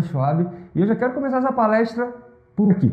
Carlos 0.00 0.06
Schwab 0.06 0.48
e 0.74 0.80
eu 0.80 0.86
já 0.86 0.96
quero 0.96 1.12
começar 1.14 1.38
essa 1.38 1.52
palestra 1.52 2.12
por 2.56 2.70
aqui. 2.72 2.92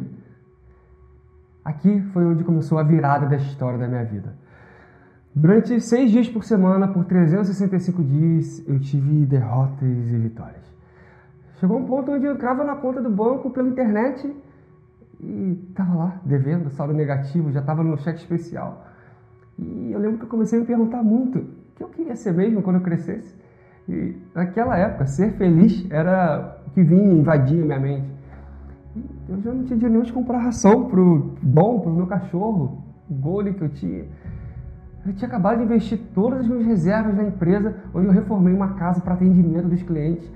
Aqui 1.63 2.01
foi 2.13 2.25
onde 2.25 2.43
começou 2.43 2.77
a 2.77 2.83
virada 2.83 3.25
da 3.25 3.35
história 3.35 3.77
da 3.77 3.87
minha 3.87 4.03
vida. 4.03 4.33
Durante 5.33 5.79
seis 5.81 6.11
dias 6.11 6.27
por 6.27 6.43
semana, 6.43 6.87
por 6.87 7.05
365 7.05 8.03
dias, 8.03 8.67
eu 8.67 8.79
tive 8.79 9.25
derrotas 9.25 9.81
e 9.81 10.17
vitórias. 10.17 10.65
Chegou 11.59 11.77
um 11.77 11.85
ponto 11.85 12.11
onde 12.11 12.25
eu 12.25 12.33
entrava 12.33 12.63
na 12.63 12.75
conta 12.75 13.01
do 13.01 13.09
banco 13.09 13.49
pela 13.49 13.67
internet 13.67 14.33
e 15.19 15.65
estava 15.69 15.95
lá, 15.95 16.21
devendo, 16.23 16.69
saldo 16.69 16.93
negativo, 16.93 17.51
já 17.51 17.59
estava 17.59 17.83
no 17.83 17.97
cheque 17.97 18.19
especial. 18.19 18.87
E 19.59 19.91
eu 19.91 19.99
lembro 19.99 20.19
que 20.19 20.25
eu 20.25 20.29
comecei 20.29 20.57
a 20.57 20.61
me 20.61 20.67
perguntar 20.67 21.03
muito 21.03 21.39
o 21.39 21.75
que 21.75 21.83
eu 21.83 21.89
queria 21.89 22.15
ser 22.15 22.33
mesmo 22.33 22.61
quando 22.61 22.77
eu 22.77 22.81
crescesse. 22.81 23.35
E 23.89 24.15
naquela 24.33 24.77
época, 24.77 25.05
ser 25.05 25.33
feliz 25.33 25.85
era 25.89 26.56
que 26.73 26.83
vinha 26.83 27.13
invadir 27.13 27.61
a 27.61 27.65
minha 27.65 27.79
mente. 27.79 28.17
Eu 29.29 29.41
já 29.41 29.51
não 29.51 29.63
tinha 29.63 29.77
dinheiro 29.77 29.93
nenhum 29.93 30.03
de 30.03 30.13
comprar 30.13 30.39
ração 30.39 30.85
pro 30.85 31.35
bom, 31.41 31.79
pro 31.79 31.91
meu 31.91 32.07
cachorro, 32.07 32.83
o 33.09 33.13
gole 33.13 33.53
que 33.53 33.61
eu 33.61 33.69
tinha. 33.69 34.05
Eu 35.05 35.13
tinha 35.13 35.27
acabado 35.27 35.57
de 35.57 35.63
investir 35.63 35.99
todas 36.13 36.41
as 36.41 36.47
minhas 36.47 36.65
reservas 36.65 37.15
na 37.15 37.23
empresa, 37.23 37.75
onde 37.93 38.07
eu 38.07 38.11
reformei 38.11 38.53
uma 38.53 38.73
casa 38.73 38.99
para 38.99 39.13
atendimento 39.13 39.67
dos 39.67 39.81
clientes. 39.83 40.29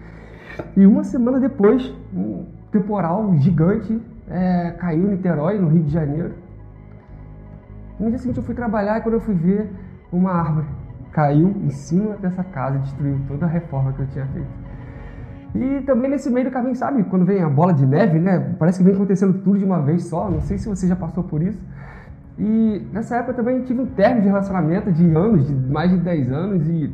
E 0.78 0.86
uma 0.86 1.04
semana 1.04 1.40
depois, 1.40 1.94
um 2.14 2.46
temporal 2.72 3.36
gigante 3.38 4.00
é, 4.30 4.72
caiu 4.72 5.08
em 5.08 5.12
Niterói, 5.12 5.60
no 5.60 5.68
Rio 5.68 5.84
de 5.84 5.92
Janeiro. 5.92 6.34
No 8.00 8.10
dia 8.10 8.18
seguinte 8.18 8.38
eu 8.38 8.44
fui 8.44 8.56
trabalhar 8.56 8.98
e 8.98 9.02
quando 9.02 9.16
eu 9.16 9.22
fui 9.22 9.36
ver, 9.36 9.72
uma 10.12 10.32
árvore 10.32 10.68
caiu 11.12 11.50
em 11.50 11.70
cima 11.70 12.16
dessa 12.16 12.44
casa 12.44 12.78
e 12.78 12.82
destruiu 12.82 13.20
toda 13.28 13.46
a 13.46 13.50
reforma 13.50 13.92
que 13.94 14.02
eu 14.02 14.08
tinha 14.08 14.26
feito. 14.28 14.61
E 15.54 15.82
também 15.82 16.10
nesse 16.10 16.30
meio 16.30 16.46
do 16.46 16.52
caminho, 16.52 16.76
sabe, 16.76 17.04
quando 17.04 17.26
vem 17.26 17.42
a 17.42 17.50
bola 17.50 17.74
de 17.74 17.86
neve, 17.86 18.20
né? 18.20 18.54
Parece 18.58 18.78
que 18.78 18.84
vem 18.86 18.94
acontecendo 18.94 19.34
tudo 19.40 19.60
de 19.60 19.66
uma 19.66 19.82
vez 19.82 20.06
só. 20.06 20.30
Não 20.30 20.42
sei 20.42 20.58
se 20.58 20.68
você 20.68 20.88
já 20.88 20.96
passou 20.96 21.24
por 21.24 21.42
isso. 21.42 21.60
E 22.40 22.88
nessa 22.94 23.18
época 23.18 23.34
também 23.34 23.62
tive 23.64 23.82
um 23.82 23.86
término 23.86 24.22
de 24.22 24.28
relacionamento 24.28 24.92
de 24.92 25.14
anos, 25.14 25.48
de 25.48 25.54
mais 25.54 25.92
de 25.92 25.98
10 25.98 26.32
anos, 26.32 26.68
e 26.68 26.92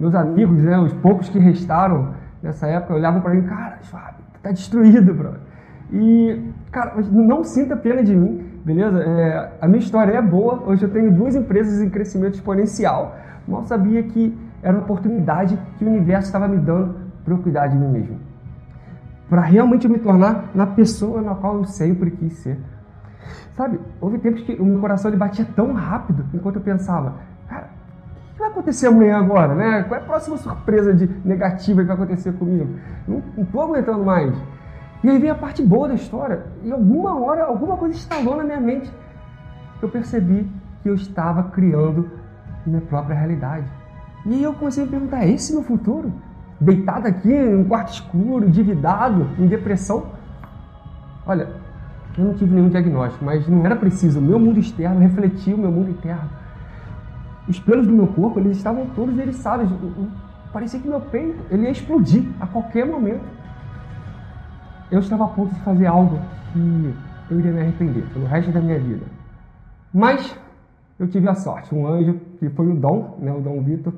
meus 0.00 0.14
amigos, 0.14 0.62
né, 0.62 0.78
os 0.78 0.92
poucos 0.94 1.28
que 1.28 1.38
restaram 1.38 2.14
nessa 2.42 2.66
época, 2.66 2.94
olhavam 2.94 3.20
para 3.20 3.34
mim, 3.34 3.42
cara, 3.42 3.78
Fábio, 3.82 4.24
tá 4.42 4.50
destruído, 4.50 5.12
brother. 5.12 5.40
E, 5.92 6.50
cara, 6.70 6.94
não 7.10 7.44
sinta 7.44 7.76
pena 7.76 8.02
de 8.02 8.14
mim, 8.14 8.44
beleza? 8.64 9.02
É, 9.02 9.52
a 9.60 9.66
minha 9.66 9.78
história 9.78 10.12
é 10.12 10.22
boa. 10.22 10.62
Hoje 10.66 10.84
eu 10.84 10.90
tenho 10.90 11.12
duas 11.12 11.34
empresas 11.34 11.80
em 11.80 11.88
crescimento 11.88 12.34
exponencial. 12.34 13.16
Mal 13.46 13.64
sabia 13.64 14.02
que 14.02 14.36
era 14.62 14.74
uma 14.74 14.82
oportunidade 14.82 15.58
que 15.78 15.84
o 15.84 15.88
universo 15.88 16.26
estava 16.26 16.46
me 16.46 16.58
dando 16.58 16.97
para 17.28 17.36
eu 17.36 17.42
cuidar 17.42 17.66
de 17.66 17.76
mim 17.76 17.88
mesmo. 17.88 18.18
Para 19.28 19.42
realmente 19.42 19.86
me 19.86 19.98
tornar 19.98 20.50
na 20.54 20.66
pessoa 20.66 21.20
na 21.20 21.34
qual 21.34 21.56
eu 21.56 21.64
sempre 21.64 22.10
quis 22.10 22.32
ser. 22.38 22.58
Sabe, 23.54 23.78
houve 24.00 24.18
tempos 24.18 24.42
que 24.42 24.54
o 24.54 24.64
meu 24.64 24.80
coração 24.80 25.10
ele 25.10 25.18
batia 25.18 25.46
tão 25.54 25.74
rápido 25.74 26.24
enquanto 26.32 26.56
eu 26.56 26.62
pensava, 26.62 27.16
cara, 27.48 27.68
o 28.30 28.32
que 28.32 28.38
vai 28.38 28.48
acontecer 28.48 28.86
amanhã 28.86 29.18
agora, 29.18 29.54
né? 29.54 29.82
Qual 29.82 30.00
é 30.00 30.02
a 30.02 30.06
próxima 30.06 30.36
surpresa 30.38 30.94
de 30.94 31.06
negativa 31.24 31.82
que 31.82 31.86
vai 31.86 31.96
acontecer 31.96 32.32
comigo? 32.32 32.78
Não, 33.06 33.22
não 33.36 33.44
tô 33.44 33.60
aguentando 33.60 34.02
mais. 34.04 34.34
E 35.04 35.10
aí 35.10 35.18
vem 35.18 35.30
a 35.30 35.34
parte 35.34 35.62
boa 35.62 35.88
da 35.88 35.94
história. 35.94 36.46
E 36.62 36.72
alguma 36.72 37.18
hora, 37.20 37.44
alguma 37.44 37.76
coisa 37.76 37.94
instalou 37.94 38.36
na 38.36 38.44
minha 38.44 38.60
mente. 38.60 38.90
Eu 39.82 39.88
percebi 39.88 40.50
que 40.82 40.88
eu 40.88 40.94
estava 40.94 41.44
criando 41.50 42.08
minha 42.64 42.80
própria 42.80 43.14
realidade. 43.14 43.66
E 44.24 44.34
aí 44.34 44.42
eu 44.42 44.54
comecei 44.54 44.84
a 44.84 44.86
perguntar: 44.86 45.24
é 45.24 45.30
esse 45.30 45.52
meu 45.52 45.62
futuro? 45.62 46.12
Deitado 46.60 47.06
aqui 47.06 47.32
em 47.32 47.56
um 47.56 47.64
quarto 47.64 47.92
escuro, 47.92 48.46
endividado, 48.46 49.28
em 49.38 49.46
depressão? 49.46 50.06
Olha, 51.26 51.48
eu 52.16 52.24
não 52.24 52.34
tive 52.34 52.54
nenhum 52.54 52.68
diagnóstico, 52.68 53.24
mas 53.24 53.46
não 53.46 53.64
era 53.64 53.76
preciso. 53.76 54.18
O 54.18 54.22
meu 54.22 54.38
mundo 54.38 54.58
externo 54.58 54.98
refletia 55.00 55.54
o 55.54 55.58
meu 55.58 55.70
mundo 55.70 55.90
interno. 55.90 56.28
Os 57.48 57.60
pelos 57.60 57.86
do 57.86 57.92
meu 57.92 58.08
corpo, 58.08 58.40
eles 58.40 58.56
estavam 58.56 58.86
todos 58.94 59.16
eriçados. 59.18 59.70
Parecia 60.52 60.80
que 60.80 60.88
meu 60.88 61.00
peito 61.00 61.38
ele 61.50 61.64
ia 61.64 61.70
explodir 61.70 62.24
a 62.40 62.46
qualquer 62.46 62.84
momento 62.86 63.38
eu 64.90 65.00
estava 65.00 65.24
a 65.24 65.28
ponto 65.28 65.54
de 65.54 65.60
fazer 65.60 65.86
algo 65.86 66.18
que 66.52 66.94
eu 67.30 67.38
iria 67.38 67.52
me 67.52 67.60
arrepender 67.60 68.04
pelo 68.12 68.26
resto 68.26 68.50
da 68.50 68.60
minha 68.60 68.78
vida. 68.78 69.04
Mas 69.92 70.36
eu 70.98 71.06
tive 71.08 71.28
a 71.28 71.34
sorte, 71.34 71.74
um 71.74 71.86
anjo, 71.86 72.18
que 72.38 72.48
foi 72.50 72.68
o 72.68 72.74
Dom, 72.74 73.18
né, 73.20 73.32
o 73.32 73.40
Dom 73.40 73.62
Vitor, 73.62 73.92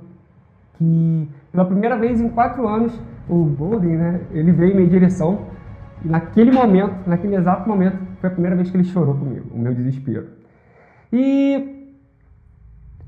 que 0.81 1.29
pela 1.53 1.67
primeira 1.67 1.99
vez 1.99 2.23
em 2.23 2.31
quatro 2.31 2.67
anos, 2.67 2.99
o 3.29 3.45
Golden, 3.45 3.97
né, 3.97 4.21
ele 4.33 4.51
veio 4.51 4.73
em 4.73 4.77
minha 4.77 4.89
direção 4.89 5.47
e 6.03 6.09
naquele 6.09 6.51
momento, 6.51 7.07
naquele 7.07 7.37
exato 7.37 7.69
momento, 7.69 7.99
foi 8.19 8.31
a 8.31 8.33
primeira 8.33 8.57
vez 8.57 8.71
que 8.71 8.77
ele 8.79 8.85
chorou 8.85 9.15
comigo, 9.15 9.47
o 9.55 9.59
meu 9.59 9.75
desespero. 9.75 10.29
E 11.13 11.95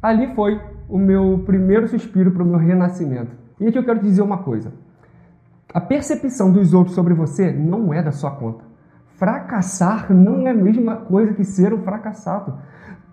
ali 0.03 0.35
foi 0.35 0.61
o 0.87 0.99
meu 0.99 1.43
primeiro 1.47 1.89
suspiro 1.89 2.31
para 2.31 2.43
o 2.43 2.47
meu 2.47 2.59
renascimento. 2.59 3.35
E 3.59 3.67
aqui 3.67 3.79
eu 3.79 3.85
quero 3.85 4.01
dizer 4.01 4.21
uma 4.21 4.39
coisa. 4.39 4.71
A 5.73 5.81
percepção 5.81 6.53
dos 6.53 6.75
outros 6.75 6.95
sobre 6.95 7.15
você 7.15 7.51
não 7.51 7.95
é 7.95 8.03
da 8.03 8.13
sua 8.13 8.33
conta. 8.33 8.65
Fracassar 9.17 10.13
não 10.13 10.47
é 10.47 10.51
a 10.51 10.55
mesma 10.55 10.97
coisa 10.97 11.33
que 11.33 11.45
ser 11.45 11.73
um 11.73 11.83
fracassado. 11.83 12.59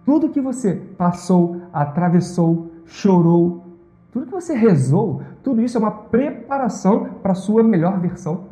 Tudo 0.04 0.30
que 0.30 0.42
você 0.42 0.76
passou, 0.98 1.62
atravessou, 1.72 2.74
chorou, 2.86 3.69
tudo 4.12 4.26
que 4.26 4.32
você 4.32 4.56
rezou, 4.56 5.22
tudo 5.44 5.62
isso 5.62 5.78
é 5.78 5.80
uma 5.80 5.92
preparação 5.92 7.06
para 7.22 7.34
a 7.34 7.36
sua 7.36 7.64
melhor 7.64 8.00
versão. 8.00 8.46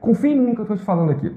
Confie 0.00 0.32
em 0.32 0.40
mim 0.40 0.54
que 0.54 0.60
eu 0.60 0.64
estou 0.64 0.76
te 0.76 0.84
falando 0.84 1.10
aqui. 1.10 1.34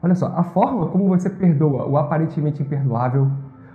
Olha 0.00 0.14
só, 0.14 0.26
a 0.28 0.44
forma 0.44 0.86
como 0.88 1.08
você 1.08 1.28
perdoa 1.28 1.84
o 1.86 1.96
aparentemente 1.96 2.62
imperdoável, 2.62 3.28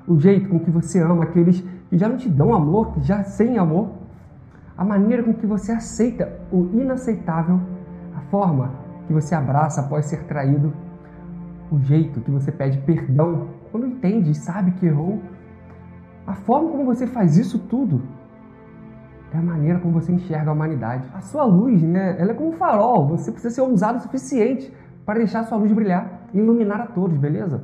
o 0.07 0.17
jeito 0.17 0.49
com 0.49 0.59
que 0.59 0.71
você 0.71 1.01
ama 1.01 1.23
aqueles 1.23 1.59
que 1.89 1.97
já 1.97 2.07
não 2.07 2.15
te 2.15 2.29
dão 2.29 2.53
amor, 2.53 2.93
que 2.93 3.01
já 3.01 3.23
sem 3.23 3.57
amor, 3.57 3.89
a 4.77 4.85
maneira 4.85 5.23
com 5.23 5.33
que 5.33 5.45
você 5.45 5.73
aceita 5.73 6.39
o 6.51 6.69
inaceitável, 6.73 7.59
a 8.15 8.21
forma 8.31 8.71
que 9.07 9.13
você 9.13 9.35
abraça 9.35 9.81
após 9.81 10.05
ser 10.05 10.23
traído, 10.23 10.73
o 11.69 11.79
jeito 11.79 12.21
que 12.21 12.31
você 12.31 12.51
pede 12.51 12.77
perdão 12.79 13.49
quando 13.71 13.87
entende 13.87 14.31
e 14.31 14.35
sabe 14.35 14.71
que 14.71 14.85
errou, 14.85 15.19
a 16.25 16.33
forma 16.33 16.69
como 16.69 16.85
você 16.85 17.05
faz 17.05 17.37
isso 17.37 17.59
tudo 17.59 18.01
é 19.33 19.37
a 19.37 19.41
maneira 19.41 19.79
como 19.79 19.93
você 19.93 20.11
enxerga 20.11 20.49
a 20.49 20.53
humanidade. 20.53 21.07
A 21.13 21.21
sua 21.21 21.45
luz, 21.45 21.81
né? 21.81 22.15
Ela 22.19 22.31
é 22.31 22.33
como 22.33 22.49
um 22.49 22.53
farol. 22.53 23.07
Você 23.07 23.31
precisa 23.31 23.53
ser 23.53 23.61
ousado 23.61 23.99
o 23.99 24.01
suficiente 24.01 24.71
para 25.05 25.19
deixar 25.19 25.41
a 25.41 25.43
sua 25.43 25.57
luz 25.57 25.71
brilhar 25.71 26.27
e 26.33 26.37
iluminar 26.37 26.81
a 26.81 26.87
todos, 26.87 27.17
beleza? 27.17 27.63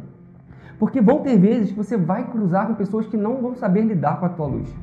Porque 0.80 1.02
vão 1.02 1.20
ter 1.20 1.38
vezes 1.38 1.72
que 1.72 1.78
você 1.78 1.98
vai 1.98 2.30
cruzar 2.30 2.68
com 2.68 2.76
pessoas 2.76 3.06
que 3.08 3.18
não 3.18 3.42
vão 3.42 3.56
saber 3.56 3.82
lidar 3.82 4.20
com 4.20 4.26
a 4.26 4.30
tua 4.30 4.48
luz. 4.48 4.74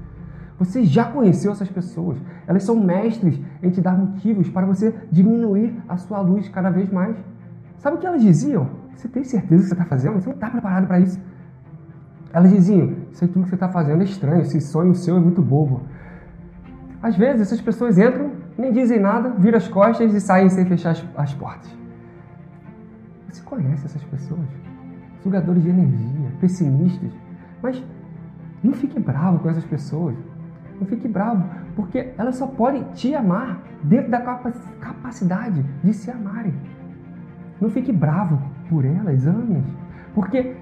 Você 0.59 0.85
já 0.85 1.05
conheceu 1.05 1.53
essas 1.53 1.71
pessoas. 1.71 2.19
Elas 2.47 2.65
são 2.65 2.77
mestres 2.77 3.41
em 3.63 3.71
te 3.71 3.81
dar 3.81 3.97
motivos 3.97 4.49
para 4.49 4.67
você 4.67 4.95
diminuir 5.11 5.75
a 5.89 5.97
sua 5.97 6.21
luz 6.21 6.49
cada 6.49 6.71
vez 6.71 6.91
mais. 6.91 7.17
Sabe 7.79 7.97
o 7.97 8.01
que 8.01 8.07
elas 8.07 8.23
diziam? 8.23 8.69
Você 8.95 9.09
tem 9.09 9.25
certeza 9.25 9.63
que 9.63 9.69
você 9.69 9.75
está 9.75 9.85
fazendo? 9.85 10.15
Você 10.15 10.29
não 10.29 10.35
está 10.35 10.51
preparado 10.51 10.87
para 10.87 11.01
isso. 11.01 11.21
Elas 12.33 12.51
diziam: 12.51 12.95
Isso 13.13 13.27
tudo 13.29 13.45
que 13.45 13.49
você 13.49 13.55
está 13.57 13.69
fazendo 13.69 14.03
é 14.03 14.05
estranho, 14.05 14.43
esse 14.43 14.61
sonho 14.61 14.95
seu 14.95 15.17
é 15.17 15.21
muito 15.21 15.43
bobo. 15.43 15.83
Às 17.05 17.17
vezes 17.17 17.43
essas 17.43 17.61
pessoas 17.61 17.99
entram, 17.99 18.31
nem 18.57 18.73
dizem 18.73 18.99
nada, 18.99 19.29
viram 19.29 19.59
as 19.59 19.69
costas 19.69 20.15
e 20.15 20.21
saem 20.23 20.49
sem 20.49 20.65
fechar 20.65 20.93
as, 20.93 21.05
as 21.15 21.35
portas. 21.35 21.71
Você 23.29 23.43
conhece 23.43 23.85
essas 23.85 24.03
pessoas? 24.05 24.41
Sugadores 25.23 25.63
de 25.63 25.69
energia, 25.69 26.31
pessimistas. 26.41 27.13
Mas 27.63 27.85
não 28.63 28.73
fique 28.73 28.99
bravo 28.99 29.41
com 29.41 29.51
essas 29.51 29.67
pessoas. 29.67 30.17
Não 30.81 30.87
fique 30.87 31.07
bravo, 31.07 31.45
porque 31.77 32.15
elas 32.17 32.37
só 32.37 32.47
podem 32.47 32.85
te 32.95 33.15
amar 33.15 33.63
dentro 33.83 34.11
da 34.11 34.23
capacidade 34.81 35.63
de 35.85 35.93
se 35.93 36.11
amarem. 36.11 36.55
Não 37.61 37.69
fique 37.69 37.93
bravo 37.93 38.41
por 38.71 38.83
elas, 38.83 39.27
ame 39.27 39.63
porque 40.15 40.57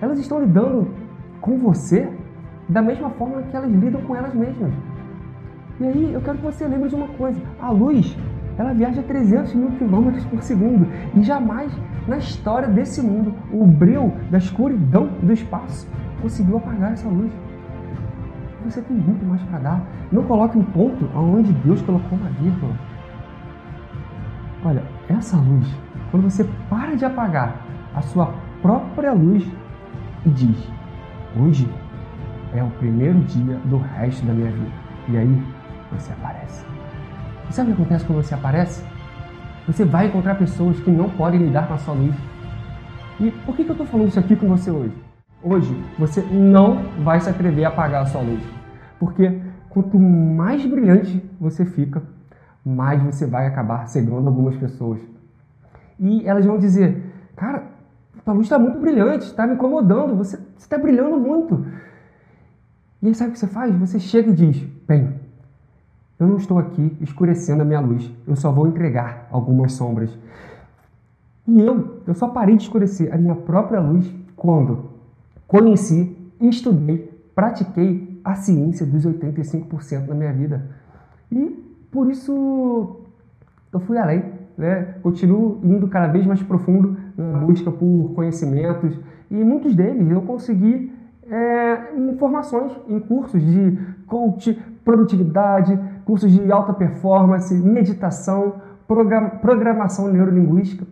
elas 0.00 0.20
estão 0.20 0.38
lidando 0.38 0.94
com 1.40 1.58
você 1.58 2.08
da 2.68 2.80
mesma 2.80 3.10
forma 3.10 3.42
que 3.42 3.56
elas 3.56 3.70
lidam 3.72 4.00
com 4.02 4.14
elas 4.14 4.32
mesmas. 4.32 4.72
E 5.80 5.84
aí 5.84 6.12
eu 6.12 6.20
quero 6.20 6.38
que 6.38 6.44
você 6.44 6.66
lembre 6.66 6.88
de 6.88 6.94
uma 6.94 7.08
coisa: 7.08 7.40
a 7.60 7.70
luz 7.70 8.16
ela 8.56 8.72
viaja 8.72 9.02
300 9.02 9.54
mil 9.54 9.70
quilômetros 9.72 10.24
por 10.26 10.42
segundo 10.42 10.86
e 11.14 11.22
jamais 11.22 11.72
na 12.06 12.18
história 12.18 12.68
desse 12.68 13.02
mundo 13.02 13.34
o 13.52 13.66
breu 13.66 14.12
da 14.30 14.38
escuridão 14.38 15.08
do 15.22 15.32
espaço 15.32 15.88
conseguiu 16.22 16.58
apagar 16.58 16.92
essa 16.92 17.08
luz 17.08 17.32
você 18.64 18.80
tem 18.80 18.96
muito 18.96 19.24
mais 19.26 19.42
para 19.42 19.58
dar. 19.58 19.82
Não 20.10 20.22
coloque 20.24 20.56
um 20.56 20.64
ponto 20.64 21.08
aonde 21.14 21.52
Deus 21.52 21.82
colocou 21.82 22.18
uma 22.18 22.30
vírgula. 22.30 22.74
Olha, 24.64 24.82
essa 25.08 25.36
luz, 25.36 25.66
quando 26.10 26.24
você 26.24 26.48
para 26.70 26.96
de 26.96 27.04
apagar 27.04 27.56
a 27.94 28.00
sua 28.00 28.32
própria 28.62 29.12
luz 29.12 29.46
e 30.24 30.30
diz: 30.30 30.68
Hoje 31.38 31.68
é 32.54 32.62
o 32.62 32.70
primeiro 32.70 33.18
dia 33.20 33.56
do 33.66 33.76
resto 33.76 34.24
da 34.24 34.32
minha 34.32 34.50
vida. 34.50 34.72
E 35.08 35.18
aí 35.18 35.42
você 35.94 36.12
aparece. 36.12 36.64
E 37.48 37.52
sabe 37.52 37.70
o 37.70 37.74
que 37.74 37.82
acontece 37.82 38.04
quando 38.04 38.22
você 38.22 38.34
aparece? 38.34 38.84
Você 39.66 39.84
vai 39.84 40.06
encontrar 40.06 40.34
pessoas 40.36 40.78
que 40.80 40.90
não 40.90 41.08
podem 41.10 41.40
lidar 41.40 41.66
com 41.66 41.74
a 41.74 41.78
sua 41.78 41.94
luz. 41.94 42.14
E 43.20 43.30
por 43.30 43.56
que, 43.56 43.64
que 43.64 43.70
eu 43.70 43.74
estou 43.74 43.86
falando 43.86 44.08
isso 44.08 44.18
aqui 44.18 44.36
com 44.36 44.48
você 44.48 44.70
hoje? 44.70 44.94
Hoje, 45.42 45.84
você 45.98 46.20
não 46.22 46.82
vai 47.02 47.20
se 47.20 47.30
atrever 47.30 47.64
a 47.64 47.68
apagar 47.68 48.02
a 48.02 48.06
sua 48.06 48.20
luz. 48.20 48.42
Porque 48.98 49.40
quanto 49.70 49.98
mais 49.98 50.64
brilhante 50.66 51.22
você 51.40 51.64
fica, 51.64 52.02
mais 52.64 53.02
você 53.02 53.26
vai 53.26 53.46
acabar 53.46 53.86
cegando 53.86 54.28
algumas 54.28 54.56
pessoas. 54.56 55.00
E 55.98 56.26
elas 56.26 56.44
vão 56.44 56.58
dizer, 56.58 57.02
cara, 57.36 57.64
a 58.26 58.32
luz 58.32 58.46
está 58.46 58.58
muito 58.58 58.78
brilhante, 58.78 59.26
está 59.26 59.46
me 59.46 59.54
incomodando, 59.54 60.16
você 60.16 60.38
está 60.56 60.78
brilhando 60.78 61.18
muito. 61.18 61.66
E 63.02 63.08
aí 63.08 63.14
sabe 63.14 63.30
o 63.30 63.32
que 63.34 63.38
você 63.38 63.46
faz? 63.46 63.74
Você 63.76 63.98
chega 64.00 64.30
e 64.30 64.34
diz, 64.34 64.56
bem, 64.88 65.20
eu 66.18 66.26
não 66.26 66.36
estou 66.36 66.58
aqui 66.58 66.96
escurecendo 67.00 67.62
a 67.62 67.64
minha 67.64 67.80
luz, 67.80 68.10
eu 68.26 68.36
só 68.36 68.52
vou 68.52 68.66
entregar 68.66 69.28
algumas 69.30 69.72
sombras. 69.72 70.16
E 71.46 71.60
eu, 71.60 72.00
eu 72.06 72.14
só 72.14 72.28
parei 72.28 72.56
de 72.56 72.62
escurecer 72.62 73.12
a 73.12 73.18
minha 73.18 73.34
própria 73.34 73.80
luz 73.80 74.10
quando 74.36 74.90
conheci, 75.46 76.16
estudei, 76.40 77.12
pratiquei 77.34 78.20
a 78.24 78.34
ciência 78.34 78.86
dos 78.86 79.04
85% 79.04 80.06
na 80.08 80.14
minha 80.14 80.32
vida. 80.32 80.70
E 81.30 81.64
por 81.90 82.10
isso 82.10 83.00
eu 83.72 83.80
fui 83.80 83.98
além, 83.98 84.24
né? 84.56 84.94
continuo 85.02 85.60
indo 85.62 85.88
cada 85.88 86.06
vez 86.06 86.24
mais 86.26 86.42
profundo 86.42 86.96
na 87.16 87.38
busca 87.38 87.70
por 87.70 88.12
conhecimentos 88.14 88.98
e 89.30 89.34
muitos 89.34 89.74
deles 89.74 90.10
eu 90.10 90.22
consegui 90.22 90.92
é, 91.30 91.94
informações 91.96 92.72
em 92.88 93.00
cursos 93.00 93.42
de 93.42 93.78
coach, 94.06 94.58
produtividade, 94.84 95.78
cursos 96.04 96.30
de 96.30 96.52
alta 96.52 96.72
performance, 96.72 97.54
meditação, 97.54 98.54
programação 99.40 100.08
neurolinguística. 100.08 100.86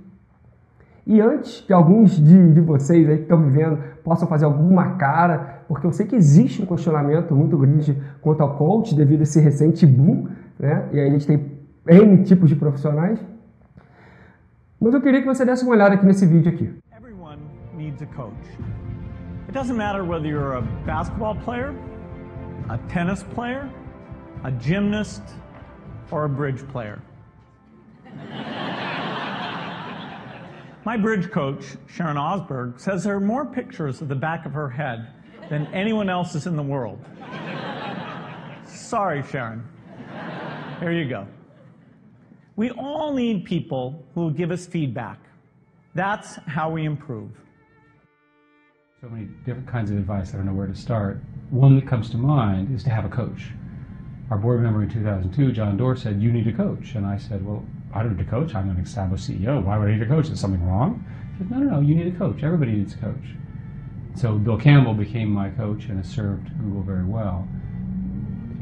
E 1.06 1.20
antes 1.20 1.61
que 1.61 1.73
alguns 1.73 2.12
de, 2.12 2.53
de 2.53 2.61
vocês 2.61 3.09
aí 3.09 3.17
que 3.17 3.23
estão 3.23 3.38
me 3.38 3.50
vendo 3.50 3.79
possam 4.05 4.29
fazer 4.29 4.44
alguma 4.44 4.94
cara, 4.94 5.62
porque 5.67 5.87
eu 5.87 5.93
sei 5.93 6.06
que 6.06 6.14
existe 6.14 6.62
um 6.62 6.67
questionamento 6.67 7.35
muito 7.35 7.59
grande 7.59 8.00
quanto 8.20 8.41
ao 8.41 8.56
coach 8.56 8.94
devido 8.94 9.20
a 9.20 9.23
esse 9.25 9.41
recente 9.41 9.85
boom, 9.85 10.29
né? 10.59 10.88
E 10.93 11.00
aí 11.00 11.09
a 11.09 11.11
gente 11.11 11.26
tem 11.26 11.53
N 11.88 12.23
tipos 12.23 12.49
de 12.49 12.55
profissionais. 12.55 13.19
Mas 14.81 14.94
eu 14.94 15.00
queria 15.00 15.20
que 15.20 15.26
você 15.26 15.44
desse 15.44 15.65
uma 15.65 15.73
olhada 15.73 15.94
aqui 15.94 16.06
nesse 16.06 16.25
vídeo 16.25 16.53
aqui. 16.53 16.73
Everyone 16.97 17.38
needs 17.76 18.03
a 18.03 18.06
coach. 18.06 18.58
It 19.49 19.53
doesn't 19.53 19.76
matter 19.76 20.05
whether 20.05 20.26
you're 20.26 20.56
a 20.56 20.62
basketball 20.87 21.35
player, 21.44 21.75
a 22.69 22.79
tennis 22.88 23.25
player, 23.35 23.69
a 24.44 24.50
gymnast, 24.53 25.23
or 26.11 26.25
a 26.25 26.29
bridge 26.29 26.67
player. 26.69 27.00
My 30.85 30.97
bridge 30.97 31.31
coach, 31.31 31.65
Sharon 31.87 32.17
Osberg, 32.17 32.81
says 32.81 33.05
there 33.05 33.15
are 33.15 33.21
more 33.21 33.47
pictures 33.47 34.03
of 34.03 34.09
the 34.09 34.17
back 34.17 34.44
of 34.47 34.53
her 34.53 34.69
head 34.69 35.09
than 35.49 35.67
anyone 35.69 36.11
else's 36.11 36.47
in 36.47 36.56
the 36.56 36.62
world. 36.62 36.99
Sorry, 38.67 39.23
Sharon. 39.31 39.65
Here 40.81 40.93
you 40.93 41.09
go. 41.09 41.27
We 42.56 42.71
all 42.73 43.15
need 43.15 43.44
people 43.44 44.05
who 44.15 44.23
will 44.23 44.31
give 44.31 44.50
us 44.50 44.67
feedback. 44.67 45.19
That's 45.94 46.37
how 46.47 46.69
we 46.69 46.85
improve. 46.85 47.31
So 49.00 49.09
many 49.09 49.29
different 49.47 49.69
kinds 49.69 49.91
of 49.91 49.97
advice, 49.97 50.35
I 50.35 50.37
don't 50.37 50.47
know 50.47 50.53
where 50.53 50.67
to 50.67 50.75
start. 50.75 51.23
One 51.50 51.77
that 51.77 51.87
comes 51.87 52.11
to 52.11 52.17
mind 52.17 52.75
is 52.75 52.83
to 52.85 52.91
have 52.91 53.05
a 53.05 53.09
coach. 53.09 53.50
Our 54.32 54.38
board 54.38 54.62
member 54.62 54.82
in 54.82 54.88
2002, 54.88 55.52
John 55.52 55.76
Doerr, 55.76 55.94
said, 55.94 56.23
You 56.23 56.32
need 56.32 56.46
a 56.46 56.55
coach. 56.55 56.94
And 56.94 57.05
I 57.05 57.19
said, 57.19 57.44
Well, 57.44 57.62
I 57.93 58.02
don't 58.02 58.17
need 58.17 58.26
a 58.26 58.31
coach. 58.31 58.55
I'm 58.55 58.70
an 58.70 58.79
established 58.79 59.29
CEO. 59.29 59.62
Why 59.62 59.76
would 59.76 59.88
I 59.88 59.93
need 59.93 60.00
a 60.00 60.06
coach? 60.06 60.31
Is 60.31 60.40
something 60.40 60.67
wrong? 60.67 61.05
He 61.32 61.44
said, 61.44 61.50
No, 61.50 61.58
no, 61.58 61.70
no. 61.73 61.81
You 61.82 61.94
need 61.94 62.14
a 62.14 62.17
coach. 62.17 62.43
Everybody 62.43 62.73
needs 62.73 62.94
a 62.94 62.96
coach. 62.96 63.37
So 64.14 64.38
Bill 64.38 64.56
Campbell 64.56 64.94
became 64.94 65.29
my 65.29 65.50
coach 65.50 65.84
and 65.84 65.99
has 65.99 66.08
served 66.08 66.49
Google 66.58 66.81
very 66.81 67.05
well. 67.05 67.46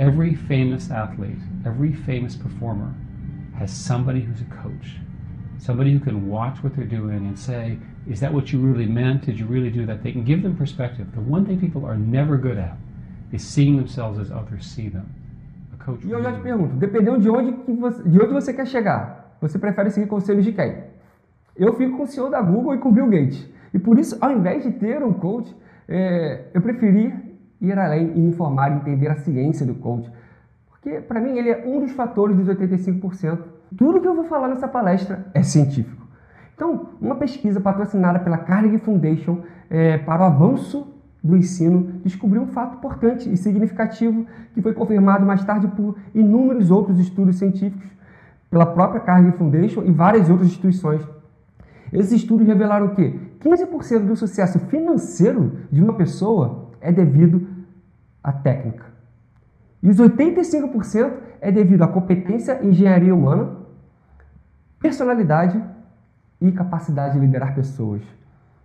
Every 0.00 0.34
famous 0.34 0.90
athlete, 0.90 1.38
every 1.64 1.93
famous 1.93 2.34
performer 2.34 2.93
has 3.56 3.72
somebody 3.72 4.22
who's 4.22 4.40
a 4.40 4.62
coach, 4.62 4.96
somebody 5.58 5.93
who 5.93 6.00
can 6.00 6.26
watch 6.26 6.64
what 6.64 6.75
they're 6.75 6.84
doing 6.84 7.19
and 7.19 7.38
say, 7.38 7.78
Is 8.11 8.19
that 8.19 8.34
what 8.34 8.52
you 8.52 8.58
really 8.58 8.87
meant? 8.87 9.25
Did 9.25 9.38
you 9.38 9.46
really 9.46 9.70
do 9.70 9.87
that? 9.87 10.02
They 10.02 10.11
can 10.11 10.25
give 10.25 10.43
them 10.43 10.56
perspective. 10.56 11.14
The 11.14 11.20
one 11.20 11.46
thing 11.46 11.61
people 11.61 11.87
are 11.87 11.96
never 11.96 12.38
good 12.38 12.58
at 12.58 12.76
is 13.31 13.46
seeing 13.46 13.76
themselves 13.76 14.19
as 14.19 14.32
others 14.32 14.67
see 14.67 14.88
them. 14.88 15.14
Coach. 15.85 16.06
E 16.06 16.11
eu 16.11 16.23
já 16.23 16.32
te 16.32 16.41
pergunto, 16.41 16.75
dependendo 16.77 17.19
de 17.19 17.31
onde, 17.31 17.53
que 17.53 17.73
você, 17.73 18.03
de 18.03 18.19
onde 18.21 18.32
você 18.32 18.53
quer 18.53 18.67
chegar, 18.67 19.37
você 19.41 19.59
prefere 19.59 19.91
seguir 19.91 20.06
conselhos 20.06 20.44
de 20.44 20.53
quem? 20.53 20.85
Eu 21.56 21.75
fico 21.75 21.97
com 21.97 22.03
o 22.05 22.06
CEO 22.06 22.31
da 22.31 22.41
Google 22.41 22.75
e 22.75 22.79
com 22.79 22.88
o 22.88 22.93
Bill 22.93 23.09
Gates. 23.09 23.49
E 23.73 23.79
por 23.79 23.99
isso, 23.99 24.17
ao 24.21 24.32
invés 24.32 24.62
de 24.62 24.71
ter 24.73 25.03
um 25.03 25.12
coach, 25.12 25.55
é, 25.88 26.47
eu 26.55 26.61
preferi 26.61 27.15
ir 27.61 27.79
além 27.79 28.12
e 28.15 28.21
informar 28.21 28.73
entender 28.73 29.09
a 29.09 29.17
ciência 29.17 29.67
do 29.67 29.75
coach. 29.75 30.11
Porque, 30.71 31.00
para 31.00 31.21
mim, 31.21 31.37
ele 31.37 31.50
é 31.50 31.65
um 31.67 31.81
dos 31.81 31.93
fatores 31.93 32.37
dos 32.37 32.49
85%. 32.49 33.38
Tudo 33.77 34.00
que 34.00 34.09
eu 34.09 34.15
vou 34.15 34.25
falar 34.25 34.49
nessa 34.49 34.67
palestra 34.67 35.27
é 35.35 35.43
científico. 35.43 36.06
Então, 36.55 36.91
uma 37.00 37.15
pesquisa 37.17 37.61
patrocinada 37.61 38.19
pela 38.19 38.38
Carnegie 38.38 38.79
Foundation 38.79 39.43
é, 39.69 39.99
para 39.99 40.23
o 40.23 40.27
avanço 40.27 40.88
do 41.22 41.37
ensino 41.37 42.00
descobriu 42.05 42.43
um 42.43 42.46
fato 42.46 42.76
importante 42.76 43.31
e 43.31 43.37
significativo 43.37 44.26
que 44.55 44.62
foi 44.62 44.72
confirmado 44.72 45.25
mais 45.26 45.44
tarde 45.44 45.69
por 45.69 45.96
inúmeros 46.14 46.70
outros 46.70 46.99
estudos 46.99 47.37
científicos, 47.37 47.88
pela 48.50 48.67
própria 48.67 49.00
Carnegie 49.00 49.37
Foundation 49.37 49.82
e 49.84 49.93
várias 49.93 50.28
outras 50.28 50.49
instituições. 50.49 51.06
Esses 51.93 52.12
estudos 52.12 52.46
revelaram 52.46 52.88
que 52.94 53.19
15% 53.40 54.06
do 54.06 54.17
sucesso 54.17 54.58
financeiro 54.61 55.58
de 55.70 55.82
uma 55.82 55.94
pessoa 55.94 56.70
é 56.81 56.93
devido 56.93 57.46
à 58.22 58.32
técnica. 58.32 58.87
E 59.82 59.88
os 59.88 59.96
85% 59.99 61.12
é 61.40 61.50
devido 61.50 61.82
à 61.82 61.88
competência, 61.88 62.64
engenharia 62.64 63.14
humana, 63.14 63.56
personalidade 64.78 65.62
e 66.40 66.52
capacidade 66.52 67.14
de 67.14 67.20
liderar 67.20 67.55
pessoas. 67.55 68.02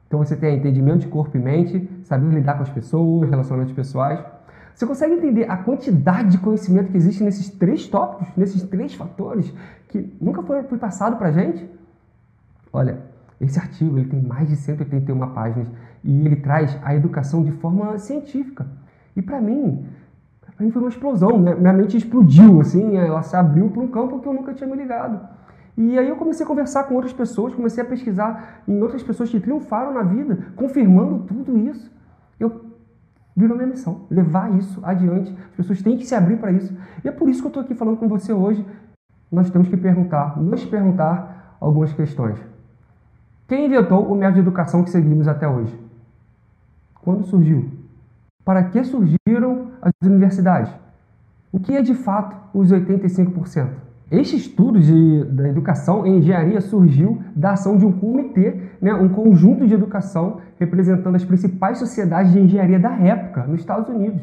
Então 0.08 0.20
você 0.20 0.36
tem 0.36 0.58
entendimento 0.58 1.00
de 1.00 1.08
corpo 1.08 1.36
e 1.38 1.40
mente, 1.40 1.90
saber 2.04 2.34
lidar 2.34 2.56
com 2.56 2.64
as 2.64 2.70
pessoas, 2.70 3.30
relacionamentos 3.30 3.74
pessoais. 3.74 4.20
Você 4.74 4.86
consegue 4.86 5.14
entender 5.14 5.50
a 5.50 5.58
quantidade 5.58 6.32
de 6.32 6.38
conhecimento 6.38 6.92
que 6.92 6.98
existe 6.98 7.24
nesses 7.24 7.50
três 7.50 7.88
tópicos, 7.88 8.28
nesses 8.36 8.62
três 8.64 8.94
fatores 8.94 9.54
que 9.88 10.14
nunca 10.20 10.44
foi, 10.44 10.64
foi 10.64 10.78
passado 10.78 11.18
para 11.18 11.30
a 11.30 11.32
gente? 11.32 11.70
Olha, 12.74 13.00
esse 13.40 13.58
artigo 13.58 13.98
ele 13.98 14.10
tem 14.10 14.22
mais 14.22 14.50
de 14.50 14.56
181 14.56 15.34
páginas 15.34 15.68
e 16.04 16.26
ele 16.26 16.36
traz 16.36 16.78
a 16.84 16.94
educação 16.94 17.44
de 17.44 17.52
forma 17.54 17.98
científica. 17.98 18.68
E 19.16 19.22
para 19.22 19.40
mim, 19.40 19.86
para 20.56 20.66
mim 20.66 20.72
foi 20.72 20.82
uma 20.82 20.90
explosão. 20.90 21.38
Minha 21.38 21.74
mente 21.74 21.98
explodiu, 21.98 22.60
assim, 22.60 22.98
ela 22.98 23.24
se 23.24 23.36
abriu 23.36 23.70
para 23.70 23.82
um 23.82 23.88
campo 23.88 24.20
que 24.20 24.28
eu 24.28 24.34
nunca 24.34 24.54
tinha 24.54 24.70
me 24.70 24.76
ligado. 24.76 25.35
E 25.78 26.00
aí 26.00 26.08
eu 26.08 26.16
comecei 26.16 26.46
a 26.46 26.48
conversar 26.48 26.86
com 26.86 26.96
outras 26.96 27.12
pessoas, 27.12 27.54
comecei 27.54 27.84
a 27.84 27.88
pesquisar 27.88 28.62
em 28.68 28.82
outras 28.82 29.04
pessoas 29.04 29.30
que 29.30 29.40
triunfaram 29.40 29.94
na 29.94 30.04
vida, 30.04 30.38
confirmando 30.56 31.26
tudo 31.26 31.58
isso. 31.58 31.92
Eu 32.40 32.66
virou 33.36 33.58
minha 33.58 33.68
missão, 33.68 34.06
levar 34.10 34.54
isso 34.58 34.80
adiante. 34.84 35.36
As 35.50 35.56
pessoas 35.58 35.82
têm 35.82 35.98
que 35.98 36.06
se 36.06 36.16
abrir 36.16 36.38
para 36.38 36.52
isso. 36.52 36.74
E 37.04 37.08
é 37.08 37.12
por 37.12 37.28
isso 37.28 37.42
que 37.42 37.48
eu 37.48 37.50
estou 37.50 37.64
aqui 37.64 37.76
falando 37.76 37.98
com 37.98 38.08
você 38.08 38.32
hoje. 38.32 38.66
Nós 39.30 39.50
temos 39.50 39.68
que 39.68 39.76
perguntar, 39.76 40.40
nos 40.40 40.64
perguntar 40.64 41.58
algumas 41.60 41.92
questões. 41.92 42.40
Quem 43.48 43.66
inventou 43.66 44.10
o 44.10 44.16
método 44.16 44.36
de 44.36 44.40
educação 44.40 44.84
que 44.84 44.90
seguimos 44.90 45.28
até 45.28 45.48
hoje? 45.48 45.78
Quando 47.02 47.26
surgiu? 47.26 47.70
Para 48.46 48.64
que 48.64 48.82
surgiram 48.84 49.72
as 49.82 49.92
universidades? 50.04 50.72
O 51.52 51.60
que 51.60 51.76
é 51.76 51.82
de 51.82 51.94
fato 51.94 52.36
os 52.58 52.72
85%? 52.72 53.85
Este 54.12 54.36
estudo 54.36 54.80
de, 54.80 55.24
da 55.26 55.50
educação 55.50 56.06
em 56.06 56.20
engenharia 56.20 56.62
surgiu 56.62 57.24
da 57.36 57.54
ação 57.54 57.76
de 57.78 57.86
um 57.86 57.92
comitê, 57.92 58.62
né, 58.80 58.94
um 58.94 59.10
conjunto 59.10 59.68
de 59.68 59.74
educação 59.74 60.42
representando 60.60 61.16
as 61.16 61.26
principais 61.26 61.80
sociedades 61.80 62.32
de 62.32 62.40
engenharia 62.40 62.80
da 62.80 62.94
época 62.94 63.46
nos 63.48 63.60
Estados 63.60 63.90
Unidos. 63.90 64.22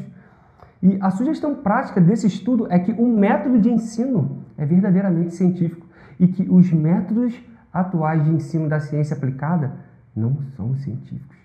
E 0.83 0.99
a 1.01 1.11
sugestão 1.11 1.55
prática 1.55 2.01
desse 2.01 2.27
estudo 2.27 2.67
é 2.71 2.79
que 2.79 2.93
o 2.93 3.07
método 3.07 3.59
de 3.59 3.71
ensino 3.71 4.39
é 4.57 4.65
verdadeiramente 4.65 5.35
científico 5.35 5.87
e 6.19 6.29
que 6.29 6.49
os 6.49 6.73
métodos 6.73 7.35
atuais 7.73 8.25
de 8.25 8.31
ensino 8.31 8.69
da 8.69 8.79
ciência 8.79 9.17
aplicada 9.17 9.73
não 10.15 10.37
são 10.57 10.77
científicos. 10.77 11.37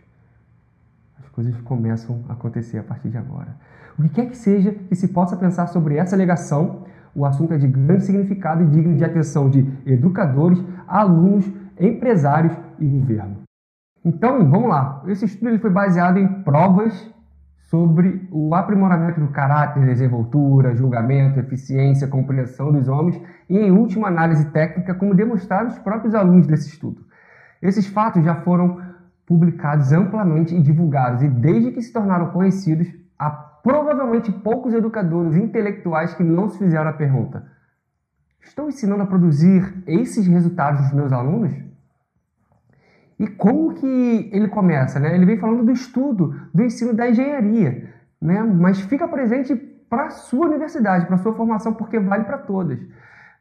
As 1.20 1.30
coisas 1.30 1.60
começam 1.62 2.24
a 2.30 2.34
acontecer 2.34 2.78
a 2.78 2.84
partir 2.84 3.10
de 3.10 3.18
agora. 3.18 3.56
O 3.98 4.04
que 4.04 4.10
quer 4.10 4.28
que 4.28 4.38
seja 4.38 4.72
que 4.72 4.96
se 4.96 5.08
possa 5.08 5.36
pensar 5.36 5.68
sobre 5.68 5.96
essa 5.96 6.16
alegação, 6.16 6.84
o 7.18 7.26
assunto 7.26 7.52
é 7.52 7.58
de 7.58 7.68
grande 7.68 8.04
significado 8.04 8.62
e 8.62 8.68
digno 8.68 8.96
de 8.96 9.04
atenção 9.04 9.50
de 9.50 9.68
educadores, 9.88 10.64
alunos, 10.88 11.52
empresários 11.80 12.56
e 12.80 12.88
governo. 12.88 13.38
Então, 14.06 14.48
vamos 14.48 14.70
lá. 14.70 15.02
Esse 15.08 15.26
estudo 15.26 15.50
ele 15.50 15.58
foi 15.58 15.72
baseado 15.72 16.18
em 16.20 16.44
provas 16.44 17.12
sobre 17.70 18.28
o 18.32 18.54
aprimoramento 18.54 19.20
do 19.20 19.30
caráter, 19.30 19.84
desenvoltura, 19.84 20.76
julgamento, 20.76 21.40
eficiência, 21.40 22.08
compreensão 22.08 22.72
dos 22.72 22.88
homens 22.88 23.20
e, 23.50 23.58
em 23.58 23.72
última 23.72 24.08
análise 24.08 24.46
técnica, 24.52 24.94
como 24.94 25.16
demonstraram 25.16 25.70
os 25.70 25.80
próprios 25.80 26.14
alunos 26.14 26.46
desse 26.46 26.70
estudo. 26.70 27.02
Esses 27.64 27.88
fatos 27.88 28.24
já 28.24 28.36
foram 28.36 28.80
publicados 29.26 29.92
amplamente 29.92 30.56
e 30.56 30.62
divulgados, 30.62 31.24
e 31.24 31.28
desde 31.28 31.72
que 31.72 31.82
se 31.82 31.92
tornaram 31.92 32.28
conhecidos, 32.28 32.88
há 33.18 33.47
provavelmente 33.68 34.32
poucos 34.32 34.74
educadores 34.74 35.36
intelectuais 35.36 36.14
que 36.14 36.24
não 36.24 36.48
se 36.48 36.58
fizeram 36.58 36.90
a 36.90 36.94
pergunta: 36.94 37.44
estou 38.42 38.70
ensinando 38.70 39.04
a 39.04 39.06
produzir 39.06 39.84
esses 39.86 40.26
resultados 40.26 40.84
dos 40.84 40.94
meus 40.94 41.12
alunos? 41.12 41.52
E 43.20 43.28
como 43.28 43.74
que 43.74 44.30
ele 44.32 44.48
começa? 44.48 45.02
Né? 45.02 45.14
Ele 45.14 45.26
vem 45.26 45.38
falando 45.38 45.66
do 45.66 45.72
estudo, 45.72 46.34
do 46.54 46.64
ensino 46.64 46.94
da 46.94 47.10
engenharia, 47.10 47.94
né? 48.22 48.42
mas 48.42 48.80
fica 48.80 49.06
presente 49.06 49.54
para 49.90 50.06
a 50.06 50.12
sua 50.12 50.46
universidade, 50.46 51.06
para 51.06 51.16
a 51.16 51.20
sua 51.20 51.34
formação, 51.34 51.74
porque 51.74 52.00
vale 52.00 52.24
para 52.24 52.38
todas. 52.38 52.80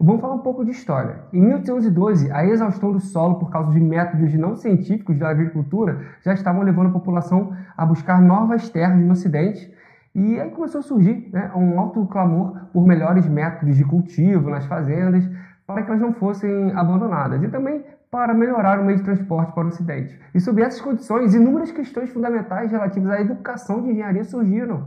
Vamos 0.01 0.21
falar 0.21 0.35
um 0.35 0.41
pouco 0.41 0.65
de 0.65 0.73
história. 0.73 1.21
Em 1.33 1.41
1812, 1.41 2.33
a 2.33 2.45
exaustão 2.45 2.91
do 2.93 3.01
solo 3.01 3.39
por 3.39 3.51
causa 3.51 3.71
de 3.71 3.81
métodos 3.81 4.35
não 4.35 4.57
científicos 4.57 5.19
da 5.19 5.29
agricultura 5.29 6.05
já 6.25 6.35
estavam 6.35 6.63
levando 6.63 6.89
a 6.89 6.93
população 6.93 7.57
a 7.77 7.87
buscar 7.87 8.21
novas 8.21 8.69
terras 8.69 8.99
no 8.99 9.13
Ocidente. 9.13 9.73
E 10.17 10.41
aí 10.41 10.51
começou 10.51 10.79
a 10.79 10.83
surgir 10.83 11.29
né, 11.31 11.53
um 11.55 11.79
alto 11.79 12.07
clamor 12.07 12.69
por 12.73 12.87
melhores 12.87 13.29
métodos 13.29 13.77
de 13.77 13.85
cultivo 13.85 14.49
nas 14.49 14.65
fazendas, 14.65 15.29
para 15.67 15.83
que 15.83 15.91
elas 15.91 16.01
não 16.01 16.15
fossem 16.15 16.73
abandonadas. 16.73 17.43
E 17.43 17.49
também 17.49 17.85
para 18.11 18.33
melhorar 18.33 18.81
o 18.81 18.85
meio 18.87 18.97
de 18.97 19.05
transporte 19.05 19.53
para 19.53 19.65
o 19.65 19.69
Ocidente. 19.69 20.19
E 20.35 20.41
sob 20.41 20.63
essas 20.63 20.81
condições, 20.81 21.35
inúmeras 21.35 21.71
questões 21.71 22.09
fundamentais 22.09 22.71
relativas 22.71 23.11
à 23.11 23.21
educação 23.21 23.83
de 23.83 23.91
engenharia 23.91 24.25
surgiram. 24.25 24.87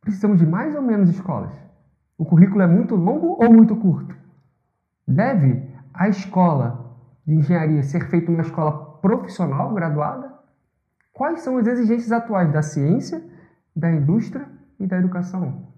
Precisamos 0.00 0.38
de 0.38 0.46
mais 0.46 0.74
ou 0.74 0.80
menos 0.80 1.10
escolas? 1.10 1.52
O 2.16 2.24
currículo 2.24 2.62
é 2.62 2.66
muito 2.66 2.96
longo 2.96 3.36
ou 3.44 3.52
muito 3.52 3.76
curto? 3.76 4.16
Deve 5.06 5.68
a 5.92 6.08
escola 6.08 6.96
de 7.26 7.34
engenharia 7.34 7.82
ser 7.82 8.08
feita 8.08 8.30
uma 8.30 8.40
escola 8.40 8.98
profissional 9.02 9.74
graduada? 9.74 10.32
Quais 11.12 11.42
são 11.42 11.58
as 11.58 11.66
exigências 11.66 12.10
atuais 12.10 12.50
da 12.50 12.62
ciência, 12.62 13.22
da 13.80 13.90
indústria 13.90 14.46
e 14.78 14.86
da 14.86 14.98
educação? 14.98 15.68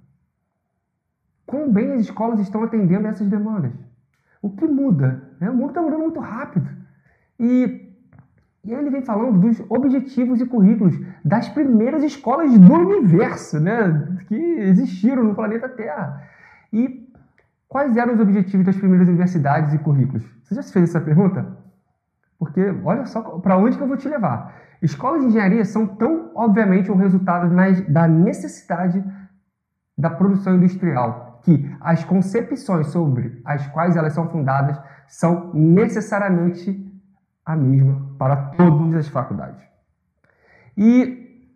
Quão 1.46 1.72
bem 1.72 1.92
as 1.92 2.02
escolas 2.02 2.40
estão 2.40 2.62
atendendo 2.62 3.06
essas 3.06 3.28
demandas? 3.28 3.72
O 4.40 4.50
que 4.50 4.66
muda? 4.66 5.22
Né? 5.40 5.48
O 5.48 5.54
mundo 5.54 5.68
está 5.68 5.80
mudando 5.80 6.00
muito 6.00 6.20
rápido. 6.20 6.68
E, 7.38 7.94
e 8.64 8.74
aí 8.74 8.80
ele 8.80 8.90
vem 8.90 9.02
falando 9.02 9.38
dos 9.38 9.62
objetivos 9.68 10.40
e 10.40 10.46
currículos 10.46 10.98
das 11.24 11.48
primeiras 11.48 12.02
escolas 12.02 12.58
do 12.58 12.74
universo, 12.74 13.60
né? 13.60 14.18
Que 14.26 14.34
existiram 14.34 15.22
no 15.24 15.34
planeta 15.34 15.68
Terra. 15.68 16.22
E 16.72 17.08
quais 17.68 17.96
eram 17.96 18.14
os 18.14 18.20
objetivos 18.20 18.66
das 18.66 18.76
primeiras 18.76 19.06
universidades 19.08 19.72
e 19.74 19.78
currículos? 19.78 20.24
Você 20.42 20.54
já 20.54 20.62
se 20.62 20.72
fez 20.72 20.90
essa 20.90 21.00
pergunta? 21.00 21.61
Porque 22.42 22.60
olha 22.82 23.06
só 23.06 23.22
para 23.38 23.56
onde 23.56 23.76
que 23.76 23.82
eu 23.84 23.86
vou 23.86 23.96
te 23.96 24.08
levar. 24.08 24.52
Escolas 24.82 25.20
de 25.20 25.28
engenharia 25.28 25.64
são 25.64 25.86
tão, 25.86 26.32
obviamente, 26.34 26.90
um 26.90 26.96
resultado 26.96 27.48
da 27.88 28.08
necessidade 28.08 29.00
da 29.96 30.10
produção 30.10 30.56
industrial 30.56 31.38
que 31.44 31.72
as 31.80 32.02
concepções 32.02 32.88
sobre 32.88 33.40
as 33.44 33.64
quais 33.68 33.94
elas 33.94 34.12
são 34.12 34.28
fundadas 34.28 34.76
são 35.06 35.54
necessariamente 35.54 36.84
a 37.46 37.54
mesma 37.54 38.12
para 38.18 38.34
todas 38.56 38.96
as 38.96 39.08
faculdades. 39.08 39.62
E 40.76 41.46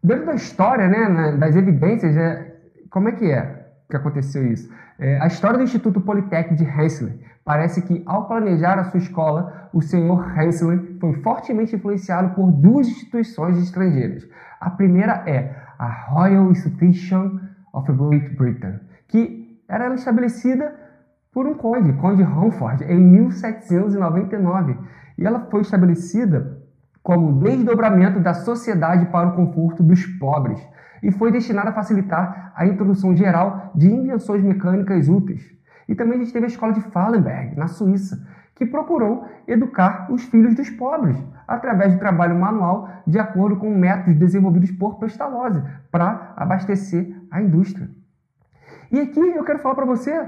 dentro 0.00 0.26
da 0.26 0.34
história, 0.34 0.88
né, 0.88 1.36
das 1.38 1.56
evidências, 1.56 2.16
é, 2.16 2.56
como 2.88 3.08
é 3.08 3.12
que 3.12 3.28
é 3.32 3.53
que 3.88 3.96
aconteceu 3.96 4.46
isso? 4.46 4.72
É, 4.98 5.20
a 5.20 5.26
história 5.26 5.58
do 5.58 5.64
Instituto 5.64 6.00
Politécnico 6.00 6.56
de 6.56 6.64
Hensler 6.64 7.18
parece 7.44 7.82
que, 7.82 8.02
ao 8.06 8.26
planejar 8.26 8.78
a 8.78 8.84
sua 8.84 8.98
escola, 8.98 9.68
o 9.72 9.82
senhor 9.82 10.38
Hensler 10.38 10.96
foi 11.00 11.14
fortemente 11.14 11.76
influenciado 11.76 12.34
por 12.34 12.50
duas 12.50 12.88
instituições 12.88 13.58
estrangeiras. 13.58 14.26
A 14.60 14.70
primeira 14.70 15.22
é 15.26 15.54
a 15.78 15.86
Royal 16.10 16.50
Institution 16.50 17.38
of 17.72 17.92
Great 17.92 18.30
Britain, 18.36 18.80
que 19.08 19.60
era 19.68 19.94
estabelecida 19.94 20.74
por 21.32 21.46
um 21.46 21.54
conde, 21.54 21.92
Conde 21.94 22.22
Romford, 22.22 22.84
em 22.84 22.98
1799. 22.98 24.78
E 25.18 25.26
ela 25.26 25.40
foi 25.50 25.62
estabelecida 25.62 26.63
como 27.04 27.38
desdobramento 27.38 28.18
da 28.18 28.32
sociedade 28.32 29.06
para 29.06 29.28
o 29.28 29.36
conforto 29.36 29.82
dos 29.82 30.06
pobres 30.18 30.58
e 31.02 31.12
foi 31.12 31.30
destinada 31.30 31.68
a 31.68 31.74
facilitar 31.74 32.50
a 32.56 32.66
introdução 32.66 33.14
geral 33.14 33.70
de 33.74 33.92
invenções 33.92 34.42
mecânicas 34.42 35.06
úteis. 35.06 35.54
E 35.86 35.94
também 35.94 36.18
a 36.18 36.22
gente 36.22 36.32
teve 36.32 36.46
a 36.46 36.48
escola 36.48 36.72
de 36.72 36.80
Fallenberg, 36.80 37.56
na 37.56 37.68
Suíça, 37.68 38.26
que 38.54 38.64
procurou 38.64 39.28
educar 39.46 40.10
os 40.10 40.24
filhos 40.24 40.54
dos 40.54 40.70
pobres 40.70 41.22
através 41.46 41.92
do 41.92 41.98
trabalho 41.98 42.40
manual 42.40 42.88
de 43.06 43.18
acordo 43.18 43.56
com 43.56 43.68
métodos 43.68 44.18
desenvolvidos 44.18 44.70
por 44.70 44.98
Pestalozzi 44.98 45.62
para 45.90 46.32
abastecer 46.36 47.14
a 47.30 47.42
indústria. 47.42 47.90
E 48.90 48.98
aqui 48.98 49.20
eu 49.20 49.44
quero 49.44 49.58
falar 49.58 49.74
para 49.74 49.84
você 49.84 50.26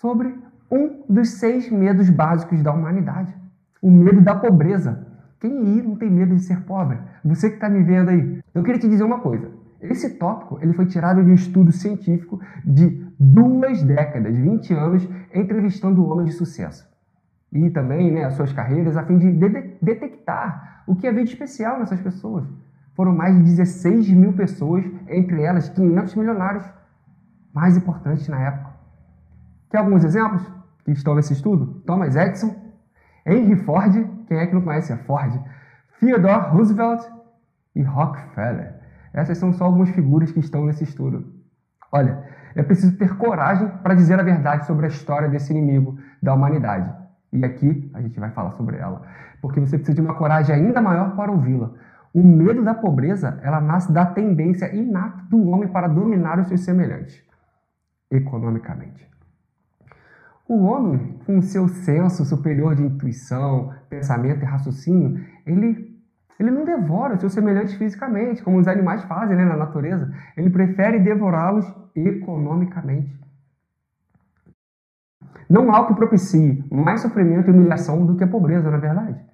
sobre 0.00 0.34
um 0.70 1.02
dos 1.06 1.28
seis 1.32 1.70
medos 1.70 2.08
básicos 2.08 2.62
da 2.62 2.72
humanidade: 2.72 3.36
o 3.82 3.90
medo 3.90 4.22
da 4.22 4.34
pobreza. 4.34 5.07
Quem 5.40 5.52
aí 5.52 5.82
não 5.82 5.96
tem 5.96 6.10
medo 6.10 6.34
de 6.34 6.42
ser 6.42 6.62
pobre? 6.62 6.98
Você 7.24 7.48
que 7.48 7.54
está 7.54 7.68
me 7.68 7.82
vendo 7.82 8.08
aí. 8.08 8.42
Eu 8.54 8.62
queria 8.62 8.80
te 8.80 8.88
dizer 8.88 9.04
uma 9.04 9.20
coisa. 9.20 9.50
Esse 9.80 10.18
tópico 10.18 10.58
ele 10.60 10.72
foi 10.72 10.86
tirado 10.86 11.22
de 11.22 11.30
um 11.30 11.34
estudo 11.34 11.70
científico 11.70 12.40
de 12.64 13.06
duas 13.18 13.82
décadas, 13.82 14.36
20 14.36 14.74
anos, 14.74 15.08
entrevistando 15.32 16.04
homens 16.04 16.30
de 16.30 16.34
sucesso. 16.34 16.88
E 17.52 17.70
também 17.70 18.10
né, 18.10 18.24
as 18.24 18.34
suas 18.34 18.52
carreiras, 18.52 18.96
a 18.96 19.04
fim 19.04 19.16
de, 19.16 19.32
de 19.32 19.48
detectar 19.80 20.82
o 20.86 20.96
que 20.96 21.06
havia 21.06 21.22
de 21.22 21.30
especial 21.30 21.78
nessas 21.78 22.00
pessoas. 22.00 22.44
Foram 22.94 23.14
mais 23.14 23.36
de 23.36 23.44
16 23.44 24.10
mil 24.10 24.32
pessoas, 24.32 24.84
entre 25.06 25.42
elas 25.42 25.68
500 25.68 26.16
milionários 26.16 26.64
mais 27.54 27.76
importantes 27.76 28.26
na 28.26 28.40
época. 28.40 28.72
Quer 29.70 29.78
alguns 29.78 30.02
exemplos 30.02 30.42
que 30.84 30.90
estão 30.90 31.14
nesse 31.14 31.32
estudo? 31.32 31.80
Thomas 31.86 32.16
Edison, 32.16 32.56
Henry 33.24 33.56
Ford, 33.56 34.17
quem 34.28 34.38
é 34.38 34.46
que 34.46 34.54
não 34.54 34.62
conhece? 34.62 34.92
É 34.92 34.96
Ford, 34.96 35.40
Theodore 35.98 36.50
Roosevelt 36.50 37.02
e 37.74 37.82
Rockefeller. 37.82 38.74
Essas 39.12 39.38
são 39.38 39.52
só 39.52 39.64
algumas 39.64 39.90
figuras 39.90 40.30
que 40.30 40.38
estão 40.38 40.64
nesse 40.66 40.84
estudo. 40.84 41.32
Olha, 41.90 42.22
é 42.54 42.62
preciso 42.62 42.96
ter 42.96 43.16
coragem 43.16 43.68
para 43.82 43.94
dizer 43.94 44.20
a 44.20 44.22
verdade 44.22 44.66
sobre 44.66 44.86
a 44.86 44.88
história 44.88 45.28
desse 45.28 45.52
inimigo 45.52 45.98
da 46.22 46.34
humanidade. 46.34 46.92
E 47.32 47.44
aqui 47.44 47.90
a 47.94 48.00
gente 48.00 48.20
vai 48.20 48.30
falar 48.30 48.52
sobre 48.52 48.76
ela, 48.76 49.02
porque 49.40 49.60
você 49.60 49.76
precisa 49.76 49.94
de 49.94 50.00
uma 50.00 50.14
coragem 50.14 50.54
ainda 50.54 50.80
maior 50.80 51.16
para 51.16 51.32
ouvi-la. 51.32 51.72
O 52.12 52.22
medo 52.22 52.62
da 52.62 52.74
pobreza, 52.74 53.38
ela 53.42 53.60
nasce 53.60 53.92
da 53.92 54.06
tendência 54.06 54.74
inata 54.74 55.24
do 55.28 55.48
homem 55.48 55.68
para 55.68 55.88
dominar 55.88 56.38
os 56.38 56.48
seus 56.48 56.60
semelhantes 56.60 57.22
economicamente. 58.10 59.06
O 60.48 60.64
homem, 60.64 61.18
com 61.26 61.42
seu 61.42 61.68
senso 61.68 62.24
superior 62.24 62.74
de 62.74 62.82
intuição, 62.82 63.74
pensamento 63.88 64.42
e 64.42 64.44
raciocínio, 64.44 65.24
ele, 65.46 65.98
ele 66.38 66.50
não 66.50 66.64
devora 66.64 67.16
seus 67.16 67.32
semelhantes 67.32 67.74
fisicamente, 67.74 68.42
como 68.42 68.58
os 68.58 68.68
animais 68.68 69.02
fazem 69.04 69.36
né, 69.36 69.44
na 69.44 69.56
natureza. 69.56 70.12
Ele 70.36 70.50
prefere 70.50 70.98
devorá-los 71.00 71.66
economicamente. 71.94 73.18
Não 75.48 75.74
há 75.74 75.80
o 75.80 75.86
que 75.86 75.94
propicie 75.94 76.64
mais 76.70 77.00
sofrimento 77.00 77.48
e 77.48 77.52
humilhação 77.52 78.04
do 78.04 78.16
que 78.16 78.24
a 78.24 78.28
pobreza, 78.28 78.70
na 78.70 78.76
é 78.76 78.80
verdade. 78.80 79.28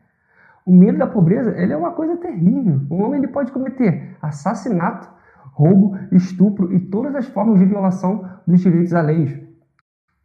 O 0.65 0.73
medo 0.73 0.99
da 0.99 1.07
pobreza 1.07 1.51
ele 1.59 1.73
é 1.73 1.77
uma 1.77 1.91
coisa 1.91 2.17
terrível. 2.17 2.81
O 2.89 3.03
homem 3.03 3.19
ele 3.19 3.29
pode 3.29 3.53
cometer 3.53 4.17
assassinato, 4.23 5.09
roubo, 5.53 5.99
estupro 6.11 6.73
e 6.73 6.81
todas 6.81 7.15
as 7.15 7.27
formas 7.27 7.59
de 7.59 7.67
violação 7.67 8.29
dos 8.47 8.61
direitos 8.61 8.95
alheios, 8.95 9.33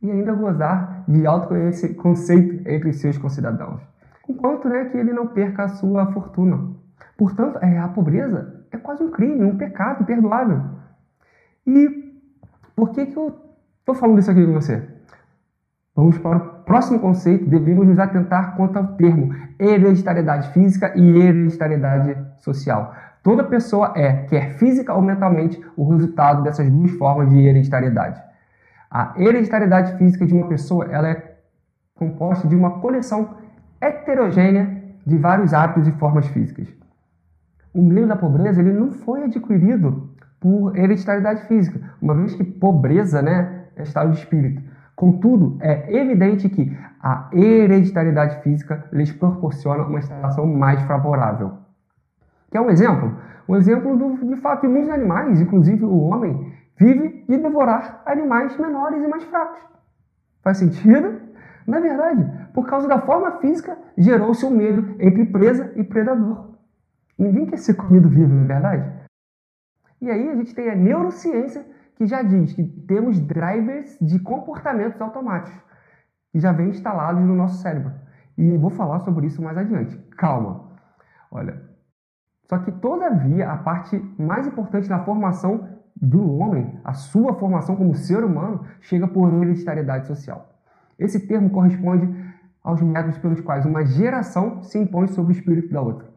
e 0.01 0.09
ainda 0.09 0.33
gozar 0.33 1.03
de 1.07 1.25
alto 1.25 1.49
conceito 1.97 2.67
entre 2.67 2.93
seus 2.93 3.17
concidadãos, 3.17 3.81
enquanto 4.29 4.69
né, 4.69 4.85
que 4.85 4.97
ele 4.97 5.11
não 5.11 5.27
perca 5.27 5.63
a 5.63 5.69
sua 5.69 6.05
fortuna. 6.13 6.69
Portanto, 7.17 7.59
é, 7.61 7.77
a 7.79 7.87
pobreza 7.87 8.63
é 8.71 8.77
quase 8.77 9.03
um 9.03 9.11
crime, 9.11 9.43
um 9.43 9.57
pecado 9.57 10.05
perdoável. 10.05 10.61
E 11.65 12.13
por 12.75 12.91
que, 12.91 13.07
que 13.07 13.17
eu 13.17 13.35
estou 13.79 13.95
falando 13.95 14.19
isso 14.19 14.31
aqui 14.31 14.45
com 14.45 14.53
você? 14.53 14.87
Vamos 15.95 16.17
para 16.17 16.37
o 16.37 16.63
próximo 16.63 16.99
conceito, 16.99 17.49
devemos 17.49 17.85
nos 17.85 17.99
atentar 17.99 18.55
quanto 18.55 18.77
ao 18.77 18.95
termo 18.95 19.35
hereditariedade 19.59 20.53
física 20.53 20.93
e 20.95 21.19
hereditariedade 21.19 22.15
social. 22.37 22.95
Toda 23.21 23.43
pessoa 23.43 23.91
é, 23.97 24.13
quer 24.27 24.51
física 24.53 24.93
ou 24.93 25.01
mentalmente, 25.01 25.61
o 25.75 25.89
resultado 25.89 26.43
dessas 26.43 26.69
duas 26.71 26.91
formas 26.91 27.29
de 27.29 27.37
hereditariedade. 27.37 28.21
A 28.89 29.13
hereditariedade 29.17 29.97
física 29.97 30.25
de 30.25 30.33
uma 30.33 30.47
pessoa 30.47 30.85
ela 30.85 31.09
é 31.09 31.37
composta 31.95 32.47
de 32.47 32.55
uma 32.55 32.79
coleção 32.79 33.35
heterogênea 33.81 34.83
de 35.05 35.17
vários 35.17 35.53
hábitos 35.53 35.87
e 35.87 35.91
formas 35.93 36.27
físicas. 36.27 36.67
o 37.73 37.81
medo 37.81 38.07
da 38.07 38.15
pobreza 38.15 38.61
ele 38.61 38.73
não 38.73 38.91
foi 38.91 39.23
adquirido 39.23 40.09
por 40.39 40.75
hereditariedade 40.75 41.45
física, 41.47 41.79
uma 42.01 42.15
vez 42.15 42.33
que 42.33 42.43
pobreza 42.43 43.21
né, 43.21 43.65
é 43.75 43.83
estado 43.83 44.11
de 44.11 44.19
espírito. 44.19 44.61
Contudo, 44.95 45.57
é 45.61 45.95
evidente 45.95 46.49
que 46.49 46.77
a 47.01 47.29
hereditariedade 47.31 48.41
física 48.41 48.85
lhes 48.91 49.11
proporciona 49.11 49.83
uma 49.83 49.99
instalação 49.99 50.45
mais 50.45 50.81
favorável. 50.83 51.53
Quer 52.51 52.59
um 52.59 52.69
exemplo? 52.69 53.15
Um 53.47 53.55
exemplo 53.55 53.95
do, 53.95 54.27
de 54.27 54.35
fato 54.41 54.61
de 54.61 54.67
muitos 54.67 54.89
animais, 54.89 55.39
inclusive 55.39 55.85
o 55.85 55.99
homem, 56.01 56.53
vive 56.77 57.25
de 57.27 57.37
devorar 57.37 58.01
animais 58.05 58.57
menores 58.57 59.03
e 59.03 59.07
mais 59.07 59.23
fracos. 59.23 59.59
Faz 60.43 60.57
sentido? 60.57 61.21
Na 61.65 61.79
verdade, 61.79 62.25
por 62.53 62.67
causa 62.67 62.87
da 62.87 63.01
forma 63.01 63.39
física, 63.39 63.77
gerou-se 63.97 64.45
um 64.45 64.51
medo 64.51 64.95
entre 64.99 65.25
presa 65.25 65.71
e 65.75 65.83
predador. 65.83 66.55
Ninguém 67.17 67.45
quer 67.45 67.57
ser 67.57 67.73
comido 67.73 68.09
vivo, 68.09 68.33
não 68.33 68.43
é 68.43 68.47
verdade? 68.47 68.99
E 70.01 70.09
aí 70.09 70.29
a 70.29 70.35
gente 70.35 70.55
tem 70.55 70.69
a 70.69 70.75
neurociência 70.75 71.65
que 71.95 72.05
já 72.05 72.21
diz 72.21 72.53
que 72.53 72.63
temos 72.63 73.19
drivers 73.19 73.97
de 73.99 74.19
comportamentos 74.19 75.01
automáticos 75.01 75.59
que 76.31 76.39
já 76.39 76.51
vêm 76.51 76.69
instalados 76.69 77.23
no 77.23 77.35
nosso 77.35 77.61
cérebro. 77.61 77.91
E 78.37 78.53
eu 78.53 78.59
vou 78.59 78.69
falar 78.69 78.99
sobre 78.99 79.27
isso 79.27 79.41
mais 79.41 79.57
adiante. 79.57 79.97
Calma. 80.15 80.69
Olha, 81.29 81.61
só 82.49 82.57
que 82.59 82.71
todavia 82.71 83.51
a 83.51 83.57
parte 83.57 83.99
mais 84.17 84.47
importante 84.47 84.89
na 84.89 85.03
formação 85.03 85.67
do 86.01 86.37
homem, 86.37 86.79
a 86.83 86.93
sua 86.93 87.33
formação 87.33 87.75
como 87.75 87.93
ser 87.95 88.23
humano, 88.23 88.65
chega 88.79 89.07
por 89.07 89.33
hereditariedade 89.33 90.07
social. 90.07 90.49
Esse 90.97 91.27
termo 91.27 91.49
corresponde 91.49 92.07
aos 92.63 92.81
métodos 92.81 93.17
pelos 93.17 93.41
quais 93.41 93.65
uma 93.65 93.85
geração 93.85 94.61
se 94.63 94.77
impõe 94.77 95.07
sobre 95.07 95.33
o 95.33 95.35
espírito 95.35 95.71
da 95.71 95.81
outra, 95.81 96.07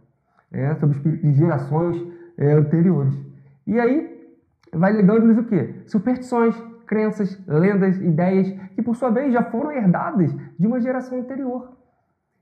é, 0.51 0.75
sobre 0.75 0.97
o 0.97 0.99
espírito 0.99 1.27
de 1.27 1.35
gerações 1.35 1.97
é, 2.37 2.53
anteriores. 2.53 3.19
E 3.67 3.79
aí 3.79 4.13
vai 4.73 4.93
ligando-nos 4.93 5.39
o 5.39 5.45
quê? 5.45 5.83
Superstições, 5.87 6.57
crenças, 6.87 7.41
lendas, 7.47 7.97
ideias 8.01 8.51
que 8.75 8.83
por 8.83 8.97
sua 8.97 9.11
vez 9.11 9.33
já 9.33 9.43
foram 9.45 9.73
herdadas 9.73 10.35
de 10.59 10.67
uma 10.67 10.81
geração 10.81 11.19
anterior. 11.19 11.73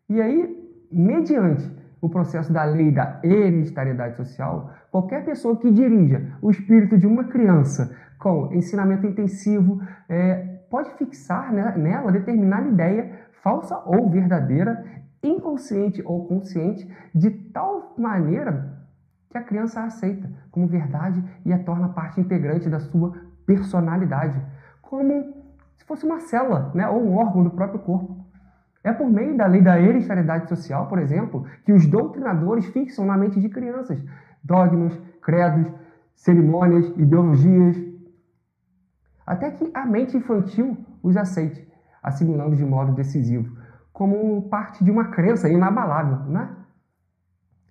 E 0.08 0.20
aí, 0.20 0.88
mediante 0.90 1.70
o 2.00 2.08
processo 2.08 2.52
da 2.52 2.64
lei 2.64 2.90
da 2.90 3.20
hereditariedade 3.22 4.16
social, 4.16 4.70
qualquer 4.90 5.24
pessoa 5.24 5.56
que 5.56 5.70
dirija 5.70 6.32
o 6.40 6.50
espírito 6.50 6.98
de 6.98 7.06
uma 7.06 7.24
criança 7.24 7.94
com 8.18 8.52
ensinamento 8.52 9.06
intensivo 9.06 9.80
é, 10.08 10.34
pode 10.70 10.90
fixar 10.94 11.52
né, 11.52 11.74
nela 11.76 12.12
determinada 12.12 12.68
ideia, 12.68 13.10
falsa 13.42 13.80
ou 13.84 14.08
verdadeira, 14.08 14.84
inconsciente 15.22 16.02
ou 16.04 16.26
consciente, 16.26 16.88
de 17.14 17.30
tal 17.30 17.94
maneira 17.96 18.78
que 19.28 19.38
a 19.38 19.42
criança 19.42 19.80
a 19.80 19.84
aceita 19.84 20.30
como 20.50 20.66
verdade 20.66 21.22
e 21.44 21.52
a 21.52 21.58
torna 21.58 21.88
parte 21.90 22.20
integrante 22.20 22.68
da 22.68 22.80
sua 22.80 23.14
personalidade, 23.46 24.40
como 24.82 25.34
se 25.76 25.84
fosse 25.84 26.04
uma 26.04 26.20
célula 26.20 26.70
né, 26.74 26.88
ou 26.88 27.02
um 27.02 27.16
órgão 27.16 27.44
do 27.44 27.50
próprio 27.50 27.80
corpo. 27.80 28.24
É 28.82 28.92
por 28.92 29.08
meio 29.08 29.36
da 29.36 29.46
lei 29.46 29.60
da 29.60 29.80
hereditariedade 29.80 30.48
social, 30.48 30.86
por 30.86 30.98
exemplo, 30.98 31.46
que 31.64 31.72
os 31.72 31.86
doutrinadores 31.86 32.66
fixam 32.66 33.04
na 33.04 33.16
mente 33.16 33.40
de 33.40 33.48
crianças 33.48 34.02
dogmas, 34.42 34.98
credos, 35.20 35.70
cerimônias, 36.16 36.88
ideologias, 36.96 37.76
até 39.26 39.50
que 39.50 39.70
a 39.74 39.84
mente 39.84 40.16
infantil 40.16 40.76
os 41.02 41.16
aceite, 41.16 41.69
assimilando 42.02 42.56
de 42.56 42.64
modo 42.64 42.92
decisivo, 42.92 43.56
como 43.92 44.48
parte 44.48 44.84
de 44.84 44.90
uma 44.90 45.06
crença 45.06 45.48
inabalável, 45.48 46.18
né? 46.30 46.48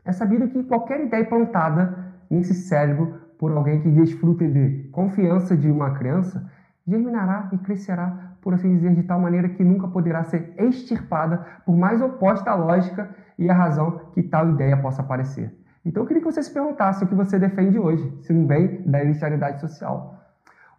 É 0.05 0.11
sabido 0.11 0.47
que 0.47 0.63
qualquer 0.63 1.05
ideia 1.05 1.25
plantada 1.25 2.13
nesse 2.29 2.53
cérebro 2.53 3.19
por 3.37 3.51
alguém 3.51 3.81
que 3.81 3.89
desfruta 3.89 4.47
de 4.47 4.89
confiança 4.91 5.55
de 5.55 5.71
uma 5.71 5.91
criança 5.91 6.49
germinará 6.85 7.49
e 7.53 7.57
crescerá, 7.59 8.35
por 8.41 8.53
assim 8.53 8.75
dizer, 8.75 8.93
de 8.95 9.03
tal 9.03 9.19
maneira 9.19 9.49
que 9.49 9.63
nunca 9.63 9.87
poderá 9.87 10.23
ser 10.23 10.53
extirpada, 10.57 11.45
por 11.65 11.77
mais 11.77 12.01
oposta 12.01 12.51
à 12.51 12.55
lógica 12.55 13.09
e 13.37 13.49
à 13.49 13.53
razão 13.53 13.99
que 14.13 14.23
tal 14.23 14.49
ideia 14.49 14.75
possa 14.77 15.03
parecer. 15.03 15.55
Então 15.85 16.03
eu 16.03 16.07
queria 16.07 16.21
que 16.21 16.31
você 16.31 16.43
se 16.43 16.51
perguntasse 16.51 17.03
o 17.03 17.07
que 17.07 17.15
você 17.15 17.39
defende 17.39 17.79
hoje, 17.79 18.11
se 18.21 18.33
não 18.33 18.45
vem 18.45 18.81
da 18.83 18.99
hereditariedade 18.99 19.61
social. 19.61 20.18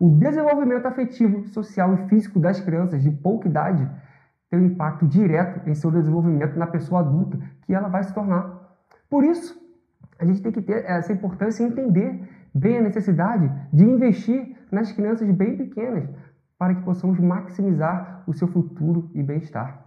O 0.01 0.09
desenvolvimento 0.09 0.87
afetivo, 0.87 1.47
social 1.49 1.93
e 1.93 2.09
físico 2.09 2.41
das 2.41 2.59
crianças 2.59 3.03
de 3.03 3.11
pouca 3.11 3.47
idade 3.47 3.87
tem 4.49 4.59
um 4.59 4.65
impacto 4.65 5.07
direto 5.07 5.69
em 5.69 5.75
seu 5.75 5.91
desenvolvimento 5.91 6.59
na 6.59 6.67
pessoa 6.67 7.03
adulta 7.03 7.39
que 7.67 7.75
ela 7.75 7.87
vai 7.87 8.03
se 8.03 8.15
tornar. 8.15 8.79
Por 9.11 9.23
isso, 9.25 9.61
a 10.19 10.25
gente 10.25 10.41
tem 10.41 10.53
que 10.53 10.63
ter 10.63 10.87
essa 10.87 11.13
importância 11.13 11.63
e 11.63 11.67
entender 11.67 12.27
bem 12.55 12.79
a 12.79 12.83
necessidade 12.83 13.53
de 13.71 13.85
investir 13.85 14.57
nas 14.73 14.91
crianças 14.91 15.31
bem 15.33 15.59
pequenas 15.59 16.09
para 16.59 16.75
que 16.75 16.83
possamos 16.83 17.21
maximizar 17.21 18.25
o 18.27 18.33
seu 18.33 18.49
futuro 18.49 19.11
e 19.15 19.23
bem-estar. 19.23 19.85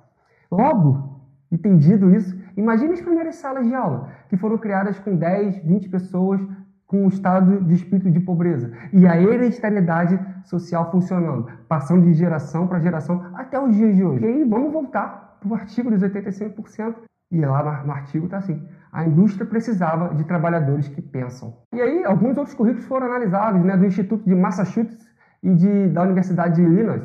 Logo, 0.52 1.22
entendido 1.52 2.14
isso, 2.14 2.40
imagine 2.56 2.94
as 2.94 3.02
primeiras 3.02 3.38
salas 3.38 3.66
de 3.66 3.74
aula 3.74 4.12
que 4.30 4.38
foram 4.38 4.60
criadas 4.60 5.00
com 5.00 5.16
10, 5.16 5.58
20 5.66 5.90
pessoas 5.90 6.40
com 6.94 7.06
um 7.06 7.08
estado 7.08 7.60
de 7.62 7.74
espírito 7.74 8.12
de 8.12 8.20
pobreza 8.20 8.72
e 8.94 9.08
a 9.08 9.20
hereditariedade 9.20 10.20
social 10.46 10.92
funcionando, 10.92 11.48
passando 11.68 12.04
de 12.04 12.14
geração 12.14 12.68
para 12.68 12.80
geração 12.80 13.32
até 13.34 13.60
os 13.60 13.76
dias 13.76 13.96
de 13.96 14.04
hoje. 14.04 14.24
E 14.24 14.28
aí 14.28 14.44
vamos 14.44 14.72
voltar 14.72 15.40
para 15.40 15.50
o 15.50 15.56
artigo 15.56 15.90
dos 15.90 16.04
85%. 16.04 16.98
E 17.32 17.44
lá 17.44 17.84
no 17.84 17.92
artigo 17.92 18.26
está 18.26 18.38
assim: 18.38 18.62
a 18.92 19.08
indústria 19.08 19.44
precisava 19.44 20.14
de 20.14 20.24
trabalhadores 20.24 20.88
que 20.88 21.02
pensam. 21.02 21.58
E 21.74 21.82
aí, 21.82 22.06
alguns 22.06 22.38
outros 22.38 22.56
currículos 22.56 22.86
foram 22.86 23.08
analisados, 23.08 23.66
né, 23.66 23.76
do 23.76 23.88
Instituto 23.88 24.24
de 24.24 24.36
Massachusetts 24.36 25.10
e 25.42 25.52
de, 25.52 25.88
da 25.90 26.04
Universidade 26.04 26.58
de 26.58 26.62
Illinois, 26.62 27.02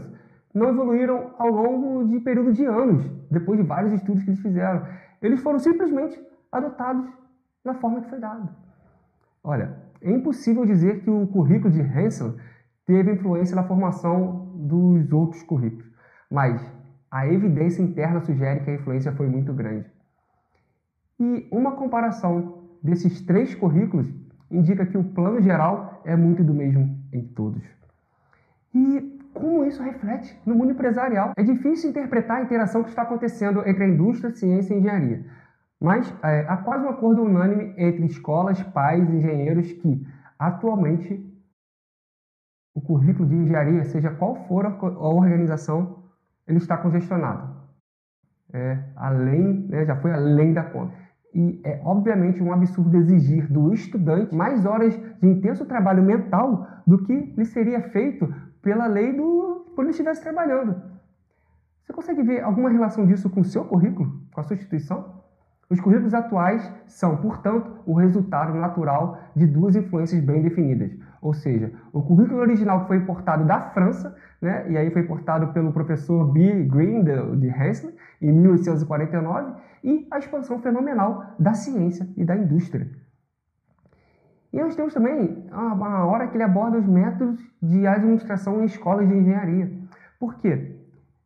não 0.53 0.69
evoluíram 0.69 1.31
ao 1.39 1.49
longo 1.49 2.07
de 2.09 2.21
período 2.21 2.53
de 2.53 2.67
anos, 2.67 3.11
depois 3.31 3.59
de 3.59 3.65
vários 3.65 3.95
estudos 3.95 4.23
que 4.23 4.29
eles 4.29 4.41
fizeram. 4.41 4.83
Eles 5.23 5.41
foram 5.41 5.59
simplesmente 5.59 6.21
adotados 6.53 7.09
na 7.65 7.73
forma 7.73 8.03
que 8.03 8.11
foi 8.11 8.21
dado. 8.21 8.68
Olha, 9.43 9.77
é 10.01 10.11
impossível 10.11 10.65
dizer 10.65 11.01
que 11.01 11.11
o 11.11 11.27
currículo 11.27 11.73
de 11.73 11.81
Hansel 11.81 12.37
teve 12.87 13.13
influência 13.13 13.55
na 13.55 13.65
formação 13.65 14.53
dos 14.55 15.13
outros 15.13 15.43
currículos, 15.43 15.87
mas 16.31 16.61
a 17.11 17.27
evidência 17.27 17.83
interna 17.83 18.21
sugere 18.21 18.61
que 18.61 18.71
a 18.71 18.75
influência 18.75 19.13
foi 19.13 19.29
muito 19.29 19.53
grande. 19.53 19.87
E 21.21 21.49
uma 21.51 21.73
comparação 21.73 22.65
desses 22.83 23.21
três 23.23 23.55
currículos 23.55 24.09
indica 24.51 24.87
que 24.87 24.97
o 24.97 25.05
plano 25.05 25.41
geral 25.41 26.01
é 26.05 26.17
muito 26.17 26.45
do 26.45 26.55
mesmo 26.55 26.99
em 27.13 27.23
todos. 27.23 27.63
E 28.75 29.19
como 29.35 29.65
isso 29.65 29.83
reflete 29.83 30.39
no 30.45 30.55
mundo 30.55 30.73
empresarial? 30.73 31.33
É 31.37 31.43
difícil 31.43 31.91
interpretar 31.91 32.39
a 32.39 32.43
interação 32.43 32.83
que 32.83 32.91
está 32.91 33.03
acontecendo 33.03 33.67
entre 33.67 33.85
a 33.85 33.89
indústria, 33.89 34.35
ciência 34.35 34.75
e 34.75 34.79
engenharia. 34.79 35.25
Mas 35.81 36.13
é, 36.25 36.41
há 36.49 36.57
quase 36.57 36.85
um 36.85 36.89
acordo 36.89 37.23
unânime 37.23 37.75
entre 37.77 38.05
escolas, 38.07 38.61
pais, 38.63 39.09
engenheiros 39.09 39.73
que, 39.73 40.07
atualmente, 40.39 41.25
o 42.75 42.81
currículo 42.81 43.29
de 43.29 43.35
engenharia, 43.35 43.85
seja 43.85 44.11
qual 44.11 44.35
for 44.47 44.67
a 44.67 45.09
organização, 45.09 46.03
ele 46.47 46.59
está 46.59 46.77
congestionado. 46.77 47.57
É, 48.53 48.83
além, 48.97 49.67
né, 49.69 49.85
já 49.85 49.97
foi 49.97 50.13
além 50.13 50.53
da 50.53 50.65
conta. 50.65 50.95
E 51.35 51.61
é 51.63 51.81
obviamente 51.85 52.43
um 52.43 52.53
absurdo 52.53 52.97
exigir 52.97 53.53
do 53.53 53.73
estudante 53.73 54.35
mais 54.35 54.65
horas 54.65 54.99
de 55.21 55.29
intenso 55.29 55.67
trabalho 55.67 56.03
mental 56.03 56.67
do 56.87 57.05
que 57.05 57.13
lhe 57.13 57.45
seria 57.45 57.83
feito 57.91 58.27
pela 58.63 58.87
lei 58.87 59.13
do 59.13 59.67
quando 59.75 59.89
ele 59.89 59.91
estivesse 59.91 60.23
trabalhando. 60.23 60.83
Você 61.83 61.93
consegue 61.93 62.23
ver 62.23 62.43
alguma 62.43 62.71
relação 62.71 63.07
disso 63.07 63.31
com 63.31 63.41
o 63.41 63.45
seu 63.45 63.65
currículo, 63.65 64.21
com 64.33 64.41
a 64.41 64.43
sua 64.43 64.57
instituição? 64.57 65.18
Os 65.71 65.81
currículos 65.81 66.15
atuais 66.15 66.73
são, 66.87 67.19
portanto, 67.19 67.71
o 67.85 67.93
resultado 67.93 68.55
natural 68.55 69.19
de 69.37 69.47
duas 69.47 69.77
influências 69.77 70.25
bem 70.25 70.41
definidas. 70.41 70.91
Ou 71.21 71.35
seja, 71.35 71.73
o 71.93 72.01
currículo 72.03 72.41
original 72.41 72.81
que 72.83 72.87
foi 72.87 72.97
importado 72.97 73.45
da 73.45 73.61
França, 73.61 74.17
né, 74.41 74.71
e 74.71 74.79
aí 74.79 74.91
foi 74.91 75.03
importado 75.03 75.53
pelo 75.53 75.73
professor 75.73 76.33
B. 76.33 76.65
Green 76.65 77.05
de, 77.05 77.37
de 77.37 77.53
em 78.23 78.33
1849, 78.33 79.53
e 79.85 80.09
a 80.11 80.19
expansão 80.19 80.59
fenomenal 80.61 81.35
da 81.39 81.53
ciência 81.53 82.09
e 82.17 82.25
da 82.25 82.35
indústria. 82.35 82.89
E 84.51 84.59
nós 84.59 84.75
temos 84.75 84.95
também 84.95 85.47
uma 85.53 86.07
hora 86.07 86.29
que 86.29 86.37
ele 86.37 86.45
aborda 86.45 86.79
os 86.79 86.87
métodos 86.87 87.39
de 87.63 87.87
administração 87.87 88.63
em 88.63 88.65
escolas 88.65 89.07
de 89.07 89.15
engenharia. 89.15 89.71
Por 90.19 90.37
quê? 90.39 90.78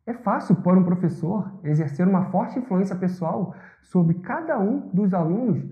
É 0.05 0.13
fácil 0.13 0.55
para 0.57 0.77
um 0.77 0.83
professor 0.83 1.59
exercer 1.63 2.07
uma 2.07 2.25
forte 2.25 2.59
influência 2.59 2.95
pessoal 2.95 3.55
sobre 3.81 4.15
cada 4.15 4.59
um 4.59 4.89
dos 4.93 5.13
alunos 5.13 5.63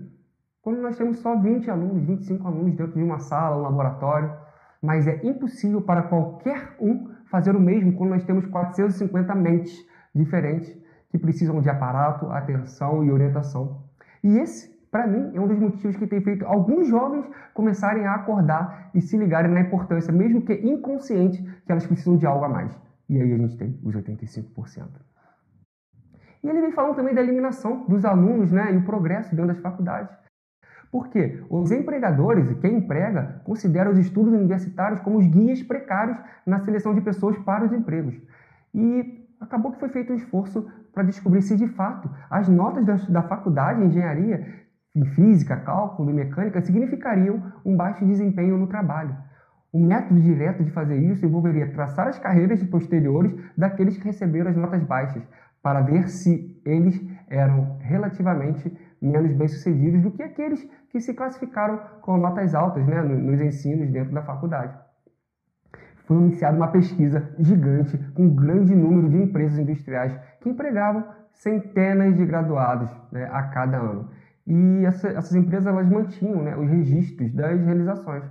quando 0.62 0.80
nós 0.80 0.96
temos 0.96 1.18
só 1.18 1.36
20 1.36 1.68
alunos, 1.70 2.04
25 2.04 2.46
alunos 2.46 2.76
dentro 2.76 2.94
de 2.94 3.02
uma 3.02 3.18
sala, 3.18 3.58
um 3.58 3.62
laboratório. 3.62 4.32
Mas 4.80 5.08
é 5.08 5.20
impossível 5.26 5.82
para 5.82 6.04
qualquer 6.04 6.76
um 6.80 7.10
fazer 7.30 7.56
o 7.56 7.60
mesmo 7.60 7.94
quando 7.94 8.10
nós 8.10 8.24
temos 8.24 8.46
450 8.46 9.34
mentes 9.34 9.76
diferentes 10.14 10.72
que 11.10 11.18
precisam 11.18 11.60
de 11.60 11.68
aparato, 11.68 12.30
atenção 12.30 13.04
e 13.04 13.10
orientação. 13.10 13.82
E 14.22 14.38
esse 14.38 14.72
para 14.90 15.06
mim, 15.06 15.30
é 15.34 15.40
um 15.40 15.48
dos 15.48 15.58
motivos 15.58 15.96
que 15.96 16.06
tem 16.06 16.20
feito 16.20 16.44
alguns 16.44 16.86
jovens 16.86 17.24
começarem 17.54 18.04
a 18.06 18.14
acordar 18.14 18.90
e 18.94 19.00
se 19.00 19.16
ligarem 19.16 19.50
na 19.50 19.62
importância, 19.62 20.12
mesmo 20.12 20.42
que 20.42 20.52
inconsciente, 20.52 21.42
que 21.64 21.72
elas 21.72 21.86
precisam 21.86 22.18
de 22.18 22.26
algo 22.26 22.44
a 22.44 22.48
mais. 22.50 22.78
E 23.12 23.20
aí 23.20 23.30
a 23.30 23.36
gente 23.36 23.58
tem 23.58 23.78
os 23.84 23.94
85%. 23.94 24.88
E 26.42 26.48
ele 26.48 26.62
vem 26.62 26.72
falando 26.72 26.96
também 26.96 27.14
da 27.14 27.20
eliminação 27.20 27.84
dos 27.86 28.06
alunos 28.06 28.50
né, 28.50 28.72
e 28.72 28.78
o 28.78 28.84
progresso 28.84 29.36
dentro 29.36 29.48
das 29.48 29.60
faculdades. 29.60 30.16
Por 30.90 31.08
quê? 31.08 31.44
Os 31.50 31.70
empregadores, 31.70 32.58
quem 32.58 32.78
emprega, 32.78 33.42
considera 33.44 33.90
os 33.90 33.98
estudos 33.98 34.32
universitários 34.32 34.98
como 35.00 35.18
os 35.18 35.26
guias 35.26 35.62
precários 35.62 36.16
na 36.46 36.60
seleção 36.60 36.94
de 36.94 37.02
pessoas 37.02 37.36
para 37.40 37.66
os 37.66 37.72
empregos. 37.72 38.18
E 38.74 39.28
acabou 39.38 39.72
que 39.72 39.80
foi 39.80 39.90
feito 39.90 40.14
um 40.14 40.16
esforço 40.16 40.66
para 40.94 41.02
descobrir 41.02 41.42
se 41.42 41.54
de 41.54 41.68
fato 41.68 42.10
as 42.30 42.48
notas 42.48 42.86
da, 42.86 42.94
da 42.94 43.22
faculdade 43.22 43.80
de 43.80 43.88
engenharia 43.88 44.62
em 44.96 45.04
física, 45.04 45.56
cálculo 45.56 46.10
e 46.10 46.14
mecânica 46.14 46.62
significariam 46.62 47.42
um 47.62 47.76
baixo 47.76 48.06
desempenho 48.06 48.56
no 48.56 48.66
trabalho. 48.66 49.14
O 49.72 49.80
método 49.80 50.20
direto 50.20 50.62
de 50.62 50.70
fazer 50.70 50.98
isso 50.98 51.24
envolveria 51.24 51.72
traçar 51.72 52.06
as 52.06 52.18
carreiras 52.18 52.62
posteriores 52.64 53.34
daqueles 53.56 53.96
que 53.96 54.04
receberam 54.04 54.50
as 54.50 54.56
notas 54.56 54.82
baixas, 54.82 55.22
para 55.62 55.80
ver 55.80 56.08
se 56.08 56.60
eles 56.64 57.00
eram 57.28 57.78
relativamente 57.80 58.76
menos 59.00 59.32
bem-sucedidos 59.32 60.02
do 60.02 60.10
que 60.10 60.22
aqueles 60.22 60.62
que 60.90 61.00
se 61.00 61.14
classificaram 61.14 61.80
com 62.02 62.18
notas 62.18 62.54
altas 62.54 62.86
né, 62.86 63.00
nos 63.00 63.40
ensinos 63.40 63.90
dentro 63.90 64.12
da 64.12 64.22
faculdade. 64.22 64.76
Foi 66.04 66.16
iniciada 66.18 66.56
uma 66.56 66.68
pesquisa 66.68 67.34
gigante 67.38 67.96
com 68.14 68.24
um 68.24 68.34
grande 68.34 68.74
número 68.74 69.08
de 69.08 69.22
empresas 69.22 69.58
industriais 69.58 70.14
que 70.40 70.50
empregavam 70.50 71.04
centenas 71.32 72.14
de 72.14 72.26
graduados 72.26 72.90
né, 73.10 73.28
a 73.32 73.42
cada 73.44 73.78
ano. 73.78 74.10
E 74.46 74.84
essa, 74.84 75.08
essas 75.08 75.34
empresas 75.34 75.66
elas 75.66 75.88
mantinham 75.88 76.42
né, 76.42 76.56
os 76.56 76.68
registros 76.68 77.32
das 77.32 77.60
realizações. 77.64 78.24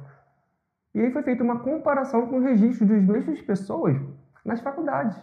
E 0.94 1.00
aí 1.00 1.12
foi 1.12 1.24
feita 1.24 1.44
uma 1.44 1.60
comparação 1.60 2.28
com 2.28 2.38
os 2.38 2.44
registros 2.44 2.90
das 2.90 3.04
mesmas 3.04 3.42
pessoas 3.42 3.98
nas 4.46 4.60
faculdades. 4.60 5.18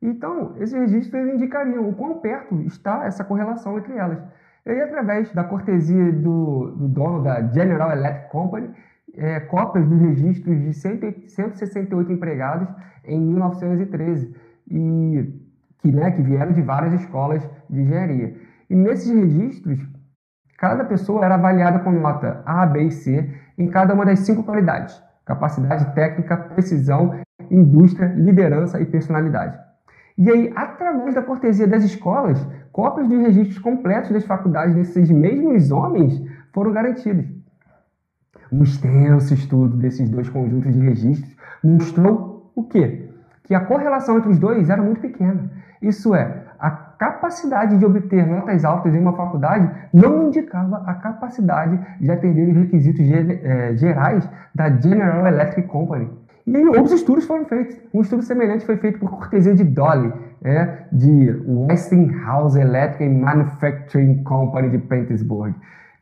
Então, 0.00 0.54
esses 0.58 0.78
registros 0.78 1.26
indicariam 1.28 1.88
o 1.88 1.94
quão 1.94 2.18
perto 2.20 2.60
está 2.62 3.04
essa 3.04 3.24
correlação 3.24 3.78
entre 3.78 3.96
elas. 3.96 4.22
E 4.66 4.70
aí, 4.70 4.80
através 4.80 5.32
da 5.32 5.44
cortesia 5.44 6.12
do, 6.12 6.72
do 6.72 6.88
dono 6.88 7.22
da 7.22 7.42
General 7.48 7.90
Electric 7.92 8.30
Company, 8.30 8.70
é, 9.14 9.40
cópias 9.40 9.88
dos 9.88 10.00
registros 10.00 10.60
de 10.60 10.74
168 10.74 12.12
empregados 12.12 12.68
em 13.04 13.20
1913, 13.20 14.34
e, 14.68 15.32
que, 15.78 15.90
né, 15.90 16.10
que 16.10 16.20
vieram 16.20 16.52
de 16.52 16.60
várias 16.60 17.00
escolas 17.00 17.48
de 17.70 17.80
engenharia. 17.80 18.36
E 18.68 18.74
nesses 18.74 19.10
registros, 19.10 19.78
cada 20.58 20.84
pessoa 20.84 21.24
era 21.24 21.36
avaliada 21.36 21.78
com 21.78 21.92
nota 21.92 22.42
A, 22.44 22.66
B 22.66 22.82
e 22.82 22.90
C 22.90 23.30
em 23.56 23.68
cada 23.68 23.94
uma 23.94 24.04
das 24.04 24.20
cinco 24.20 24.42
qualidades: 24.42 25.00
capacidade 25.26 25.94
técnica, 25.94 26.36
precisão, 26.36 27.18
indústria, 27.50 28.14
liderança 28.16 28.80
e 28.80 28.86
personalidade. 28.86 29.58
E 30.16 30.30
aí, 30.30 30.50
através 30.56 31.14
da 31.14 31.22
cortesia 31.22 31.66
das 31.66 31.84
escolas, 31.84 32.40
cópias 32.72 33.06
dos 33.06 33.20
registros 33.20 33.58
completos 33.58 34.10
das 34.10 34.24
faculdades 34.24 34.74
desses 34.74 35.10
mesmos 35.10 35.70
homens 35.70 36.22
foram 36.54 36.72
garantidas. 36.72 37.26
Um 38.50 38.62
extenso 38.62 39.34
estudo 39.34 39.76
desses 39.76 40.08
dois 40.08 40.30
conjuntos 40.30 40.72
de 40.72 40.80
registros 40.80 41.36
mostrou 41.62 42.50
o 42.54 42.62
quê? 42.62 43.10
Que 43.42 43.54
a 43.54 43.60
correlação 43.60 44.16
entre 44.16 44.30
os 44.30 44.38
dois 44.38 44.70
era 44.70 44.80
muito 44.80 45.00
pequena. 45.00 45.50
Isso 45.82 46.14
é, 46.14 46.44
a 46.58 46.70
capacidade 46.98 47.78
de 47.78 47.84
obter 47.84 48.26
notas 48.26 48.64
altas 48.64 48.94
em 48.94 49.00
uma 49.00 49.12
faculdade 49.12 49.70
não 49.92 50.28
indicava 50.28 50.82
a 50.86 50.94
capacidade 50.94 51.78
de 52.00 52.10
atender 52.10 52.48
os 52.48 52.56
requisitos 52.56 53.04
eh, 53.08 53.76
gerais 53.76 54.28
da 54.54 54.70
General 54.70 55.26
Electric 55.26 55.68
Company. 55.68 56.10
E 56.46 56.64
outros 56.64 56.92
estudos 56.92 57.24
foram 57.26 57.44
feitos. 57.44 57.76
Um 57.92 58.02
estudo 58.02 58.22
semelhante 58.22 58.64
foi 58.64 58.76
feito 58.76 59.00
por 59.00 59.10
cortesia 59.10 59.52
de 59.54 59.64
Dolly, 59.64 60.12
é, 60.44 60.84
de 60.92 61.42
Westinghouse 61.44 62.58
Electric 62.58 63.12
Manufacturing 63.12 64.22
Company 64.22 64.70
de 64.70 64.78
Petersburg, 64.78 65.54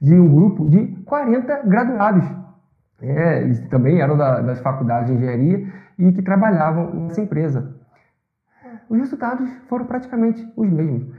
de 0.02 0.14
um 0.14 0.34
grupo 0.34 0.68
de 0.68 0.86
40 1.06 1.62
graduados. 1.64 2.30
É, 3.00 3.42
eles 3.42 3.60
também 3.68 4.00
eram 4.00 4.18
da, 4.18 4.40
das 4.40 4.60
faculdades 4.60 5.08
de 5.08 5.16
engenharia 5.16 5.66
e 5.98 6.12
que 6.12 6.20
trabalhavam 6.20 6.92
nessa 6.94 7.22
empresa. 7.22 7.74
Os 8.88 8.98
resultados 8.98 9.48
foram 9.68 9.86
praticamente 9.86 10.46
os 10.56 10.70
mesmos. 10.70 11.14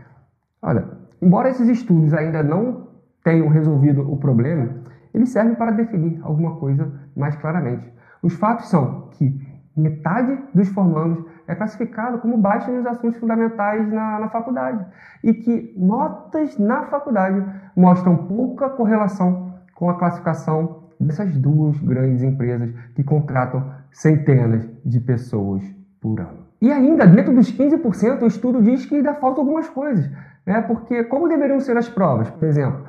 Olha, 0.61 0.87
embora 1.21 1.49
esses 1.49 1.67
estudos 1.67 2.13
ainda 2.13 2.43
não 2.43 2.87
tenham 3.23 3.47
resolvido 3.47 4.01
o 4.11 4.17
problema, 4.17 4.69
eles 5.13 5.29
servem 5.29 5.55
para 5.55 5.71
definir 5.71 6.19
alguma 6.23 6.57
coisa 6.57 6.91
mais 7.15 7.35
claramente. 7.35 7.91
Os 8.21 8.33
fatos 8.33 8.69
são 8.69 9.09
que 9.11 9.55
metade 9.75 10.37
dos 10.53 10.69
formandos 10.69 11.25
é 11.47 11.55
classificado 11.55 12.19
como 12.19 12.37
baixo 12.37 12.71
nos 12.71 12.85
assuntos 12.85 13.19
fundamentais 13.19 13.91
na, 13.91 14.19
na 14.19 14.29
faculdade 14.29 14.85
e 15.23 15.33
que 15.33 15.73
notas 15.77 16.57
na 16.57 16.83
faculdade 16.83 17.43
mostram 17.75 18.15
pouca 18.15 18.69
correlação 18.69 19.53
com 19.75 19.89
a 19.89 19.97
classificação 19.97 20.83
dessas 20.99 21.37
duas 21.37 21.77
grandes 21.79 22.23
empresas 22.23 22.73
que 22.95 23.03
contratam 23.03 23.69
centenas 23.91 24.67
de 24.83 24.99
pessoas 24.99 25.63
por 25.99 26.19
ano. 26.19 26.44
E 26.61 26.71
ainda, 26.71 27.05
dentro 27.05 27.33
dos 27.33 27.51
15%, 27.51 28.21
o 28.21 28.27
estudo 28.27 28.61
diz 28.61 28.85
que 28.85 28.95
ainda 28.95 29.13
faltam 29.13 29.43
algumas 29.43 29.67
coisas. 29.69 30.09
Né? 30.45 30.61
Porque 30.61 31.03
como 31.03 31.27
deveriam 31.27 31.59
ser 31.59 31.77
as 31.77 31.89
provas? 31.89 32.29
Por 32.29 32.47
exemplo, 32.47 32.85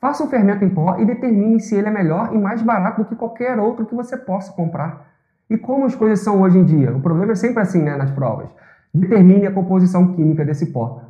Faça 0.00 0.22
um 0.22 0.28
fermento 0.28 0.64
em 0.64 0.68
pó 0.68 0.96
e 0.98 1.04
determine 1.04 1.60
se 1.60 1.74
ele 1.74 1.88
é 1.88 1.90
melhor 1.90 2.32
e 2.32 2.38
mais 2.38 2.62
barato 2.62 3.02
do 3.02 3.08
que 3.08 3.16
qualquer 3.16 3.58
outro 3.58 3.84
que 3.84 3.94
você 3.94 4.16
possa 4.16 4.52
comprar. 4.52 5.08
E 5.50 5.58
como 5.58 5.86
as 5.86 5.94
coisas 5.94 6.20
são 6.20 6.40
hoje 6.40 6.58
em 6.58 6.64
dia? 6.64 6.94
O 6.96 7.00
problema 7.00 7.32
é 7.32 7.34
sempre 7.34 7.62
assim 7.62 7.82
né, 7.82 7.96
nas 7.96 8.10
provas. 8.10 8.48
Determine 8.94 9.46
a 9.46 9.52
composição 9.52 10.14
química 10.14 10.44
desse 10.44 10.66
pó. 10.66 11.02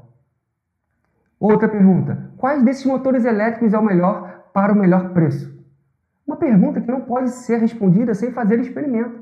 Outra 1.38 1.68
pergunta: 1.68 2.30
quais 2.38 2.62
desses 2.62 2.86
motores 2.86 3.26
elétricos 3.26 3.74
é 3.74 3.78
o 3.78 3.84
melhor 3.84 4.46
para 4.54 4.72
o 4.72 4.76
melhor 4.76 5.10
preço? 5.10 5.54
Uma 6.26 6.36
pergunta 6.36 6.80
que 6.80 6.90
não 6.90 7.02
pode 7.02 7.30
ser 7.30 7.58
respondida 7.58 8.14
sem 8.14 8.32
fazer 8.32 8.58
experimento 8.58 9.20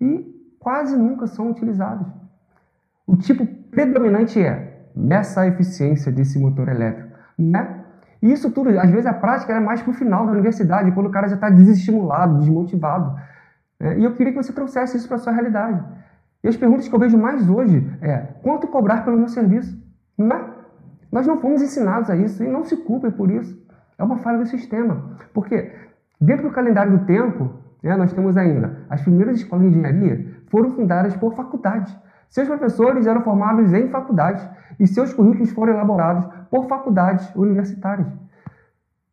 e 0.00 0.54
quase 0.58 0.96
nunca 0.96 1.26
são 1.26 1.50
utilizados. 1.50 2.06
O 3.12 3.16
tipo 3.18 3.44
predominante 3.70 4.40
é 4.40 4.86
meça 4.96 5.42
a 5.42 5.46
eficiência 5.46 6.10
desse 6.10 6.38
motor 6.38 6.66
elétrico. 6.66 7.10
Né? 7.38 7.84
E 8.22 8.32
isso 8.32 8.50
tudo, 8.50 8.70
às 8.80 8.88
vezes 8.88 9.04
a 9.04 9.12
prática 9.12 9.52
é 9.52 9.60
mais 9.60 9.82
para 9.82 9.90
o 9.90 9.94
final 9.94 10.24
da 10.24 10.32
universidade, 10.32 10.90
quando 10.92 11.08
o 11.08 11.10
cara 11.10 11.28
já 11.28 11.34
está 11.34 11.50
desestimulado, 11.50 12.38
desmotivado. 12.38 13.14
É, 13.78 13.98
e 13.98 14.04
eu 14.04 14.14
queria 14.14 14.32
que 14.32 14.42
você 14.42 14.50
trouxesse 14.50 14.96
isso 14.96 15.06
para 15.06 15.18
a 15.18 15.20
sua 15.20 15.32
realidade. 15.34 15.84
E 16.42 16.48
as 16.48 16.56
perguntas 16.56 16.88
que 16.88 16.94
eu 16.94 16.98
vejo 16.98 17.18
mais 17.18 17.50
hoje 17.50 17.86
é: 18.00 18.16
quanto 18.42 18.66
cobrar 18.68 19.04
pelo 19.04 19.18
meu 19.18 19.28
serviço? 19.28 19.78
Não 20.16 20.34
é? 20.34 20.44
Nós 21.10 21.26
não 21.26 21.38
fomos 21.38 21.60
ensinados 21.60 22.08
a 22.08 22.16
isso 22.16 22.42
e 22.42 22.48
não 22.48 22.64
se 22.64 22.78
culpem 22.78 23.10
por 23.10 23.30
isso. 23.30 23.60
É 23.98 24.02
uma 24.02 24.16
falha 24.16 24.38
do 24.38 24.46
sistema. 24.46 25.18
Porque 25.34 25.70
dentro 26.18 26.48
do 26.48 26.54
calendário 26.54 26.96
do 26.98 27.04
tempo, 27.04 27.50
né, 27.82 27.94
nós 27.94 28.14
temos 28.14 28.38
ainda 28.38 28.86
as 28.88 29.02
primeiras 29.02 29.36
escolas 29.36 29.64
de 29.64 29.68
engenharia 29.78 30.32
foram 30.46 30.70
fundadas 30.70 31.14
por 31.14 31.34
faculdades. 31.34 31.94
Seus 32.32 32.48
professores 32.48 33.06
eram 33.06 33.20
formados 33.20 33.74
em 33.74 33.90
faculdades 33.90 34.42
e 34.80 34.86
seus 34.86 35.12
currículos 35.12 35.52
foram 35.52 35.74
elaborados 35.74 36.26
por 36.50 36.66
faculdades 36.66 37.30
universitárias. 37.36 38.08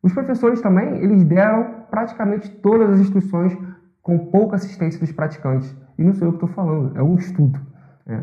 Os 0.02 0.10
professores 0.14 0.62
também, 0.62 0.96
eles 0.96 1.22
deram 1.24 1.84
praticamente 1.90 2.48
todas 2.48 2.88
as 2.88 2.98
instruções 2.98 3.54
com 4.00 4.18
pouca 4.30 4.56
assistência 4.56 4.98
dos 4.98 5.12
praticantes. 5.12 5.76
E 5.98 6.02
não 6.02 6.14
sou 6.14 6.28
eu 6.28 6.32
que 6.32 6.44
estou 6.44 6.48
falando, 6.48 6.96
é 6.98 7.02
um 7.02 7.14
estudo. 7.16 7.60
É. 8.06 8.22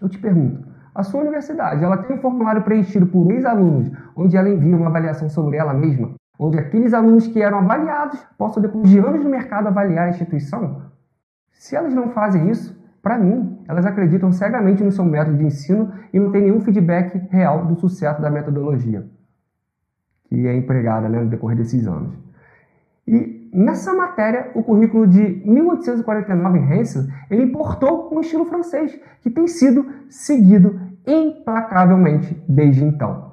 Eu 0.00 0.08
te 0.08 0.18
pergunto, 0.18 0.66
a 0.92 1.04
sua 1.04 1.20
universidade, 1.20 1.84
ela 1.84 1.98
tem 1.98 2.16
um 2.16 2.20
formulário 2.20 2.62
preenchido 2.62 3.06
por 3.06 3.30
ex-alunos, 3.30 3.92
onde 4.16 4.36
ela 4.36 4.48
envia 4.48 4.76
uma 4.76 4.88
avaliação 4.88 5.30
sobre 5.30 5.56
ela 5.56 5.72
mesma? 5.72 6.14
Onde 6.36 6.58
aqueles 6.58 6.92
alunos 6.92 7.28
que 7.28 7.40
eram 7.40 7.58
avaliados 7.58 8.18
possam, 8.36 8.60
depois 8.60 8.90
de 8.90 8.98
anos 8.98 9.22
no 9.22 9.30
mercado, 9.30 9.68
avaliar 9.68 10.08
a 10.08 10.10
instituição? 10.10 10.82
Se 11.52 11.76
elas 11.76 11.94
não 11.94 12.08
fazem 12.08 12.50
isso, 12.50 12.82
para 13.02 13.18
mim, 13.18 13.51
elas 13.72 13.86
acreditam 13.86 14.30
cegamente 14.30 14.82
no 14.82 14.92
seu 14.92 15.04
método 15.04 15.38
de 15.38 15.44
ensino 15.44 15.92
e 16.12 16.20
não 16.20 16.30
têm 16.30 16.42
nenhum 16.42 16.60
feedback 16.60 17.20
real 17.30 17.66
do 17.66 17.74
sucesso 17.80 18.22
da 18.22 18.30
metodologia 18.30 19.04
que 20.32 20.46
é 20.46 20.56
empregada 20.56 21.08
né, 21.08 21.20
no 21.20 21.28
decorrer 21.28 21.58
desses 21.58 21.86
anos. 21.86 22.14
E 23.06 23.50
nessa 23.52 23.92
matéria, 23.92 24.50
o 24.54 24.62
currículo 24.62 25.06
de 25.06 25.42
1849 25.44 26.58
em 26.58 26.80
Hensel, 26.80 27.02
ele 27.30 27.42
importou 27.42 28.14
um 28.14 28.20
estilo 28.20 28.46
francês 28.46 28.98
que 29.20 29.30
tem 29.30 29.46
sido 29.46 29.86
seguido 30.08 30.80
implacavelmente 31.06 32.42
desde 32.48 32.82
então. 32.82 33.32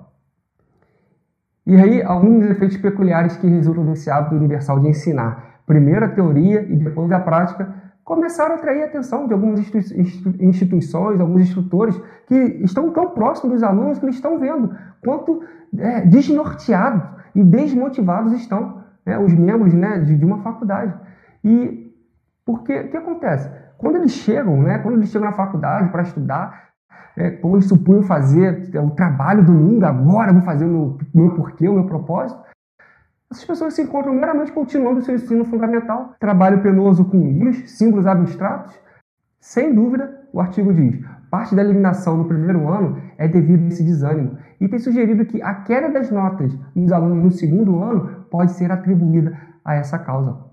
E 1.66 1.76
aí, 1.76 2.02
alguns 2.02 2.50
efeitos 2.50 2.78
peculiares 2.78 3.38
que 3.38 3.48
resultam 3.48 3.86
desse 3.86 4.10
hábito 4.10 4.36
universal 4.36 4.80
de 4.80 4.90
ensinar 4.90 5.62
primeiro 5.66 6.04
a 6.04 6.10
teoria 6.10 6.64
e 6.64 6.76
depois 6.76 7.12
a 7.12 7.20
prática 7.20 7.74
começaram 8.10 8.56
a 8.56 8.58
atrair 8.58 8.82
a 8.82 8.86
atenção 8.88 9.28
de 9.28 9.34
algumas 9.34 9.60
instituições, 10.40 11.20
alguns 11.20 11.44
instrutores 11.44 11.96
que 12.26 12.36
estão 12.64 12.90
tão 12.90 13.12
próximos 13.12 13.54
dos 13.54 13.64
alunos 13.64 14.00
que 14.00 14.06
eles 14.06 14.16
estão 14.16 14.40
vendo 14.40 14.76
quanto 15.06 15.44
é, 15.78 16.02
desnorteados 16.02 17.04
e 17.36 17.44
desmotivados 17.44 18.34
estão 18.34 18.84
né, 19.06 19.16
os 19.20 19.32
membros 19.36 19.76
né, 19.76 20.00
de, 20.00 20.18
de, 20.18 20.26
uma 20.26 20.40
faculdade. 20.40 20.92
E 21.44 21.94
porque 22.44 22.80
o 22.80 22.90
que 22.90 22.98
acontece? 22.98 23.48
Quando 23.78 23.98
eles 23.98 24.12
chegam, 24.12 24.60
né, 24.60 24.80
quando 24.80 24.96
eles 24.96 25.10
chegam 25.10 25.30
na 25.30 25.36
faculdade 25.36 25.92
para 25.92 26.02
estudar, 26.02 26.70
é, 27.16 27.30
como 27.30 27.58
eles 27.58 27.66
supunham 27.66 28.02
fazer 28.02 28.72
é, 28.74 28.80
o 28.80 28.90
trabalho 28.90 29.46
domingo, 29.46 29.86
agora 29.86 30.34
vou 30.34 30.42
fazer 30.42 30.66
o 30.66 30.68
meu, 30.68 30.98
meu 31.14 31.36
porquê, 31.36 31.70
o 31.70 31.74
meu 31.74 31.86
propósito, 31.86 32.42
essas 33.32 33.46
pessoas 33.46 33.76
se 33.76 33.84
encontram 33.84 34.14
meramente 34.14 34.52
continuando 34.52 35.00
o 35.00 35.04
seu 35.04 35.14
ensino 35.14 35.46
fundamental, 35.46 36.16
trabalho 36.20 36.64
penoso 36.64 37.06
com 37.06 37.18
números, 37.18 37.70
símbolos 37.70 38.08
abstratos. 38.08 38.74
Sem 39.40 39.74
dúvida, 39.74 40.28
o 40.34 40.42
artigo 40.42 40.74
diz: 40.74 41.00
parte 41.30 41.56
da 41.56 41.62
eliminação 41.64 42.18
no 42.18 42.26
primeiro 42.26 42.68
ano 42.68 43.00
é 43.18 43.28
devido 43.28 43.66
a 43.66 43.68
esse 43.68 43.84
desânimo 43.84 44.38
e 44.60 44.68
tem 44.68 44.80
sugerido 44.80 45.26
que 45.26 45.42
a 45.44 45.54
queda 45.56 45.90
das 45.90 46.10
notas 46.10 46.52
dos 46.76 46.92
alunos 46.92 47.24
no 47.24 47.32
segundo 47.32 47.82
ano 47.84 48.26
pode 48.32 48.52
ser 48.54 48.72
atribuída 48.72 49.38
a 49.64 49.76
essa 49.76 50.00
causa. 50.00 50.50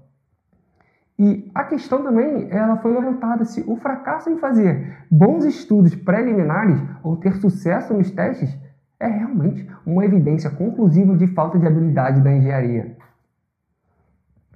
E 1.19 1.51
a 1.55 1.65
questão 1.65 2.03
também, 2.03 2.49
ela 2.51 2.77
foi 2.77 2.93
levantada 2.93 3.47
se 3.47 3.65
o 3.67 3.77
fracasso 3.77 4.29
em 4.29 4.37
fazer 4.37 4.99
bons 5.11 5.47
estudos 5.47 5.95
preliminares 5.95 6.79
ou 7.03 7.17
ter 7.17 7.37
sucesso 7.37 7.95
nos 7.95 8.11
testes 8.11 8.55
é 8.98 9.06
realmente 9.06 9.68
uma 9.85 10.04
evidência 10.04 10.50
conclusiva 10.50 11.16
de 11.16 11.26
falta 11.28 11.59
de 11.59 11.66
habilidade 11.66 12.20
da 12.20 12.32
engenharia. 12.32 12.96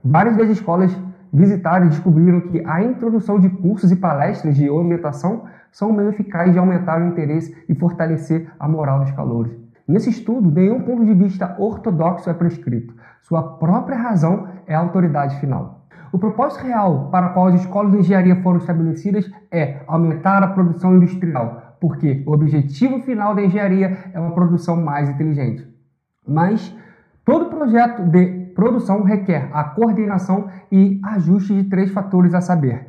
Várias 0.03 0.37
das 0.37 0.49
escolas 0.49 0.97
visitadas 1.33 1.91
descobriram 1.91 2.41
que 2.41 2.63
a 2.67 2.83
introdução 2.83 3.39
de 3.39 3.49
cursos 3.49 3.93
e 3.93 3.97
palestras 3.97 4.57
de 4.57 4.69
orientação 4.69 5.45
são 5.71 5.93
meio 5.93 6.09
eficaz 6.09 6.53
de 6.53 6.59
aumentar 6.59 7.01
o 7.01 7.07
interesse 7.07 7.57
e 7.69 7.75
fortalecer 7.75 8.51
a 8.59 8.67
moral 8.67 9.01
dos 9.01 9.11
calouros. 9.13 9.53
Nesse 9.87 10.11
estudo, 10.11 10.51
nenhum 10.51 10.81
ponto 10.83 11.05
de 11.05 11.15
vista 11.15 11.55
ortodoxo 11.59 12.31
é 12.31 12.35
prescrito. 12.35 12.95
Sua 13.23 13.43
própria 13.43 13.97
razão 13.97 14.49
é 14.67 14.75
a 14.75 14.79
autoridade 14.79 15.39
final. 15.39 15.87
O 16.13 16.19
propósito 16.19 16.65
real 16.65 17.09
para 17.11 17.29
o 17.29 17.33
qual 17.35 17.49
as 17.49 17.61
escolas 17.61 17.93
de 17.93 17.99
engenharia 17.99 18.43
foram 18.43 18.59
estabelecidas 18.59 19.31
é 19.51 19.83
aumentar 19.87 20.43
a 20.43 20.49
produção 20.49 20.97
industrial, 20.97 21.60
porque 21.81 22.23
o 22.27 22.33
objetivo 22.33 23.01
final 23.01 23.35
da 23.35 23.43
engenharia 23.43 24.11
é 24.13 24.21
uma 24.21 24.35
produção 24.35 24.77
mais 24.77 25.09
inteligente. 25.09 25.67
Mas 26.27 26.75
todo 27.25 27.49
projeto 27.49 28.03
de 28.03 28.53
produção 28.55 29.03
requer 29.03 29.49
a 29.53 29.65
coordenação 29.65 30.51
e 30.71 31.01
ajuste 31.03 31.55
de 31.55 31.65
três 31.69 31.91
fatores 31.91 32.35
a 32.35 32.41
saber: 32.41 32.87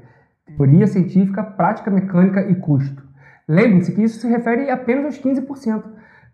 teoria 0.58 0.86
científica, 0.88 1.42
prática 1.42 1.90
mecânica 1.90 2.42
e 2.50 2.56
custo. 2.56 3.02
Lembre-se 3.48 3.94
que 3.94 4.04
isso 4.04 4.20
se 4.20 4.28
refere 4.28 4.70
apenas 4.70 5.06
aos 5.06 5.20
15%. 5.20 5.84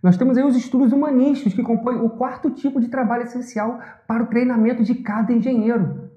Nós 0.02 0.18
temos 0.18 0.38
aí 0.38 0.44
os 0.44 0.56
estudos 0.56 0.92
humanísticos 0.94 1.54
que 1.54 1.64
compõem 1.64 1.98
o 1.98 2.10
quarto 2.10 2.52
tipo 2.52 2.80
de 2.80 2.88
trabalho 2.88 3.24
essencial 3.24 3.80
para 4.08 4.24
o 4.24 4.28
treinamento 4.28 4.84
de 4.84 4.96
cada 4.96 5.34
engenheiro. 5.34 6.10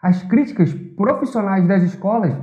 As 0.00 0.22
críticas 0.22 0.72
profissionais 0.72 1.66
das 1.66 1.82
escolas 1.82 2.34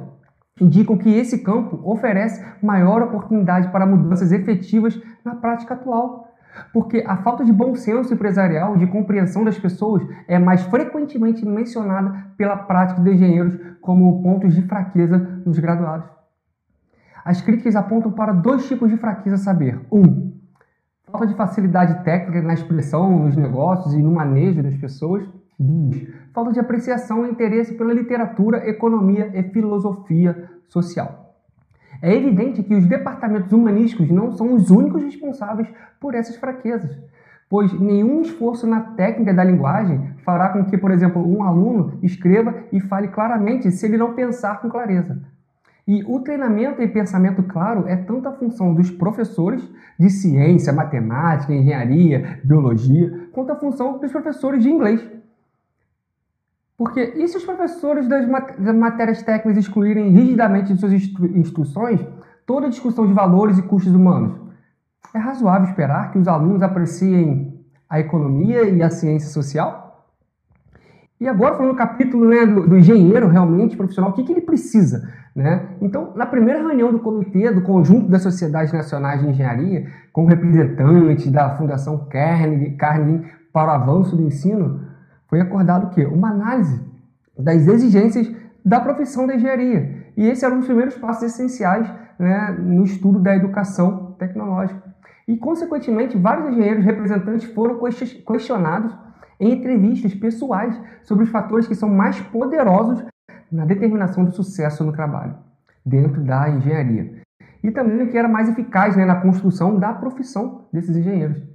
indicam 0.60 0.98
que 0.98 1.10
esse 1.10 1.40
campo 1.40 1.80
oferece 1.84 2.44
maior 2.62 3.02
oportunidade 3.02 3.70
para 3.72 3.86
mudanças 3.86 4.32
efetivas 4.32 5.00
na 5.24 5.36
prática 5.36 5.74
atual. 5.74 6.28
Porque 6.74 7.04
a 7.08 7.18
falta 7.18 7.46
de 7.46 7.54
bom 7.54 7.76
senso 7.76 8.14
empresarial, 8.14 8.76
de 8.76 8.86
compreensão 8.88 9.44
das 9.44 9.58
pessoas, 9.58 10.04
é 10.28 10.38
mais 10.38 10.62
frequentemente 10.64 11.46
mencionada 11.46 12.28
pela 12.36 12.58
prática 12.58 13.02
de 13.02 13.12
engenheiros 13.12 13.58
como 13.80 14.22
pontos 14.22 14.54
de 14.54 14.62
fraqueza 14.64 15.18
nos 15.46 15.58
graduados. 15.60 16.10
As 17.24 17.42
críticas 17.42 17.76
apontam 17.76 18.12
para 18.12 18.34
dois 18.34 18.68
tipos 18.68 18.90
de 18.90 18.98
fraqueza 18.98 19.38
saber. 19.38 19.80
Um, 19.92 20.34
falta 21.10 21.28
de 21.28 21.36
facilidade 21.36 22.04
técnica 22.04 22.42
na 22.42 22.54
expressão, 22.54 23.26
nos 23.26 23.36
negócios 23.36 23.94
e 23.94 24.02
no 24.02 24.12
manejo 24.12 24.62
das 24.62 24.76
pessoas. 24.76 25.24
Dois, 25.60 26.08
falta 26.34 26.52
de 26.52 26.60
apreciação 26.60 27.26
e 27.26 27.30
interesse 27.30 27.74
pela 27.74 27.94
literatura, 27.94 28.68
economia 28.70 29.32
e 29.34 29.44
filosofia 29.44 30.50
social. 30.68 31.36
É 32.02 32.16
evidente 32.16 32.64
que 32.64 32.74
os 32.74 32.86
departamentos 32.86 33.52
humanísticos 33.52 34.10
não 34.10 34.32
são 34.32 34.54
os 34.54 34.72
únicos 34.72 35.04
responsáveis 35.04 35.68
por 36.00 36.16
essas 36.16 36.36
fraquezas, 36.36 36.98
pois 37.50 37.72
nenhum 37.80 38.22
esforço 38.22 38.66
na 38.66 38.80
técnica 38.80 39.34
da 39.34 39.44
linguagem 39.44 40.16
fará 40.24 40.50
com 40.50 40.66
que, 40.66 40.78
por 40.78 40.90
exemplo, 40.90 41.22
um 41.22 41.44
aluno 41.44 42.00
escreva 42.02 42.56
e 42.72 42.80
fale 42.80 43.10
claramente 43.10 43.70
se 43.70 43.86
ele 43.86 43.98
não 43.98 44.14
pensar 44.14 44.62
com 44.62 44.70
clareza. 44.70 45.22
E 45.88 46.04
o 46.08 46.20
treinamento 46.22 46.82
em 46.82 46.88
pensamento 46.88 47.44
claro 47.44 47.88
é 47.88 47.96
tanto 47.96 48.30
a 48.30 48.32
função 48.32 48.74
dos 48.74 48.90
professores 48.90 49.68
de 50.00 50.10
ciência, 50.10 50.72
matemática, 50.72 51.54
engenharia, 51.54 52.40
biologia, 52.44 53.28
quanto 53.32 53.52
a 53.52 53.56
função 53.56 54.00
dos 54.00 54.12
professores 54.12 54.64
de 54.64 54.70
inglês. 54.70 55.06
Porque 56.82 57.14
e 57.16 57.28
se 57.28 57.38
os 57.38 57.46
professores 57.46 58.08
das, 58.08 58.28
mat 58.28 58.58
das 58.58 58.76
matérias 58.76 59.22
técnicas 59.22 59.66
excluírem 59.66 60.10
rigidamente 60.10 60.74
de 60.74 60.80
suas 60.80 60.92
instru 60.92 61.28
instruções 61.38 62.00
toda 62.44 62.72
discussão 62.72 63.06
de 63.06 63.14
valores 63.14 63.60
e 63.60 63.62
custos 63.62 63.94
humanos? 63.94 64.34
É 65.14 65.20
razoável 65.20 65.70
esperar 65.70 66.12
que 66.12 66.18
os 66.18 66.28
alunos 66.28 66.64
apreciem 66.64 67.64
a 67.88 68.00
economia 68.00 68.64
e 68.64 68.82
a 68.82 68.90
ciência 68.90 69.30
social? 69.30 70.08
E 71.20 71.28
agora, 71.28 71.54
falando 71.54 71.74
no 71.74 71.78
capítulo 71.78 72.28
né, 72.28 72.48
do, 72.48 72.68
do, 72.68 72.76
engenheiro 72.76 73.28
realmente 73.28 73.78
profissional, 73.78 74.10
o 74.10 74.14
que, 74.16 74.24
que 74.24 74.32
ele 74.32 74.42
precisa? 74.42 75.08
Né? 75.36 75.68
Então, 75.82 76.14
na 76.16 76.26
primeira 76.26 76.62
reunião 76.62 76.92
do 76.92 76.98
comitê 76.98 77.52
do 77.52 77.62
conjunto 77.62 78.10
das 78.10 78.24
sociedades 78.24 78.74
nacionais 78.74 79.22
de 79.22 79.30
engenharia, 79.30 79.86
com 80.12 80.26
representantes 80.26 81.32
da 81.32 81.56
Fundação 81.58 82.08
Carnegie, 82.10 82.72
Carnegie 82.72 83.24
para 83.54 83.72
o 83.72 83.76
avanço 83.76 84.16
do 84.16 84.24
ensino, 84.24 84.90
foi 85.32 85.40
acordado 85.40 85.88
o 85.88 85.90
quê? 85.92 86.06
Uma 86.06 86.30
análise 86.30 86.78
das 87.40 87.66
exigências 87.66 88.30
da 88.66 88.82
profissão 88.82 89.26
da 89.26 89.34
engenharia. 89.34 90.12
E 90.18 90.28
esse 90.28 90.44
era 90.44 90.54
um 90.54 90.58
dos 90.58 90.68
primeiros 90.68 90.98
passos 90.98 91.24
essenciais 91.24 91.90
né, 92.20 92.52
no 92.60 92.84
estudo 92.84 93.18
da 93.18 93.34
educação 93.34 94.14
tecnológica. 94.20 94.84
E, 95.26 95.38
consequentemente, 95.38 96.18
vários 96.18 96.52
engenheiros 96.52 96.84
representantes 96.84 97.50
foram 97.54 97.80
questionados 98.28 98.94
em 99.40 99.54
entrevistas 99.54 100.14
pessoais 100.14 100.78
sobre 101.04 101.24
os 101.24 101.30
fatores 101.30 101.66
que 101.66 101.76
são 101.76 101.88
mais 101.88 102.20
poderosos 102.20 103.02
na 103.50 103.64
determinação 103.64 104.26
do 104.26 104.34
sucesso 104.34 104.84
no 104.84 104.92
trabalho, 104.92 105.36
dentro 105.86 106.22
da 106.22 106.50
engenharia. 106.50 107.22
E 107.64 107.72
também 107.72 108.04
o 108.04 108.10
que 108.10 108.18
era 108.18 108.28
mais 108.28 108.50
eficaz 108.50 108.98
né, 108.98 109.06
na 109.06 109.16
construção 109.16 109.80
da 109.80 109.94
profissão 109.94 110.66
desses 110.74 110.94
engenheiros. 110.94 111.51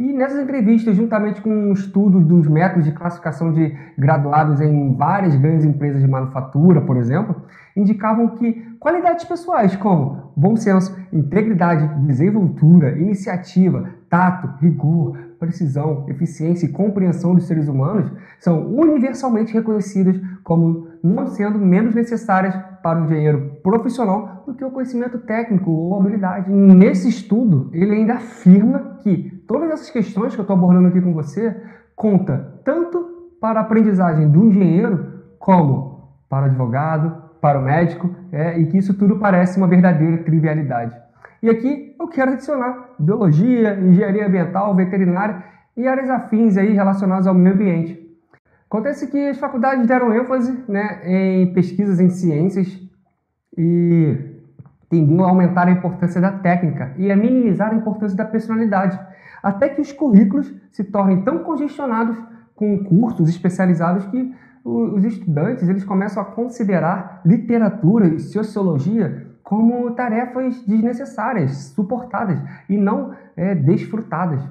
E 0.00 0.14
nessas 0.14 0.42
entrevistas, 0.42 0.96
juntamente 0.96 1.42
com 1.42 1.50
um 1.50 1.74
estudo 1.74 2.20
dos 2.20 2.48
métodos 2.48 2.86
de 2.86 2.92
classificação 2.92 3.52
de 3.52 3.76
graduados 3.98 4.58
em 4.58 4.94
várias 4.94 5.36
grandes 5.36 5.66
empresas 5.66 6.00
de 6.00 6.08
manufatura, 6.08 6.80
por 6.80 6.96
exemplo, 6.96 7.36
indicavam 7.76 8.28
que 8.28 8.50
qualidades 8.80 9.26
pessoais 9.26 9.76
como 9.76 10.32
bom 10.34 10.56
senso, 10.56 10.98
integridade, 11.12 11.86
desenvoltura, 12.06 12.98
iniciativa, 12.98 13.90
tato, 14.08 14.48
rigor, 14.58 15.18
precisão, 15.38 16.06
eficiência 16.08 16.64
e 16.64 16.72
compreensão 16.72 17.34
dos 17.34 17.46
seres 17.46 17.68
humanos 17.68 18.10
são 18.38 18.74
universalmente 18.74 19.52
reconhecidas 19.52 20.18
como 20.42 20.88
não 21.02 21.26
sendo 21.26 21.58
menos 21.58 21.94
necessárias 21.94 22.54
para 22.82 22.98
um 22.98 23.04
engenheiro 23.04 23.58
profissional 23.62 24.44
do 24.46 24.54
que 24.54 24.64
o 24.64 24.70
conhecimento 24.70 25.18
técnico 25.18 25.70
ou 25.70 26.00
habilidade. 26.00 26.50
Nesse 26.50 27.08
estudo, 27.08 27.68
ele 27.72 27.92
ainda 27.92 28.14
afirma 28.14 28.98
que 29.02 29.29
todas 29.50 29.68
essas 29.72 29.90
questões 29.90 30.32
que 30.32 30.40
eu 30.40 30.44
estou 30.44 30.56
abordando 30.56 30.86
aqui 30.86 31.00
com 31.00 31.12
você 31.12 31.60
conta 31.96 32.54
tanto 32.64 33.34
para 33.40 33.58
a 33.58 33.62
aprendizagem 33.64 34.30
do 34.30 34.46
engenheiro 34.46 35.24
como 35.40 36.08
para 36.28 36.44
o 36.46 36.48
advogado, 36.50 37.20
para 37.40 37.58
o 37.58 37.62
médico, 37.64 38.14
é, 38.30 38.56
e 38.60 38.66
que 38.66 38.78
isso 38.78 38.94
tudo 38.94 39.18
parece 39.18 39.58
uma 39.58 39.66
verdadeira 39.66 40.18
trivialidade. 40.18 40.94
E 41.42 41.50
aqui 41.50 41.96
eu 41.98 42.06
quero 42.06 42.34
adicionar 42.34 42.90
biologia, 42.96 43.74
engenharia 43.74 44.28
ambiental, 44.28 44.72
veterinária 44.76 45.42
e 45.76 45.88
áreas 45.88 46.08
afins 46.08 46.56
aí 46.56 46.72
relacionadas 46.72 47.26
ao 47.26 47.34
meio 47.34 47.56
ambiente. 47.56 47.98
Acontece 48.66 49.10
que 49.10 49.30
as 49.30 49.38
faculdades 49.38 49.84
deram 49.84 50.14
ênfase 50.14 50.62
né, 50.68 51.00
em 51.04 51.52
pesquisas 51.52 51.98
em 51.98 52.08
ciências 52.08 52.68
e 53.58 54.16
tendiam 54.90 55.24
a 55.24 55.28
aumentar 55.28 55.68
a 55.68 55.70
importância 55.70 56.20
da 56.20 56.32
técnica 56.32 56.92
e 56.98 57.10
a 57.10 57.16
minimizar 57.16 57.70
a 57.70 57.76
importância 57.76 58.16
da 58.16 58.24
personalidade, 58.24 58.98
até 59.40 59.68
que 59.68 59.80
os 59.80 59.92
currículos 59.92 60.52
se 60.72 60.82
tornem 60.84 61.22
tão 61.22 61.38
congestionados 61.38 62.18
com 62.56 62.84
cursos 62.84 63.28
especializados 63.28 64.04
que 64.06 64.34
os 64.62 65.02
estudantes 65.04 65.66
eles 65.66 65.84
começam 65.84 66.22
a 66.22 66.26
considerar 66.26 67.22
literatura 67.24 68.08
e 68.08 68.18
sociologia 68.18 69.28
como 69.42 69.92
tarefas 69.92 70.60
desnecessárias, 70.66 71.72
suportadas 71.74 72.38
e 72.68 72.76
não 72.76 73.14
é, 73.36 73.54
desfrutadas. 73.54 74.42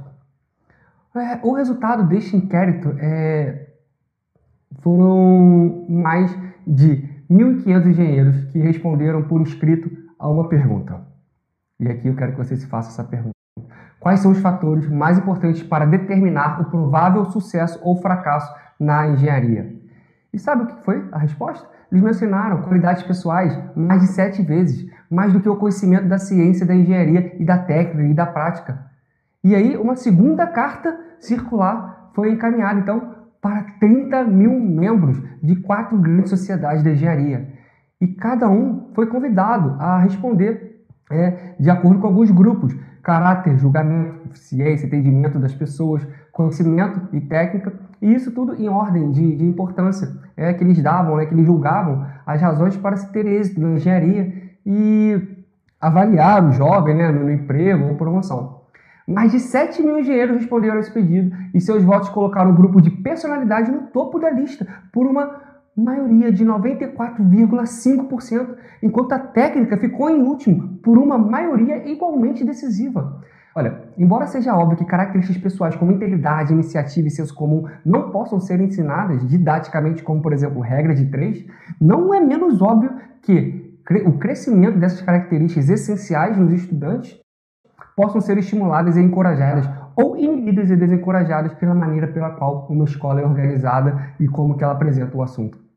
É, 1.15 1.39
o 1.43 1.53
resultado 1.53 2.07
deste 2.07 2.35
inquérito 2.35 2.95
é, 2.97 3.67
foram 4.79 5.85
mais 5.87 6.35
de 6.65 7.07
1.500 7.29 7.85
engenheiros 7.87 8.45
que 8.45 8.59
responderam 8.59 9.23
por 9.23 9.41
escrito 9.41 9.98
a 10.19 10.27
uma 10.29 10.49
pergunta. 10.49 11.01
E 11.79 11.87
aqui 11.87 12.07
eu 12.07 12.15
quero 12.15 12.33
que 12.33 12.37
você 12.37 12.57
se 12.57 12.67
faça 12.67 12.89
essa 12.89 13.03
pergunta. 13.03 13.33
Quais 13.99 14.19
são 14.19 14.31
os 14.31 14.39
fatores 14.39 14.89
mais 14.89 15.17
importantes 15.17 15.63
para 15.63 15.85
determinar 15.85 16.61
o 16.61 16.65
provável 16.65 17.25
sucesso 17.25 17.79
ou 17.81 18.01
fracasso 18.01 18.53
na 18.79 19.07
engenharia? 19.07 19.75
E 20.31 20.37
sabe 20.37 20.63
o 20.63 20.67
que 20.67 20.83
foi 20.83 21.07
a 21.11 21.17
resposta? 21.17 21.67
Eles 21.91 22.03
mencionaram 22.03 22.61
qualidades 22.61 23.03
pessoais 23.03 23.57
mais 23.75 24.01
de 24.01 24.07
sete 24.07 24.41
vezes, 24.41 24.89
mais 25.09 25.33
do 25.33 25.39
que 25.39 25.49
o 25.49 25.55
conhecimento 25.55 26.07
da 26.07 26.19
ciência, 26.19 26.65
da 26.65 26.75
engenharia 26.75 27.35
e 27.41 27.45
da 27.45 27.57
técnica 27.57 28.09
e 28.09 28.13
da 28.13 28.27
prática. 28.27 28.85
E 29.43 29.55
aí, 29.55 29.75
uma 29.75 29.95
segunda 29.95 30.45
carta 30.45 30.97
circular 31.19 32.11
foi 32.13 32.31
encaminhada, 32.31 32.79
então, 32.79 33.15
para 33.41 33.63
30 33.79 34.25
mil 34.25 34.51
membros 34.51 35.17
de 35.41 35.55
quatro 35.55 35.97
grandes 35.97 36.29
sociedades 36.29 36.83
de 36.83 36.91
engenharia. 36.91 37.58
E 38.01 38.07
cada 38.07 38.49
um 38.49 38.89
foi 38.93 39.07
convidado 39.07 39.75
a 39.79 39.99
responder 39.99 40.85
é, 41.11 41.55
de 41.59 41.69
acordo 41.69 41.99
com 41.99 42.07
alguns 42.07 42.31
grupos, 42.31 42.73
caráter, 43.03 43.57
julgamento, 43.57 44.29
eficiência, 44.29 44.85
entendimento 44.85 45.39
das 45.39 45.53
pessoas, 45.53 46.07
conhecimento 46.31 47.09
e 47.11 47.19
técnica, 47.19 47.73
e 48.01 48.13
isso 48.13 48.31
tudo 48.31 48.55
em 48.55 48.69
ordem 48.69 49.11
de, 49.11 49.35
de 49.35 49.43
importância 49.43 50.09
é, 50.37 50.53
que 50.53 50.63
eles 50.63 50.81
davam, 50.81 51.17
né, 51.17 51.25
que 51.25 51.33
eles 51.33 51.45
julgavam 51.45 52.05
as 52.25 52.41
razões 52.41 52.77
para 52.77 52.95
se 52.95 53.11
ter 53.11 53.25
êxito 53.25 53.59
na 53.59 53.71
engenharia 53.71 54.33
e 54.65 55.21
avaliar 55.81 56.47
o 56.47 56.51
jovem 56.51 56.95
né, 56.95 57.11
no, 57.11 57.25
no 57.25 57.31
emprego 57.31 57.87
ou 57.87 57.95
promoção. 57.95 58.59
Mais 59.07 59.31
de 59.31 59.39
7 59.39 59.81
mil 59.81 59.99
engenheiros 59.99 60.37
responderam 60.37 60.79
esse 60.79 60.91
pedido 60.91 61.35
e 61.53 61.59
seus 61.59 61.83
votos 61.83 62.09
colocaram 62.09 62.51
o 62.51 62.55
grupo 62.55 62.79
de 62.79 62.91
personalidade 62.91 63.71
no 63.71 63.87
topo 63.87 64.19
da 64.19 64.29
lista, 64.29 64.67
por 64.93 65.07
uma 65.07 65.48
maioria 65.79 66.31
de 66.31 66.45
94,5%, 66.45 68.55
enquanto 68.83 69.13
a 69.13 69.19
técnica 69.19 69.77
ficou 69.77 70.09
em 70.09 70.21
último, 70.21 70.77
por 70.83 70.97
uma 70.97 71.17
maioria 71.17 71.89
igualmente 71.89 72.43
decisiva. 72.43 73.21
Olha, 73.55 73.81
embora 73.97 74.27
seja 74.27 74.55
óbvio 74.55 74.77
que 74.77 74.85
características 74.85 75.41
pessoais 75.41 75.75
como 75.75 75.91
integridade, 75.91 76.53
iniciativa 76.53 77.07
e 77.07 77.11
senso 77.11 77.33
comum 77.33 77.65
não 77.83 78.11
possam 78.11 78.39
ser 78.39 78.61
ensinadas 78.61 79.27
didaticamente, 79.27 80.03
como 80.03 80.21
por 80.21 80.33
exemplo 80.33 80.61
regra 80.61 80.93
de 80.93 81.07
três, 81.07 81.43
não 81.81 82.13
é 82.13 82.21
menos 82.21 82.61
óbvio 82.61 82.91
que 83.21 83.67
o 84.05 84.13
crescimento 84.13 84.77
dessas 84.77 85.01
características 85.01 85.69
essenciais 85.69 86.37
nos 86.37 86.53
estudantes 86.53 87.19
possam 87.95 88.21
ser 88.21 88.37
estimuladas 88.37 88.95
e 88.95 89.01
encorajadas 89.01 89.67
ou 89.95 90.15
inibidas 90.15 90.69
e 90.69 90.75
desencorajadas 90.75 91.53
pela 91.55 91.75
maneira 91.75 92.07
pela 92.07 92.29
qual 92.29 92.67
uma 92.69 92.85
escola 92.85 93.19
é 93.19 93.25
organizada 93.25 94.13
e 94.19 94.27
como 94.27 94.55
que 94.55 94.63
ela 94.63 94.73
apresenta 94.73 95.17
o 95.17 95.21
assunto. 95.21 95.68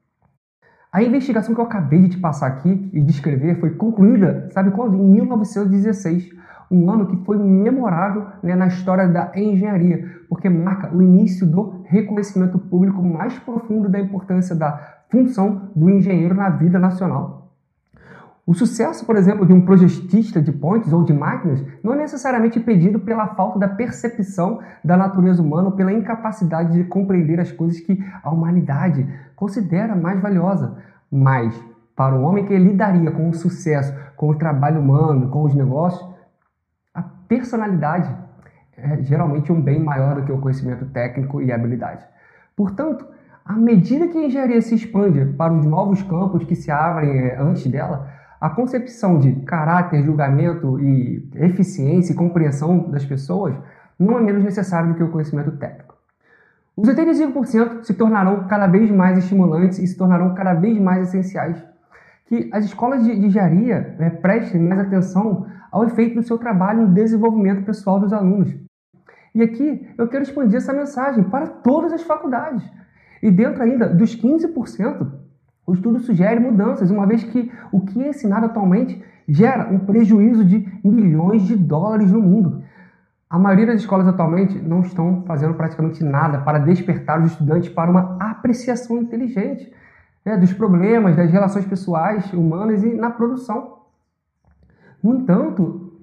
A 0.93 1.03
investigação 1.03 1.55
que 1.55 1.61
eu 1.61 1.65
acabei 1.65 2.03
de 2.03 2.11
te 2.11 2.19
passar 2.19 2.49
aqui 2.49 2.91
e 2.93 3.01
descrever 3.01 3.59
foi 3.59 3.71
concluída, 3.71 4.51
sabe 4.53 4.73
quando? 4.73 4.95
Em 4.95 5.03
1916, 5.03 6.29
um 6.71 6.91
ano 6.91 7.07
que 7.07 7.17
foi 7.25 7.39
memorável 7.39 8.27
né, 8.43 8.55
na 8.55 8.67
história 8.67 9.09
da 9.09 9.33
engenharia, 9.35 10.07
porque 10.29 10.51
marca 10.51 10.95
o 10.95 11.01
início 11.01 11.47
do 11.47 11.83
reconhecimento 11.85 12.59
público 12.59 13.03
mais 13.03 13.39
profundo 13.39 13.89
da 13.89 13.99
importância 13.99 14.55
da 14.55 14.99
função 15.09 15.71
do 15.75 15.89
engenheiro 15.89 16.35
na 16.35 16.51
vida 16.51 16.79
nacional. 16.79 17.42
O 18.45 18.55
sucesso, 18.55 19.07
por 19.07 19.15
exemplo, 19.15 19.47
de 19.47 19.53
um 19.53 19.65
projetista 19.65 20.43
de 20.43 20.51
pontes 20.51 20.93
ou 20.93 21.05
de 21.05 21.13
máquinas 21.13 21.65
não 21.83 21.93
é 21.93 21.97
necessariamente 21.97 22.59
impedido 22.59 22.99
pela 22.99 23.29
falta 23.29 23.57
da 23.57 23.69
percepção 23.69 24.61
da 24.83 24.97
natureza 24.97 25.41
humana 25.41 25.69
ou 25.69 25.73
pela 25.77 25.93
incapacidade 25.93 26.73
de 26.73 26.85
compreender 26.85 27.39
as 27.39 27.53
coisas 27.53 27.79
que 27.79 28.05
a 28.21 28.31
humanidade 28.31 29.09
considera 29.37 29.95
mais 29.95 30.21
valiosa. 30.21 30.77
Mas, 31.09 31.55
para 31.95 32.17
o 32.17 32.23
homem 32.23 32.45
que 32.45 32.59
lidaria 32.59 33.13
com 33.13 33.29
o 33.29 33.35
sucesso, 33.35 33.95
com 34.17 34.31
o 34.31 34.35
trabalho 34.35 34.81
humano, 34.81 35.29
com 35.29 35.45
os 35.45 35.55
negócios, 35.55 36.05
a 36.93 37.03
personalidade 37.03 38.13
é 38.77 39.01
geralmente 39.03 39.53
um 39.53 39.61
bem 39.61 39.79
maior 39.79 40.17
do 40.17 40.27
que 40.27 40.33
o 40.33 40.39
conhecimento 40.39 40.87
técnico 40.87 41.41
e 41.41 41.53
habilidade. 41.53 42.05
Portanto, 42.57 43.07
à 43.45 43.53
medida 43.53 44.09
que 44.09 44.19
a 44.19 44.25
engenharia 44.27 44.61
se 44.61 44.75
expande 44.75 45.27
para 45.27 45.53
os 45.53 45.65
novos 45.65 46.03
campos 46.03 46.43
que 46.43 46.57
se 46.57 46.73
abrem 46.73 47.11
é, 47.11 47.39
antes 47.39 47.67
dela, 47.67 48.09
a 48.43 48.51
concepção 48.51 49.21
de 49.21 49.37
caráter, 49.43 50.03
julgamento 50.03 50.77
e 50.81 51.31
eficiência 51.37 52.13
e 52.13 52.17
compreensão 52.17 52.91
das 52.91 53.05
pessoas 53.05 53.55
não 53.97 54.19
é 54.19 54.21
menos 54.21 54.43
necessário 54.43 54.89
do 54.89 54.97
que 54.97 55.03
o 55.05 55.13
conhecimento 55.13 55.53
técnico. 55.53 55.95
Os 56.77 56.89
85% 56.89 57.85
se 57.85 57.95
tornarão 57.95 58.49
cada 58.49 58.67
vez 58.67 58.91
mais 58.91 59.17
estimulantes 59.17 59.79
e 59.79 59.87
se 59.87 59.97
tornarão 59.97 60.35
cada 60.35 60.55
vez 60.55 60.77
mais 60.81 61.07
essenciais. 61.07 61.65
Que 62.27 62.51
as 62.53 62.65
escolas 62.65 63.05
de 63.05 63.13
engenharia 63.13 63.95
né, 63.97 64.11
prestem 64.11 64.61
mais 64.61 64.81
atenção 64.81 65.47
ao 65.71 65.85
efeito 65.85 66.17
do 66.17 66.25
seu 66.25 66.37
trabalho 66.37 66.89
no 66.89 66.95
desenvolvimento 66.95 67.65
pessoal 67.65 68.01
dos 68.01 68.13
alunos. 68.13 68.53
E 69.37 69.41
aqui 69.41 69.89
eu 69.97 70.09
quero 70.09 70.25
expandir 70.25 70.57
essa 70.57 70.73
mensagem 70.73 71.23
para 71.23 71.47
todas 71.47 71.93
as 71.93 72.03
faculdades. 72.03 72.69
E 73.23 73.31
dentro 73.31 73.63
ainda 73.63 73.89
dos 73.89 74.21
15%, 74.21 75.22
o 75.67 75.75
estudo 75.75 76.01
sugere 76.01 76.41
mudanças, 76.41 76.91
uma 76.91 77.07
vez 77.07 77.23
que 77.23 77.51
o 77.71 77.81
que 77.81 78.03
é 78.03 78.09
ensinado 78.09 78.47
atualmente 78.47 79.03
gera 79.29 79.73
um 79.73 79.79
prejuízo 79.79 80.45
de 80.45 80.67
milhões 80.85 81.43
de 81.43 81.57
dólares 81.57 82.11
no 82.11 82.21
mundo. 82.21 82.63
A 83.31 83.39
maioria 83.39 83.67
das 83.67 83.81
escolas 83.81 84.07
atualmente 84.07 84.59
não 84.59 84.81
estão 84.81 85.23
fazendo 85.27 85.55
praticamente 85.55 86.05
nada 86.05 86.41
para 86.41 86.59
despertar 86.59 87.21
os 87.21 87.33
estudantes 87.33 87.71
para 87.71 87.91
uma 87.91 88.19
apreciação 88.21 88.99
inteligente 88.99 89.73
né, 90.25 90.37
dos 90.37 90.53
problemas, 90.53 91.17
das 91.17 91.31
relações 91.31 91.65
pessoais, 91.65 92.31
humanas 92.33 92.83
e 92.83 92.93
na 92.95 93.11
produção. 93.11 93.79
No 95.03 95.15
entanto, 95.15 96.03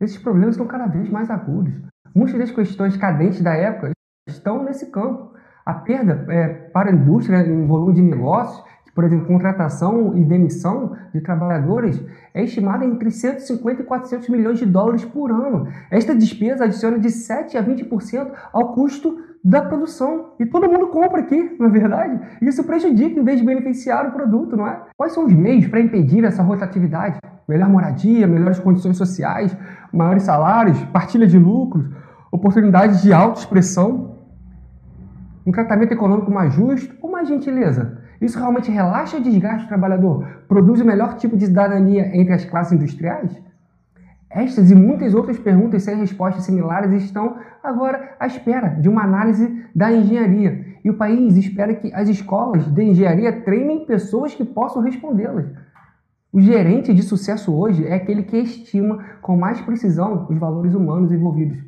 esses 0.00 0.18
problemas 0.18 0.54
estão 0.54 0.66
cada 0.66 0.86
vez 0.86 1.10
mais 1.10 1.30
agudos. 1.30 1.74
Muitas 2.14 2.38
das 2.38 2.50
questões 2.50 2.96
cadentes 2.96 3.40
da 3.40 3.54
época 3.54 3.90
estão 4.26 4.62
nesse 4.62 4.90
campo. 4.90 5.34
A 5.68 5.74
perda 5.74 6.24
é, 6.30 6.48
para 6.48 6.88
a 6.88 6.94
indústria 6.94 7.46
em 7.46 7.66
volume 7.66 7.92
de 7.92 8.00
negócios, 8.00 8.64
por 8.94 9.04
exemplo, 9.04 9.26
contratação 9.26 10.16
e 10.16 10.24
demissão 10.24 10.96
de 11.12 11.20
trabalhadores, 11.20 12.02
é 12.32 12.42
estimada 12.42 12.86
entre 12.86 13.10
150 13.10 13.82
e 13.82 13.84
400 13.84 14.30
milhões 14.30 14.58
de 14.58 14.64
dólares 14.64 15.04
por 15.04 15.30
ano. 15.30 15.68
Esta 15.90 16.14
despesa 16.14 16.64
adiciona 16.64 16.98
de 16.98 17.10
7 17.10 17.58
a 17.58 17.62
20% 17.62 18.30
ao 18.50 18.72
custo 18.72 19.18
da 19.44 19.60
produção. 19.60 20.30
E 20.40 20.46
todo 20.46 20.70
mundo 20.70 20.86
compra 20.86 21.20
aqui, 21.20 21.54
não 21.60 21.66
é 21.66 21.70
verdade? 21.70 22.18
Isso 22.40 22.64
prejudica 22.64 23.20
em 23.20 23.22
vez 23.22 23.38
de 23.38 23.44
beneficiar 23.44 24.08
o 24.08 24.12
produto, 24.12 24.56
não 24.56 24.66
é? 24.66 24.80
Quais 24.96 25.12
são 25.12 25.26
os 25.26 25.34
meios 25.34 25.66
para 25.66 25.80
impedir 25.80 26.24
essa 26.24 26.42
rotatividade? 26.42 27.18
Melhor 27.46 27.68
moradia, 27.68 28.26
melhores 28.26 28.58
condições 28.58 28.96
sociais, 28.96 29.54
maiores 29.92 30.22
salários, 30.22 30.82
partilha 30.84 31.26
de 31.26 31.38
lucros, 31.38 31.84
oportunidades 32.32 33.02
de 33.02 33.12
autoexpressão 33.12 34.07
um 35.48 35.52
tratamento 35.52 35.92
econômico 35.92 36.30
mais 36.30 36.52
justo 36.52 36.94
ou 37.00 37.10
mais 37.10 37.26
gentileza? 37.26 38.02
Isso 38.20 38.38
realmente 38.38 38.70
relaxa 38.70 39.16
o 39.16 39.22
desgaste 39.22 39.64
do 39.64 39.68
trabalhador? 39.68 40.26
Produz 40.46 40.78
o 40.80 40.84
melhor 40.84 41.14
tipo 41.14 41.38
de 41.38 41.46
cidadania 41.46 42.14
entre 42.14 42.34
as 42.34 42.44
classes 42.44 42.74
industriais? 42.74 43.34
Estas 44.28 44.70
e 44.70 44.74
muitas 44.74 45.14
outras 45.14 45.38
perguntas 45.38 45.84
sem 45.84 45.96
respostas 45.96 46.44
similares 46.44 47.02
estão 47.02 47.38
agora 47.64 48.14
à 48.20 48.26
espera 48.26 48.68
de 48.68 48.90
uma 48.90 49.02
análise 49.02 49.64
da 49.74 49.90
engenharia. 49.90 50.66
E 50.84 50.90
o 50.90 50.98
país 50.98 51.34
espera 51.38 51.74
que 51.74 51.94
as 51.94 52.10
escolas 52.10 52.66
de 52.66 52.82
engenharia 52.82 53.40
treinem 53.40 53.86
pessoas 53.86 54.34
que 54.34 54.44
possam 54.44 54.82
respondê-las. 54.82 55.46
O 56.30 56.42
gerente 56.42 56.92
de 56.92 57.02
sucesso 57.02 57.56
hoje 57.56 57.86
é 57.86 57.94
aquele 57.94 58.22
que 58.22 58.36
estima 58.36 59.02
com 59.22 59.34
mais 59.34 59.62
precisão 59.62 60.26
os 60.28 60.36
valores 60.36 60.74
humanos 60.74 61.10
envolvidos. 61.10 61.58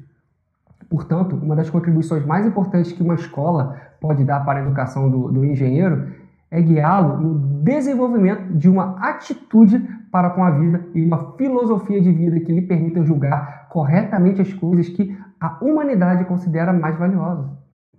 Portanto, 0.91 1.37
uma 1.37 1.55
das 1.55 1.71
contribuições 1.71 2.27
mais 2.27 2.45
importantes 2.45 2.91
que 2.91 3.03
uma 3.03 3.15
escola 3.15 3.81
pode 4.01 4.25
dar 4.25 4.45
para 4.45 4.59
a 4.59 4.63
educação 4.63 5.09
do, 5.09 5.31
do 5.31 5.45
engenheiro 5.45 6.09
é 6.51 6.61
guiá-lo 6.61 7.21
no 7.21 7.63
desenvolvimento 7.63 8.53
de 8.55 8.69
uma 8.69 8.97
atitude 8.99 9.79
para 10.11 10.31
com 10.31 10.43
a 10.43 10.51
vida 10.51 10.85
e 10.93 11.01
uma 11.05 11.35
filosofia 11.37 12.01
de 12.01 12.11
vida 12.11 12.41
que 12.41 12.53
lhe 12.53 12.63
permita 12.63 13.05
julgar 13.05 13.69
corretamente 13.69 14.43
as 14.43 14.53
coisas 14.53 14.89
que 14.89 15.17
a 15.41 15.65
humanidade 15.65 16.25
considera 16.25 16.73
mais 16.73 16.99
valiosas. 16.99 17.47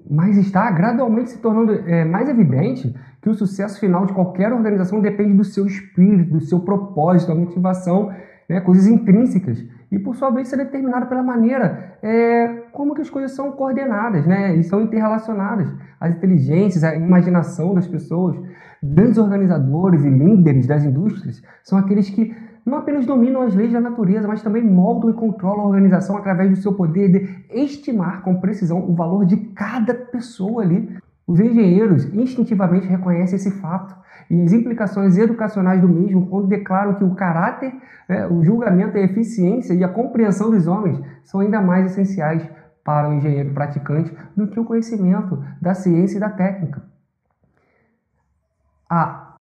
Mas 0.10 0.36
está 0.36 0.70
gradualmente 0.70 1.30
se 1.30 1.38
tornando 1.38 1.72
é, 1.72 2.04
mais 2.04 2.28
evidente 2.28 2.94
que 3.22 3.30
o 3.30 3.34
sucesso 3.34 3.80
final 3.80 4.06
de 4.06 4.12
qualquer 4.12 4.52
organização 4.52 5.00
depende 5.00 5.34
do 5.34 5.46
seu 5.46 5.66
espírito, 5.66 6.34
do 6.34 6.42
seu 6.42 6.60
propósito, 6.60 7.30
da 7.30 7.36
motivação, 7.36 8.12
né, 8.50 8.60
coisas 8.60 8.86
intrínsecas 8.86 9.64
e 9.92 10.00
por 10.00 10.16
sua 10.16 10.30
vez 10.30 10.52
é 10.54 10.58
determinado 10.58 11.08
pela 11.08 11.22
maneira 11.22 11.98
é, 12.02 12.48
como 12.72 12.96
que 12.96 13.02
as 13.02 13.10
coisas 13.10 13.34
são 13.34 13.52
coordenadas, 13.52 14.26
né? 14.26 14.56
E 14.56 14.64
são 14.64 14.82
interrelacionadas. 14.82 15.68
As 16.00 16.16
inteligências, 16.16 16.84
a 16.84 16.96
imaginação 16.96 17.74
das 17.76 17.88
pessoas, 17.88 18.38
grandes 18.82 19.18
organizadores 19.18 20.04
e 20.04 20.10
líderes 20.10 20.66
das 20.66 20.84
indústrias 20.86 21.44
são 21.64 21.78
aqueles 21.78 22.10
que 22.10 22.34
não 22.66 22.78
apenas 22.78 23.06
dominam 23.06 23.42
as 23.42 23.56
leis 23.56 23.74
da 23.74 23.82
natureza, 23.82 24.28
mas 24.28 24.42
também 24.42 24.64
moldam 24.64 25.10
e 25.10 25.14
controlam 25.14 25.66
a 25.66 25.68
organização 25.68 26.16
através 26.16 26.50
do 26.52 26.56
seu 26.58 26.74
poder 26.74 27.10
de 27.12 27.46
estimar 27.50 28.22
com 28.22 28.40
precisão 28.40 28.88
o 28.88 28.94
valor 28.94 29.26
de 29.26 29.36
cada 29.38 29.94
pessoa 29.94 30.64
ali. 30.64 30.88
Os 31.32 31.40
engenheiros 31.40 32.14
instintivamente 32.14 32.86
reconhecem 32.86 33.38
esse 33.38 33.52
fato 33.52 33.96
e 34.30 34.42
as 34.42 34.52
implicações 34.52 35.18
educacionais 35.18 35.80
do 35.80 35.88
mesmo 35.88 36.28
quando 36.28 36.46
declaram 36.46 36.96
que 36.96 37.06
o 37.06 37.16
caráter, 37.16 37.74
né, 38.10 38.28
o 38.28 38.44
julgamento, 38.44 38.98
a 38.98 39.02
eficiência 39.02 39.74
e 39.74 39.82
a 39.82 39.88
compreensão 39.88 40.52
dos 40.52 40.68
homens 40.68 41.00
são 41.24 41.40
ainda 41.40 41.62
mais 41.62 41.86
essenciais 41.86 42.46
para 42.84 43.08
o 43.08 43.14
engenheiro 43.14 43.54
praticante 43.54 44.14
do 44.36 44.46
que 44.48 44.60
o 44.60 44.66
conhecimento 44.66 45.42
da 45.62 45.74
ciência 45.74 46.18
e 46.18 46.20
da 46.20 46.30
técnica. 46.30 46.84
A 48.90 49.36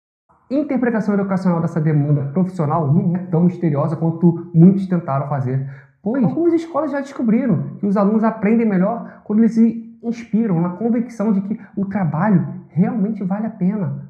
interpretação 0.48 1.14
educacional 1.14 1.60
dessa 1.60 1.80
demanda 1.80 2.26
profissional 2.26 2.86
não 2.86 3.16
é 3.16 3.18
tão 3.18 3.42
misteriosa 3.42 3.96
quanto 3.96 4.48
muitos 4.54 4.86
tentaram 4.86 5.26
fazer, 5.28 5.68
pois 6.00 6.22
algumas 6.22 6.52
escolas 6.54 6.92
já 6.92 7.00
descobriram 7.00 7.78
que 7.80 7.86
os 7.86 7.96
alunos 7.96 8.22
aprendem 8.22 8.64
melhor 8.64 9.22
quando 9.24 9.40
eles 9.40 9.54
se 9.54 9.89
inspiram 10.02 10.60
na 10.60 10.70
convicção 10.70 11.32
de 11.32 11.40
que 11.42 11.60
o 11.76 11.84
trabalho 11.84 12.46
realmente 12.68 13.22
vale 13.24 13.46
a 13.46 13.50
pena. 13.50 14.08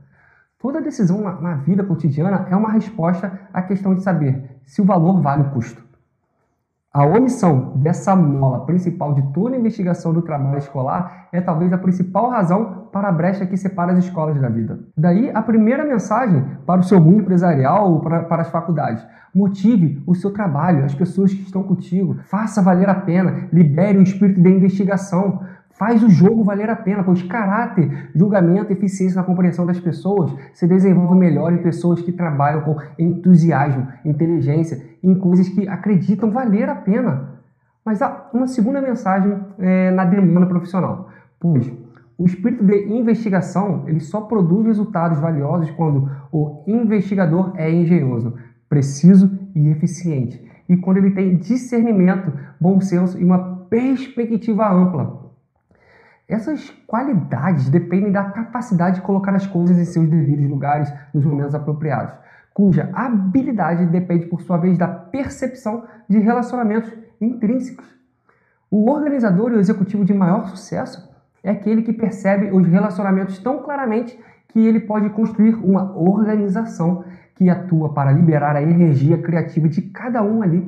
Toda 0.58 0.80
decisão 0.80 1.22
na, 1.22 1.40
na 1.40 1.54
vida 1.54 1.82
cotidiana 1.82 2.46
é 2.50 2.56
uma 2.56 2.70
resposta 2.70 3.40
à 3.52 3.62
questão 3.62 3.94
de 3.94 4.02
saber 4.02 4.60
se 4.66 4.82
o 4.82 4.84
valor 4.84 5.20
vale 5.20 5.42
o 5.42 5.50
custo. 5.50 5.90
A 6.92 7.06
omissão 7.06 7.74
dessa 7.76 8.16
mola 8.16 8.66
principal 8.66 9.14
de 9.14 9.22
toda 9.32 9.54
a 9.54 9.58
investigação 9.58 10.12
do 10.12 10.22
trabalho 10.22 10.58
escolar 10.58 11.28
é 11.32 11.40
talvez 11.40 11.72
a 11.72 11.78
principal 11.78 12.28
razão 12.30 12.88
para 12.90 13.08
a 13.08 13.12
brecha 13.12 13.46
que 13.46 13.56
separa 13.56 13.92
as 13.92 14.04
escolas 14.04 14.40
da 14.40 14.48
vida. 14.48 14.80
Daí 14.96 15.30
a 15.32 15.40
primeira 15.40 15.84
mensagem 15.84 16.44
para 16.66 16.80
o 16.80 16.82
seu 16.82 17.00
mundo 17.00 17.20
empresarial 17.20 17.92
ou 17.92 18.00
para, 18.00 18.24
para 18.24 18.42
as 18.42 18.48
faculdades. 18.48 19.06
Motive 19.32 20.02
o 20.04 20.16
seu 20.16 20.32
trabalho, 20.32 20.84
as 20.84 20.92
pessoas 20.92 21.32
que 21.32 21.42
estão 21.42 21.62
contigo. 21.62 22.16
Faça 22.24 22.60
valer 22.60 22.88
a 22.88 22.94
pena. 22.96 23.48
Libere 23.52 23.96
o 23.96 24.02
espírito 24.02 24.40
de 24.40 24.50
investigação. 24.50 25.44
Faz 25.80 26.02
o 26.02 26.10
jogo 26.10 26.44
valer 26.44 26.68
a 26.68 26.76
pena, 26.76 27.02
pois 27.02 27.22
caráter, 27.22 28.10
julgamento, 28.14 28.70
eficiência 28.70 29.18
na 29.18 29.26
compreensão 29.26 29.64
das 29.64 29.80
pessoas 29.80 30.30
se 30.52 30.66
desenvolve 30.66 31.14
melhor 31.14 31.54
em 31.54 31.62
pessoas 31.62 32.02
que 32.02 32.12
trabalham 32.12 32.60
com 32.60 32.76
entusiasmo, 32.98 33.88
inteligência, 34.04 34.78
em 35.02 35.14
coisas 35.14 35.48
que 35.48 35.66
acreditam 35.66 36.30
valer 36.30 36.68
a 36.68 36.74
pena. 36.74 37.30
Mas 37.82 38.02
há 38.02 38.28
uma 38.30 38.46
segunda 38.46 38.78
mensagem 38.78 39.34
é, 39.58 39.90
na 39.90 40.04
demanda 40.04 40.44
profissional, 40.44 41.08
pois 41.40 41.72
o 42.18 42.26
espírito 42.26 42.62
de 42.62 42.92
investigação 42.92 43.84
ele 43.86 44.00
só 44.00 44.20
produz 44.20 44.66
resultados 44.66 45.18
valiosos 45.18 45.70
quando 45.70 46.10
o 46.30 46.62
investigador 46.66 47.54
é 47.56 47.72
engenhoso, 47.72 48.34
preciso 48.68 49.30
e 49.54 49.70
eficiente, 49.70 50.46
e 50.68 50.76
quando 50.76 50.98
ele 50.98 51.12
tem 51.12 51.38
discernimento, 51.38 52.30
bom 52.60 52.82
senso 52.82 53.18
e 53.18 53.24
uma 53.24 53.64
perspectiva 53.70 54.70
ampla 54.70 55.29
essas 56.30 56.70
qualidades 56.86 57.68
dependem 57.68 58.12
da 58.12 58.24
capacidade 58.24 58.96
de 58.96 59.02
colocar 59.02 59.34
as 59.34 59.46
coisas 59.46 59.76
em 59.76 59.84
seus 59.84 60.08
devidos 60.08 60.48
lugares 60.48 60.92
nos 61.12 61.24
momentos 61.24 61.54
apropriados, 61.54 62.14
cuja 62.54 62.90
habilidade 62.92 63.86
depende, 63.86 64.26
por 64.26 64.40
sua 64.42 64.56
vez, 64.56 64.78
da 64.78 64.88
percepção 64.88 65.84
de 66.08 66.18
relacionamentos 66.18 66.92
intrínsecos. 67.20 67.86
O 68.70 68.88
organizador 68.90 69.50
e 69.52 69.56
o 69.56 69.60
executivo 69.60 70.04
de 70.04 70.14
maior 70.14 70.46
sucesso 70.46 71.10
é 71.42 71.50
aquele 71.50 71.82
que 71.82 71.92
percebe 71.92 72.50
os 72.52 72.66
relacionamentos 72.66 73.38
tão 73.38 73.62
claramente 73.62 74.18
que 74.48 74.58
ele 74.58 74.80
pode 74.80 75.10
construir 75.10 75.54
uma 75.54 75.96
organização 75.96 77.04
que 77.34 77.48
atua 77.48 77.92
para 77.92 78.12
liberar 78.12 78.54
a 78.54 78.62
energia 78.62 79.18
criativa 79.18 79.68
de 79.68 79.82
cada 79.82 80.22
um 80.22 80.42
ali, 80.42 80.66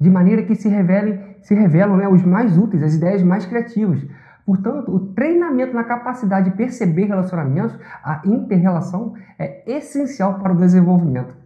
de 0.00 0.10
maneira 0.10 0.42
que 0.42 0.54
se 0.54 0.68
revelem, 0.68 1.20
se 1.42 1.54
revelam 1.54 1.96
né, 1.96 2.08
os 2.08 2.24
mais 2.24 2.56
úteis, 2.56 2.82
as 2.82 2.94
ideias 2.94 3.22
mais 3.22 3.44
criativas, 3.44 4.02
Portanto, 4.44 4.94
o 4.94 5.12
treinamento 5.12 5.74
na 5.74 5.84
capacidade 5.84 6.50
de 6.50 6.56
perceber 6.56 7.04
relacionamentos, 7.04 7.78
a 8.02 8.22
interrelação, 8.24 9.14
é 9.38 9.70
essencial 9.70 10.38
para 10.38 10.52
o 10.52 10.56
desenvolvimento. 10.56 11.36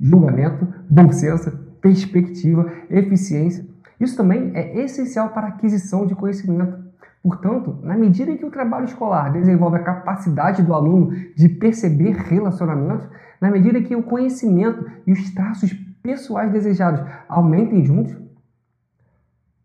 Julgamento, 0.00 0.66
bom 0.88 1.10
senso, 1.10 1.50
perspectiva, 1.80 2.70
eficiência. 2.90 3.66
Isso 3.98 4.16
também 4.16 4.52
é 4.54 4.78
essencial 4.82 5.30
para 5.30 5.46
a 5.46 5.50
aquisição 5.50 6.06
de 6.06 6.14
conhecimento. 6.14 6.86
Portanto, 7.22 7.80
na 7.82 7.96
medida 7.96 8.30
em 8.30 8.36
que 8.36 8.44
o 8.44 8.50
trabalho 8.50 8.84
escolar 8.84 9.32
desenvolve 9.32 9.78
a 9.78 9.82
capacidade 9.82 10.62
do 10.62 10.72
aluno 10.72 11.10
de 11.34 11.48
perceber 11.48 12.12
relacionamentos, 12.12 13.08
na 13.40 13.50
medida 13.50 13.78
em 13.78 13.82
que 13.82 13.96
o 13.96 14.02
conhecimento 14.02 14.88
e 15.06 15.12
os 15.12 15.34
traços 15.34 15.72
pessoais 16.02 16.52
desejados 16.52 17.00
aumentem 17.28 17.84
juntos, 17.84 18.16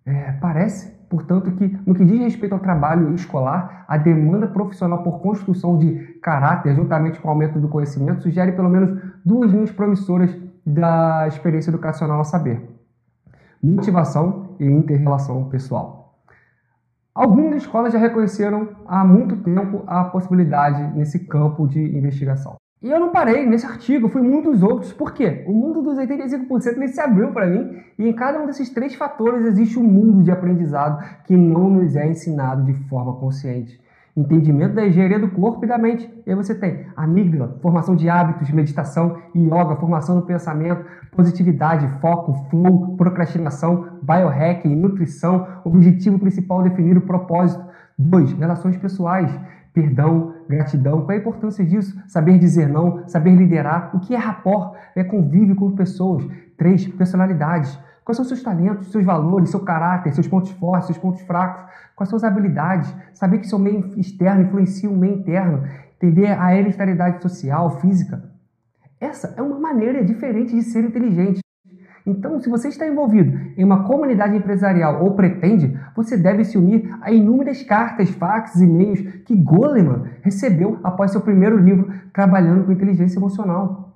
é, 0.06 0.32
parece 0.34 1.01
Portanto, 1.12 1.52
que 1.52 1.78
no 1.86 1.94
que 1.94 2.06
diz 2.06 2.22
respeito 2.22 2.54
ao 2.54 2.60
trabalho 2.60 3.14
escolar, 3.14 3.84
a 3.86 3.98
demanda 3.98 4.48
profissional 4.48 5.04
por 5.04 5.20
construção 5.20 5.78
de 5.78 5.94
caráter, 6.22 6.74
juntamente 6.74 7.20
com 7.20 7.28
o 7.28 7.32
aumento 7.32 7.60
do 7.60 7.68
conhecimento, 7.68 8.22
sugere 8.22 8.54
pelo 8.54 8.70
menos 8.70 8.98
duas 9.26 9.52
linhas 9.52 9.74
promissoras 9.74 10.34
da 10.66 11.28
experiência 11.28 11.70
educacional 11.70 12.22
a 12.22 12.24
saber: 12.24 12.66
motivação 13.62 14.56
e 14.58 14.66
interrelação 14.66 15.50
pessoal. 15.50 16.24
Algumas 17.14 17.58
escolas 17.58 17.92
já 17.92 18.00
reconheceram 18.00 18.70
há 18.88 19.04
muito 19.04 19.36
tempo 19.36 19.84
a 19.88 20.06
possibilidade 20.06 20.98
nesse 20.98 21.28
campo 21.28 21.68
de 21.68 21.82
investigação. 21.98 22.61
E 22.82 22.90
eu 22.90 23.00
não 23.00 23.12
parei 23.12 23.46
nesse 23.46 23.64
artigo, 23.64 24.10
fui 24.10 24.24
muitos 24.24 24.64
outros. 24.64 24.92
Por 24.92 25.14
quê? 25.14 25.44
O 25.46 25.54
mundo 25.54 25.84
dos 25.84 26.00
85% 26.00 26.78
ele 26.78 26.88
se 26.88 27.00
abriu 27.00 27.32
para 27.32 27.46
mim 27.46 27.78
e 27.98 28.10
em 28.10 28.14
cada 28.14 28.42
um 28.42 28.48
desses 28.48 28.72
três 28.72 28.96
fatores 28.96 29.46
existe 29.46 29.78
um 29.78 29.84
mundo 29.84 30.24
de 30.24 30.32
aprendizado 30.32 31.00
que 31.26 31.38
não 31.38 31.70
nos 31.70 31.96
é 31.96 32.08
ensinado 32.08 32.64
de 32.64 32.74
forma 32.90 33.14
consciente. 33.14 33.80
Entendimento 34.18 34.74
da 34.74 34.86
engenharia 34.86 35.20
do 35.20 35.30
corpo 35.30 35.64
e 35.64 35.68
da 35.68 35.78
mente. 35.78 36.12
E 36.26 36.32
aí 36.32 36.36
você 36.36 36.56
tem 36.56 36.88
amígdala, 36.96 37.60
formação 37.62 37.96
de 37.96 38.10
hábitos, 38.10 38.50
meditação, 38.50 39.16
yoga, 39.36 39.76
formação 39.76 40.16
do 40.20 40.26
pensamento, 40.26 40.84
positividade, 41.16 41.88
foco, 42.00 42.34
flow, 42.50 42.96
procrastinação, 42.98 44.00
biohacking, 44.02 44.76
nutrição, 44.76 45.48
objetivo 45.64 46.18
principal 46.18 46.64
definir 46.64 46.98
o 46.98 47.02
propósito. 47.02 47.64
Dois, 47.96 48.32
relações 48.34 48.76
pessoais 48.76 49.32
perdão, 49.74 50.34
gratidão. 50.52 51.02
Qual 51.02 51.12
é 51.12 51.16
a 51.16 51.20
importância 51.20 51.66
disso? 51.66 52.00
Saber 52.08 52.38
dizer 52.38 52.68
não, 52.68 53.08
saber 53.08 53.36
liderar. 53.36 53.96
O 53.96 54.00
que 54.00 54.14
é 54.14 54.18
rapport? 54.18 54.76
É 54.96 55.04
convívio 55.04 55.56
com 55.56 55.72
pessoas. 55.72 56.26
Três, 56.58 56.88
personalidades. 56.88 57.78
Quais 58.04 58.18
são 58.18 58.26
seus 58.26 58.42
talentos, 58.42 58.92
seus 58.92 59.06
valores, 59.06 59.50
seu 59.50 59.60
caráter, 59.60 60.14
seus 60.14 60.28
pontos 60.28 60.52
fortes, 60.52 60.88
seus 60.88 60.98
pontos 60.98 61.22
fracos? 61.22 61.72
Quais 61.96 62.10
são 62.10 62.18
as 62.18 62.24
habilidades? 62.24 62.94
Saber 63.14 63.40
que 63.40 63.48
seu 63.48 63.60
meio 63.60 63.86
externo 63.98 64.42
influencia 64.42 64.90
o 64.90 64.96
meio 64.96 65.16
interno. 65.16 65.64
Entender 65.96 66.28
a 66.28 66.56
hereditariedade 66.56 67.22
social, 67.22 67.80
física. 67.80 68.24
Essa 69.00 69.34
é 69.38 69.42
uma 69.42 69.60
maneira 69.60 70.04
diferente 70.04 70.54
de 70.54 70.62
ser 70.64 70.84
inteligente. 70.84 71.41
Então, 72.06 72.40
se 72.40 72.50
você 72.50 72.68
está 72.68 72.88
envolvido 72.88 73.38
em 73.58 73.64
uma 73.64 73.84
comunidade 73.84 74.36
empresarial 74.36 75.04
ou 75.04 75.14
pretende, 75.14 75.78
você 75.96 76.18
deve 76.18 76.44
se 76.44 76.58
unir 76.58 76.90
a 77.02 77.12
inúmeras 77.12 77.62
cartas, 77.64 78.10
faxes 78.10 78.62
e-mails 78.62 79.02
que 79.26 79.36
Goleman 79.36 80.06
recebeu 80.22 80.80
após 80.84 81.12
seu 81.12 81.22
primeiro 81.22 81.58
livro 81.58 81.92
trabalhando 82.14 82.66
com 82.66 82.72
inteligência 82.72 83.20
emocional. 83.20 83.96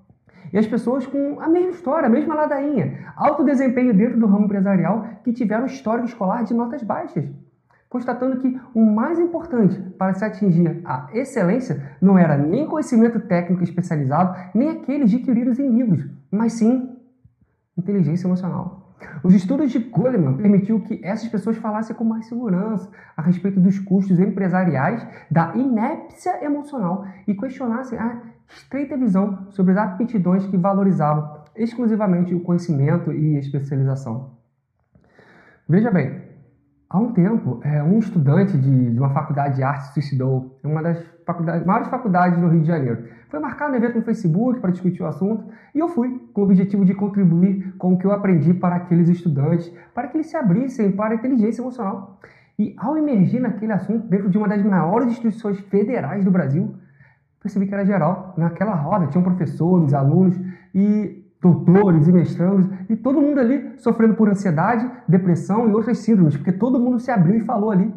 E 0.54 0.58
as 0.58 0.68
pessoas 0.68 1.06
com 1.06 1.40
a 1.42 1.50
mesma 1.50 1.72
história, 1.72 2.08
a 2.08 2.12
mesma 2.12 2.36
ladainha, 2.36 3.00
alto 3.16 3.44
desempenho 3.44 3.94
dentro 3.94 4.20
do 4.20 4.28
ramo 4.28 4.46
empresarial 4.46 5.06
que 5.24 5.34
tiveram 5.34 5.66
histórico 5.66 6.08
escolar 6.08 6.44
de 6.44 6.54
notas 6.54 6.84
baixas 6.84 7.26
constatando 7.96 8.42
que 8.42 8.60
o 8.74 8.82
mais 8.86 9.18
importante 9.20 9.80
para 9.98 10.14
se 10.14 10.26
atingir 10.26 10.82
a 10.84 11.08
excelência 11.14 11.82
não 12.02 12.18
era 12.18 12.38
nem 12.38 12.68
conhecimento 12.68 13.22
técnico 13.22 13.64
especializado, 13.64 14.36
nem 14.54 14.70
aqueles 14.70 15.14
adquiridos 15.14 15.60
em 15.60 15.70
livros, 15.70 16.06
mas 16.30 16.52
sim 16.54 16.95
inteligência 17.78 18.28
emocional. 18.28 18.96
Os 19.24 19.34
estudos 19.34 19.72
de 19.72 19.80
Goleman 19.80 20.38
permitiu 20.38 20.80
que 20.80 21.00
essas 21.04 21.28
pessoas 21.28 21.58
falassem 21.58 21.96
com 21.96 22.04
mais 22.04 22.28
segurança 22.28 22.90
a 23.16 23.22
respeito 23.22 23.60
dos 23.60 23.78
custos 23.80 24.20
empresariais 24.20 25.06
da 25.30 25.56
inépcia 25.56 26.44
emocional 26.44 27.06
e 27.28 27.34
questionassem 27.34 28.00
a 28.00 28.22
estreita 28.48 28.96
visão 28.98 29.48
sobre 29.52 29.74
as 29.74 29.78
aptidões 29.78 30.46
que 30.46 30.58
valorizavam 30.58 31.44
exclusivamente 31.56 32.34
o 32.34 32.42
conhecimento 32.42 33.12
e 33.12 33.38
especialização. 33.38 34.32
Veja 35.68 35.92
bem, 35.92 36.26
Há 36.96 37.00
um 37.00 37.12
tempo, 37.12 37.60
é, 37.64 37.82
um 37.84 37.98
estudante 37.98 38.58
de, 38.58 38.98
uma 38.98 39.10
faculdade 39.10 39.56
de 39.56 39.64
arte 39.64 39.92
suicidou 39.94 40.58
uma 40.64 40.84
das 40.84 40.98
maiores 41.66 41.88
faculdades 41.88 42.40
do 42.40 42.48
Rio 42.48 42.62
de 42.62 42.68
Janeiro. 42.68 43.06
Foi 43.30 43.40
marcado 43.40 43.74
um 43.74 43.76
evento 43.76 43.98
no 43.98 44.04
Facebook 44.04 44.60
para 44.60 44.72
discutir 44.72 45.04
o 45.04 45.08
assunto 45.08 45.46
e 45.74 45.80
eu 45.80 45.88
fui 45.90 46.22
com 46.34 46.42
o 46.42 46.44
objetivo 46.44 46.86
de 46.86 46.94
contribuir 46.94 47.76
com 47.78 47.94
o 47.94 47.98
que 47.98 48.06
eu 48.06 48.12
aprendi 48.12 48.54
para 48.54 48.76
aqueles 48.76 49.10
estudantes, 49.10 49.72
para 49.94 50.08
que 50.08 50.18
eles 50.18 50.28
se 50.28 50.38
abrissem 50.38 50.92
para 50.92 51.14
a 51.14 51.16
inteligência 51.16 51.62
emocional. 51.62 52.20
E 52.58 52.74
ao 52.78 52.98
emergir 52.98 53.42
naquele 53.42 53.74
assunto, 53.74 54.08
dentro 54.08 54.30
de 54.30 54.38
uma 54.38 54.48
das 54.48 54.64
maiores 54.64 55.10
instituições 55.10 55.60
federais 55.60 56.24
do 56.24 56.32
Brasil, 56.32 56.76
percebi 57.42 57.68
que 57.68 57.74
era 57.74 57.86
geral. 57.86 58.34
Naquela 58.38 58.74
roda 58.74 59.08
tinham 59.08 59.24
professores, 59.24 59.94
alunos 59.94 60.40
e 60.74 61.24
doutores 61.42 62.08
e 62.08 62.12
mestrandos, 62.12 62.68
e 62.90 62.96
todo 62.96 63.22
mundo 63.22 63.40
ali 63.40 63.74
sofrendo 63.78 64.16
por 64.16 64.28
ansiedade, 64.30 64.90
depressão 65.08 65.70
e 65.70 65.74
outras 65.74 66.00
síndromes, 66.00 66.36
porque 66.36 66.52
todo 66.52 66.80
mundo 66.80 67.00
se 67.00 67.12
abriu 67.12 67.36
e 67.36 67.42
falou 67.42 67.70
ali. 67.70 67.94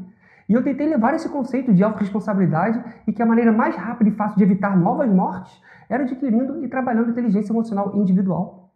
E 0.49 0.55
eu 0.55 0.63
tentei 0.63 0.89
levar 0.89 1.15
esse 1.15 1.29
conceito 1.29 1.75
de 1.75 1.85
autorresponsabilidade 1.85 2.83
e 3.07 3.13
que 3.13 3.23
a 3.23 3.27
maneira 3.27 3.53
mais 3.53 3.77
rápida 3.77 4.09
e 4.09 4.13
fácil 4.15 4.39
de 4.39 4.45
evitar 4.45 4.77
novas 4.77 5.11
mortes 5.11 5.61
era 5.89 6.05
adquirindo 6.05 6.65
e 6.65 6.69
trabalhando 6.69 7.11
inteligência 7.11 7.53
emocional 7.53 7.95
individual. 7.95 8.71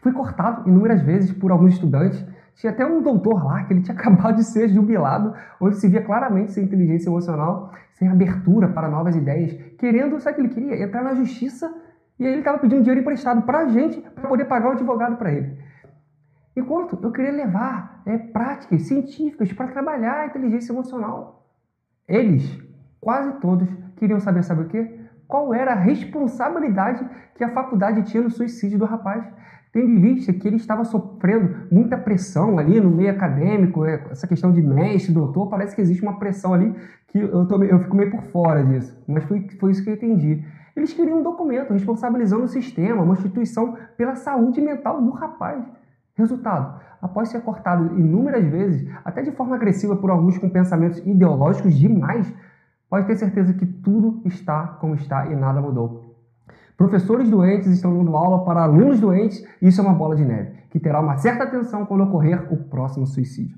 Fui 0.00 0.12
cortado 0.12 0.68
inúmeras 0.68 1.02
vezes 1.02 1.32
por 1.32 1.50
alguns 1.50 1.74
estudantes. 1.74 2.24
Tinha 2.54 2.72
até 2.72 2.86
um 2.86 3.02
doutor 3.02 3.44
lá 3.44 3.64
que 3.64 3.72
ele 3.72 3.82
tinha 3.82 3.96
acabado 3.98 4.36
de 4.36 4.44
ser 4.44 4.68
jubilado, 4.68 5.34
onde 5.60 5.76
se 5.76 5.88
via 5.88 6.02
claramente 6.02 6.52
sem 6.52 6.64
inteligência 6.64 7.08
emocional, 7.08 7.72
sem 7.92 8.08
abertura 8.08 8.68
para 8.68 8.88
novas 8.88 9.14
ideias, 9.14 9.52
querendo, 9.78 10.18
sabe 10.20 10.32
o 10.32 10.34
que 10.36 10.40
ele 10.42 10.54
queria? 10.68 10.84
Entrar 10.84 11.02
na 11.02 11.14
justiça 11.14 11.72
e 12.18 12.24
aí 12.24 12.32
ele 12.32 12.40
estava 12.40 12.58
pedindo 12.58 12.80
dinheiro 12.80 13.00
emprestado 13.00 13.42
para 13.42 13.60
a 13.60 13.68
gente 13.68 14.00
para 14.00 14.28
poder 14.28 14.44
pagar 14.44 14.68
o 14.68 14.72
advogado 14.72 15.16
para 15.16 15.32
ele. 15.32 15.58
Enquanto 16.56 16.98
eu 17.02 17.10
queria 17.10 17.32
levar 17.32 18.02
é, 18.06 18.16
práticas 18.16 18.82
científicas 18.82 19.52
para 19.52 19.68
trabalhar 19.68 20.20
a 20.20 20.26
inteligência 20.26 20.72
emocional. 20.72 21.46
Eles, 22.06 22.58
quase 23.00 23.40
todos, 23.40 23.68
queriam 23.96 24.20
saber, 24.20 24.42
sabe 24.44 24.62
o 24.62 24.68
quê? 24.68 25.00
Qual 25.26 25.52
era 25.54 25.72
a 25.72 25.76
responsabilidade 25.76 27.04
que 27.34 27.44
a 27.44 27.50
faculdade 27.50 28.02
tinha 28.02 28.22
no 28.22 28.30
suicídio 28.30 28.78
do 28.78 28.84
rapaz. 28.84 29.24
Tendo 29.72 29.90
em 29.90 30.00
vista 30.00 30.32
que 30.32 30.46
ele 30.46 30.56
estava 30.56 30.84
sofrendo 30.84 31.66
muita 31.70 31.98
pressão 31.98 32.58
ali 32.58 32.80
no 32.80 32.90
meio 32.90 33.10
acadêmico, 33.10 33.84
é, 33.84 34.06
essa 34.08 34.26
questão 34.26 34.52
de 34.52 34.62
mestre, 34.62 35.12
doutor, 35.12 35.48
parece 35.48 35.74
que 35.74 35.82
existe 35.82 36.02
uma 36.02 36.16
pressão 36.18 36.54
ali 36.54 36.72
que 37.08 37.18
eu, 37.18 37.46
tô, 37.46 37.60
eu 37.62 37.80
fico 37.80 37.96
meio 37.96 38.10
por 38.10 38.22
fora 38.22 38.64
disso. 38.64 38.96
Mas 39.06 39.24
foi, 39.24 39.48
foi 39.58 39.72
isso 39.72 39.82
que 39.82 39.90
eu 39.90 39.94
entendi. 39.94 40.44
Eles 40.76 40.92
queriam 40.92 41.18
um 41.18 41.22
documento 41.22 41.72
responsabilizando 41.72 42.44
o 42.44 42.48
sistema, 42.48 43.02
uma 43.02 43.14
instituição, 43.14 43.76
pela 43.96 44.14
saúde 44.14 44.60
mental 44.60 45.02
do 45.02 45.10
rapaz. 45.10 45.64
Resultado: 46.16 46.80
após 47.02 47.28
ser 47.28 47.40
cortado 47.42 47.98
inúmeras 47.98 48.44
vezes, 48.44 48.88
até 49.04 49.22
de 49.22 49.32
forma 49.32 49.56
agressiva 49.56 49.96
por 49.96 50.10
alguns 50.10 50.38
com 50.38 50.48
pensamentos 50.48 50.98
ideológicos 51.04 51.74
demais, 51.74 52.32
pode 52.88 53.06
ter 53.06 53.16
certeza 53.16 53.52
que 53.52 53.66
tudo 53.66 54.22
está 54.24 54.66
como 54.80 54.94
está 54.94 55.26
e 55.26 55.34
nada 55.34 55.60
mudou. 55.60 56.14
Professores 56.76 57.30
doentes 57.30 57.68
estão 57.68 57.96
dando 57.96 58.16
aula 58.16 58.44
para 58.44 58.62
alunos 58.62 59.00
doentes 59.00 59.44
e 59.60 59.68
isso 59.68 59.80
é 59.80 59.84
uma 59.84 59.94
bola 59.94 60.16
de 60.16 60.24
neve, 60.24 60.52
que 60.70 60.80
terá 60.80 61.00
uma 61.00 61.16
certa 61.16 61.44
atenção 61.44 61.86
quando 61.86 62.04
ocorrer 62.04 62.52
o 62.52 62.56
próximo 62.56 63.06
suicídio. 63.06 63.56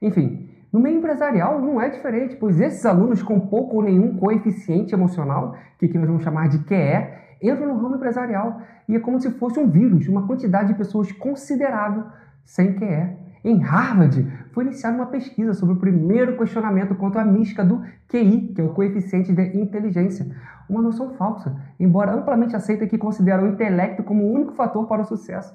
Enfim, 0.00 0.48
no 0.72 0.80
meio 0.80 0.98
empresarial 0.98 1.60
não 1.60 1.80
é 1.80 1.90
diferente, 1.90 2.36
pois 2.36 2.60
esses 2.60 2.84
alunos 2.86 3.22
com 3.22 3.38
pouco 3.40 3.76
ou 3.76 3.82
nenhum 3.82 4.16
coeficiente 4.16 4.94
emocional, 4.94 5.54
que 5.78 5.86
aqui 5.86 5.98
nós 5.98 6.06
vamos 6.06 6.22
chamar 6.22 6.48
de 6.48 6.58
QE, 6.60 7.08
entram 7.42 7.66
no 7.66 7.80
ramo 7.80 7.96
empresarial 7.96 8.60
e 8.88 8.94
é 8.94 9.00
como 9.00 9.20
se 9.20 9.30
fosse 9.32 9.58
um 9.58 9.68
vírus, 9.68 10.08
uma 10.08 10.26
quantidade 10.26 10.68
de 10.68 10.78
pessoas 10.78 11.10
considerável 11.12 12.04
sem 12.44 12.74
QE. 12.74 13.16
Em 13.44 13.58
Harvard, 13.58 14.24
foi 14.52 14.64
iniciada 14.64 14.96
uma 14.96 15.06
pesquisa 15.06 15.52
sobre 15.52 15.74
o 15.74 15.78
primeiro 15.78 16.36
questionamento 16.36 16.94
quanto 16.94 17.18
à 17.18 17.24
mística 17.24 17.64
do 17.64 17.82
QI, 18.08 18.52
que 18.54 18.60
é 18.60 18.64
o 18.64 18.72
coeficiente 18.72 19.32
de 19.32 19.58
inteligência. 19.58 20.26
Uma 20.68 20.80
noção 20.80 21.10
falsa, 21.14 21.56
embora 21.78 22.14
amplamente 22.14 22.54
aceita 22.54 22.86
que 22.86 22.96
considera 22.96 23.42
o 23.42 23.48
intelecto 23.48 24.04
como 24.04 24.22
o 24.22 24.32
único 24.32 24.52
fator 24.52 24.86
para 24.86 25.02
o 25.02 25.04
sucesso. 25.04 25.52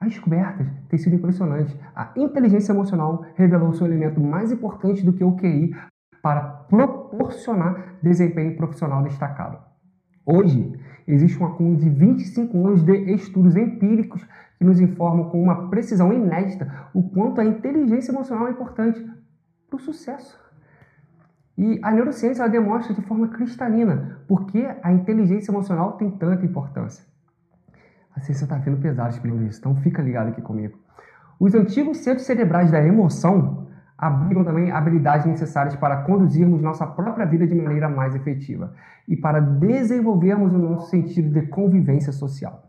As 0.00 0.10
descobertas 0.10 0.68
têm 0.88 0.98
sido 0.98 1.16
impressionantes. 1.16 1.76
A 1.94 2.12
inteligência 2.16 2.72
emocional 2.72 3.24
revelou 3.34 3.72
seu 3.72 3.86
elemento 3.86 4.20
mais 4.20 4.52
importante 4.52 5.04
do 5.04 5.12
que 5.12 5.24
o 5.24 5.34
QI 5.34 5.74
para 6.22 6.40
proporcionar 6.40 7.96
desempenho 8.00 8.56
profissional 8.56 9.02
destacado. 9.02 9.58
Hoje, 10.24 10.72
existe 11.12 11.42
um 11.42 11.46
acúmulo 11.46 11.76
de 11.76 11.88
25 11.88 12.66
anos 12.66 12.82
de 12.82 12.92
estudos 13.12 13.56
empíricos 13.56 14.24
que 14.58 14.64
nos 14.64 14.80
informam 14.80 15.30
com 15.30 15.42
uma 15.42 15.68
precisão 15.68 16.12
inédita 16.12 16.88
o 16.92 17.02
quanto 17.02 17.40
a 17.40 17.44
inteligência 17.44 18.12
emocional 18.12 18.48
é 18.48 18.50
importante 18.50 19.04
para 19.68 19.76
o 19.76 19.80
sucesso. 19.80 20.38
E 21.56 21.80
a 21.82 21.90
neurociência 21.90 22.48
demonstra 22.48 22.94
de 22.94 23.02
forma 23.02 23.28
cristalina 23.28 24.20
por 24.28 24.46
que 24.46 24.64
a 24.82 24.92
inteligência 24.92 25.50
emocional 25.50 25.92
tem 25.92 26.10
tanta 26.10 26.44
importância. 26.44 27.04
A 28.14 28.20
ciência 28.20 28.44
está 28.44 28.56
vindo 28.58 28.78
pesada 28.78 29.10
explicando 29.10 29.44
isso, 29.44 29.60
então 29.60 29.76
fica 29.76 30.02
ligado 30.02 30.28
aqui 30.28 30.42
comigo. 30.42 30.78
Os 31.38 31.54
antigos 31.54 31.98
centros 31.98 32.26
cerebrais 32.26 32.70
da 32.70 32.84
emoção 32.84 33.67
abrigam 33.98 34.44
também 34.44 34.70
habilidades 34.70 35.26
necessárias 35.26 35.74
para 35.74 36.02
conduzirmos 36.02 36.62
nossa 36.62 36.86
própria 36.86 37.26
vida 37.26 37.46
de 37.46 37.54
maneira 37.54 37.88
mais 37.88 38.14
efetiva 38.14 38.72
e 39.08 39.16
para 39.16 39.40
desenvolvermos 39.40 40.54
o 40.54 40.58
nosso 40.58 40.88
sentido 40.88 41.28
de 41.30 41.48
convivência 41.48 42.12
social. 42.12 42.62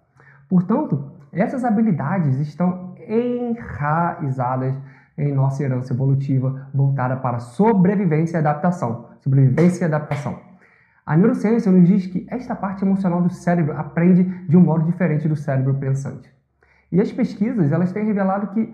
Portanto, 0.49 1.11
essas 1.31 1.63
habilidades 1.63 2.39
estão 2.39 2.95
enraizadas 3.07 4.75
em 5.15 5.31
nossa 5.33 5.61
herança 5.63 5.93
evolutiva 5.93 6.67
voltada 6.73 7.15
para 7.17 7.39
sobrevivência 7.39 8.37
e 8.37 8.39
adaptação. 8.39 9.09
Sobrevivência 9.19 9.83
e 9.83 9.87
adaptação. 9.87 10.39
A 11.05 11.17
neurociência 11.17 11.71
nos 11.71 11.87
diz 11.87 12.07
que 12.07 12.25
esta 12.29 12.55
parte 12.55 12.83
emocional 12.83 13.21
do 13.21 13.31
cérebro 13.31 13.77
aprende 13.77 14.23
de 14.47 14.55
um 14.55 14.61
modo 14.61 14.85
diferente 14.85 15.27
do 15.27 15.35
cérebro 15.35 15.75
pensante. 15.75 16.33
E 16.91 16.99
as 16.99 17.11
pesquisas 17.11 17.71
elas 17.71 17.91
têm 17.91 18.05
revelado 18.05 18.47
que 18.47 18.73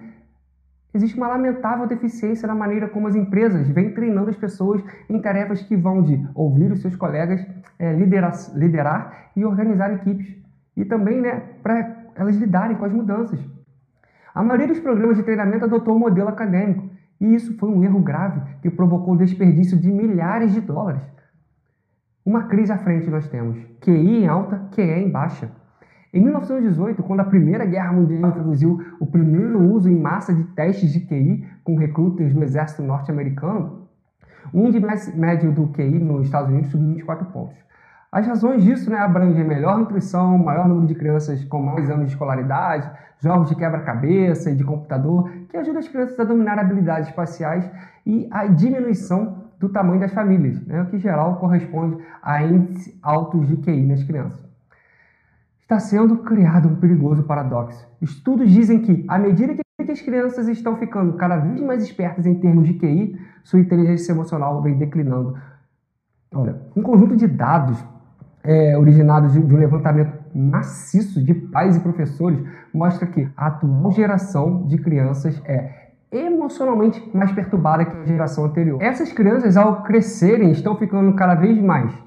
existe 0.95 1.17
uma 1.17 1.27
lamentável 1.27 1.85
deficiência 1.85 2.47
na 2.47 2.55
maneira 2.55 2.87
como 2.87 3.07
as 3.07 3.15
empresas 3.15 3.67
vêm 3.67 3.93
treinando 3.93 4.29
as 4.29 4.37
pessoas 4.37 4.81
em 5.09 5.19
tarefas 5.21 5.61
que 5.61 5.75
vão 5.75 6.01
de 6.01 6.25
ouvir 6.33 6.71
os 6.71 6.81
seus 6.81 6.95
colegas, 6.95 7.45
é, 7.77 7.91
liderar, 7.93 8.33
liderar 8.55 9.31
e 9.35 9.43
organizar 9.43 9.93
equipes. 9.93 10.33
E 10.77 10.85
também 10.85 11.19
né, 11.19 11.41
para 11.61 12.05
elas 12.15 12.37
lidarem 12.37 12.77
com 12.77 12.85
as 12.85 12.93
mudanças. 12.93 13.39
A 14.33 14.41
maioria 14.41 14.67
dos 14.67 14.79
programas 14.79 15.17
de 15.17 15.23
treinamento 15.23 15.65
adotou 15.65 15.95
o 15.95 15.99
modelo 15.99 16.29
acadêmico, 16.29 16.89
e 17.19 17.33
isso 17.33 17.57
foi 17.57 17.69
um 17.69 17.83
erro 17.83 17.99
grave 17.99 18.41
que 18.61 18.69
provocou 18.69 19.13
o 19.13 19.17
desperdício 19.17 19.77
de 19.77 19.91
milhares 19.91 20.53
de 20.53 20.61
dólares. 20.61 21.01
Uma 22.25 22.43
crise 22.43 22.71
à 22.71 22.77
frente 22.77 23.09
nós 23.09 23.27
temos: 23.27 23.57
QI 23.81 24.23
em 24.23 24.27
alta, 24.27 24.67
QE 24.71 24.81
em 24.81 25.09
baixa. 25.09 25.51
Em 26.15 26.21
1918, 26.21 27.03
quando 27.03 27.19
a 27.19 27.25
Primeira 27.25 27.65
Guerra 27.65 27.91
Mundial 27.91 28.29
introduziu 28.29 28.81
o 29.01 29.05
primeiro 29.05 29.61
uso 29.69 29.89
em 29.89 29.99
massa 29.99 30.33
de 30.33 30.45
testes 30.45 30.93
de 30.93 31.01
QI 31.01 31.45
com 31.61 31.75
recrutas 31.75 32.33
do 32.33 32.41
exército 32.41 32.81
norte-americano, 32.81 33.89
o 34.53 34.65
índice 34.65 35.13
médio 35.13 35.51
do 35.51 35.67
QI 35.67 35.99
nos 35.99 36.23
Estados 36.23 36.49
Unidos 36.49 36.71
subiu 36.71 36.87
24 36.87 37.25
pontos. 37.33 37.57
As 38.09 38.25
razões 38.25 38.63
disso 38.63 38.89
né, 38.89 38.97
abrangem 38.97 39.43
melhor 39.43 39.77
nutrição, 39.77 40.37
maior 40.37 40.69
número 40.69 40.87
de 40.87 40.95
crianças 40.95 41.43
com 41.43 41.61
mais 41.61 41.89
anos 41.89 42.05
de 42.05 42.13
escolaridade, 42.13 42.89
jogos 43.19 43.49
de 43.49 43.55
quebra-cabeça 43.55 44.49
e 44.49 44.55
de 44.55 44.63
computador, 44.63 45.29
que 45.49 45.57
ajudam 45.57 45.79
as 45.79 45.87
crianças 45.89 46.17
a 46.17 46.23
dominar 46.23 46.57
habilidades 46.57 47.09
espaciais 47.09 47.69
e 48.05 48.25
a 48.31 48.47
diminuição 48.47 49.43
do 49.59 49.67
tamanho 49.67 49.99
das 49.99 50.13
famílias, 50.13 50.65
né, 50.65 50.81
o 50.81 50.85
que 50.85 50.95
em 50.95 50.99
geral 50.99 51.35
corresponde 51.39 51.97
a 52.23 52.41
índices 52.41 52.97
altos 53.03 53.49
de 53.49 53.57
QI 53.57 53.85
nas 53.85 54.01
crianças 54.01 54.44
está 55.65 55.79
sendo 55.79 56.17
criado 56.17 56.69
um 56.69 56.75
perigoso 56.75 57.23
paradoxo. 57.23 57.87
Estudos 57.99 58.51
dizem 58.51 58.79
que, 58.79 59.03
à 59.07 59.17
medida 59.17 59.55
que 59.55 59.91
as 59.91 60.01
crianças 60.01 60.47
estão 60.47 60.77
ficando 60.77 61.13
cada 61.13 61.37
vez 61.37 61.59
mais 61.59 61.83
espertas 61.83 62.25
em 62.25 62.35
termos 62.35 62.67
de 62.67 62.75
QI, 62.75 63.19
sua 63.43 63.59
inteligência 63.59 64.11
emocional 64.11 64.61
vem 64.61 64.77
declinando. 64.77 65.35
Olha, 66.33 66.61
um 66.75 66.83
conjunto 66.83 67.15
de 67.15 67.27
dados 67.27 67.83
é, 68.43 68.77
originados 68.77 69.33
de, 69.33 69.41
de 69.41 69.55
um 69.55 69.57
levantamento 69.57 70.13
maciço 70.35 71.23
de 71.23 71.33
pais 71.33 71.75
e 71.75 71.79
professores 71.79 72.39
mostra 72.71 73.07
que 73.07 73.27
a 73.35 73.47
atual 73.47 73.91
geração 73.91 74.67
de 74.67 74.77
crianças 74.77 75.41
é 75.45 75.93
emocionalmente 76.11 77.01
mais 77.11 77.31
perturbada 77.31 77.85
que 77.85 77.97
a 77.97 78.05
geração 78.05 78.45
anterior. 78.45 78.81
Essas 78.83 79.11
crianças, 79.11 79.57
ao 79.57 79.81
crescerem, 79.81 80.51
estão 80.51 80.75
ficando 80.75 81.11
cada 81.15 81.33
vez 81.33 81.59
mais 81.59 82.04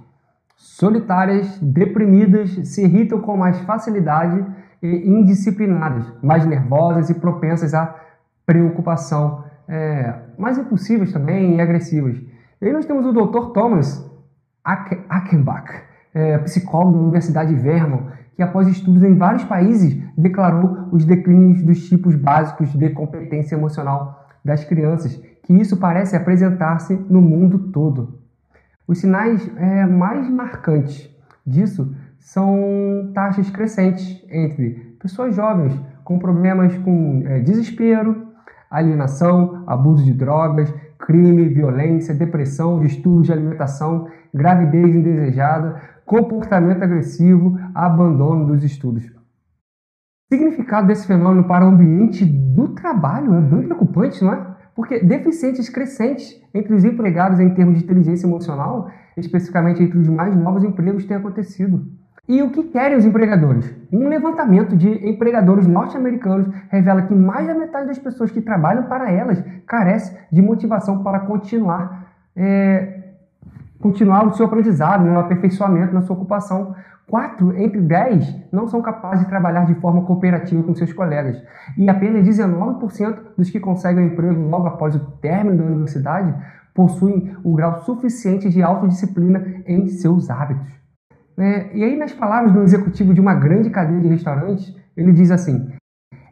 solitárias, 0.58 1.58
deprimidas, 1.60 2.50
se 2.68 2.82
irritam 2.82 3.20
com 3.20 3.36
mais 3.36 3.60
facilidade 3.60 4.44
e 4.82 5.08
indisciplinadas, 5.08 6.04
mais 6.20 6.44
nervosas 6.44 7.08
e 7.08 7.14
propensas 7.14 7.74
à 7.74 7.94
preocupação, 8.44 9.44
é, 9.68 10.14
mais 10.36 10.58
impulsivas 10.58 11.12
também 11.12 11.56
e 11.56 11.60
agressivas. 11.60 12.18
E 12.60 12.66
aí 12.66 12.72
nós 12.72 12.86
temos 12.86 13.06
o 13.06 13.12
Dr. 13.12 13.52
Thomas 13.52 14.04
Achenbach, 14.64 15.70
é, 16.12 16.38
psicólogo 16.38 16.92
da 16.92 17.02
Universidade 17.02 17.54
de 17.54 17.60
Vermont, 17.60 18.12
que 18.34 18.42
após 18.42 18.66
estudos 18.66 19.02
em 19.02 19.16
vários 19.16 19.44
países 19.44 19.96
declarou 20.16 20.88
os 20.90 21.04
declínios 21.04 21.62
dos 21.62 21.88
tipos 21.88 22.16
básicos 22.16 22.72
de 22.72 22.90
competência 22.90 23.54
emocional 23.54 24.26
das 24.44 24.64
crianças, 24.64 25.16
que 25.44 25.52
isso 25.52 25.76
parece 25.76 26.16
apresentar-se 26.16 26.94
no 27.08 27.20
mundo 27.20 27.70
todo. 27.70 28.18
Os 28.88 29.00
sinais 29.00 29.46
é, 29.58 29.84
mais 29.84 30.30
marcantes 30.30 31.14
disso 31.46 31.94
são 32.18 33.12
taxas 33.12 33.50
crescentes 33.50 34.24
entre 34.30 34.96
pessoas 34.98 35.36
jovens 35.36 35.78
com 36.02 36.18
problemas 36.18 36.74
com 36.78 37.22
é, 37.26 37.40
desespero, 37.40 38.28
alienação, 38.70 39.62
abuso 39.66 40.02
de 40.02 40.14
drogas, 40.14 40.72
crime, 40.98 41.48
violência, 41.48 42.14
depressão, 42.14 42.80
distúrbios 42.80 43.26
de 43.26 43.32
alimentação, 43.32 44.08
gravidez 44.32 44.94
indesejada, 44.94 45.82
comportamento 46.06 46.82
agressivo, 46.82 47.58
abandono 47.74 48.46
dos 48.46 48.64
estudos. 48.64 49.04
O 49.04 50.34
significado 50.34 50.86
desse 50.86 51.06
fenômeno 51.06 51.44
para 51.44 51.66
o 51.66 51.68
ambiente 51.68 52.24
do 52.24 52.68
trabalho 52.68 53.34
é 53.34 53.40
bem 53.42 53.62
preocupante, 53.64 54.24
não 54.24 54.32
é? 54.32 54.57
Porque 54.78 55.00
deficiências 55.00 55.68
crescentes 55.68 56.40
entre 56.54 56.72
os 56.72 56.84
empregados 56.84 57.40
em 57.40 57.52
termos 57.52 57.78
de 57.78 57.84
inteligência 57.84 58.28
emocional, 58.28 58.88
especificamente 59.16 59.82
entre 59.82 59.98
os 59.98 60.06
mais 60.06 60.36
novos 60.36 60.62
empregos, 60.62 61.04
têm 61.04 61.16
acontecido. 61.16 61.84
E 62.28 62.40
o 62.44 62.52
que 62.52 62.62
querem 62.62 62.96
os 62.96 63.04
empregadores? 63.04 63.74
Um 63.92 64.08
levantamento 64.08 64.76
de 64.76 64.88
empregadores 65.04 65.66
norte-americanos 65.66 66.46
revela 66.70 67.02
que 67.02 67.12
mais 67.12 67.48
da 67.48 67.56
metade 67.56 67.88
das 67.88 67.98
pessoas 67.98 68.30
que 68.30 68.40
trabalham 68.40 68.84
para 68.84 69.10
elas 69.10 69.44
carece 69.66 70.16
de 70.30 70.40
motivação 70.40 71.02
para 71.02 71.18
continuar, 71.26 72.12
é, 72.36 72.97
continuar 73.80 74.26
o 74.26 74.34
seu 74.34 74.46
aprendizado, 74.46 75.06
o 75.06 75.18
aperfeiçoamento 75.18 75.94
na 75.94 76.02
sua 76.02 76.16
ocupação. 76.16 76.74
Quatro 77.08 77.56
entre 77.56 77.80
dez 77.80 78.34
não 78.52 78.68
são 78.68 78.82
capazes 78.82 79.20
de 79.24 79.30
trabalhar 79.30 79.64
de 79.64 79.74
forma 79.76 80.04
cooperativa 80.04 80.62
com 80.62 80.74
seus 80.74 80.92
colegas. 80.92 81.42
E 81.76 81.88
apenas 81.88 82.26
19% 82.26 83.18
dos 83.36 83.48
que 83.48 83.58
conseguem 83.58 84.04
um 84.04 84.06
emprego 84.08 84.40
logo 84.48 84.66
após 84.66 84.94
o 84.94 85.00
término 85.20 85.56
da 85.56 85.64
universidade 85.64 86.34
possuem 86.74 87.34
o 87.42 87.54
grau 87.54 87.82
suficiente 87.82 88.50
de 88.50 88.62
autodisciplina 88.62 89.62
em 89.66 89.88
seus 89.88 90.28
hábitos. 90.28 90.78
É, 91.38 91.76
e 91.76 91.84
aí, 91.84 91.96
nas 91.96 92.12
palavras 92.12 92.52
do 92.52 92.62
executivo 92.62 93.14
de 93.14 93.20
uma 93.20 93.34
grande 93.34 93.70
cadeia 93.70 94.00
de 94.00 94.08
restaurantes, 94.08 94.76
ele 94.96 95.12
diz 95.12 95.30
assim: 95.30 95.70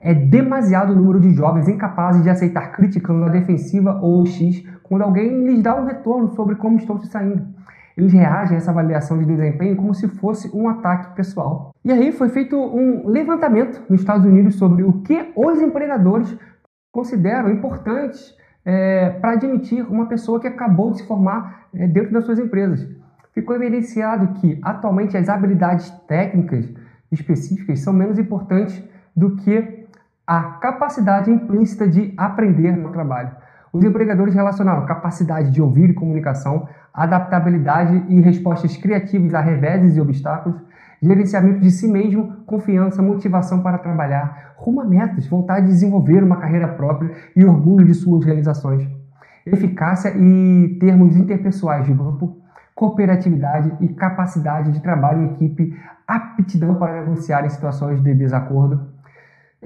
é 0.00 0.14
demasiado 0.14 0.92
o 0.92 0.96
número 0.96 1.20
de 1.20 1.32
jovens 1.32 1.68
incapazes 1.68 2.22
de 2.22 2.30
aceitar 2.30 2.72
crítica 2.72 3.12
na 3.12 3.28
defensiva 3.28 3.98
ou 4.00 4.24
X 4.24 4.62
quando 4.82 5.02
alguém 5.02 5.44
lhes 5.44 5.62
dá 5.62 5.74
um 5.74 5.84
retorno 5.84 6.28
sobre 6.28 6.54
como 6.54 6.76
estão 6.76 6.98
se 6.98 7.08
saindo. 7.08 7.44
Eles 7.96 8.12
reagem 8.12 8.54
a 8.54 8.58
essa 8.58 8.70
avaliação 8.70 9.18
de 9.18 9.24
desempenho 9.24 9.74
como 9.74 9.94
se 9.94 10.06
fosse 10.06 10.54
um 10.54 10.68
ataque 10.68 11.16
pessoal. 11.16 11.74
E 11.84 11.90
aí 11.90 12.12
foi 12.12 12.28
feito 12.28 12.56
um 12.56 13.08
levantamento 13.08 13.82
nos 13.88 14.00
Estados 14.00 14.24
Unidos 14.24 14.54
sobre 14.56 14.84
o 14.84 15.00
que 15.00 15.32
os 15.34 15.60
empregadores 15.60 16.36
consideram 16.92 17.50
importantes 17.50 18.34
é, 18.64 19.10
para 19.10 19.32
admitir 19.32 19.82
uma 19.90 20.06
pessoa 20.06 20.38
que 20.38 20.46
acabou 20.46 20.92
de 20.92 20.98
se 20.98 21.06
formar 21.06 21.66
é, 21.74 21.88
dentro 21.88 22.12
das 22.12 22.24
suas 22.24 22.38
empresas 22.38 22.86
ficou 23.36 23.54
evidenciado 23.54 24.40
que, 24.40 24.58
atualmente, 24.62 25.14
as 25.14 25.28
habilidades 25.28 25.90
técnicas 26.08 26.72
específicas 27.12 27.80
são 27.80 27.92
menos 27.92 28.18
importantes 28.18 28.82
do 29.16 29.36
que 29.36 29.86
a 30.26 30.42
capacidade 30.42 31.30
implícita 31.30 31.88
de 31.88 32.12
aprender 32.16 32.76
no 32.76 32.90
trabalho. 32.90 33.30
Os 33.72 33.84
empregadores 33.84 34.34
relacionaram 34.34 34.86
capacidade 34.86 35.50
de 35.50 35.62
ouvir 35.62 35.90
e 35.90 35.94
comunicação, 35.94 36.68
adaptabilidade 36.92 38.04
e 38.08 38.20
respostas 38.20 38.76
criativas 38.76 39.34
a 39.34 39.40
reveses 39.40 39.96
e 39.96 40.00
obstáculos, 40.00 40.60
gerenciamento 41.00 41.60
de 41.60 41.70
si 41.70 41.86
mesmo, 41.86 42.36
confiança, 42.46 43.02
motivação 43.02 43.62
para 43.62 43.78
trabalhar, 43.78 44.54
rumo 44.56 44.80
a 44.80 44.84
metas, 44.84 45.26
vontade 45.26 45.66
de 45.66 45.72
desenvolver 45.72 46.22
uma 46.24 46.38
carreira 46.38 46.68
própria 46.68 47.14
e 47.34 47.44
orgulho 47.44 47.86
de 47.86 47.94
suas 47.94 48.24
realizações, 48.24 48.88
eficácia 49.44 50.12
e 50.16 50.76
termos 50.80 51.16
interpessoais 51.16 51.84
de 51.84 51.92
grupo, 51.92 52.38
cooperatividade 52.74 53.72
e 53.80 53.88
capacidade 53.88 54.72
de 54.72 54.80
trabalho 54.80 55.22
em 55.22 55.34
equipe, 55.34 55.78
aptidão 56.06 56.74
para 56.76 57.00
negociar 57.00 57.44
em 57.44 57.50
situações 57.50 58.02
de 58.02 58.14
desacordo, 58.14 58.95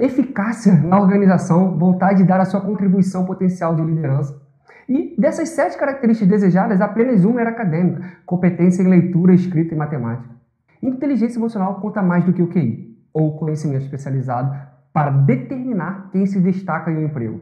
eficácia 0.03 0.75
na 0.75 1.01
organização, 1.01 1.79
vontade 1.79 2.23
de 2.23 2.29
dar 2.29 2.41
a 2.41 2.45
sua 2.45 2.61
contribuição 2.61 3.25
potencial 3.25 3.75
de 3.75 3.83
liderança. 3.83 4.41
E 4.89 5.15
dessas 5.17 5.51
sete 5.51 5.79
características 5.79 6.29
desejadas, 6.29 6.81
apenas 6.81 7.25
uma 7.25 7.41
era 7.41 7.51
acadêmica, 7.51 8.03
competência 8.27 8.83
em 8.83 8.89
leitura, 8.89 9.35
escrita 9.35 9.75
e 9.75 9.79
matemática. 9.79 10.35
Inteligência 10.83 11.39
emocional 11.39 11.81
conta 11.81 12.03
mais 12.03 12.25
do 12.25 12.33
que 12.33 12.43
o 12.43 12.49
QI, 12.49 12.99
ou 13.13 13.39
conhecimento 13.39 13.85
especializado, 13.85 14.53
para 14.93 15.11
determinar 15.11 16.11
quem 16.11 16.27
se 16.27 16.41
destaca 16.41 16.91
em 16.91 16.97
um 16.97 17.05
emprego. 17.05 17.41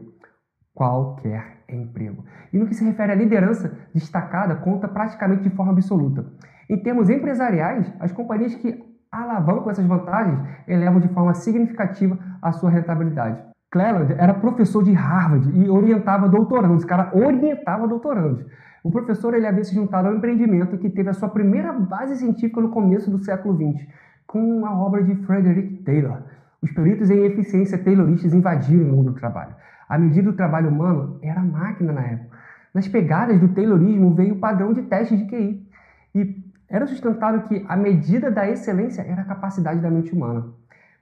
Qualquer 0.73 1.63
emprego. 1.67 2.23
E 2.53 2.57
no 2.57 2.67
que 2.67 2.75
se 2.75 2.83
refere 2.83 3.11
à 3.11 3.15
liderança 3.15 3.73
destacada, 3.93 4.55
conta 4.55 4.87
praticamente 4.87 5.43
de 5.43 5.49
forma 5.49 5.71
absoluta. 5.71 6.25
Em 6.69 6.77
termos 6.77 7.09
empresariais, 7.09 7.91
as 7.99 8.11
companhias 8.11 8.53
que 8.55 8.88
alavancam 9.11 9.69
essas 9.69 9.85
vantagens 9.85 10.39
elevam 10.67 10.99
de 10.99 11.07
forma 11.09 11.33
significativa 11.33 12.17
a 12.41 12.51
sua 12.51 12.69
rentabilidade. 12.69 13.41
Cleland 13.71 14.13
era 14.17 14.33
professor 14.33 14.83
de 14.83 14.93
Harvard 14.93 15.51
e 15.57 15.69
orientava 15.69 16.27
doutorandos, 16.27 16.85
cara 16.85 17.11
orientava 17.13 17.87
doutorandos. 17.87 18.45
O 18.83 18.91
professor 18.91 19.33
ele 19.33 19.45
havia 19.45 19.63
se 19.63 19.75
juntado 19.75 20.07
ao 20.07 20.15
empreendimento 20.15 20.77
que 20.77 20.89
teve 20.89 21.09
a 21.09 21.13
sua 21.13 21.29
primeira 21.29 21.71
base 21.73 22.15
científica 22.17 22.61
no 22.61 22.69
começo 22.69 23.11
do 23.11 23.19
século 23.19 23.55
XX, 23.55 23.87
com 24.25 24.65
a 24.65 24.71
obra 24.79 25.03
de 25.03 25.15
Frederick 25.25 25.83
Taylor. 25.83 26.23
Os 26.61 26.71
peritos 26.71 27.09
em 27.09 27.25
eficiência 27.25 27.77
tayloristas 27.77 28.33
invadiram 28.33 28.85
o 28.85 28.95
mundo 28.95 29.11
do 29.11 29.19
trabalho. 29.19 29.53
A 29.87 29.97
medida 29.97 30.31
do 30.31 30.35
trabalho 30.35 30.69
humano 30.69 31.19
era 31.21 31.41
máquina 31.41 31.91
na 31.91 32.01
época. 32.01 32.37
Nas 32.73 32.87
pegadas 32.87 33.39
do 33.39 33.47
Taylorismo 33.47 34.13
veio 34.13 34.35
o 34.35 34.39
padrão 34.39 34.71
de 34.71 34.83
teste 34.83 35.17
de 35.17 35.25
QI. 35.25 35.67
E 36.13 36.48
era 36.69 36.85
sustentado 36.85 37.47
que 37.47 37.65
a 37.67 37.75
medida 37.75 38.29
da 38.29 38.47
excelência 38.49 39.01
era 39.01 39.21
a 39.21 39.25
capacidade 39.25 39.79
da 39.79 39.89
mente 39.89 40.13
humana. 40.13 40.47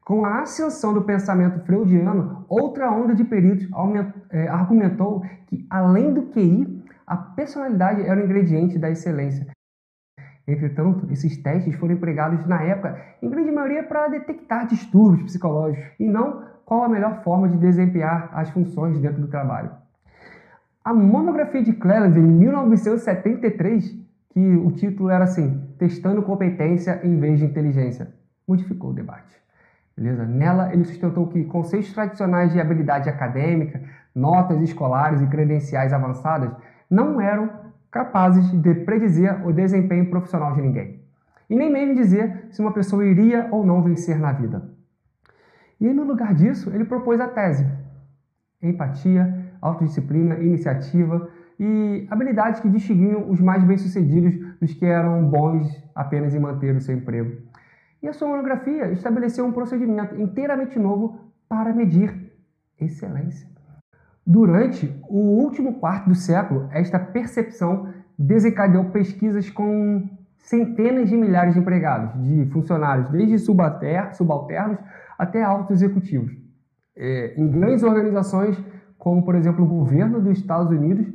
Com 0.05 0.25
a 0.25 0.41
ascensão 0.41 0.93
do 0.93 1.01
pensamento 1.01 1.59
freudiano, 1.65 2.45
outra 2.47 2.89
onda 2.89 3.13
de 3.13 3.25
peritos 3.25 3.67
é, 4.29 4.47
argumentou 4.47 5.21
que, 5.47 5.67
além 5.69 6.13
do 6.13 6.27
QI, 6.27 6.81
a 7.05 7.17
personalidade 7.17 8.01
era 8.01 8.19
o 8.19 8.23
ingrediente 8.23 8.79
da 8.79 8.89
excelência. 8.89 9.47
Entretanto, 10.47 11.11
esses 11.11 11.35
testes 11.43 11.75
foram 11.75 11.95
empregados 11.95 12.45
na 12.47 12.61
época, 12.63 12.97
em 13.21 13.29
grande 13.29 13.51
maioria, 13.51 13.83
para 13.83 14.07
detectar 14.07 14.65
distúrbios 14.65 15.23
psicológicos 15.23 15.85
e 15.99 16.07
não 16.07 16.41
qual 16.63 16.83
a 16.83 16.89
melhor 16.89 17.21
forma 17.21 17.49
de 17.49 17.57
desempenhar 17.57 18.29
as 18.31 18.49
funções 18.49 18.97
dentro 18.99 19.21
do 19.21 19.27
trabalho. 19.27 19.71
A 20.85 20.93
monografia 20.93 21.61
de 21.61 21.73
Cleland, 21.73 22.17
em 22.17 22.23
1973, 22.23 24.06
que 24.37 24.55
o 24.55 24.71
título 24.71 25.09
era 25.09 25.23
assim, 25.23 25.67
Testando 25.79 26.21
competência 26.21 27.01
em 27.03 27.19
vez 27.19 27.39
de 27.39 27.45
inteligência, 27.45 28.13
modificou 28.47 28.91
o 28.91 28.93
debate. 28.93 29.35
Beleza? 29.97 30.25
Nela, 30.27 30.71
ele 30.71 30.85
sustentou 30.85 31.25
que 31.25 31.43
conceitos 31.45 31.91
tradicionais 31.91 32.53
de 32.53 32.61
habilidade 32.61 33.09
acadêmica, 33.09 33.81
notas 34.13 34.61
escolares 34.61 35.21
e 35.21 35.25
credenciais 35.25 35.91
avançadas 35.91 36.51
não 36.87 37.19
eram 37.19 37.49
capazes 37.89 38.51
de 38.61 38.75
predizer 38.75 39.43
o 39.43 39.51
desempenho 39.51 40.07
profissional 40.07 40.53
de 40.53 40.61
ninguém. 40.61 41.01
E 41.49 41.55
nem 41.55 41.73
mesmo 41.73 41.95
dizer 41.95 42.45
se 42.51 42.61
uma 42.61 42.71
pessoa 42.71 43.03
iria 43.03 43.47
ou 43.49 43.65
não 43.65 43.81
vencer 43.81 44.19
na 44.19 44.33
vida. 44.33 44.69
E 45.81 45.91
no 45.91 46.03
lugar 46.03 46.35
disso, 46.35 46.69
ele 46.75 46.85
propôs 46.85 47.19
a 47.19 47.27
tese: 47.27 47.65
empatia, 48.61 49.51
autodisciplina, 49.59 50.35
iniciativa 50.35 51.27
e 51.59 52.07
habilidades 52.09 52.59
que 52.59 52.69
distinguiam 52.69 53.29
os 53.29 53.39
mais 53.39 53.63
bem-sucedidos 53.63 54.33
dos 54.59 54.73
que 54.73 54.85
eram 54.85 55.27
bons 55.27 55.67
apenas 55.95 56.33
em 56.35 56.39
manter 56.39 56.75
o 56.75 56.81
seu 56.81 56.95
emprego. 56.95 57.41
E 58.01 58.07
a 58.07 58.13
sua 58.13 58.27
monografia 58.27 58.91
estabeleceu 58.91 59.45
um 59.45 59.51
procedimento 59.51 60.15
inteiramente 60.15 60.77
novo 60.77 61.19
para 61.49 61.73
medir 61.73 62.31
excelência. 62.79 63.47
Durante 64.25 64.93
o 65.09 65.17
último 65.17 65.79
quarto 65.79 66.09
do 66.09 66.15
século, 66.15 66.67
esta 66.71 66.99
percepção 66.99 67.93
desencadeou 68.17 68.85
pesquisas 68.85 69.49
com 69.49 70.07
centenas 70.37 71.09
de 71.09 71.17
milhares 71.17 71.53
de 71.53 71.59
empregados, 71.59 72.21
de 72.21 72.45
funcionários, 72.51 73.09
desde 73.09 73.39
subalternos 73.39 74.79
até 75.17 75.41
altos 75.43 75.81
executivos. 75.81 76.31
É, 76.95 77.33
em 77.37 77.47
grandes 77.49 77.83
organizações, 77.83 78.57
como 78.97 79.23
por 79.23 79.35
exemplo 79.35 79.63
o 79.63 79.67
governo 79.67 80.21
dos 80.21 80.37
Estados 80.37 80.71
Unidos, 80.71 81.07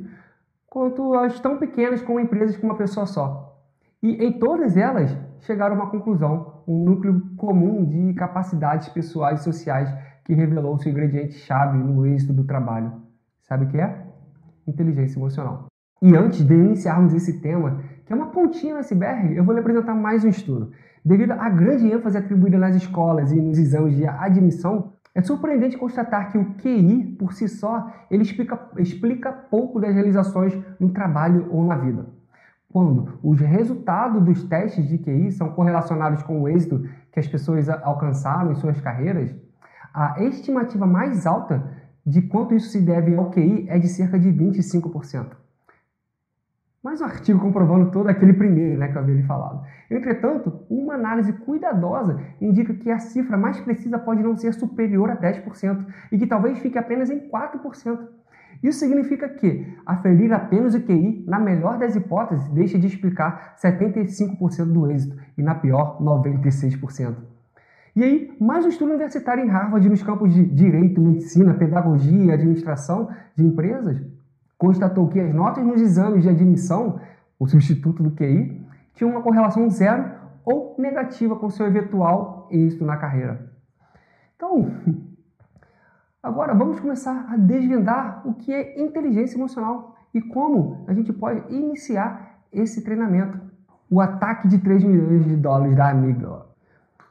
quanto 0.73 1.13
as 1.13 1.39
tão 1.39 1.59
pequenas 1.59 2.01
como 2.01 2.19
empresas 2.19 2.57
com 2.57 2.65
uma 2.65 2.75
pessoa 2.75 3.05
só. 3.05 3.61
E 4.01 4.25
em 4.25 4.39
todas 4.39 4.75
elas 4.75 5.15
chegaram 5.41 5.75
a 5.75 5.77
uma 5.77 5.91
conclusão, 5.91 6.63
um 6.67 6.83
núcleo 6.83 7.21
comum 7.37 7.85
de 7.85 8.11
capacidades 8.15 8.89
pessoais 8.89 9.41
e 9.41 9.43
sociais 9.43 9.93
que 10.25 10.33
revelou 10.33 10.79
seu 10.79 10.91
ingrediente-chave 10.91 11.77
no 11.77 12.07
êxito 12.07 12.33
do 12.33 12.43
trabalho. 12.43 12.91
Sabe 13.43 13.65
o 13.65 13.67
que 13.67 13.77
é? 13.77 14.03
Inteligência 14.67 15.19
emocional. 15.19 15.67
E 16.01 16.15
antes 16.15 16.43
de 16.43 16.55
iniciarmos 16.55 17.13
esse 17.13 17.39
tema, 17.39 17.79
que 18.03 18.11
é 18.11 18.15
uma 18.15 18.31
pontinha 18.31 18.73
no 18.73 18.79
iceberg, 18.79 19.35
eu 19.35 19.43
vou 19.43 19.53
lhe 19.53 19.59
apresentar 19.59 19.93
mais 19.93 20.25
um 20.25 20.29
estudo. 20.29 20.71
Devido 21.05 21.31
à 21.31 21.49
grande 21.49 21.91
ênfase 21.91 22.17
atribuída 22.17 22.57
nas 22.57 22.77
escolas 22.77 23.33
e 23.33 23.41
nos 23.41 23.57
exames 23.57 23.95
de 23.97 24.07
admissão, 24.07 24.93
é 25.13 25.21
surpreendente 25.21 25.77
constatar 25.77 26.31
que 26.31 26.37
o 26.37 26.53
QI, 26.55 27.17
por 27.19 27.33
si 27.33 27.47
só, 27.49 27.91
ele 28.09 28.23
explica, 28.23 28.57
explica 28.77 29.31
pouco 29.31 29.81
das 29.81 29.93
realizações 29.93 30.57
no 30.79 30.91
trabalho 30.91 31.47
ou 31.51 31.63
na 31.65 31.75
vida. 31.75 32.05
Quando 32.71 33.19
os 33.21 33.39
resultados 33.39 34.23
dos 34.23 34.45
testes 34.45 34.87
de 34.87 34.97
QI 34.97 35.31
são 35.33 35.49
correlacionados 35.49 36.23
com 36.23 36.41
o 36.41 36.47
êxito 36.47 36.87
que 37.11 37.19
as 37.19 37.27
pessoas 37.27 37.67
alcançaram 37.69 38.53
em 38.53 38.55
suas 38.55 38.79
carreiras, 38.79 39.35
a 39.93 40.23
estimativa 40.23 40.87
mais 40.87 41.27
alta 41.27 41.63
de 42.05 42.21
quanto 42.21 42.55
isso 42.55 42.69
se 42.69 42.79
deve 42.79 43.13
ao 43.13 43.29
QI 43.29 43.65
é 43.67 43.77
de 43.77 43.89
cerca 43.89 44.17
de 44.17 44.29
25% 44.29 45.42
mais 46.83 46.99
um 46.99 47.05
artigo 47.05 47.39
comprovando 47.39 47.91
todo 47.91 48.09
aquele 48.09 48.33
primeiro 48.33 48.77
né, 48.77 48.89
que 48.89 48.97
eu 48.97 49.01
havia 49.01 49.15
lhe 49.15 49.23
falado. 49.23 49.65
Entretanto, 49.89 50.65
uma 50.69 50.95
análise 50.95 51.31
cuidadosa 51.31 52.19
indica 52.41 52.73
que 52.73 52.91
a 52.91 52.99
cifra 52.99 53.37
mais 53.37 53.57
precisa 53.61 53.97
pode 53.97 54.21
não 54.21 54.35
ser 54.35 54.53
superior 54.53 55.09
a 55.09 55.15
10% 55.15 55.85
e 56.11 56.17
que 56.17 56.27
talvez 56.27 56.59
fique 56.59 56.77
apenas 56.77 57.09
em 57.09 57.29
4%. 57.29 57.99
Isso 58.61 58.79
significa 58.79 59.29
que 59.29 59.65
aferir 59.85 60.33
apenas 60.33 60.75
o 60.75 60.81
QI, 60.81 61.23
na 61.25 61.39
melhor 61.39 61.77
das 61.77 61.95
hipóteses, 61.95 62.49
deixa 62.49 62.77
de 62.77 62.87
explicar 62.87 63.55
75% 63.55 64.65
do 64.65 64.91
êxito 64.91 65.17
e, 65.37 65.41
na 65.41 65.55
pior, 65.55 66.01
96%. 66.01 67.15
E 67.95 68.03
aí, 68.03 68.35
mais 68.39 68.65
um 68.65 68.69
estudo 68.69 68.89
universitário 68.89 69.43
em 69.43 69.47
Harvard 69.47 69.87
nos 69.87 70.03
campos 70.03 70.33
de 70.33 70.45
direito, 70.45 70.99
medicina, 70.99 71.53
pedagogia 71.53 72.25
e 72.25 72.31
administração 72.31 73.09
de 73.35 73.45
empresas 73.45 74.01
constatou 74.63 75.09
que 75.09 75.19
as 75.19 75.35
notas 75.35 75.61
nos 75.65 75.81
exames 75.81 76.23
de 76.23 76.29
admissão, 76.29 76.97
o 77.37 77.45
substituto 77.45 78.01
do 78.01 78.11
QI, 78.11 78.65
tinham 78.93 79.11
uma 79.11 79.21
correlação 79.21 79.69
zero 79.69 80.09
ou 80.45 80.73
negativa 80.79 81.35
com 81.35 81.49
seu 81.49 81.65
eventual 81.65 82.47
êxito 82.49 82.85
na 82.85 82.95
carreira. 82.95 83.51
Então, 84.37 84.71
agora 86.23 86.53
vamos 86.53 86.79
começar 86.79 87.25
a 87.29 87.35
desvendar 87.35 88.25
o 88.25 88.35
que 88.35 88.53
é 88.53 88.81
inteligência 88.81 89.35
emocional 89.35 89.97
e 90.13 90.21
como 90.21 90.85
a 90.87 90.93
gente 90.93 91.11
pode 91.11 91.53
iniciar 91.53 92.39
esse 92.49 92.85
treinamento. 92.85 93.37
O 93.91 93.99
ataque 93.99 94.47
de 94.47 94.59
3 94.59 94.81
milhões 94.85 95.25
de 95.25 95.35
dólares 95.35 95.75
da 95.75 95.89
amígdala. 95.89 96.55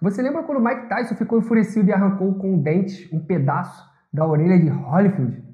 Você 0.01 0.23
lembra 0.23 0.43
quando 0.43 0.65
Mike 0.65 0.89
Tyson 0.89 1.17
ficou 1.17 1.39
enfurecido 1.39 1.91
e 1.91 1.93
arrancou 1.93 2.35
com 2.37 2.55
um 2.55 2.59
dente 2.59 3.15
um 3.15 3.21
pedaço 3.21 3.87
da 4.11 4.27
orelha 4.27 4.59
de 4.59 4.71
Holyfield? 4.71 5.52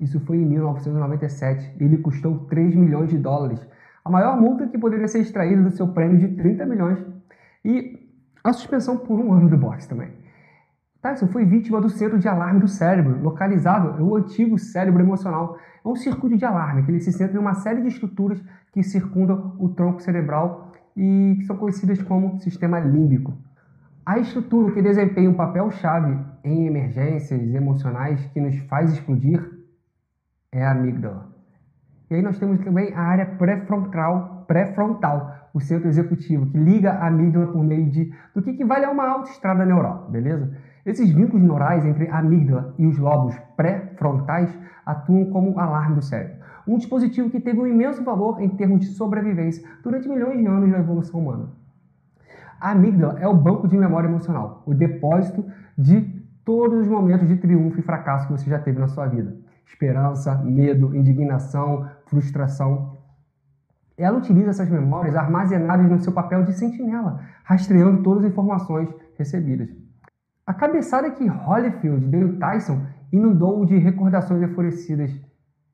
Isso 0.00 0.18
foi 0.20 0.38
em 0.38 0.46
1997. 0.46 1.76
Ele 1.78 1.98
custou 1.98 2.38
3 2.46 2.74
milhões 2.74 3.10
de 3.10 3.18
dólares, 3.18 3.60
a 4.04 4.10
maior 4.10 4.40
multa 4.40 4.66
que 4.66 4.78
poderia 4.78 5.06
ser 5.06 5.20
extraída 5.20 5.62
do 5.62 5.70
seu 5.70 5.88
prêmio 5.88 6.18
de 6.18 6.28
30 6.28 6.64
milhões. 6.64 6.98
E 7.64 8.08
a 8.42 8.52
suspensão 8.52 8.96
por 8.96 9.20
um 9.20 9.32
ano 9.32 9.48
do 9.48 9.58
boxe 9.58 9.88
também. 9.88 10.08
Tyson 11.02 11.28
foi 11.28 11.44
vítima 11.44 11.80
do 11.80 11.88
centro 11.88 12.18
de 12.18 12.28
alarme 12.28 12.60
do 12.60 12.68
cérebro, 12.68 13.22
localizado 13.22 13.98
no 14.02 14.16
antigo 14.16 14.58
cérebro 14.58 15.02
emocional. 15.02 15.58
É 15.84 15.88
um 15.88 15.96
circuito 15.96 16.36
de 16.36 16.44
alarme 16.44 16.82
que 16.82 16.90
ele 16.90 17.00
se 17.00 17.12
centra 17.12 17.36
em 17.36 17.40
uma 17.40 17.54
série 17.54 17.82
de 17.82 17.88
estruturas 17.88 18.42
que 18.72 18.82
circundam 18.82 19.54
o 19.58 19.68
tronco 19.68 20.00
cerebral 20.00 20.72
e 20.96 21.36
que 21.38 21.44
são 21.44 21.56
conhecidas 21.56 22.02
como 22.02 22.38
sistema 22.40 22.78
límbico. 22.80 23.32
A 24.04 24.18
estrutura 24.18 24.72
que 24.72 24.82
desempenha 24.82 25.30
um 25.30 25.34
papel-chave 25.34 26.18
em 26.42 26.66
emergências 26.66 27.54
emocionais 27.54 28.20
que 28.32 28.40
nos 28.40 28.56
faz 28.60 28.92
explodir 28.92 29.59
é 30.52 30.64
a 30.64 30.72
amígdala. 30.72 31.28
E 32.10 32.14
aí 32.14 32.22
nós 32.22 32.38
temos 32.38 32.58
também 32.64 32.92
a 32.92 33.00
área 33.00 33.26
pré-frontal, 33.26 34.44
pré-frontal, 34.48 35.48
o 35.54 35.60
centro 35.60 35.88
executivo, 35.88 36.46
que 36.46 36.58
liga 36.58 36.92
a 36.92 37.06
amígdala 37.06 37.46
por 37.46 37.62
meio 37.62 37.88
de 37.88 38.12
do 38.34 38.42
que 38.42 38.50
equivale 38.50 38.84
a 38.84 38.90
uma 38.90 39.08
autoestrada 39.08 39.64
neural, 39.64 40.08
beleza? 40.10 40.50
Esses 40.84 41.10
vínculos 41.10 41.42
neurais 41.42 41.84
entre 41.84 42.08
a 42.08 42.18
amígdala 42.18 42.74
e 42.78 42.86
os 42.86 42.98
lobos 42.98 43.36
pré-frontais 43.56 44.56
atuam 44.84 45.26
como 45.26 45.58
alarme 45.58 45.96
do 45.96 46.02
cérebro. 46.02 46.40
Um 46.66 46.78
dispositivo 46.78 47.30
que 47.30 47.40
teve 47.40 47.60
um 47.60 47.66
imenso 47.66 48.02
valor 48.02 48.40
em 48.40 48.48
termos 48.48 48.80
de 48.80 48.86
sobrevivência 48.86 49.66
durante 49.82 50.08
milhões 50.08 50.38
de 50.38 50.46
anos 50.46 50.70
da 50.70 50.78
evolução 50.78 51.20
humana. 51.20 51.48
A 52.60 52.72
amígdala 52.72 53.18
é 53.20 53.26
o 53.26 53.34
banco 53.34 53.68
de 53.68 53.76
memória 53.76 54.08
emocional, 54.08 54.62
o 54.66 54.74
depósito 54.74 55.44
de 55.78 56.00
todos 56.44 56.80
os 56.80 56.88
momentos 56.88 57.28
de 57.28 57.36
triunfo 57.36 57.78
e 57.78 57.82
fracasso 57.82 58.26
que 58.26 58.32
você 58.32 58.48
já 58.48 58.58
teve 58.58 58.78
na 58.78 58.88
sua 58.88 59.06
vida 59.06 59.36
esperança, 59.70 60.34
medo, 60.42 60.94
indignação, 60.94 61.88
frustração. 62.06 62.98
Ela 63.96 64.18
utiliza 64.18 64.50
essas 64.50 64.68
memórias 64.68 65.14
armazenadas 65.14 65.88
no 65.88 66.00
seu 66.00 66.12
papel 66.12 66.44
de 66.44 66.52
sentinela, 66.52 67.20
rastreando 67.44 68.02
todas 68.02 68.24
as 68.24 68.30
informações 68.30 68.88
recebidas. 69.16 69.68
A 70.46 70.54
cabeçada 70.54 71.10
que 71.10 71.28
Holyfield 71.28 72.06
deu 72.06 72.38
Tyson 72.38 72.84
inundou 73.12 73.64
de 73.64 73.76
recordações 73.78 74.42
enfurecidas 74.42 75.10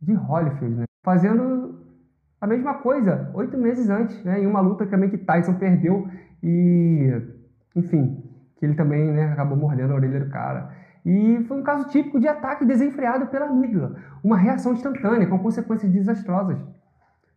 de 0.01 0.14
Holyfield, 0.14 0.75
né? 0.77 0.85
fazendo 1.05 1.81
a 2.41 2.47
mesma 2.47 2.75
coisa 2.75 3.31
oito 3.35 3.57
meses 3.57 3.89
antes, 3.89 4.23
né? 4.25 4.43
em 4.43 4.47
uma 4.47 4.61
luta 4.61 4.87
também 4.87 5.09
que 5.09 5.19
Tyson 5.19 5.55
perdeu 5.55 6.09
e, 6.43 7.11
enfim, 7.75 8.23
que 8.57 8.65
ele 8.65 8.75
também 8.75 9.13
né, 9.13 9.33
acabou 9.33 9.57
mordendo 9.57 9.93
a 9.93 9.97
orelha 9.97 10.21
do 10.21 10.31
cara. 10.31 10.71
E 11.05 11.45
foi 11.47 11.61
um 11.61 11.63
caso 11.63 11.89
típico 11.89 12.19
de 12.19 12.27
ataque 12.27 12.65
desenfreado 12.65 13.27
pela 13.27 13.47
amígdala, 13.47 13.97
uma 14.25 14.37
reação 14.37 14.73
instantânea 14.73 15.27
com 15.27 15.39
consequências 15.39 15.93
desastrosas. 15.93 16.59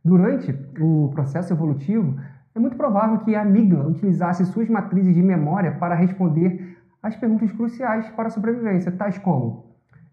Durante 0.03 0.51
o 0.79 1.11
processo 1.13 1.53
evolutivo, 1.53 2.19
é 2.55 2.59
muito 2.59 2.75
provável 2.75 3.19
que 3.19 3.35
a 3.35 3.41
amígdala 3.41 3.87
utilizasse 3.87 4.45
suas 4.45 4.67
matrizes 4.69 5.13
de 5.13 5.21
memória 5.21 5.73
para 5.73 5.93
responder 5.93 6.77
às 7.01 7.15
perguntas 7.15 7.51
cruciais 7.51 8.09
para 8.09 8.27
a 8.27 8.31
sobrevivência, 8.31 8.91
tais 8.91 9.17
como: 9.17 9.65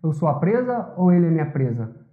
eu 0.02 0.12
sou 0.12 0.28
a 0.28 0.34
presa 0.34 0.92
ou 0.96 1.12
ele 1.12 1.26
é 1.26 1.30
minha 1.30 1.46
presa? 1.46 2.05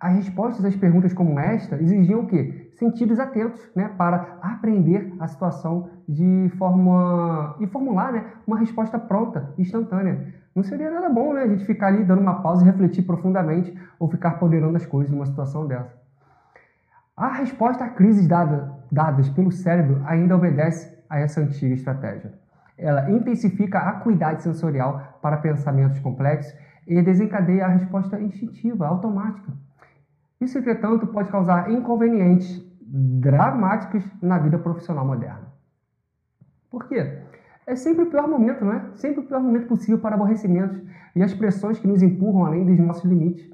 As 0.00 0.14
respostas 0.14 0.64
às 0.64 0.76
perguntas 0.76 1.12
como 1.12 1.38
esta 1.40 1.74
exigiam 1.76 2.20
o 2.20 2.26
quê? 2.26 2.70
Sentidos 2.74 3.18
atentos, 3.18 3.68
né, 3.74 3.90
para 3.98 4.38
aprender 4.40 5.12
a 5.18 5.26
situação 5.26 5.90
de 6.08 6.48
forma 6.56 7.56
e 7.58 7.66
formular, 7.66 8.12
né, 8.12 8.24
uma 8.46 8.58
resposta 8.58 8.96
pronta, 8.96 9.52
instantânea. 9.58 10.32
Não 10.54 10.62
seria 10.62 10.90
nada 10.90 11.08
bom, 11.08 11.34
né, 11.34 11.42
a 11.42 11.48
gente 11.48 11.64
ficar 11.64 11.88
ali 11.88 12.04
dando 12.04 12.20
uma 12.20 12.42
pausa 12.42 12.62
e 12.62 12.66
refletir 12.66 13.02
profundamente 13.02 13.76
ou 13.98 14.08
ficar 14.08 14.32
ponderando 14.38 14.76
as 14.76 14.86
coisas 14.86 15.10
numa 15.12 15.26
situação 15.26 15.66
dessa. 15.66 15.98
A 17.16 17.32
resposta 17.32 17.84
a 17.84 17.88
crises 17.88 18.28
dada, 18.28 18.72
dadas 18.92 19.28
pelo 19.28 19.50
cérebro 19.50 20.00
ainda 20.06 20.36
obedece 20.36 20.96
a 21.10 21.18
essa 21.18 21.40
antiga 21.40 21.74
estratégia. 21.74 22.32
Ela 22.76 23.10
intensifica 23.10 23.80
a 23.80 23.88
acuidade 23.88 24.44
sensorial 24.44 25.18
para 25.20 25.38
pensamentos 25.38 25.98
complexos 25.98 26.56
e 26.86 27.02
desencadeia 27.02 27.66
a 27.66 27.68
resposta 27.68 28.20
instintiva, 28.20 28.86
automática. 28.86 29.52
Isso, 30.40 30.58
entretanto, 30.58 31.06
pode 31.06 31.30
causar 31.30 31.70
inconvenientes 31.70 32.64
dramáticos 32.80 34.04
na 34.22 34.38
vida 34.38 34.58
profissional 34.58 35.04
moderna. 35.04 35.52
Por 36.70 36.86
quê? 36.88 37.22
É 37.66 37.76
sempre 37.76 38.04
o 38.04 38.10
pior 38.10 38.26
momento, 38.26 38.64
não 38.64 38.72
é? 38.72 38.90
Sempre 38.94 39.20
o 39.20 39.26
pior 39.26 39.40
momento 39.40 39.66
possível 39.66 39.98
para 39.98 40.14
aborrecimentos 40.14 40.80
e 41.14 41.22
as 41.22 41.34
pressões 41.34 41.78
que 41.78 41.86
nos 41.86 42.02
empurram 42.02 42.46
além 42.46 42.64
dos 42.64 42.78
nossos 42.78 43.04
limites. 43.04 43.46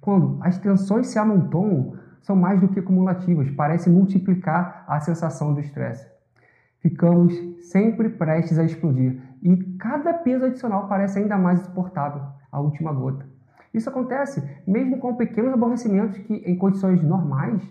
Quando 0.00 0.38
as 0.42 0.58
tensões 0.58 1.06
se 1.08 1.18
amontoam, 1.18 1.96
são 2.22 2.34
mais 2.34 2.60
do 2.60 2.68
que 2.68 2.82
cumulativas, 2.82 3.50
parece 3.50 3.90
multiplicar 3.90 4.84
a 4.88 4.98
sensação 5.00 5.54
do 5.54 5.60
estresse. 5.60 6.10
Ficamos 6.80 7.34
sempre 7.70 8.08
prestes 8.08 8.58
a 8.58 8.64
explodir 8.64 9.22
e 9.42 9.56
cada 9.78 10.12
peso 10.12 10.46
adicional 10.46 10.88
parece 10.88 11.20
ainda 11.20 11.38
mais 11.38 11.60
insuportável, 11.60 12.22
a 12.50 12.60
última 12.60 12.92
gota. 12.92 13.31
Isso 13.72 13.88
acontece 13.88 14.42
mesmo 14.66 14.98
com 14.98 15.14
pequenos 15.14 15.52
aborrecimentos 15.52 16.18
que, 16.18 16.34
em 16.34 16.56
condições 16.56 17.02
normais, 17.02 17.62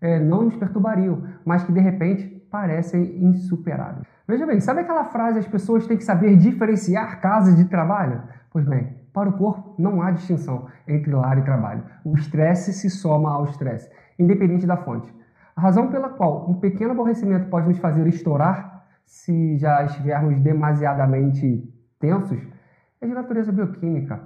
é, 0.00 0.18
não 0.18 0.44
nos 0.44 0.56
perturbariam, 0.56 1.22
mas 1.44 1.62
que 1.62 1.72
de 1.72 1.80
repente 1.80 2.26
parecem 2.50 3.22
insuperáveis. 3.24 4.06
Veja 4.26 4.46
bem, 4.46 4.60
sabe 4.60 4.80
aquela 4.80 5.04
frase 5.04 5.38
as 5.38 5.46
pessoas 5.46 5.86
têm 5.86 5.96
que 5.96 6.04
saber 6.04 6.36
diferenciar 6.36 7.20
casas 7.20 7.56
de 7.56 7.64
trabalho? 7.66 8.22
Pois 8.50 8.64
bem, 8.64 9.00
para 9.12 9.28
o 9.28 9.32
corpo 9.32 9.74
não 9.78 10.02
há 10.02 10.10
distinção 10.10 10.66
entre 10.86 11.12
lar 11.12 11.38
e 11.38 11.42
trabalho. 11.42 11.84
O 12.04 12.14
estresse 12.14 12.72
se 12.72 12.88
soma 12.88 13.32
ao 13.32 13.44
estresse, 13.44 13.90
independente 14.18 14.66
da 14.66 14.76
fonte. 14.76 15.12
A 15.54 15.60
razão 15.60 15.88
pela 15.88 16.08
qual 16.08 16.48
um 16.48 16.54
pequeno 16.54 16.92
aborrecimento 16.92 17.48
pode 17.50 17.68
nos 17.68 17.78
fazer 17.78 18.06
estourar 18.06 18.86
se 19.04 19.58
já 19.58 19.82
estivermos 19.84 20.40
demasiadamente 20.40 21.68
tensos 21.98 22.40
é 23.00 23.06
de 23.06 23.12
natureza 23.12 23.50
bioquímica. 23.50 24.20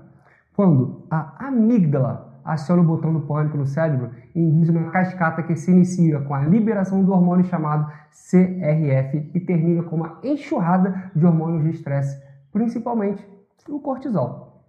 Quando 0.54 1.02
a 1.10 1.48
amígdala 1.48 2.40
aciona 2.44 2.82
o 2.82 2.84
botão 2.84 3.12
do 3.12 3.22
pânico 3.22 3.56
no 3.56 3.66
cérebro 3.66 4.10
e 4.34 4.40
induz 4.40 4.68
uma 4.68 4.90
cascata 4.90 5.42
que 5.42 5.56
se 5.56 5.70
inicia 5.70 6.20
com 6.20 6.34
a 6.34 6.42
liberação 6.42 7.02
do 7.02 7.12
hormônio 7.12 7.44
chamado 7.46 7.90
CRF 8.10 9.30
e 9.34 9.40
termina 9.40 9.82
com 9.82 9.96
uma 9.96 10.18
enxurrada 10.22 11.10
de 11.14 11.24
hormônios 11.24 11.64
de 11.64 11.70
estresse, 11.70 12.22
principalmente 12.52 13.26
o 13.68 13.80
cortisol. 13.80 14.62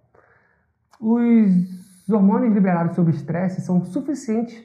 Os 1.00 2.10
hormônios 2.10 2.54
liberados 2.54 2.96
sob 2.96 3.10
estresse 3.10 3.60
são 3.60 3.84
suficientes 3.84 4.64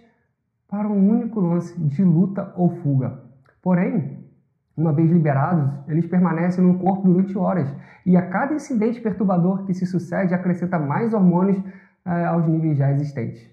para 0.67 0.87
um 0.87 1.09
único 1.09 1.39
lance 1.39 1.77
de 1.79 2.03
luta 2.03 2.53
ou 2.55 2.69
fuga. 2.77 3.21
Porém, 3.61 4.20
uma 4.81 4.91
vez 4.91 5.11
liberados, 5.11 5.69
eles 5.87 6.05
permanecem 6.07 6.63
no 6.63 6.79
corpo 6.79 7.03
durante 7.07 7.37
horas, 7.37 7.73
e 8.05 8.17
a 8.17 8.27
cada 8.27 8.53
incidente 8.53 8.99
perturbador 8.99 9.63
que 9.65 9.73
se 9.73 9.85
sucede 9.85 10.33
acrescenta 10.33 10.79
mais 10.79 11.13
hormônios 11.13 11.61
eh, 12.05 12.25
aos 12.25 12.47
níveis 12.47 12.77
já 12.77 12.91
existentes. 12.91 13.49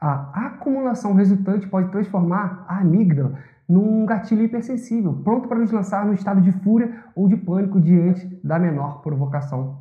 A 0.00 0.46
acumulação 0.46 1.14
resultante 1.14 1.68
pode 1.68 1.90
transformar 1.90 2.64
a 2.68 2.80
amígdala 2.80 3.38
num 3.68 4.04
gatilho 4.04 4.42
hipersensível, 4.42 5.14
pronto 5.24 5.48
para 5.48 5.58
nos 5.58 5.70
lançar 5.70 6.04
no 6.04 6.12
estado 6.12 6.40
de 6.40 6.52
fúria 6.52 7.04
ou 7.14 7.28
de 7.28 7.36
pânico 7.36 7.80
diante 7.80 8.26
da 8.44 8.58
menor 8.58 9.00
provocação. 9.00 9.80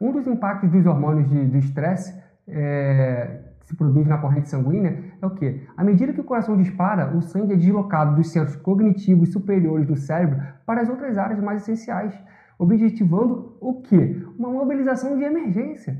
Um 0.00 0.12
dos 0.12 0.26
impactos 0.26 0.70
dos 0.70 0.86
hormônios 0.86 1.28
de, 1.28 1.46
do 1.46 1.58
estresse 1.58 2.14
é, 2.46 3.40
se 3.64 3.74
produz 3.76 4.06
na 4.06 4.18
corrente 4.18 4.48
sanguínea 4.48 5.09
é 5.22 5.26
o 5.26 5.30
que? 5.30 5.66
À 5.76 5.84
medida 5.84 6.12
que 6.12 6.20
o 6.20 6.24
coração 6.24 6.56
dispara, 6.56 7.16
o 7.16 7.20
sangue 7.20 7.52
é 7.52 7.56
deslocado 7.56 8.16
dos 8.16 8.30
centros 8.30 8.56
cognitivos 8.56 9.32
superiores 9.32 9.86
do 9.86 9.96
cérebro 9.96 10.40
para 10.64 10.80
as 10.80 10.88
outras 10.88 11.18
áreas 11.18 11.40
mais 11.40 11.62
essenciais, 11.62 12.14
objetivando 12.58 13.56
o 13.60 13.80
que? 13.82 14.26
Uma 14.38 14.50
mobilização 14.50 15.16
de 15.16 15.24
emergência. 15.24 15.98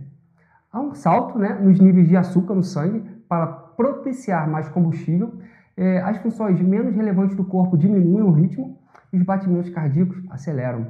Há 0.72 0.80
um 0.80 0.94
salto 0.94 1.38
né, 1.38 1.58
nos 1.60 1.80
níveis 1.80 2.08
de 2.08 2.16
açúcar 2.16 2.54
no 2.54 2.62
sangue 2.62 3.00
para 3.28 3.46
propiciar 3.46 4.48
mais 4.48 4.68
combustível. 4.68 5.34
É, 5.76 6.00
as 6.02 6.18
funções 6.18 6.60
menos 6.60 6.94
relevantes 6.94 7.36
do 7.36 7.44
corpo 7.44 7.76
diminuem 7.76 8.22
o 8.22 8.30
ritmo 8.30 8.78
e 9.12 9.16
os 9.16 9.22
batimentos 9.24 9.70
cardíacos 9.70 10.22
aceleram, 10.30 10.86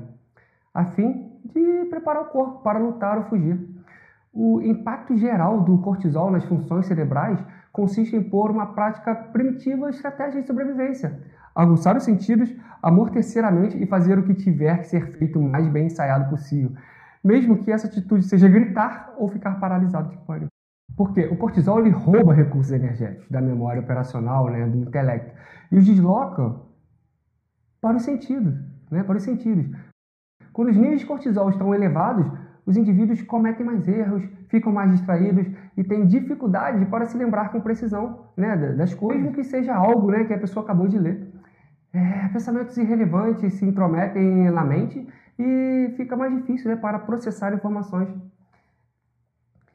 a 0.74 0.84
fim 0.84 1.30
de 1.44 1.86
preparar 1.88 2.22
o 2.22 2.26
corpo 2.26 2.62
para 2.62 2.78
lutar 2.78 3.18
ou 3.18 3.24
fugir. 3.24 3.58
O 4.32 4.60
impacto 4.60 5.16
geral 5.16 5.60
do 5.62 5.78
cortisol 5.78 6.30
nas 6.30 6.44
funções 6.44 6.86
cerebrais 6.86 7.42
consiste 7.72 8.16
em 8.16 8.22
pôr 8.22 8.50
uma 8.50 8.74
prática 8.74 9.14
primitiva 9.14 9.90
estratégia 9.90 10.40
de 10.40 10.46
sobrevivência, 10.46 11.20
aguçar 11.54 11.96
os 11.96 12.04
sentidos, 12.04 12.52
amortecer 12.82 13.44
a 13.44 13.50
mente 13.50 13.80
e 13.80 13.86
fazer 13.86 14.18
o 14.18 14.22
que 14.22 14.34
tiver 14.34 14.78
que 14.78 14.88
ser 14.88 15.18
feito 15.18 15.38
o 15.38 15.42
mais 15.42 15.68
bem 15.68 15.86
ensaiado 15.86 16.28
possível, 16.28 16.72
mesmo 17.22 17.58
que 17.58 17.70
essa 17.70 17.86
atitude 17.86 18.24
seja 18.24 18.48
gritar 18.48 19.14
ou 19.18 19.28
ficar 19.28 19.60
paralisado 19.60 20.10
de 20.10 20.16
pânico. 20.18 20.50
Porque 20.96 21.24
o 21.26 21.36
cortisol 21.36 21.80
ele 21.80 21.90
rouba 21.90 22.34
recursos 22.34 22.72
energéticos 22.72 23.28
da 23.30 23.40
memória 23.40 23.80
operacional, 23.80 24.50
né, 24.50 24.66
do 24.66 24.78
intelecto, 24.78 25.32
e 25.70 25.78
os 25.78 25.84
desloca 25.84 26.56
para 27.80 27.96
os 27.96 28.02
sentidos, 28.02 28.54
né, 28.90 29.02
para 29.02 29.16
os 29.16 29.22
sentidos. 29.22 29.66
Quando 30.52 30.68
os 30.68 30.76
níveis 30.76 31.00
de 31.00 31.06
cortisol 31.06 31.48
estão 31.48 31.74
elevados, 31.74 32.26
os 32.66 32.76
indivíduos 32.76 33.22
cometem 33.22 33.64
mais 33.64 33.86
erros, 33.88 34.22
ficam 34.48 34.72
mais 34.72 34.90
distraídos 34.92 35.46
e 35.76 35.84
têm 35.84 36.06
dificuldade 36.06 36.84
para 36.86 37.06
se 37.06 37.16
lembrar 37.16 37.50
com 37.50 37.60
precisão 37.60 38.26
né, 38.36 38.56
das 38.74 38.94
coisas, 38.94 39.22
mesmo 39.22 39.34
que 39.34 39.44
seja 39.44 39.74
algo 39.74 40.10
né, 40.10 40.24
que 40.24 40.34
a 40.34 40.38
pessoa 40.38 40.64
acabou 40.64 40.86
de 40.86 40.98
ler. 40.98 41.32
É, 41.92 42.28
pensamentos 42.28 42.76
irrelevantes 42.76 43.54
se 43.54 43.64
intrometem 43.64 44.50
na 44.50 44.64
mente 44.64 45.06
e 45.38 45.94
fica 45.96 46.16
mais 46.16 46.34
difícil 46.36 46.70
né, 46.70 46.76
para 46.76 46.98
processar 46.98 47.52
informações. 47.52 48.08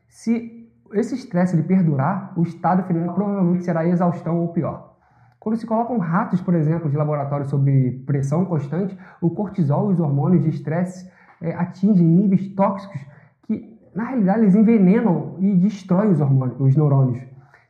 Se 0.08 0.70
esse 0.94 1.16
estresse 1.16 1.62
perdurar, 1.64 2.34
o 2.38 2.44
estado 2.44 2.84
final 2.84 3.14
provavelmente 3.14 3.66
será 3.66 3.86
exaustão 3.86 4.40
ou 4.40 4.50
pior. 4.50 4.96
Quando 5.40 5.58
se 5.58 5.66
colocam 5.68 5.98
ratos, 5.98 6.42
por 6.42 6.56
exemplo, 6.56 6.90
de 6.90 6.98
laboratório 6.98 7.46
sob 7.46 8.04
pressão 8.06 8.46
constante, 8.46 8.98
o 9.22 9.30
cortisol 9.30 9.92
e 9.92 9.94
os 9.94 10.00
hormônios 10.00 10.44
de 10.44 10.50
estresse 10.50 11.12
é, 11.46 11.54
atingem 11.54 12.06
níveis 12.06 12.48
tóxicos 12.50 13.00
que, 13.44 13.78
na 13.94 14.06
realidade, 14.06 14.42
eles 14.42 14.56
envenenam 14.56 15.36
e 15.40 15.56
destroem 15.56 16.12
os, 16.12 16.20
hormônios, 16.20 16.60
os 16.60 16.76
neurônios. 16.76 17.24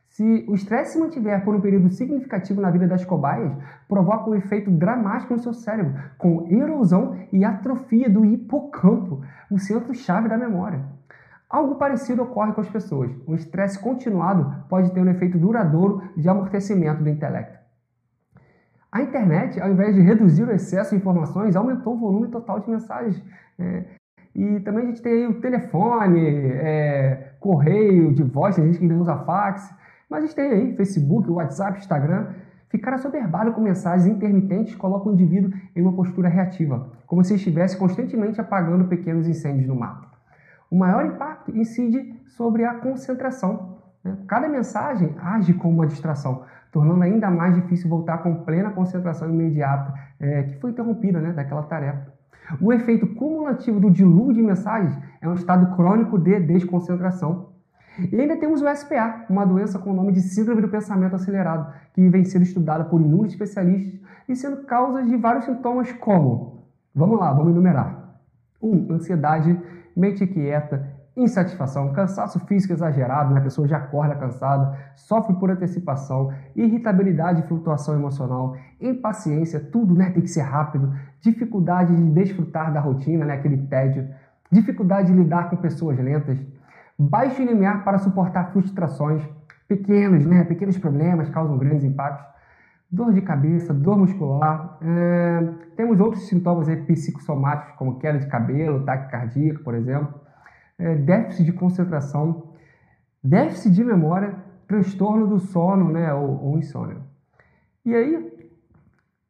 Se 0.08 0.46
o 0.48 0.54
estresse 0.54 0.94
se 0.94 0.98
mantiver 0.98 1.44
por 1.44 1.54
um 1.54 1.60
período 1.60 1.90
significativo 1.90 2.60
na 2.60 2.70
vida 2.70 2.86
das 2.88 3.04
cobaias, 3.04 3.52
provoca 3.86 4.30
um 4.30 4.34
efeito 4.34 4.70
dramático 4.70 5.34
no 5.34 5.40
seu 5.40 5.52
cérebro, 5.52 5.94
com 6.16 6.46
erosão 6.48 7.16
e 7.30 7.44
atrofia 7.44 8.08
do 8.08 8.24
hipocampo, 8.24 9.20
o 9.50 9.58
centro-chave 9.58 10.28
da 10.28 10.38
memória. 10.38 10.80
Algo 11.50 11.74
parecido 11.74 12.22
ocorre 12.22 12.52
com 12.52 12.62
as 12.62 12.68
pessoas. 12.68 13.10
O 13.26 13.34
estresse 13.34 13.78
continuado 13.78 14.64
pode 14.68 14.90
ter 14.92 15.00
um 15.00 15.10
efeito 15.10 15.38
duradouro 15.38 16.02
de 16.16 16.28
amortecimento 16.28 17.02
do 17.02 17.10
intelecto. 17.10 17.55
A 18.96 19.02
internet, 19.02 19.60
ao 19.60 19.70
invés 19.70 19.94
de 19.94 20.00
reduzir 20.00 20.44
o 20.44 20.50
excesso 20.50 20.92
de 20.92 20.96
informações, 20.96 21.54
aumentou 21.54 21.96
o 21.96 21.98
volume 21.98 22.28
total 22.28 22.60
de 22.60 22.70
mensagens. 22.70 23.22
É, 23.58 23.84
e 24.34 24.58
também 24.60 24.84
a 24.84 24.86
gente 24.86 25.02
tem 25.02 25.26
o 25.26 25.38
telefone, 25.38 26.18
é, 26.18 27.32
correio 27.38 28.14
de 28.14 28.22
voz, 28.22 28.56
tem 28.56 28.64
gente 28.64 28.78
que 28.78 28.84
ainda 28.84 28.94
usa 28.94 29.14
fax. 29.18 29.70
Mas 30.08 30.20
a 30.22 30.26
gente 30.26 30.34
tem 30.34 30.50
aí 30.50 30.76
Facebook, 30.76 31.30
WhatsApp, 31.30 31.78
Instagram. 31.78 32.28
Ficar 32.70 32.94
assoberbado 32.94 33.52
com 33.52 33.60
mensagens 33.60 34.06
intermitentes 34.06 34.74
coloca 34.74 35.10
o 35.10 35.12
indivíduo 35.12 35.52
em 35.74 35.82
uma 35.82 35.92
postura 35.92 36.30
reativa, 36.30 36.90
como 37.06 37.22
se 37.22 37.34
estivesse 37.34 37.76
constantemente 37.76 38.40
apagando 38.40 38.88
pequenos 38.88 39.28
incêndios 39.28 39.68
no 39.68 39.76
mato. 39.76 40.08
O 40.70 40.78
maior 40.78 41.04
impacto 41.04 41.54
incide 41.54 42.18
sobre 42.28 42.64
a 42.64 42.72
concentração. 42.72 43.76
Né? 44.02 44.16
Cada 44.26 44.48
mensagem 44.48 45.14
age 45.20 45.52
como 45.52 45.74
uma 45.74 45.86
distração, 45.86 46.44
tornando 46.72 47.02
ainda 47.02 47.30
mais 47.30 47.54
difícil 47.54 47.88
voltar 47.88 48.18
com 48.18 48.44
plena 48.44 48.70
concentração 48.70 49.28
imediata 49.28 49.92
é, 50.20 50.42
que 50.44 50.60
foi 50.60 50.70
interrompida 50.70 51.20
né, 51.20 51.32
daquela 51.32 51.62
tarefa. 51.62 52.12
O 52.60 52.72
efeito 52.72 53.06
cumulativo 53.14 53.80
do 53.80 53.90
dilúvio 53.90 54.34
de 54.34 54.42
mensagens 54.42 54.96
é 55.20 55.28
um 55.28 55.34
estado 55.34 55.74
crônico 55.74 56.18
de 56.18 56.38
desconcentração 56.40 57.56
e 58.12 58.20
ainda 58.20 58.36
temos 58.36 58.60
o 58.60 58.74
SPA, 58.74 59.24
uma 59.30 59.46
doença 59.46 59.78
com 59.78 59.90
o 59.90 59.94
nome 59.94 60.12
de 60.12 60.20
Síndrome 60.20 60.60
do 60.60 60.68
Pensamento 60.68 61.16
Acelerado, 61.16 61.72
que 61.94 62.08
vem 62.08 62.24
sendo 62.24 62.42
estudada 62.42 62.84
por 62.84 63.00
inúmeros 63.00 63.32
especialistas 63.32 63.98
e 64.28 64.36
sendo 64.36 64.64
causa 64.64 65.02
de 65.02 65.16
vários 65.16 65.46
sintomas 65.46 65.90
como, 65.92 66.64
vamos 66.94 67.18
lá, 67.18 67.32
vamos 67.32 67.52
enumerar. 67.52 68.18
1. 68.60 68.68
Um, 68.68 68.92
ansiedade, 68.92 69.58
mente 69.96 70.26
quieta, 70.26 70.95
insatisfação, 71.16 71.92
cansaço 71.92 72.38
físico 72.40 72.74
exagerado, 72.74 73.32
né? 73.32 73.40
a 73.40 73.42
pessoa 73.42 73.66
já 73.66 73.78
acorda 73.78 74.14
cansada, 74.14 74.78
sofre 74.94 75.34
por 75.36 75.50
antecipação, 75.50 76.30
irritabilidade 76.54 77.40
e 77.40 77.46
flutuação 77.46 77.94
emocional, 77.94 78.54
impaciência, 78.78 79.58
tudo 79.58 79.94
né? 79.94 80.10
tem 80.10 80.22
que 80.22 80.28
ser 80.28 80.42
rápido, 80.42 80.92
dificuldade 81.20 81.96
de 81.96 82.02
desfrutar 82.10 82.72
da 82.72 82.80
rotina, 82.80 83.24
né? 83.24 83.34
aquele 83.34 83.56
tédio, 83.66 84.06
dificuldade 84.52 85.10
de 85.10 85.18
lidar 85.18 85.48
com 85.48 85.56
pessoas 85.56 85.98
lentas, 85.98 86.38
baixo 86.98 87.42
limiar 87.42 87.82
para 87.82 87.98
suportar 87.98 88.52
frustrações, 88.52 89.26
pequenos, 89.66 90.24
né, 90.24 90.44
pequenos 90.44 90.78
problemas 90.78 91.28
causam 91.28 91.58
grandes 91.58 91.84
impactos, 91.84 92.24
dor 92.90 93.12
de 93.12 93.20
cabeça, 93.20 93.74
dor 93.74 93.98
muscular, 93.98 94.78
é, 94.80 95.48
temos 95.76 95.98
outros 95.98 96.28
sintomas 96.28 96.68
aí, 96.68 96.76
psicossomáticos, 96.76 97.74
como 97.76 97.98
queda 97.98 98.18
de 98.18 98.26
cabelo, 98.28 98.82
ataque 98.82 99.10
cardíaco, 99.10 99.64
por 99.64 99.74
exemplo, 99.74 100.25
é, 100.78 100.94
déficit 100.94 101.44
de 101.44 101.52
concentração, 101.52 102.52
déficit 103.22 103.74
de 103.74 103.84
memória, 103.84 104.36
transtorno 104.66 105.26
do 105.26 105.38
sono 105.38 105.90
né, 105.90 106.12
ou, 106.12 106.44
ou 106.44 106.58
insônia. 106.58 106.98
E 107.84 107.94
aí, 107.94 108.36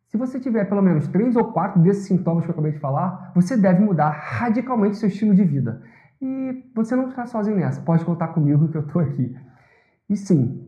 se 0.08 0.16
você 0.16 0.40
tiver 0.40 0.64
pelo 0.64 0.82
menos 0.82 1.06
três 1.08 1.36
ou 1.36 1.52
quatro 1.52 1.80
desses 1.80 2.06
sintomas 2.06 2.44
que 2.44 2.50
eu 2.50 2.52
acabei 2.52 2.72
de 2.72 2.78
falar, 2.78 3.32
você 3.34 3.56
deve 3.56 3.80
mudar 3.80 4.10
radicalmente 4.10 4.96
seu 4.96 5.08
estilo 5.08 5.34
de 5.34 5.44
vida. 5.44 5.82
E 6.20 6.64
você 6.74 6.96
não 6.96 7.08
está 7.08 7.26
sozinho 7.26 7.56
nessa, 7.56 7.82
pode 7.82 8.04
contar 8.04 8.28
comigo 8.28 8.68
que 8.68 8.76
eu 8.76 8.82
estou 8.82 9.02
aqui. 9.02 9.36
E 10.08 10.16
sim, 10.16 10.65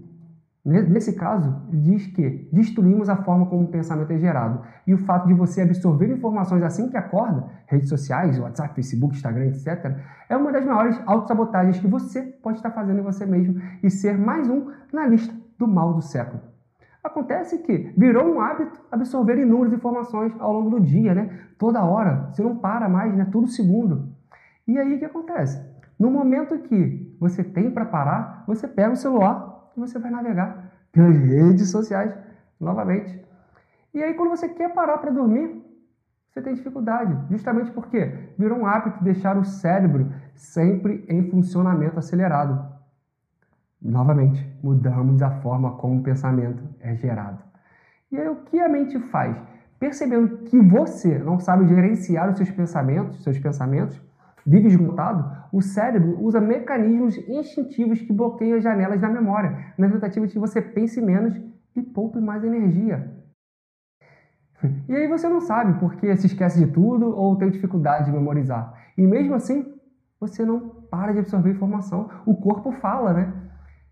nesse 0.69 1.14
caso, 1.14 1.62
diz 1.71 2.07
que 2.09 2.49
destruímos 2.53 3.09
a 3.09 3.16
forma 3.16 3.47
como 3.47 3.64
o 3.64 3.69
pensamento 3.69 4.12
é 4.12 4.19
gerado. 4.19 4.61
E 4.87 4.93
o 4.93 4.99
fato 4.99 5.27
de 5.27 5.33
você 5.33 5.62
absorver 5.62 6.12
informações 6.12 6.62
assim 6.62 6.91
que 6.91 6.97
acorda, 6.97 7.47
redes 7.66 7.89
sociais, 7.89 8.39
WhatsApp, 8.39 8.75
Facebook, 8.75 9.14
Instagram, 9.14 9.47
etc., 9.47 9.97
é 10.29 10.37
uma 10.37 10.53
das 10.53 10.64
maiores 10.66 11.01
autossabotagens 11.07 11.81
que 11.81 11.87
você 11.87 12.23
pode 12.23 12.59
estar 12.59 12.71
fazendo 12.71 12.99
em 13.01 13.03
você 13.03 13.25
mesmo 13.25 13.61
e 13.83 13.91
ser 13.91 14.19
mais 14.19 14.49
um 14.51 14.71
na 14.93 15.07
lista 15.07 15.35
do 15.59 15.66
mal 15.66 15.95
do 15.95 16.03
século. 16.03 16.43
Acontece 17.03 17.59
que 17.59 17.93
virou 17.97 18.27
um 18.27 18.41
hábito 18.41 18.79
absorver 18.93 19.39
inúmeras 19.39 19.73
informações 19.73 20.33
ao 20.39 20.53
longo 20.53 20.71
do 20.71 20.81
dia, 20.81 21.14
né? 21.14 21.31
Toda 21.57 21.83
hora, 21.83 22.29
você 22.31 22.43
não 22.43 22.57
para 22.57 22.89
mais, 22.89 23.14
né? 23.14 23.27
Todo 23.33 23.47
segundo. 23.47 24.12
E 24.66 24.79
aí 24.79 24.97
o 24.97 24.99
que 24.99 25.05
acontece? 25.07 25.66
No 25.99 26.11
momento 26.11 26.59
que 26.59 27.16
você 27.19 27.43
tem 27.43 27.71
para 27.71 27.87
parar, 27.87 28.45
você 28.47 28.69
pega 28.69 28.93
o 28.93 28.97
celular 28.97 29.48
e 29.79 29.81
você 29.81 29.99
vai 29.99 30.11
navegar 30.11 30.72
pelas 30.93 31.16
redes 31.16 31.70
sociais 31.70 32.12
novamente. 32.61 33.24
E 33.95 34.03
aí 34.03 34.14
quando 34.14 34.31
você 34.31 34.49
quer 34.49 34.74
parar 34.74 34.99
para 34.99 35.11
dormir, 35.11 35.64
você 36.29 36.43
tem 36.43 36.55
dificuldade, 36.55 37.16
justamente 37.31 37.70
porque 37.70 38.33
virou 38.39 38.59
um 38.59 38.66
hábito 38.66 39.03
deixar 39.03 39.37
o 39.37 39.45
cérebro 39.45 40.12
sempre 40.35 41.05
em 41.09 41.31
funcionamento 41.31 41.99
acelerado. 41.99 42.76
Novamente, 43.81 44.45
mudamos 44.62 45.22
a 45.22 45.31
forma 45.41 45.76
como 45.76 46.01
o 46.01 46.03
pensamento 46.03 46.62
é 46.81 46.95
gerado. 46.97 47.43
E 48.11 48.18
aí 48.18 48.29
o 48.29 48.37
que 48.37 48.59
a 48.59 48.68
mente 48.68 48.99
faz? 48.99 49.37
Percebendo 49.79 50.39
que 50.39 50.61
você 50.61 51.18
não 51.18 51.39
sabe 51.39 51.68
gerenciar 51.68 52.29
os 52.29 52.37
seus 52.37 52.51
pensamentos, 52.51 53.22
seus 53.22 53.39
pensamentos, 53.39 54.01
vive 54.49 54.69
esgotado, 54.69 55.31
o 55.53 55.61
cérebro 55.61 56.19
usa 56.21 56.41
mecanismos 56.41 57.17
instintivos 57.29 58.01
que 58.01 58.13
bloqueiam 58.13 58.57
as 58.57 58.65
janelas 58.65 59.01
da 59.01 59.09
memória, 59.09 59.73
na 59.77 59.89
tentativa 59.89 60.27
de 60.27 60.33
que 60.33 60.39
você 60.39 60.63
pense 60.63 61.01
menos 61.01 61.35
e 61.77 61.83
poupe 61.83 62.19
mais 62.19 62.43
energia. 62.43 63.17
E 64.89 64.97
aí 64.97 65.07
você 65.07 65.29
não 65.29 65.41
sabe 65.41 65.79
porque 65.79 66.17
se 66.17 66.27
esquece 66.27 66.59
de 66.59 66.73
tudo 66.73 67.17
ou 67.17 67.37
tem 67.37 67.49
dificuldade 67.49 68.07
de 68.07 68.11
memorizar. 68.11 68.75
E 68.97 69.07
mesmo 69.07 69.37
assim, 69.37 69.73
você 70.19 70.45
não 70.45 70.59
para 70.91 71.13
de 71.13 71.21
absorver 71.21 71.53
informação. 71.53 72.11
O 72.27 72.35
corpo 72.35 72.73
fala, 72.73 73.13
né? 73.13 73.33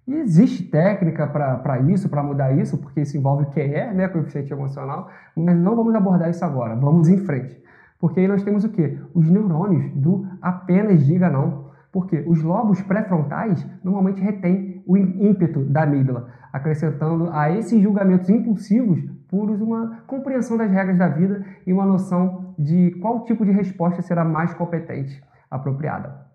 E 0.09 0.15
existe 0.15 0.65
técnica 0.65 1.27
para 1.27 1.81
isso, 1.81 2.09
para 2.09 2.23
mudar 2.23 2.53
isso, 2.53 2.79
porque 2.79 3.01
isso 3.01 3.17
envolve 3.17 3.47
QE, 3.47 3.95
né, 3.95 4.09
coeficiente 4.09 4.53
emocional, 4.53 5.09
mas 5.37 5.57
não 5.57 5.75
vamos 5.75 5.95
abordar 5.95 6.31
isso 6.31 6.45
agora. 6.45 6.77
Vamos 6.77 7.09
em 7.09 7.19
frente. 7.19 7.61
Porque 7.99 8.21
aí 8.21 8.29
nós 8.29 8.43
temos 8.43 8.65
o 8.65 8.69
quê? 8.69 8.99
Os 9.15 9.29
neurônios 9.29 9.91
do 9.95 10.27
apenas 10.41 11.05
diga 11.07 11.31
não. 11.31 11.67
Porque 11.93 12.23
os 12.27 12.43
lobos 12.43 12.83
pré-frontais 12.83 13.67
normalmente 13.83 14.21
retêm 14.21 14.83
o 14.87 14.97
ímpeto 14.97 15.65
da 15.65 15.85
amígdala, 15.85 16.29
acrescentando 16.53 17.31
a 17.33 17.51
esses 17.51 17.81
julgamentos 17.83 18.29
impulsivos 18.29 19.03
puros 19.29 19.61
uma 19.61 20.03
compreensão 20.07 20.57
das 20.57 20.71
regras 20.71 20.99
da 20.99 21.09
vida 21.09 21.45
e 21.67 21.73
uma 21.73 21.85
noção 21.85 22.55
de 22.59 22.93
qual 23.01 23.25
tipo 23.25 23.45
de 23.45 23.51
resposta 23.51 24.03
será 24.03 24.25
mais 24.25 24.55
competente, 24.55 25.23
apropriada. 25.51 26.27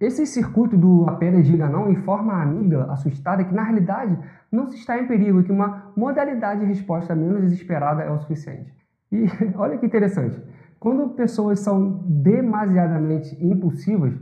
Esse 0.00 0.24
circuito 0.24 0.78
do 0.78 1.04
apenas 1.06 1.46
diga 1.46 1.68
não 1.68 1.90
informa 1.90 2.32
a 2.32 2.42
amígdala 2.42 2.90
assustada 2.92 3.44
que 3.44 3.54
na 3.54 3.62
realidade 3.62 4.18
não 4.50 4.66
se 4.66 4.76
está 4.76 4.98
em 4.98 5.06
perigo 5.06 5.40
e 5.40 5.44
que 5.44 5.52
uma 5.52 5.92
modalidade 5.94 6.60
de 6.60 6.66
resposta 6.66 7.14
menos 7.14 7.42
desesperada 7.42 8.02
é 8.02 8.10
o 8.10 8.18
suficiente. 8.18 8.72
E 9.12 9.26
olha 9.56 9.76
que 9.76 9.84
interessante, 9.84 10.40
quando 10.80 11.10
pessoas 11.10 11.60
são 11.60 12.02
demasiadamente 12.06 13.36
impulsivas, 13.44 14.14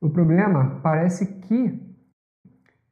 o 0.00 0.08
problema 0.08 0.80
parece 0.80 1.26
que 1.40 1.92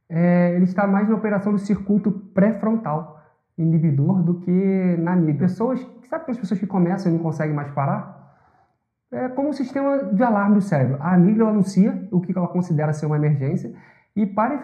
é, 0.08 0.54
ele 0.56 0.64
está 0.64 0.88
mais 0.88 1.08
na 1.08 1.14
operação 1.14 1.52
do 1.52 1.58
circuito 1.58 2.10
pré-frontal 2.34 3.18
inibidor 3.56 4.22
do 4.22 4.40
que 4.40 4.96
na 4.98 5.12
amígdala. 5.12 5.48
Pessoas, 5.48 5.80
sabe 6.08 6.22
aquelas 6.22 6.38
pessoas 6.38 6.58
que 6.58 6.66
começam 6.66 7.12
e 7.12 7.14
não 7.14 7.22
conseguem 7.22 7.54
mais 7.54 7.70
parar? 7.70 8.18
É 9.12 9.28
como 9.28 9.50
um 9.50 9.52
sistema 9.52 10.04
de 10.12 10.22
alarme 10.22 10.56
do 10.56 10.60
cérebro. 10.60 10.96
A 11.00 11.14
amígdala 11.14 11.50
anuncia 11.50 12.08
o 12.10 12.20
que 12.20 12.36
ela 12.36 12.48
considera 12.48 12.92
ser 12.92 13.06
uma 13.06 13.16
emergência 13.16 13.72
e 14.16 14.26
para 14.26 14.56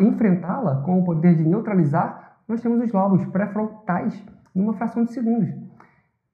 enfrentá-la 0.00 0.82
com 0.82 1.00
o 1.00 1.04
poder 1.04 1.36
de 1.36 1.44
neutralizar, 1.44 2.38
nós 2.48 2.60
temos 2.60 2.82
os 2.82 2.92
lobos 2.92 3.24
pré-frontais 3.26 4.20
numa 4.52 4.74
fração 4.74 5.04
de 5.04 5.12
segundos. 5.12 5.67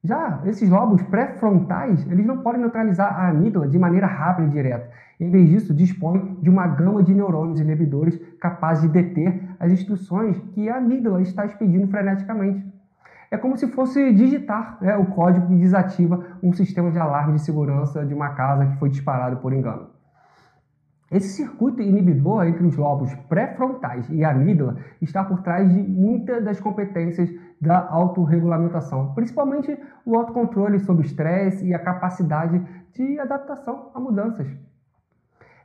Já 0.04 0.42
esses 0.44 0.68
lobos 0.68 1.02
pré-frontais, 1.04 2.06
eles 2.10 2.26
não 2.26 2.42
podem 2.42 2.60
neutralizar 2.60 3.18
a 3.18 3.28
amígdala 3.28 3.66
de 3.66 3.78
maneira 3.78 4.06
rápida 4.06 4.48
e 4.48 4.50
direta. 4.50 4.90
Em 5.18 5.30
vez 5.30 5.48
disso, 5.48 5.72
dispõe 5.72 6.36
de 6.42 6.50
uma 6.50 6.66
gama 6.66 7.02
de 7.02 7.14
neurônios 7.14 7.58
inibidores 7.58 8.20
capazes 8.38 8.82
de 8.82 8.90
deter 8.90 9.40
as 9.58 9.72
instruções 9.72 10.36
que 10.52 10.68
a 10.68 10.76
amígdala 10.76 11.22
está 11.22 11.46
expedindo 11.46 11.88
freneticamente. 11.88 12.70
É 13.30 13.38
como 13.38 13.56
se 13.56 13.66
fosse 13.68 14.12
digitar 14.12 14.76
né, 14.78 14.94
o 14.98 15.06
código 15.06 15.46
que 15.46 15.56
desativa 15.56 16.22
um 16.42 16.52
sistema 16.52 16.90
de 16.90 16.98
alarme 16.98 17.34
de 17.34 17.40
segurança 17.40 18.04
de 18.04 18.12
uma 18.12 18.28
casa 18.30 18.66
que 18.66 18.76
foi 18.76 18.90
disparado 18.90 19.38
por 19.38 19.54
engano. 19.54 19.93
Esse 21.14 21.28
circuito 21.28 21.80
inibidor 21.80 22.44
entre 22.44 22.66
os 22.66 22.76
lobos 22.76 23.14
pré-frontais 23.28 24.10
e 24.10 24.24
a 24.24 24.32
amígdala 24.32 24.78
está 25.00 25.22
por 25.22 25.42
trás 25.42 25.72
de 25.72 25.80
muitas 25.80 26.44
das 26.44 26.58
competências 26.58 27.30
da 27.60 27.88
autorregulamentação, 27.88 29.14
principalmente 29.14 29.78
o 30.04 30.16
autocontrole 30.16 30.80
sobre 30.80 31.06
estresse 31.06 31.64
e 31.64 31.72
a 31.72 31.78
capacidade 31.78 32.60
de 32.92 33.20
adaptação 33.20 33.92
a 33.94 34.00
mudanças. 34.00 34.48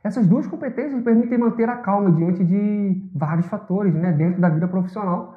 Essas 0.04 0.24
duas 0.24 0.46
competências 0.46 1.02
permitem 1.02 1.38
manter 1.38 1.68
a 1.68 1.78
calma 1.78 2.12
diante 2.12 2.44
de 2.44 3.10
vários 3.12 3.46
fatores 3.46 3.92
né, 3.92 4.12
dentro 4.12 4.40
da 4.40 4.48
vida 4.48 4.68
profissional. 4.68 5.36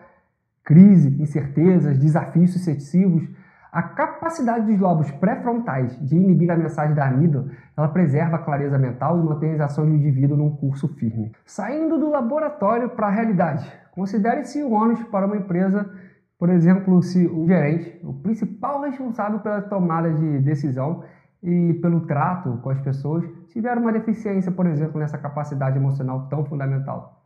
Crise, 0.64 1.20
incertezas, 1.20 1.98
desafios 1.98 2.54
sucessivos, 2.54 3.28
a 3.74 3.82
capacidade 3.82 4.68
dos 4.68 4.80
lobos 4.80 5.10
pré-frontais 5.14 6.00
de 6.00 6.16
inibir 6.16 6.52
a 6.52 6.56
mensagem 6.56 6.94
da 6.94 7.08
amígdala, 7.08 7.48
ela 7.76 7.88
preserva 7.88 8.36
a 8.36 8.40
clareza 8.40 8.78
mental 8.78 9.20
e 9.20 9.24
mantém 9.24 9.54
as 9.54 9.62
ações 9.62 9.90
do 9.90 9.96
indivíduo 9.96 10.38
num 10.38 10.56
curso 10.56 10.88
firme. 10.90 11.32
Saindo 11.44 11.98
do 11.98 12.08
laboratório 12.08 12.90
para 12.90 13.08
a 13.08 13.10
realidade, 13.10 13.68
considere-se 13.92 14.62
o 14.62 14.74
ônus 14.74 15.02
para 15.06 15.26
uma 15.26 15.38
empresa, 15.38 15.90
por 16.38 16.52
exemplo, 16.52 17.02
se 17.02 17.26
o 17.26 17.48
gerente, 17.48 18.00
o 18.04 18.14
principal 18.14 18.82
responsável 18.82 19.40
pela 19.40 19.64
tomada 19.64 20.14
de 20.14 20.38
decisão 20.42 21.04
e 21.42 21.74
pelo 21.82 22.02
trato 22.02 22.60
com 22.62 22.70
as 22.70 22.80
pessoas, 22.80 23.26
tiver 23.48 23.76
uma 23.76 23.92
deficiência, 23.92 24.52
por 24.52 24.68
exemplo, 24.68 25.00
nessa 25.00 25.18
capacidade 25.18 25.80
emocional 25.80 26.28
tão 26.30 26.46
fundamental. 26.46 27.24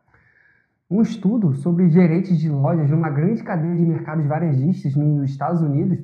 Um 0.89 1.01
estudo 1.01 1.53
sobre 1.55 1.89
gerentes 1.89 2.39
de 2.39 2.49
lojas 2.49 2.89
numa 2.89 3.09
grande 3.09 3.43
cadeia 3.43 3.75
de 3.75 3.85
mercados 3.85 4.25
varejistas 4.25 4.95
nos 4.95 5.29
Estados 5.29 5.61
Unidos 5.61 5.99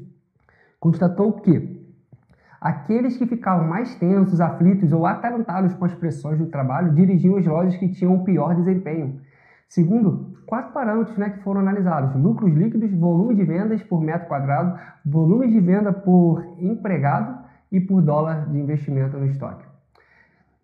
constatou 0.84 1.32
que 1.32 1.82
aqueles 2.60 3.16
que 3.16 3.26
ficavam 3.26 3.66
mais 3.66 3.96
tensos, 3.96 4.42
aflitos 4.42 4.92
ou 4.92 5.06
atarantados 5.06 5.74
com 5.76 5.86
as 5.86 5.96
pressões 5.96 6.38
do 6.38 6.48
trabalho 6.48 6.94
dirigiam 6.94 7.38
as 7.38 7.46
lojas 7.46 7.78
que 7.78 7.88
tinham 7.88 8.16
o 8.16 8.24
pior 8.26 8.54
desempenho. 8.54 9.22
Segundo, 9.70 10.36
quatro 10.46 10.74
parâmetros 10.74 11.18
né, 11.18 11.30
que 11.30 11.42
foram 11.42 11.62
analisados: 11.62 12.22
lucros 12.22 12.54
líquidos, 12.54 12.92
volume 12.92 13.34
de 13.34 13.46
vendas 13.46 13.82
por 13.84 14.02
metro 14.02 14.28
quadrado, 14.28 14.78
volume 15.06 15.50
de 15.50 15.62
venda 15.62 15.94
por 15.94 16.44
empregado 16.60 17.46
e 17.72 17.80
por 17.80 18.02
dólar 18.02 18.50
de 18.50 18.60
investimento 18.60 19.18
no 19.18 19.26
estoque. 19.26 19.66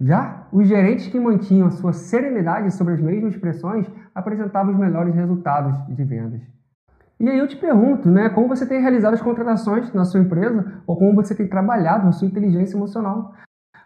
Já 0.01 0.47
os 0.51 0.67
gerentes 0.67 1.07
que 1.07 1.17
mantinham 1.17 1.67
a 1.67 1.71
sua 1.71 1.93
serenidade 1.93 2.73
sobre 2.73 2.95
as 2.95 2.99
mesmas 2.99 3.37
pressões 3.37 3.89
apresentavam 4.13 4.73
os 4.73 4.77
melhores 4.77 5.15
resultados 5.15 5.95
de 5.95 6.03
vendas. 6.03 6.58
E 7.19 7.27
aí 7.27 7.37
eu 7.37 7.47
te 7.49 7.57
pergunto, 7.57 8.09
né, 8.09 8.29
como 8.29 8.47
você 8.47 8.65
tem 8.65 8.79
realizado 8.79 9.13
as 9.13 9.21
contratações 9.21 9.91
na 9.93 10.05
sua 10.05 10.21
empresa 10.21 10.81
ou 10.87 10.95
como 10.95 11.15
você 11.15 11.35
tem 11.35 11.49
trabalhado 11.49 12.07
a 12.07 12.13
sua 12.13 12.27
inteligência 12.27 12.77
emocional? 12.77 13.33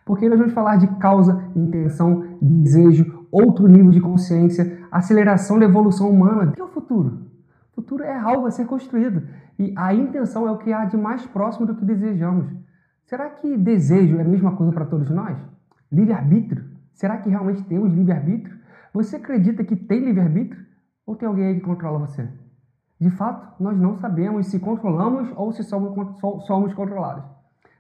Porque 0.06 0.30
nós 0.30 0.38
vamos 0.38 0.54
falar 0.54 0.76
de 0.76 0.86
causa, 1.00 1.44
intenção, 1.56 2.38
desejo, 2.40 3.28
outro 3.32 3.68
nível 3.68 3.90
de 3.90 4.00
consciência, 4.00 4.86
aceleração 4.92 5.58
da 5.58 5.66
evolução 5.66 6.12
humana. 6.12 6.52
O 6.52 6.54
que 6.54 6.62
é 6.62 6.64
o 6.64 6.68
futuro? 6.68 7.26
O 7.72 7.76
futuro 7.82 8.04
é 8.04 8.16
algo 8.16 8.46
a 8.46 8.52
ser 8.52 8.66
construído 8.68 9.24
e 9.58 9.74
a 9.76 9.96
intenção 9.96 10.48
é 10.48 10.52
o 10.52 10.60
que 10.60 10.72
há 10.72 10.86
de 10.86 10.96
mais 10.96 11.26
próximo 11.26 11.66
do 11.66 11.76
que 11.76 11.84
desejamos. 11.84 12.46
Será 13.06 13.32
que 13.32 13.58
desejo 13.58 14.18
é 14.18 14.22
a 14.22 14.28
mesma 14.28 14.56
coisa 14.56 14.72
para 14.72 14.86
todos 14.86 15.10
nós? 15.10 15.36
Livre-arbítrio? 15.92 16.66
Será 16.94 17.18
que 17.18 17.30
realmente 17.30 17.64
temos 17.64 17.92
livre-arbítrio? 17.92 18.56
Você 18.94 19.16
acredita 19.16 19.64
que 19.64 19.76
tem 19.76 20.06
livre-arbítrio? 20.06 20.64
Ou 21.04 21.16
tem 21.16 21.28
alguém 21.28 21.48
aí 21.48 21.56
que 21.56 21.62
controla 21.62 21.98
você? 21.98 22.30
De 23.04 23.10
fato, 23.10 23.62
nós 23.62 23.78
não 23.78 23.98
sabemos 23.98 24.48
se 24.48 24.58
controlamos 24.62 25.30
ou 25.36 25.52
se 25.52 25.62
somos, 25.62 25.94
controlados. 26.74 27.26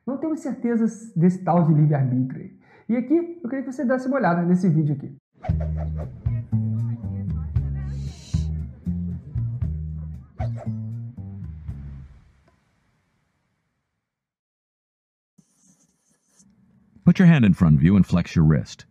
Não 0.06 0.18
temos 0.18 0.42
certeza 0.42 0.86
desse 1.16 1.42
tal 1.46 1.64
de 1.64 1.74
livre-arbítrio. 1.74 2.52
E 2.90 2.98
aqui 2.98 3.40
eu 3.42 3.50
queria 3.50 3.64
que 3.64 3.72
você 3.72 3.86
desse 3.86 4.06
uma 4.06 4.18
olhada 4.18 4.42
nesse 4.42 4.68
vídeo 4.68 4.96
aqui. 4.96 5.16
Put 17.06 17.18
your 17.18 17.30
hand 17.30 17.46
in 17.46 17.54
front 17.54 17.78
of 17.78 17.82
you 17.82 17.96
and 17.96 18.04
flex 18.06 18.36
your 18.36 18.46
wrist. 18.46 18.86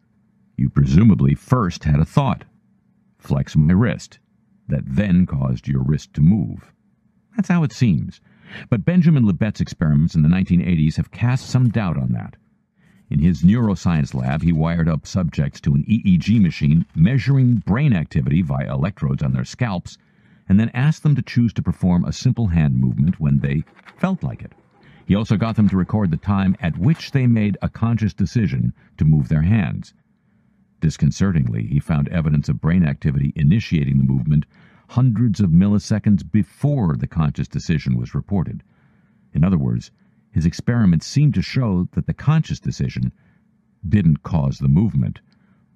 You 0.56 0.70
presumably 0.70 1.34
first 1.34 1.84
had 1.84 2.00
a 2.00 2.06
thought. 2.06 2.46
Flex 3.18 3.54
my 3.54 3.74
wrist. 3.74 4.18
That 4.68 4.84
then 4.86 5.26
caused 5.26 5.68
your 5.68 5.82
wrist 5.82 6.14
to 6.14 6.20
move. 6.20 6.72
That's 7.36 7.48
how 7.48 7.62
it 7.62 7.72
seems. 7.72 8.20
But 8.68 8.84
Benjamin 8.84 9.24
Libet's 9.24 9.60
experiments 9.60 10.14
in 10.14 10.22
the 10.22 10.28
1980s 10.28 10.96
have 10.96 11.10
cast 11.10 11.46
some 11.46 11.70
doubt 11.70 11.96
on 11.96 12.12
that. 12.12 12.36
In 13.10 13.18
his 13.18 13.42
neuroscience 13.42 14.14
lab, 14.14 14.42
he 14.42 14.52
wired 14.52 14.88
up 14.88 15.06
subjects 15.06 15.60
to 15.62 15.74
an 15.74 15.84
EEG 15.84 16.40
machine 16.40 16.86
measuring 16.94 17.56
brain 17.56 17.92
activity 17.92 18.42
via 18.42 18.72
electrodes 18.72 19.22
on 19.22 19.32
their 19.32 19.44
scalps, 19.44 19.98
and 20.48 20.58
then 20.58 20.70
asked 20.74 21.02
them 21.02 21.14
to 21.16 21.22
choose 21.22 21.52
to 21.54 21.62
perform 21.62 22.04
a 22.04 22.12
simple 22.12 22.48
hand 22.48 22.76
movement 22.76 23.20
when 23.20 23.40
they 23.40 23.64
felt 23.96 24.22
like 24.22 24.42
it. 24.42 24.52
He 25.04 25.14
also 25.14 25.36
got 25.36 25.56
them 25.56 25.68
to 25.68 25.76
record 25.76 26.10
the 26.10 26.16
time 26.16 26.56
at 26.60 26.78
which 26.78 27.10
they 27.10 27.26
made 27.26 27.58
a 27.60 27.68
conscious 27.68 28.14
decision 28.14 28.72
to 28.96 29.04
move 29.04 29.28
their 29.28 29.42
hands. 29.42 29.94
Disconcertingly, 30.82 31.68
he 31.68 31.78
found 31.78 32.08
evidence 32.08 32.48
of 32.48 32.60
brain 32.60 32.84
activity 32.84 33.32
initiating 33.36 33.98
the 33.98 34.04
movement 34.04 34.46
hundreds 34.88 35.38
of 35.38 35.50
milliseconds 35.50 36.28
before 36.28 36.96
the 36.96 37.06
conscious 37.06 37.46
decision 37.46 37.96
was 37.96 38.16
reported. 38.16 38.64
In 39.32 39.44
other 39.44 39.58
words, 39.58 39.92
his 40.32 40.44
experiments 40.44 41.06
seemed 41.06 41.34
to 41.34 41.40
show 41.40 41.88
that 41.92 42.06
the 42.06 42.12
conscious 42.12 42.58
decision 42.58 43.12
didn't 43.88 44.24
cause 44.24 44.58
the 44.58 44.66
movement. 44.66 45.20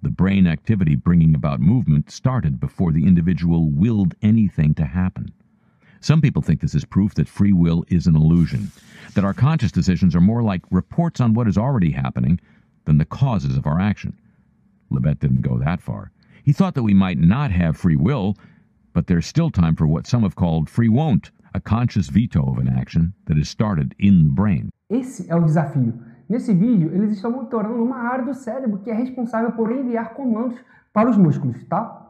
The 0.03 0.11
brain 0.11 0.45
activity 0.49 0.97
bringing 0.97 1.37
about 1.37 1.61
movement 1.61 2.11
started 2.11 2.59
before 2.59 2.91
the 2.91 3.07
individual 3.07 3.71
willed 3.71 4.17
anything 4.23 4.75
to 4.75 4.87
happen. 4.87 5.33
Some 6.01 6.21
people 6.21 6.43
think 6.43 6.61
this 6.61 6.75
is 6.75 6.85
proof 6.85 7.15
that 7.15 7.29
free 7.29 7.53
will 7.53 7.85
is 7.87 8.09
an 8.09 8.17
illusion, 8.17 8.73
that 9.15 9.25
our 9.25 9.35
conscious 9.35 9.71
decisions 9.71 10.17
are 10.17 10.21
more 10.21 10.43
like 10.43 10.63
reports 10.73 11.21
on 11.21 11.33
what 11.33 11.47
is 11.47 11.57
already 11.57 11.93
happening 11.93 12.41
than 12.87 12.99
the 12.99 13.05
causes 13.05 13.57
of 13.57 13.69
our 13.69 13.81
action. 13.81 14.19
Lebet 14.91 15.19
didn't 15.21 15.43
go 15.43 15.59
that 15.59 15.81
far. 15.81 16.11
He 16.43 16.53
thought 16.53 16.75
that 16.75 16.83
we 16.83 16.95
might 16.95 17.19
not 17.19 17.51
have 17.51 17.77
free 17.77 17.97
will, 17.97 18.37
but 18.93 19.07
there's 19.07 19.27
still 19.27 19.51
time 19.51 19.75
for 19.75 19.87
what 19.87 20.07
some 20.07 20.23
have 20.23 20.37
called 20.37 20.71
free 20.71 20.89
won't, 20.89 21.31
a 21.55 21.61
conscious 21.61 22.09
veto 22.09 22.43
of 22.43 22.59
an 22.59 22.69
action 22.69 23.15
that 23.27 23.39
is 23.39 23.49
started 23.49 23.95
in 23.99 24.25
the 24.25 24.31
brain. 24.31 24.71
Esse 24.89 25.27
é 25.29 25.35
o 25.35 25.45
desafio. 25.45 25.95
Nesse 26.29 26.53
vídeo, 26.53 26.91
eles 26.93 27.13
estão 27.13 27.31
monitorando 27.31 27.83
uma 27.83 27.99
área 27.99 28.25
do 28.25 28.35
cérebro 28.35 28.79
que 28.81 28.91
é 28.91 28.95
responsável 28.95 29.53
por 29.53 29.71
enviar 29.71 30.15
comandos 30.15 30.59
para 30.93 31.09
os 31.09 31.17
músculos, 31.17 31.63
tá? 31.65 32.03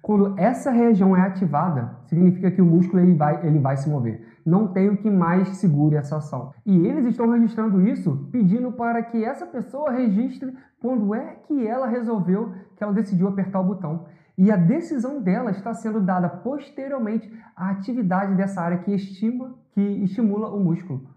Quando 0.00 0.38
essa 0.38 0.70
região 0.70 1.16
é 1.16 1.20
ativada, 1.20 1.96
significa 2.06 2.50
que 2.50 2.62
o 2.62 2.64
músculo 2.64 3.02
ele 3.02 3.14
vai, 3.14 3.46
ele 3.46 3.58
vai 3.58 3.76
se 3.76 3.88
mover. 3.88 4.35
Não 4.46 4.68
tem 4.68 4.88
o 4.88 4.96
que 4.96 5.10
mais 5.10 5.48
segure 5.56 5.96
essa 5.96 6.18
ação. 6.18 6.52
E 6.64 6.86
eles 6.86 7.04
estão 7.04 7.28
registrando 7.28 7.82
isso, 7.82 8.28
pedindo 8.30 8.70
para 8.70 9.02
que 9.02 9.24
essa 9.24 9.44
pessoa 9.44 9.90
registre 9.90 10.56
quando 10.80 11.12
é 11.16 11.34
que 11.48 11.66
ela 11.66 11.88
resolveu 11.88 12.54
que 12.76 12.84
ela 12.84 12.92
decidiu 12.92 13.26
apertar 13.26 13.58
o 13.58 13.64
botão. 13.64 14.06
E 14.38 14.52
a 14.52 14.56
decisão 14.56 15.20
dela 15.20 15.50
está 15.50 15.74
sendo 15.74 16.00
dada 16.00 16.28
posteriormente 16.28 17.28
à 17.56 17.70
atividade 17.70 18.36
dessa 18.36 18.60
área 18.60 18.78
que 18.78 18.94
estima, 18.94 19.56
que 19.72 19.80
estimula 19.80 20.48
o 20.54 20.62
músculo. 20.62 21.08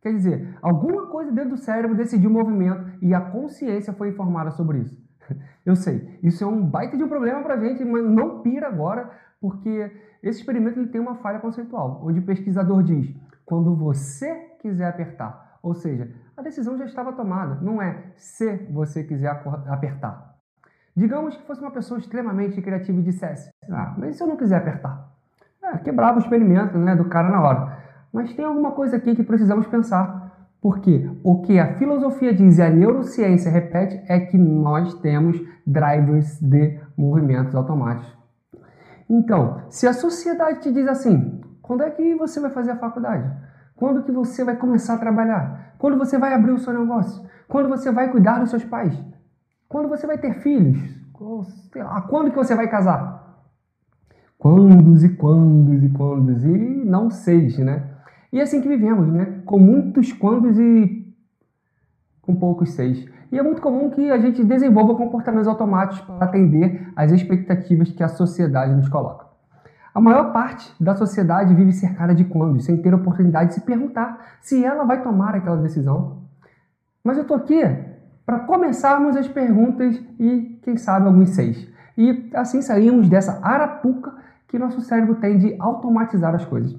Quer 0.00 0.12
dizer, 0.12 0.56
alguma 0.62 1.08
coisa 1.08 1.32
dentro 1.32 1.50
do 1.50 1.56
cérebro 1.56 1.96
decidiu 1.96 2.30
o 2.30 2.32
movimento 2.32 2.98
e 3.02 3.12
a 3.12 3.20
consciência 3.20 3.92
foi 3.92 4.10
informada 4.10 4.50
sobre 4.52 4.78
isso. 4.78 4.96
Eu 5.66 5.74
sei, 5.74 6.18
isso 6.22 6.44
é 6.44 6.46
um 6.46 6.64
baita 6.64 6.96
de 6.96 7.02
um 7.02 7.08
problema 7.08 7.42
para 7.42 7.54
a 7.54 7.60
gente, 7.60 7.84
mas 7.84 8.04
não 8.04 8.40
pira 8.40 8.68
agora, 8.68 9.10
porque 9.40 9.90
esse 10.22 10.40
experimento 10.40 10.78
ele 10.78 10.88
tem 10.88 11.00
uma 11.00 11.16
falha 11.16 11.38
conceitual, 11.38 12.02
onde 12.04 12.20
o 12.20 12.24
pesquisador 12.24 12.82
diz: 12.82 13.14
quando 13.44 13.74
você 13.74 14.34
quiser 14.60 14.88
apertar, 14.88 15.58
ou 15.62 15.74
seja, 15.74 16.12
a 16.36 16.42
decisão 16.42 16.76
já 16.76 16.84
estava 16.84 17.12
tomada, 17.12 17.56
não 17.60 17.80
é 17.80 18.12
se 18.16 18.56
você 18.70 19.02
quiser 19.04 19.42
apertar. 19.66 20.36
Digamos 20.96 21.36
que 21.36 21.46
fosse 21.46 21.60
uma 21.60 21.70
pessoa 21.70 21.98
extremamente 21.98 22.60
criativa 22.60 22.98
e 22.98 23.02
dissesse: 23.02 23.50
Ah, 23.70 23.94
mas 23.96 24.16
se 24.16 24.22
eu 24.22 24.26
não 24.26 24.36
quiser 24.36 24.56
apertar? 24.56 25.08
É, 25.62 25.78
quebrava 25.78 26.18
o 26.18 26.20
experimento 26.20 26.76
né, 26.78 26.96
do 26.96 27.04
cara 27.06 27.30
na 27.30 27.40
hora. 27.40 27.78
Mas 28.12 28.34
tem 28.34 28.44
alguma 28.44 28.72
coisa 28.72 28.96
aqui 28.96 29.14
que 29.14 29.22
precisamos 29.22 29.66
pensar. 29.66 30.20
Porque 30.60 31.10
o 31.24 31.40
que 31.40 31.58
a 31.58 31.78
filosofia 31.78 32.34
diz 32.34 32.58
e 32.58 32.62
a 32.62 32.68
neurociência 32.68 33.50
repete 33.50 34.02
é 34.06 34.20
que 34.20 34.36
nós 34.36 34.92
temos 35.00 35.40
drivers 35.66 36.38
de 36.38 36.78
movimentos 36.96 37.54
automáticos. 37.54 38.19
Então, 39.10 39.62
se 39.68 39.88
a 39.88 39.92
sociedade 39.92 40.60
te 40.60 40.72
diz 40.72 40.86
assim, 40.86 41.40
quando 41.60 41.82
é 41.82 41.90
que 41.90 42.14
você 42.14 42.38
vai 42.38 42.50
fazer 42.50 42.70
a 42.70 42.76
faculdade? 42.76 43.28
Quando 43.74 44.04
que 44.04 44.12
você 44.12 44.44
vai 44.44 44.56
começar 44.56 44.94
a 44.94 44.98
trabalhar? 44.98 45.74
Quando 45.78 45.98
você 45.98 46.16
vai 46.16 46.32
abrir 46.32 46.52
o 46.52 46.58
seu 46.58 46.72
negócio? 46.72 47.28
Quando 47.48 47.68
você 47.68 47.90
vai 47.90 48.08
cuidar 48.08 48.38
dos 48.38 48.50
seus 48.50 48.62
pais? 48.62 48.96
Quando 49.68 49.88
você 49.88 50.06
vai 50.06 50.16
ter 50.16 50.34
filhos? 50.34 50.78
Sei 51.72 51.82
lá, 51.82 52.02
quando 52.02 52.30
que 52.30 52.36
você 52.36 52.54
vai 52.54 52.68
casar? 52.68 53.42
Quandos 54.38 55.02
e 55.02 55.08
quandos 55.16 55.82
e 55.82 55.88
quandos 55.90 56.44
e 56.44 56.84
não 56.84 57.10
seis, 57.10 57.58
né? 57.58 57.90
E 58.32 58.38
é 58.38 58.42
assim 58.42 58.60
que 58.60 58.68
vivemos, 58.68 59.08
né? 59.08 59.42
Com 59.44 59.58
muitos 59.58 60.12
quandos 60.12 60.56
e 60.56 60.99
com 62.30 62.36
poucos 62.36 62.70
seis. 62.70 63.04
E 63.32 63.38
é 63.38 63.42
muito 63.42 63.60
comum 63.60 63.90
que 63.90 64.10
a 64.10 64.18
gente 64.18 64.44
desenvolva 64.44 64.94
comportamentos 64.94 65.48
automáticos 65.48 66.00
para 66.00 66.26
atender 66.26 66.88
às 66.94 67.10
expectativas 67.10 67.90
que 67.90 68.02
a 68.02 68.08
sociedade 68.08 68.74
nos 68.74 68.88
coloca. 68.88 69.26
A 69.92 70.00
maior 70.00 70.32
parte 70.32 70.72
da 70.80 70.94
sociedade 70.94 71.54
vive 71.54 71.72
cercada 71.72 72.14
de 72.14 72.24
quandos, 72.24 72.64
sem 72.64 72.80
ter 72.80 72.94
oportunidade 72.94 73.50
de 73.50 73.54
se 73.56 73.60
perguntar 73.62 74.36
se 74.40 74.64
ela 74.64 74.84
vai 74.84 75.02
tomar 75.02 75.34
aquela 75.34 75.56
decisão. 75.56 76.18
Mas 77.02 77.16
eu 77.16 77.22
estou 77.22 77.36
aqui 77.36 77.60
para 78.24 78.40
começarmos 78.40 79.16
as 79.16 79.26
perguntas 79.26 80.00
e, 80.18 80.60
quem 80.62 80.76
sabe, 80.76 81.06
alguns 81.06 81.30
seis. 81.30 81.68
E 81.98 82.30
assim 82.34 82.62
saímos 82.62 83.08
dessa 83.08 83.40
arapuca 83.42 84.14
que 84.46 84.58
nosso 84.58 84.80
cérebro 84.80 85.16
tem 85.16 85.38
de 85.38 85.56
automatizar 85.58 86.34
as 86.34 86.44
coisas. 86.44 86.76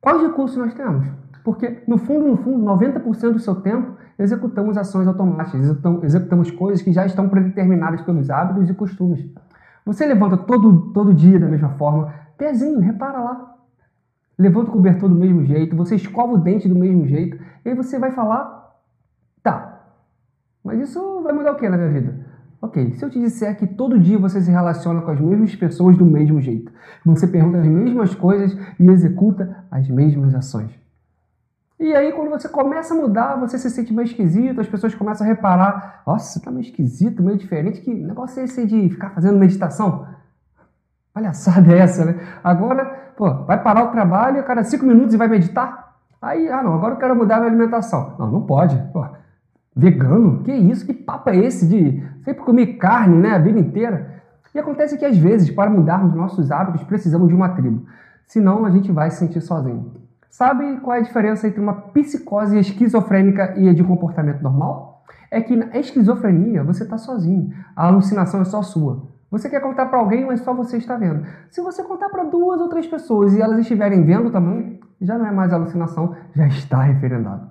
Quais 0.00 0.20
recursos 0.22 0.56
nós 0.58 0.74
temos? 0.74 1.06
Porque, 1.44 1.82
no 1.86 1.98
fundo, 1.98 2.26
no 2.28 2.36
fundo, 2.36 2.64
90% 2.64 3.32
do 3.32 3.38
seu 3.38 3.56
tempo 3.56 3.96
executamos 4.18 4.76
ações 4.76 5.06
automáticas, 5.06 5.76
executamos 6.02 6.50
coisas 6.50 6.82
que 6.82 6.92
já 6.92 7.06
estão 7.06 7.28
predeterminadas 7.28 8.02
pelos 8.02 8.28
hábitos 8.30 8.68
e 8.68 8.74
costumes. 8.74 9.24
Você 9.84 10.06
levanta 10.06 10.36
todo, 10.36 10.92
todo 10.92 11.14
dia 11.14 11.38
da 11.38 11.48
mesma 11.48 11.70
forma, 11.70 12.12
pezinho, 12.36 12.80
repara 12.80 13.18
lá. 13.18 13.56
Levanta 14.38 14.70
o 14.70 14.72
cobertor 14.72 15.08
do 15.08 15.14
mesmo 15.14 15.44
jeito, 15.44 15.76
você 15.76 15.94
escova 15.96 16.34
o 16.34 16.38
dente 16.38 16.68
do 16.68 16.74
mesmo 16.74 17.06
jeito, 17.06 17.38
e 17.64 17.68
aí 17.68 17.74
você 17.74 17.98
vai 17.98 18.10
falar, 18.10 18.74
tá, 19.42 19.82
mas 20.62 20.80
isso 20.80 21.22
vai 21.22 21.32
mudar 21.32 21.52
o 21.52 21.56
que 21.56 21.68
na 21.68 21.76
minha 21.76 21.90
vida? 21.90 22.26
Ok, 22.62 22.94
se 22.94 23.04
eu 23.04 23.08
te 23.08 23.18
disser 23.18 23.56
que 23.58 23.66
todo 23.66 23.98
dia 23.98 24.18
você 24.18 24.40
se 24.40 24.50
relaciona 24.50 25.00
com 25.00 25.10
as 25.10 25.20
mesmas 25.20 25.56
pessoas 25.56 25.96
do 25.96 26.04
mesmo 26.04 26.40
jeito, 26.40 26.70
você 27.04 27.26
pergunta 27.26 27.58
as 27.58 27.66
mesmas 27.66 28.14
coisas 28.14 28.56
e 28.78 28.86
executa 28.86 29.64
as 29.70 29.88
mesmas 29.88 30.34
ações. 30.34 30.70
E 31.80 31.94
aí, 31.94 32.12
quando 32.12 32.28
você 32.28 32.46
começa 32.46 32.92
a 32.92 32.96
mudar, 32.96 33.36
você 33.36 33.58
se 33.58 33.70
sente 33.70 33.90
meio 33.90 34.04
esquisito, 34.04 34.60
as 34.60 34.68
pessoas 34.68 34.94
começam 34.94 35.26
a 35.26 35.30
reparar: 35.30 36.02
nossa, 36.06 36.34
você 36.34 36.44
tá 36.44 36.50
meio 36.50 36.60
esquisito, 36.60 37.22
meio 37.22 37.38
diferente. 37.38 37.80
Que 37.80 37.94
negócio 37.94 38.38
é 38.38 38.44
esse 38.44 38.66
de 38.66 38.90
ficar 38.90 39.08
fazendo 39.10 39.38
meditação? 39.38 40.06
Palhaçada 41.14 41.72
é 41.72 41.78
essa, 41.78 42.04
né? 42.04 42.20
Agora, 42.44 42.84
pô, 43.16 43.32
vai 43.44 43.62
parar 43.62 43.84
o 43.84 43.92
trabalho 43.92 44.40
a 44.40 44.42
cada 44.42 44.62
cinco 44.62 44.84
minutos 44.84 45.14
e 45.14 45.16
vai 45.16 45.26
meditar? 45.26 45.96
Aí, 46.20 46.50
ah, 46.50 46.62
não, 46.62 46.74
agora 46.74 46.94
eu 46.94 46.98
quero 46.98 47.16
mudar 47.16 47.36
a 47.36 47.38
minha 47.38 47.50
alimentação. 47.50 48.14
Não, 48.18 48.30
não 48.30 48.42
pode. 48.42 48.76
Pô, 48.92 49.02
Vegano? 49.74 50.42
Que 50.42 50.52
isso? 50.52 50.84
Que 50.84 50.92
papo 50.92 51.30
é 51.30 51.36
esse 51.38 51.66
de 51.66 52.06
sempre 52.26 52.44
comer 52.44 52.74
carne 52.74 53.16
né, 53.16 53.30
a 53.30 53.38
vida 53.38 53.58
inteira? 53.58 54.20
E 54.54 54.58
acontece 54.58 54.98
que 54.98 55.04
às 55.06 55.16
vezes, 55.16 55.50
para 55.50 55.70
mudarmos 55.70 56.14
nossos 56.14 56.50
hábitos, 56.50 56.82
precisamos 56.82 57.28
de 57.28 57.34
uma 57.34 57.48
tribo. 57.50 57.86
Senão 58.26 58.66
a 58.66 58.70
gente 58.70 58.92
vai 58.92 59.10
se 59.10 59.16
sentir 59.16 59.40
sozinho. 59.40 59.99
Sabe 60.30 60.78
qual 60.80 60.96
é 60.96 61.00
a 61.00 61.02
diferença 61.02 61.48
entre 61.48 61.60
uma 61.60 61.74
psicose 61.74 62.56
esquizofrênica 62.56 63.54
e 63.58 63.68
a 63.68 63.74
de 63.74 63.82
comportamento 63.82 64.40
normal? 64.40 65.04
É 65.28 65.40
que 65.40 65.56
na 65.56 65.76
esquizofrenia 65.76 66.62
você 66.62 66.84
está 66.84 66.96
sozinho. 66.96 67.52
A 67.74 67.88
alucinação 67.88 68.40
é 68.40 68.44
só 68.44 68.62
sua. 68.62 69.08
Você 69.28 69.50
quer 69.50 69.60
contar 69.60 69.86
para 69.86 69.98
alguém, 69.98 70.24
mas 70.24 70.40
só 70.40 70.54
você 70.54 70.76
está 70.76 70.96
vendo. 70.96 71.26
Se 71.50 71.60
você 71.60 71.82
contar 71.82 72.08
para 72.08 72.24
duas 72.24 72.60
ou 72.60 72.68
três 72.68 72.86
pessoas 72.86 73.34
e 73.34 73.42
elas 73.42 73.58
estiverem 73.58 74.04
vendo 74.04 74.30
também, 74.30 74.80
já 75.00 75.18
não 75.18 75.26
é 75.26 75.32
mais 75.32 75.52
alucinação, 75.52 76.14
já 76.34 76.46
está 76.46 76.80
referendado. 76.82 77.50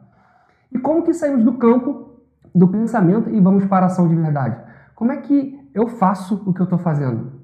E 0.72 0.80
como 0.80 1.04
que 1.04 1.14
saímos 1.14 1.44
do 1.44 1.54
campo 1.54 2.10
do 2.56 2.68
pensamento 2.68 3.30
e 3.30 3.40
vamos 3.40 3.66
para 3.66 3.86
a 3.86 3.88
ação 3.88 4.08
de 4.08 4.16
verdade. 4.16 4.58
Como 4.96 5.12
é 5.12 5.18
que 5.18 5.70
eu 5.74 5.88
faço 5.88 6.44
o 6.46 6.54
que 6.54 6.62
eu 6.62 6.66
estou 6.66 6.80
fazendo? 6.80 7.40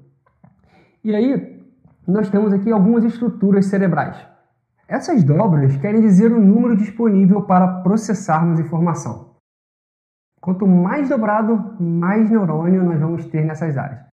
E 1.04 1.14
aí, 1.14 1.62
nós 2.06 2.28
temos 2.28 2.52
aqui 2.52 2.70
algumas 2.70 3.04
estruturas 3.04 3.66
cerebrais. 3.66 4.16
Essas 4.88 5.24
dobras 5.24 5.76
querem 5.78 6.00
dizer 6.00 6.30
o 6.30 6.40
número 6.40 6.76
disponível 6.76 7.42
para 7.42 7.82
processarmos 7.82 8.60
informação. 8.60 9.34
Quanto 10.40 10.64
mais 10.64 11.08
dobrado, 11.08 11.74
mais 11.80 12.30
neurônio 12.30 12.84
nós 12.84 13.00
vamos 13.00 13.26
ter 13.26 13.44
nessas 13.44 13.76
áreas. 13.76 14.06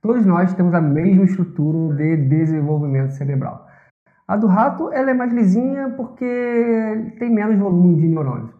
Todos 0.00 0.24
nós 0.24 0.54
temos 0.54 0.72
a 0.72 0.80
mesma 0.80 1.24
estrutura 1.24 1.94
de 1.96 2.16
desenvolvimento 2.28 3.10
cerebral. 3.10 3.66
A 4.26 4.38
do 4.38 4.46
rato 4.46 4.90
ela 4.90 5.10
é 5.10 5.14
mais 5.14 5.30
lisinha 5.34 5.90
porque 5.90 7.14
tem 7.18 7.28
menos 7.28 7.58
volume 7.58 8.00
de 8.00 8.08
neurônios. 8.08 8.54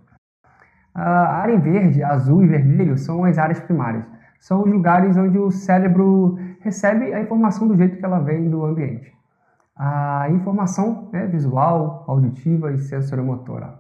A 0.95 1.39
área 1.39 1.55
em 1.55 1.61
verde, 1.61 2.03
azul 2.03 2.45
e 2.45 2.49
vermelho 2.49 2.99
são 2.99 3.25
as 3.25 3.39
áreas 3.39 3.61
primárias. 3.61 4.05
São 4.41 4.63
os 4.63 4.71
lugares 4.71 5.17
onde 5.17 5.39
o 5.39 5.51
cérebro 5.51 6.39
recebe 6.61 7.15
a 7.15 7.23
informação 7.23 7.67
do 7.67 7.77
jeito 7.77 7.97
que 7.97 8.05
ela 8.05 8.19
vem 8.19 8.51
do 8.51 8.63
ambiente. 8.63 9.16
A 9.79 10.31
informação 10.31 11.11
é 11.13 11.27
visual, 11.27 12.05
auditiva 12.09 12.73
e 12.73 12.79
sensoromotora. 12.79 13.75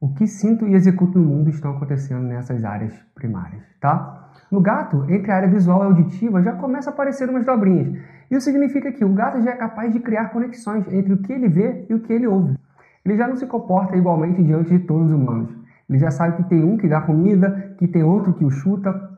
O 0.00 0.14
que 0.14 0.28
sinto 0.28 0.64
e 0.68 0.74
executo 0.74 1.18
no 1.18 1.24
mundo 1.24 1.50
estão 1.50 1.72
acontecendo 1.72 2.22
nessas 2.22 2.64
áreas 2.64 2.94
primárias, 3.12 3.64
tá? 3.80 4.30
No 4.48 4.60
gato, 4.60 5.04
entre 5.08 5.32
a 5.32 5.36
área 5.36 5.48
visual 5.48 5.82
e 5.82 5.86
auditiva 5.86 6.40
já 6.40 6.52
começa 6.52 6.90
a 6.90 6.92
aparecer 6.92 7.28
umas 7.28 7.44
dobrinhas. 7.44 7.98
Isso 8.30 8.42
significa 8.42 8.92
que 8.92 9.04
o 9.04 9.12
gato 9.12 9.42
já 9.42 9.50
é 9.50 9.56
capaz 9.56 9.92
de 9.92 9.98
criar 9.98 10.28
conexões 10.28 10.86
entre 10.92 11.14
o 11.14 11.18
que 11.18 11.32
ele 11.32 11.48
vê 11.48 11.84
e 11.90 11.94
o 11.94 12.00
que 12.00 12.12
ele 12.12 12.28
ouve. 12.28 12.56
Ele 13.04 13.16
já 13.16 13.26
não 13.26 13.34
se 13.34 13.46
comporta 13.46 13.96
igualmente 13.96 14.40
diante 14.40 14.70
de 14.70 14.78
todos 14.80 15.10
os 15.10 15.16
humanos. 15.16 15.50
Ele 15.90 15.98
já 15.98 16.12
sabe 16.12 16.36
que 16.36 16.48
tem 16.48 16.62
um 16.62 16.76
que 16.76 16.86
dá 16.86 17.00
comida, 17.00 17.74
que 17.76 17.88
tem 17.88 18.04
outro 18.04 18.34
que 18.34 18.44
o 18.44 18.50
chuta. 18.50 19.15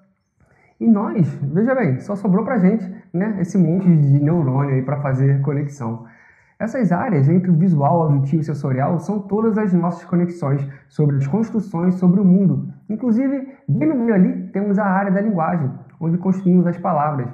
E 0.80 0.86
nós, 0.86 1.26
veja 1.42 1.74
bem, 1.74 1.98
só 1.98 2.14
sobrou 2.14 2.44
pra 2.44 2.58
gente 2.58 2.88
né, 3.12 3.36
esse 3.40 3.58
monte 3.58 3.84
de 3.84 4.22
neurônio 4.22 4.76
aí 4.76 4.82
para 4.82 5.00
fazer 5.00 5.40
conexão. 5.42 6.06
Essas 6.56 6.92
áreas 6.92 7.28
entre 7.28 7.50
o 7.50 7.54
visual, 7.54 8.02
auditivo 8.02 8.42
e 8.42 8.44
sensorial 8.44 8.98
são 8.98 9.20
todas 9.20 9.58
as 9.58 9.72
nossas 9.72 10.04
conexões 10.04 10.64
sobre 10.88 11.16
as 11.16 11.26
construções 11.26 11.94
sobre 11.96 12.20
o 12.20 12.24
mundo. 12.24 12.72
Inclusive, 12.88 13.54
bem 13.68 13.88
no 13.88 13.96
meio 13.96 14.14
ali 14.14 14.48
temos 14.48 14.78
a 14.78 14.84
área 14.84 15.10
da 15.10 15.20
linguagem, 15.20 15.70
onde 16.00 16.18
construímos 16.18 16.66
as 16.66 16.78
palavras. 16.78 17.28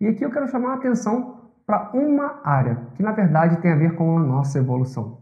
E 0.00 0.06
aqui 0.06 0.24
eu 0.24 0.30
quero 0.30 0.48
chamar 0.48 0.72
a 0.72 0.74
atenção 0.74 1.40
para 1.66 1.90
uma 1.94 2.40
área, 2.42 2.78
que 2.94 3.02
na 3.02 3.12
verdade 3.12 3.56
tem 3.58 3.70
a 3.70 3.76
ver 3.76 3.94
com 3.94 4.18
a 4.18 4.22
nossa 4.22 4.58
evolução, 4.58 5.18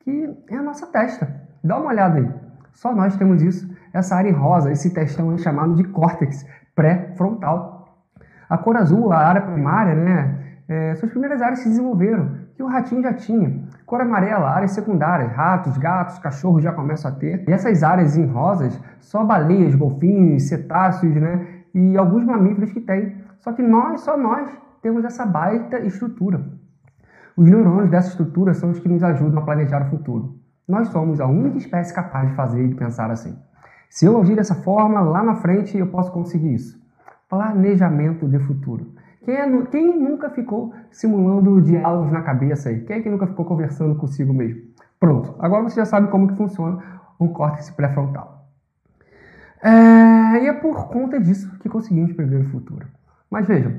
que 0.00 0.36
é 0.48 0.56
a 0.56 0.62
nossa 0.62 0.86
testa. 0.86 1.28
Dá 1.62 1.78
uma 1.78 1.90
olhada 1.90 2.18
aí. 2.18 2.28
Só 2.72 2.94
nós 2.94 3.16
temos 3.16 3.42
isso. 3.42 3.68
Essa 3.92 4.14
área 4.14 4.28
em 4.28 4.32
rosa, 4.32 4.70
esse 4.70 4.94
testão 4.94 5.32
é 5.32 5.38
chamado 5.38 5.74
de 5.74 5.84
córtex 5.84 6.46
pré-frontal. 6.78 7.88
A 8.48 8.56
cor 8.56 8.76
azul, 8.76 9.12
a 9.12 9.18
área 9.18 9.42
primária, 9.42 9.96
né? 9.96 10.44
É, 10.68 10.94
suas 10.94 11.10
primeiras 11.10 11.42
áreas 11.42 11.58
se 11.58 11.68
desenvolveram, 11.68 12.30
que 12.54 12.62
o 12.62 12.66
ratinho 12.66 13.02
já 13.02 13.12
tinha. 13.12 13.64
Cor 13.84 14.00
amarela, 14.00 14.48
áreas 14.48 14.70
secundárias, 14.70 15.32
ratos, 15.32 15.76
gatos, 15.76 16.20
cachorros 16.20 16.62
já 16.62 16.72
começam 16.72 17.10
a 17.10 17.14
ter. 17.14 17.44
E 17.48 17.52
essas 17.52 17.82
áreas 17.82 18.16
em 18.16 18.26
rosas, 18.26 18.80
só 19.00 19.24
baleias, 19.24 19.74
golfinhos, 19.74 20.44
cetáceos, 20.44 21.16
né? 21.16 21.64
E 21.74 21.98
alguns 21.98 22.24
mamíferos 22.24 22.70
que 22.70 22.80
têm. 22.80 23.16
Só 23.40 23.52
que 23.52 23.62
nós, 23.62 24.02
só 24.02 24.16
nós, 24.16 24.48
temos 24.80 25.04
essa 25.04 25.26
baita 25.26 25.80
estrutura. 25.80 26.44
Os 27.36 27.48
neurônios 27.50 27.90
dessa 27.90 28.10
estrutura 28.10 28.54
são 28.54 28.70
os 28.70 28.78
que 28.78 28.88
nos 28.88 29.02
ajudam 29.02 29.40
a 29.40 29.44
planejar 29.44 29.82
o 29.82 29.90
futuro. 29.90 30.36
Nós 30.66 30.88
somos 30.88 31.20
a 31.20 31.26
única 31.26 31.56
espécie 31.56 31.92
capaz 31.92 32.28
de 32.28 32.36
fazer 32.36 32.64
e 32.64 32.68
de 32.68 32.74
pensar 32.76 33.10
assim. 33.10 33.36
Se 33.88 34.06
eu 34.06 34.20
agir 34.20 34.36
dessa 34.36 34.54
forma, 34.54 35.00
lá 35.00 35.22
na 35.22 35.36
frente 35.36 35.76
eu 35.76 35.86
posso 35.88 36.12
conseguir 36.12 36.54
isso. 36.54 36.78
Planejamento 37.28 38.28
de 38.28 38.38
futuro. 38.38 38.92
Quem, 39.24 39.34
é, 39.34 39.66
quem 39.66 39.98
nunca 39.98 40.30
ficou 40.30 40.72
simulando 40.90 41.60
diálogos 41.60 42.12
na 42.12 42.22
cabeça 42.22 42.68
aí? 42.68 42.80
Quem 42.80 42.96
é 42.96 43.00
que 43.00 43.10
nunca 43.10 43.26
ficou 43.26 43.44
conversando 43.44 43.94
consigo 43.96 44.32
mesmo? 44.32 44.62
Pronto, 44.98 45.34
agora 45.38 45.62
você 45.62 45.76
já 45.76 45.84
sabe 45.84 46.08
como 46.08 46.28
que 46.28 46.36
funciona 46.36 46.82
um 47.20 47.28
córtex 47.28 47.70
pré-frontal. 47.70 48.46
É, 49.62 50.44
e 50.44 50.46
é 50.46 50.52
por 50.52 50.88
conta 50.88 51.20
disso 51.20 51.58
que 51.58 51.68
conseguimos 51.68 52.12
prever 52.12 52.40
o 52.40 52.48
futuro. 52.48 52.86
Mas 53.30 53.46
vejam, 53.46 53.74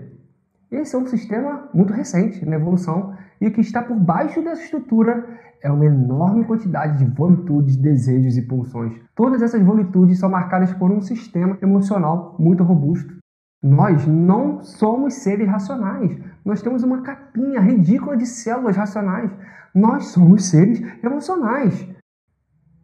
esse 0.72 0.96
é 0.96 1.00
um 1.00 1.08
sistema 1.08 1.68
muito 1.74 1.92
recente 1.94 2.46
na 2.46 2.56
evolução 2.56 3.16
e 3.42 3.48
o 3.48 3.52
que 3.52 3.62
está 3.62 3.82
por 3.82 3.98
baixo 3.98 4.42
dessa 4.42 4.62
estrutura 4.62 5.26
é 5.62 5.72
uma 5.72 5.86
enorme 5.86 6.46
quantidade 6.46 6.98
de 6.98 7.06
volitudes, 7.06 7.76
desejos 7.76 8.38
e 8.38 8.42
pulsões. 8.44 8.94
Todas 9.16 9.42
essas 9.42 9.62
volitudes 9.62 10.20
são 10.20 10.30
marcadas 10.30 10.72
por 10.74 10.92
um 10.92 11.02
sistema 11.02 11.58
emocional 11.62 12.36
muito 12.40 12.64
robusto. 12.64 13.18
Nós 13.62 14.06
não 14.08 14.62
somos 14.62 15.16
seres 15.16 15.48
racionais. 15.50 16.18
Nós 16.46 16.62
temos 16.62 16.84
uma 16.84 17.02
capinha 17.02 17.60
ridícula 17.60 18.16
de 18.16 18.26
células 18.26 18.78
racionais. 18.78 19.32
Nós 19.76 20.08
somos 20.08 20.46
seres 20.46 20.82
emocionais. 21.04 21.88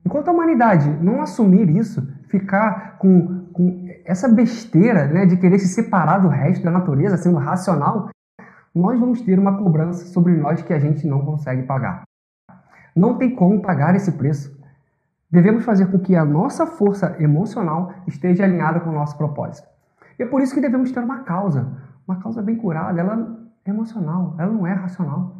Enquanto 0.05 0.27
a 0.27 0.31
humanidade 0.31 0.89
não 1.01 1.21
assumir 1.21 1.69
isso, 1.69 2.05
ficar 2.27 2.97
com, 2.97 3.45
com 3.53 3.84
essa 4.05 4.29
besteira 4.29 5.07
né, 5.07 5.25
de 5.25 5.35
querer 5.35 5.57
se 5.59 5.67
separar 5.67 6.19
do 6.19 6.27
resto 6.27 6.63
da 6.63 6.71
natureza, 6.71 7.17
sendo 7.17 7.37
racional, 7.37 8.09
nós 8.73 8.99
vamos 8.99 9.21
ter 9.21 9.39
uma 9.39 9.57
cobrança 9.57 10.05
sobre 10.05 10.33
nós 10.33 10.61
que 10.61 10.73
a 10.73 10.79
gente 10.79 11.07
não 11.07 11.25
consegue 11.25 11.63
pagar. 11.63 12.03
Não 12.95 13.17
tem 13.17 13.35
como 13.35 13.61
pagar 13.61 13.95
esse 13.95 14.11
preço. 14.11 14.55
Devemos 15.29 15.65
fazer 15.65 15.87
com 15.87 15.99
que 15.99 16.15
a 16.15 16.23
nossa 16.23 16.67
força 16.67 17.15
emocional 17.19 17.93
esteja 18.07 18.43
alinhada 18.43 18.79
com 18.79 18.89
o 18.89 18.93
nosso 18.93 19.17
propósito. 19.17 19.67
E 20.19 20.23
é 20.23 20.25
por 20.25 20.41
isso 20.41 20.53
que 20.53 20.61
devemos 20.61 20.91
ter 20.91 20.99
uma 20.99 21.23
causa, 21.23 21.67
uma 22.07 22.17
causa 22.21 22.41
bem 22.41 22.55
curada, 22.55 22.99
ela 22.99 23.37
é 23.65 23.69
emocional, 23.69 24.35
ela 24.37 24.51
não 24.51 24.67
é 24.67 24.73
racional. 24.73 25.35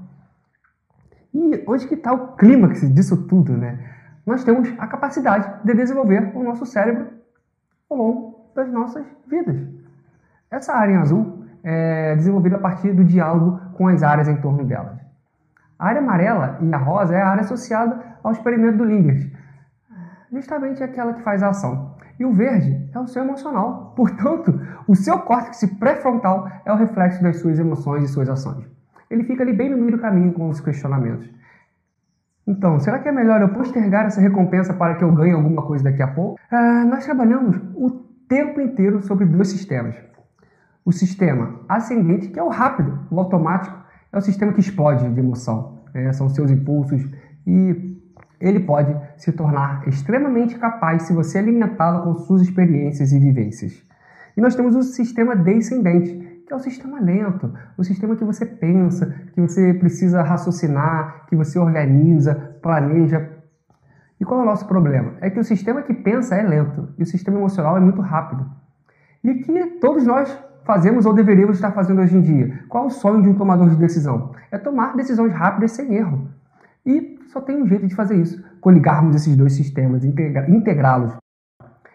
E 1.34 1.64
onde 1.68 1.88
que 1.88 1.94
está 1.94 2.12
o 2.14 2.36
clímax 2.36 2.82
disso 2.94 3.28
tudo, 3.28 3.56
né? 3.56 3.92
Nós 4.26 4.44
temos 4.44 4.74
a 4.80 4.88
capacidade 4.88 5.64
de 5.64 5.74
desenvolver 5.74 6.32
o 6.36 6.44
nosso 6.44 6.66
cérebro 6.66 7.10
ao 7.90 7.98
longo 7.98 8.35
das 8.56 8.72
nossas 8.72 9.06
vidas. 9.27 9.57
Essa 10.49 10.73
área 10.73 10.94
em 10.94 10.98
azul 10.98 11.45
é 11.64 12.15
desenvolvida 12.15 12.56
a 12.56 12.60
partir 12.60 12.94
do 12.94 13.03
diálogo 13.03 13.60
com 13.73 13.88
as 13.88 14.02
áreas 14.02 14.27
em 14.27 14.38
torno 14.38 14.64
delas. 14.64 14.98
A 15.77 15.88
área 15.88 16.02
amarela 16.02 16.57
e 16.61 16.73
a 16.73 16.77
rosa 16.77 17.15
é 17.15 17.22
a 17.22 17.30
área 17.30 17.41
associada 17.41 17.99
ao 18.23 18.32
experimento 18.32 18.77
do 18.77 18.86
Lingers, 18.86 19.30
justamente 20.32 20.82
aquela 20.82 21.14
que 21.14 21.22
faz 21.22 21.44
a 21.44 21.49
ação. 21.49 21.95
E 22.18 22.23
o 22.23 22.32
verde 22.32 22.90
é 22.94 22.99
o 22.99 23.07
seu 23.07 23.23
emocional. 23.23 23.94
Portanto, 23.94 24.57
o 24.88 24.95
seu 24.95 25.19
córtex 25.19 25.65
pré-frontal 25.77 26.49
é 26.64 26.72
o 26.72 26.77
reflexo 26.77 27.22
das 27.22 27.41
suas 27.41 27.60
emoções 27.60 28.06
e 28.06 28.07
suas 28.07 28.30
ações. 28.30 28.65
Ele 29.10 29.26
fica 29.26 29.44
ali 29.44 29.52
bem 29.52 29.69
no 29.69 29.77
meio 29.77 29.91
do 29.91 29.99
caminho 29.99 30.32
com 30.32 30.48
os 30.48 30.61
questionamentos. 30.61 31.30
Então, 32.48 32.80
será 32.80 32.99
que 32.99 33.10
é 33.10 33.11
melhor 33.11 33.41
eu 33.41 33.49
postergar 33.49 34.06
essa 34.06 34.22
recompensa 34.22 34.73
para 34.73 34.95
que 34.95 35.03
eu 35.03 35.11
ganhe 35.11 35.34
alguma 35.34 35.64
coisa 35.64 35.84
daqui 35.84 36.02
a 36.02 36.07
pouco? 36.07 36.40
Ah, 36.49 36.86
nós 36.86 37.03
trabalhamos 37.03 37.57
o 37.76 38.05
tempo 38.27 38.61
inteiro 38.61 39.02
sobre 39.02 39.26
dois 39.26 39.49
sistemas. 39.49 39.95
O 40.84 40.91
sistema 40.91 41.61
ascendente, 41.68 42.27
que 42.30 42.39
é 42.39 42.43
o 42.43 42.49
rápido, 42.49 42.99
o 43.10 43.19
automático, 43.19 43.76
é 44.11 44.18
o 44.18 44.22
sistema 44.22 44.53
que 44.53 44.60
explode 44.60 45.10
de 45.10 45.19
emoção. 45.19 45.80
É, 45.93 46.11
são 46.14 46.30
seus 46.30 46.52
impulsos 46.52 47.10
e 47.47 47.95
ele 48.39 48.60
pode 48.60 48.95
se 49.18 49.31
tornar 49.31 49.88
extremamente 49.88 50.57
capaz 50.57 51.03
se 51.03 51.14
você 51.14 51.38
alimentá-lo 51.38 52.03
com 52.03 52.15
suas 52.19 52.41
experiências 52.41 53.11
e 53.11 53.19
vivências. 53.19 53.84
E 54.35 54.41
nós 54.41 54.56
temos 54.56 54.76
o 54.76 54.84
sistema 54.84 55.35
descendente, 55.35 56.43
que 56.45 56.53
é 56.53 56.56
o 56.56 56.60
sistema 56.60 56.99
lento, 56.99 57.53
o 57.77 57.84
sistema 57.84 58.15
que 58.15 58.23
você 58.23 58.45
pensa, 58.45 59.15
que 59.34 59.41
você 59.41 59.73
precisa 59.73 60.22
raciocinar, 60.22 61.26
que 61.27 61.35
você 61.35 61.57
organiza, 61.57 62.57
planeja. 62.61 63.31
E 64.20 64.26
qual 64.26 64.40
é 64.40 64.44
o 64.44 64.46
nosso 64.46 64.66
problema? 64.68 65.14
É 65.22 65.30
que 65.30 65.40
o 65.40 65.44
sistema 65.44 65.82
que 65.82 65.94
pensa 65.94 66.36
é 66.36 66.44
lento 66.44 66.90
e 66.98 67.04
o 67.04 67.06
sistema 67.06 67.38
emocional 67.38 67.78
é 67.78 67.80
muito 67.80 68.02
rápido. 68.02 68.50
E 69.24 69.34
que 69.36 69.66
todos 69.82 70.06
nós 70.06 70.38
fazemos 70.64 71.06
ou 71.06 71.14
deveríamos 71.14 71.58
estar 71.58 71.72
fazendo 71.72 72.02
hoje 72.02 72.16
em 72.16 72.22
dia? 72.22 72.64
Qual 72.70 72.86
o 72.86 72.90
sonho 72.90 73.22
de 73.22 73.30
um 73.30 73.36
tomador 73.36 73.70
de 73.70 73.76
decisão? 73.76 74.32
É 74.52 74.58
tomar 74.58 74.96
decisões 74.96 75.34
rápidas 75.34 75.72
sem 75.72 75.94
erro. 75.96 76.30
E 76.86 77.20
só 77.28 77.42
tem 77.42 77.62
um 77.62 77.68
jeito 77.68 77.88
de 77.88 77.96
fazer 77.96 78.16
isso: 78.16 78.44
coligarmos 78.62 79.16
esses 79.16 79.36
dois 79.36 79.54
sistemas, 79.54 80.04
integrá-los. 80.06 81.14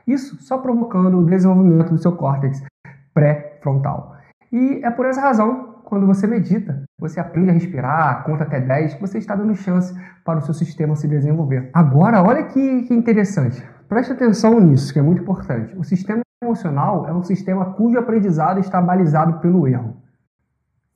Isso 0.06 0.36
só 0.42 0.58
provocando 0.58 1.18
o 1.18 1.24
desenvolvimento 1.24 1.90
do 1.90 1.98
seu 1.98 2.12
córtex 2.12 2.62
pré-frontal. 3.14 4.16
E 4.52 4.80
é 4.84 4.90
por 4.90 5.06
essa 5.06 5.20
razão, 5.20 5.69
quando 5.90 6.06
você 6.06 6.24
medita, 6.24 6.84
você 6.96 7.18
aprende 7.18 7.50
a 7.50 7.52
respirar, 7.52 8.22
conta 8.22 8.44
até 8.44 8.60
10, 8.60 9.00
você 9.00 9.18
está 9.18 9.34
dando 9.34 9.56
chance 9.56 9.92
para 10.24 10.38
o 10.38 10.42
seu 10.42 10.54
sistema 10.54 10.94
se 10.94 11.08
desenvolver. 11.08 11.68
Agora, 11.74 12.22
olha 12.22 12.44
que, 12.44 12.82
que 12.82 12.94
interessante. 12.94 13.60
Preste 13.88 14.12
atenção 14.12 14.60
nisso, 14.60 14.92
que 14.92 15.00
é 15.00 15.02
muito 15.02 15.22
importante. 15.22 15.76
O 15.76 15.82
sistema 15.82 16.20
emocional 16.40 17.08
é 17.08 17.12
um 17.12 17.24
sistema 17.24 17.74
cujo 17.74 17.98
aprendizado 17.98 18.60
está 18.60 18.80
balizado 18.80 19.40
pelo 19.40 19.66
erro. 19.66 19.96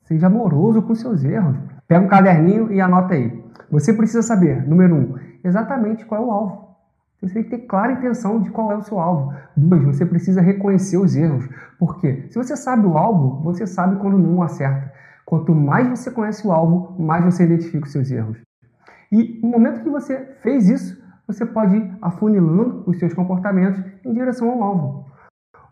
Seja 0.05 0.27
amoroso 0.27 0.81
com 0.81 0.95
seus 0.95 1.25
erros. 1.25 1.57
Pega 1.85 2.05
um 2.05 2.07
caderninho 2.07 2.71
e 2.71 2.79
anota 2.79 3.15
aí. 3.15 3.43
Você 3.69 3.93
precisa 3.93 4.21
saber, 4.21 4.65
número 4.65 4.95
um, 4.95 5.15
exatamente 5.43 6.05
qual 6.05 6.23
é 6.23 6.25
o 6.25 6.31
alvo. 6.31 6.64
Você 7.25 7.33
tem 7.33 7.43
que 7.43 7.49
ter 7.49 7.65
clara 7.65 7.93
intenção 7.93 8.39
de 8.39 8.51
qual 8.51 8.71
é 8.71 8.77
o 8.77 8.83
seu 8.83 8.99
alvo. 8.99 9.33
Dois, 9.57 9.83
você 9.83 10.05
precisa 10.05 10.41
reconhecer 10.41 10.97
os 10.97 11.15
erros. 11.15 11.49
Por 11.79 11.99
quê? 11.99 12.27
Se 12.29 12.37
você 12.37 12.55
sabe 12.55 12.85
o 12.85 12.97
alvo, 12.97 13.41
você 13.41 13.65
sabe 13.65 13.95
quando 13.95 14.15
não 14.15 14.43
acerta. 14.43 14.93
Quanto 15.25 15.55
mais 15.55 15.89
você 15.89 16.11
conhece 16.11 16.45
o 16.47 16.51
alvo, 16.51 16.95
mais 17.01 17.25
você 17.25 17.43
identifica 17.43 17.83
os 17.83 17.91
seus 17.91 18.11
erros. 18.11 18.37
E 19.11 19.39
no 19.41 19.49
momento 19.49 19.81
que 19.81 19.89
você 19.89 20.35
fez 20.43 20.69
isso, 20.69 21.03
você 21.25 21.43
pode 21.43 21.75
ir 21.75 21.97
afunilando 21.99 22.83
os 22.85 22.99
seus 22.99 23.11
comportamentos 23.15 23.83
em 24.05 24.13
direção 24.13 24.51
ao 24.51 24.61
alvo. 24.61 25.05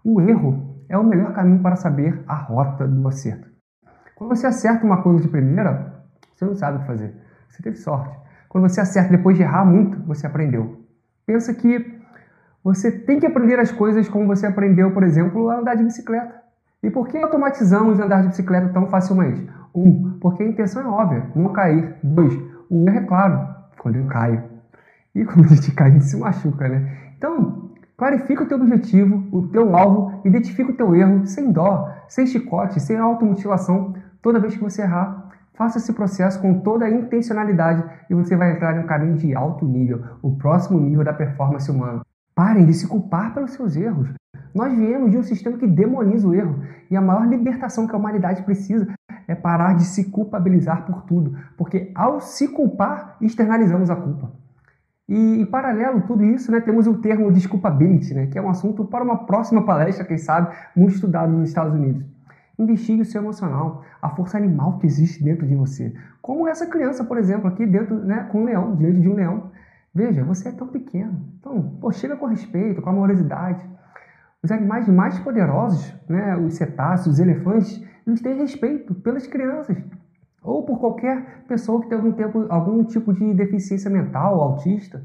O 0.04 0.20
erro 0.22 0.76
é 0.90 0.98
o 0.98 1.04
melhor 1.04 1.34
caminho 1.34 1.62
para 1.62 1.76
saber 1.76 2.24
a 2.28 2.36
rota 2.36 2.88
do 2.88 3.08
acerto. 3.08 3.48
Quando 4.16 4.36
você 4.36 4.48
acerta 4.48 4.84
uma 4.84 5.04
coisa 5.04 5.22
de 5.22 5.28
primeira, 5.28 6.04
você 6.34 6.46
não 6.46 6.56
sabe 6.56 6.78
o 6.78 6.82
que 6.82 6.88
fazer. 6.88 7.16
Você 7.48 7.62
teve 7.62 7.76
sorte. 7.76 8.18
Quando 8.50 8.68
você 8.68 8.82
acerta 8.82 9.16
depois 9.16 9.38
de 9.38 9.44
errar 9.44 9.66
muito, 9.66 10.00
você 10.08 10.26
aprendeu. 10.26 10.83
Pensa 11.26 11.54
que 11.54 12.02
você 12.64 12.92
tem 12.92 13.20
que 13.20 13.26
aprender 13.26 13.60
as 13.60 13.72
coisas 13.72 14.08
como 14.08 14.28
você 14.28 14.46
aprendeu, 14.46 14.92
por 14.92 15.04
exemplo, 15.04 15.50
a 15.50 15.60
andar 15.60 15.76
de 15.76 15.84
bicicleta. 15.84 16.42
E 16.82 16.90
por 16.90 17.08
que 17.08 17.18
automatizamos 17.18 18.00
andar 18.00 18.22
de 18.22 18.30
bicicleta 18.30 18.70
tão 18.70 18.88
facilmente? 18.88 19.48
Um, 19.74 20.18
porque 20.20 20.44
a 20.44 20.48
intenção 20.48 20.82
é 20.82 20.86
óbvia, 20.86 21.24
não 21.36 21.52
cair. 21.52 21.96
Dois, 22.04 22.34
o 22.70 22.88
erro 22.88 22.98
é 22.98 23.02
claro, 23.02 23.48
quando 23.78 23.96
eu 23.98 24.06
caio. 24.06 24.44
E 25.16 25.24
quando 25.26 25.46
a 25.46 25.56
gente 25.56 25.72
cai, 25.72 25.90
a 25.90 25.92
gente 25.92 26.06
se 26.06 26.18
machuca, 26.18 26.68
né? 26.68 26.98
Então, 27.18 27.72
clarifica 27.98 28.44
o 28.44 28.48
teu 28.48 28.58
objetivo, 28.58 29.24
o 29.32 29.48
teu 29.48 29.76
alvo, 29.76 30.22
identifica 30.26 30.72
o 30.72 30.76
teu 30.76 30.96
erro 30.96 31.26
sem 31.26 31.52
dó, 31.52 31.90
sem 32.08 32.28
chicote, 32.28 32.80
sem 32.80 32.98
automutilação. 32.98 33.94
Toda 34.22 34.40
vez 34.40 34.56
que 34.56 34.62
você 34.62 34.82
errar, 34.82 35.23
Faça 35.54 35.78
esse 35.78 35.94
processo 35.94 36.42
com 36.42 36.62
toda 36.62 36.86
a 36.86 36.90
intencionalidade 36.90 37.84
e 38.10 38.16
você 38.16 38.36
vai 38.36 38.54
entrar 38.54 38.76
em 38.76 38.80
um 38.80 38.88
caminho 38.88 39.18
de 39.18 39.36
alto 39.36 39.66
nível, 39.66 40.04
o 40.22 40.36
próximo 40.36 40.80
nível 40.80 41.04
da 41.04 41.14
performance 41.14 41.70
humana. 41.70 42.02
Parem 42.34 42.66
de 42.66 42.74
se 42.74 42.88
culpar 42.88 43.36
pelos 43.36 43.52
seus 43.52 43.76
erros. 43.76 44.10
Nós 44.54 44.76
viemos 44.76 45.12
de 45.12 45.18
um 45.18 45.24
sistema 45.24 45.58
que 45.58 45.68
demoniza 45.68 46.28
o 46.28 46.34
erro 46.34 46.60
e 46.90 46.96
a 46.96 47.02
maior 47.02 47.28
libertação 47.28 47.88
que 47.88 47.94
a 47.94 47.98
humanidade 47.98 48.42
precisa 48.42 48.88
é 49.28 49.36
parar 49.36 49.76
de 49.76 49.86
se 49.86 50.10
culpabilizar 50.10 50.86
por 50.86 51.04
tudo, 51.04 51.38
porque 51.56 51.92
ao 51.94 52.20
se 52.20 52.48
culpar, 52.48 53.16
externalizamos 53.22 53.92
a 53.92 53.96
culpa. 53.96 54.32
E 55.08 55.42
em 55.42 55.46
paralelo 55.46 56.00
a 56.00 56.02
tudo 56.02 56.24
isso, 56.24 56.52
né, 56.52 56.62
temos 56.62 56.88
o 56.88 56.96
termo 56.96 57.32
desculpability, 57.32 58.14
né, 58.14 58.28
que 58.28 58.40
é 58.40 58.42
um 58.42 58.50
assunto 58.50 58.86
para 58.86 59.04
uma 59.04 59.26
próxima 59.26 59.64
palestra, 59.64 60.06
quem 60.06 60.18
sabe, 60.18 60.56
muito 60.76 60.96
estudado 60.96 61.32
nos 61.32 61.50
Estados 61.50 61.74
Unidos. 61.74 62.13
Investigue 62.58 63.02
o 63.02 63.06
seu 63.06 63.22
emocional, 63.22 63.84
a 64.02 64.10
força 64.10 64.38
animal 64.38 64.78
que 64.78 64.86
existe 64.86 65.24
dentro 65.24 65.48
de 65.48 65.56
você. 65.56 65.94
Como 66.22 66.48
essa 66.48 66.68
criança, 66.68 67.04
por 67.04 67.18
exemplo, 67.18 67.48
aqui 67.48 67.66
dentro, 67.66 67.96
né, 67.96 68.28
com 68.32 68.42
um 68.42 68.46
leão, 68.46 68.76
diante 68.76 69.02
de 69.02 69.10
um 69.10 69.16
leão. 69.16 69.52
Veja, 69.94 70.24
você 70.24 70.50
é 70.50 70.52
tão 70.52 70.68
pequeno. 70.68 71.20
Então, 71.40 71.78
pô, 71.82 71.92
chega 71.92 72.16
com 72.16 72.28
respeito, 72.28 72.82
com 72.82 72.90
amorosidade. 72.90 73.68
Os 74.44 74.52
animais 74.52 74.88
mais 74.88 75.18
poderosos, 75.20 75.94
né, 76.08 76.36
os 76.38 76.56
cetáceos, 76.56 77.16
os 77.16 77.20
elefantes, 77.20 77.84
eles 78.06 78.22
têm 78.22 78.38
respeito 78.38 78.94
pelas 78.96 79.26
crianças. 79.26 79.78
Ou 80.44 80.64
por 80.64 80.80
qualquer 80.80 81.44
pessoa 81.48 81.82
que 81.82 81.88
tem 81.88 81.98
algum, 81.98 82.12
tempo, 82.12 82.46
algum 82.50 82.84
tipo 82.84 83.14
de 83.14 83.34
deficiência 83.34 83.90
mental, 83.90 84.42
autista 84.42 85.04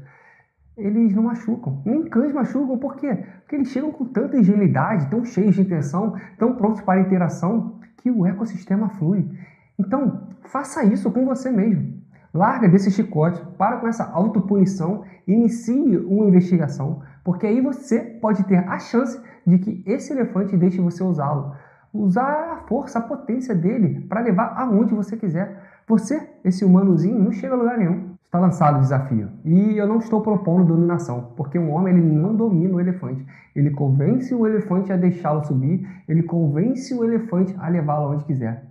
eles 0.79 1.13
não 1.13 1.23
machucam. 1.23 1.81
Nem 1.85 2.05
cães 2.05 2.33
machucam, 2.33 2.77
por 2.77 2.95
quê? 2.95 3.23
Porque 3.41 3.55
eles 3.55 3.69
chegam 3.69 3.91
com 3.91 4.05
tanta 4.05 4.37
ingenuidade, 4.37 5.09
tão 5.09 5.23
cheios 5.23 5.55
de 5.55 5.61
intenção, 5.61 6.15
tão 6.37 6.55
prontos 6.55 6.81
para 6.81 7.01
interação, 7.01 7.79
que 7.97 8.09
o 8.09 8.25
ecossistema 8.25 8.89
flui. 8.89 9.29
Então, 9.77 10.29
faça 10.43 10.83
isso 10.83 11.11
com 11.11 11.25
você 11.25 11.51
mesmo. 11.51 11.99
Larga 12.33 12.67
desse 12.67 12.91
chicote, 12.91 13.41
para 13.57 13.77
com 13.77 13.87
essa 13.87 14.03
autopunição 14.03 15.03
inicie 15.27 15.97
uma 15.97 16.27
investigação, 16.27 17.01
porque 17.23 17.47
aí 17.47 17.59
você 17.59 17.99
pode 17.99 18.43
ter 18.43 18.57
a 18.57 18.77
chance 18.77 19.19
de 19.45 19.57
que 19.57 19.83
esse 19.85 20.13
elefante 20.13 20.55
deixe 20.55 20.79
você 20.79 21.03
usá-lo. 21.03 21.55
usar 21.91 22.53
a 22.53 22.57
força, 22.67 22.99
a 22.99 23.01
potência 23.01 23.55
dele 23.55 24.01
para 24.07 24.21
levar 24.21 24.53
aonde 24.55 24.93
você 24.93 25.17
quiser. 25.17 25.63
Você, 25.87 26.29
esse 26.43 26.63
humanozinho, 26.63 27.17
não 27.17 27.31
chega 27.31 27.55
a 27.55 27.57
lugar 27.57 27.77
nenhum. 27.79 28.08
Está 28.29 28.37
lançado 28.37 28.77
o 28.77 28.81
desafio. 28.81 29.27
E 29.43 29.75
eu 29.75 29.87
não 29.87 29.97
estou 29.97 30.21
propondo 30.21 30.67
dominação, 30.67 31.31
porque 31.35 31.57
um 31.57 31.71
homem 31.71 31.95
ele 31.95 32.05
não 32.05 32.35
domina 32.35 32.75
o 32.75 32.79
elefante. 32.79 33.25
Ele 33.55 33.71
convence 33.71 34.35
o 34.35 34.45
elefante 34.45 34.93
a 34.93 34.97
deixá-lo 34.97 35.43
subir, 35.43 35.83
ele 36.07 36.21
convence 36.21 36.93
o 36.93 37.03
elefante 37.03 37.55
a 37.57 37.67
levá-lo 37.67 38.13
onde 38.13 38.25
quiser. 38.25 38.65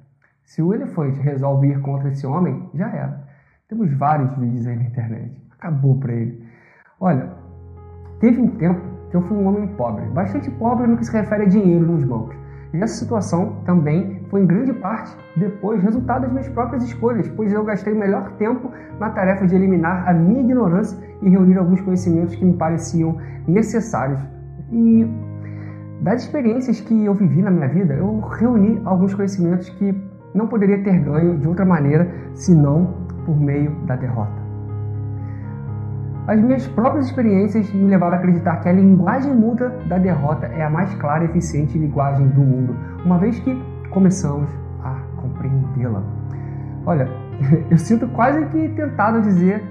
Se 0.45 0.63
o 0.63 0.73
elefante 0.73 1.19
resolve 1.19 1.67
ir 1.67 1.81
contra 1.81 2.09
esse 2.09 2.25
homem, 2.25 2.71
já 2.73 2.89
era. 2.89 3.21
Temos 3.69 3.93
vários 3.95 4.33
vídeos 4.37 4.65
aí 4.65 4.77
na 4.77 4.85
internet. 4.85 5.43
Acabou 5.59 5.99
para 5.99 6.13
ele. 6.13 6.41
Olha, 7.01 7.29
teve 8.21 8.41
um 8.41 8.51
tempo 8.59 8.81
que 9.11 9.17
eu 9.17 9.23
fui 9.23 9.37
um 9.37 9.49
homem 9.49 9.67
pobre, 9.75 10.05
bastante 10.11 10.49
pobre 10.53 10.87
no 10.87 10.97
que 10.97 11.05
se 11.05 11.13
refere 11.13 11.43
a 11.43 11.49
dinheiro 11.49 11.85
nos 11.85 12.05
bancos. 12.05 12.37
E 12.73 12.77
essa 12.77 12.95
situação 12.95 13.57
também 13.65 14.18
foi 14.31 14.43
em 14.43 14.47
grande 14.47 14.73
parte 14.75 15.17
depois 15.37 15.83
resultado 15.83 16.23
das 16.23 16.31
minhas 16.31 16.49
próprias 16.49 16.83
escolhas, 16.83 17.29
pois 17.29 17.53
eu 17.53 17.65
gastei 17.65 17.93
o 17.93 17.99
melhor 17.99 18.31
tempo 18.33 18.71
na 18.99 19.11
tarefa 19.11 19.47
de 19.47 19.55
eliminar 19.55 20.09
a 20.09 20.13
minha 20.13 20.41
ignorância 20.41 20.99
e 21.23 21.29
reunir 21.29 21.57
alguns 21.57 21.81
conhecimentos 21.81 22.35
que 22.35 22.45
me 22.45 22.55
pareciam 22.55 23.17
necessários. 23.47 24.21
E 24.71 25.07
das 26.03 26.23
experiências 26.23 26.81
que 26.81 27.05
eu 27.05 27.15
vivi 27.15 27.43
na 27.43 27.51
minha 27.51 27.69
vida, 27.69 27.95
eu 27.95 28.21
reuni 28.21 28.81
alguns 28.85 29.15
conhecimentos 29.15 29.69
que 29.71 29.95
não 30.35 30.47
poderia 30.47 30.83
ter 30.83 30.99
ganho 31.01 31.39
de 31.39 31.49
outra 31.49 31.65
maneira 31.65 32.09
senão 32.35 32.95
por 33.25 33.39
meio 33.39 33.71
da 33.87 33.97
derrota. 33.97 34.49
As 36.29 36.39
minhas 36.39 36.67
próprias 36.69 37.07
experiências 37.07 37.73
me 37.73 37.89
levaram 37.89 38.17
a 38.17 38.19
acreditar 38.19 38.57
que 38.57 38.69
a 38.69 38.73
linguagem 38.73 39.35
muda 39.35 39.71
da 39.89 39.97
derrota 39.97 40.47
é 40.49 40.63
a 40.63 40.69
mais 40.69 40.95
clara 40.97 41.25
e 41.25 41.29
eficiente 41.29 41.79
linguagem 41.79 42.29
do 42.29 42.43
mundo, 42.43 42.77
uma 43.03 43.17
vez 43.17 43.39
que 43.41 43.59
começamos 43.91 44.49
a 44.83 44.95
compreendê-la. 45.17 46.03
Olha, 46.87 47.09
eu 47.71 47.79
sinto 47.79 48.09
quase 48.09 48.45
que 48.47 48.69
tentado 48.71 49.21
dizer 49.23 49.63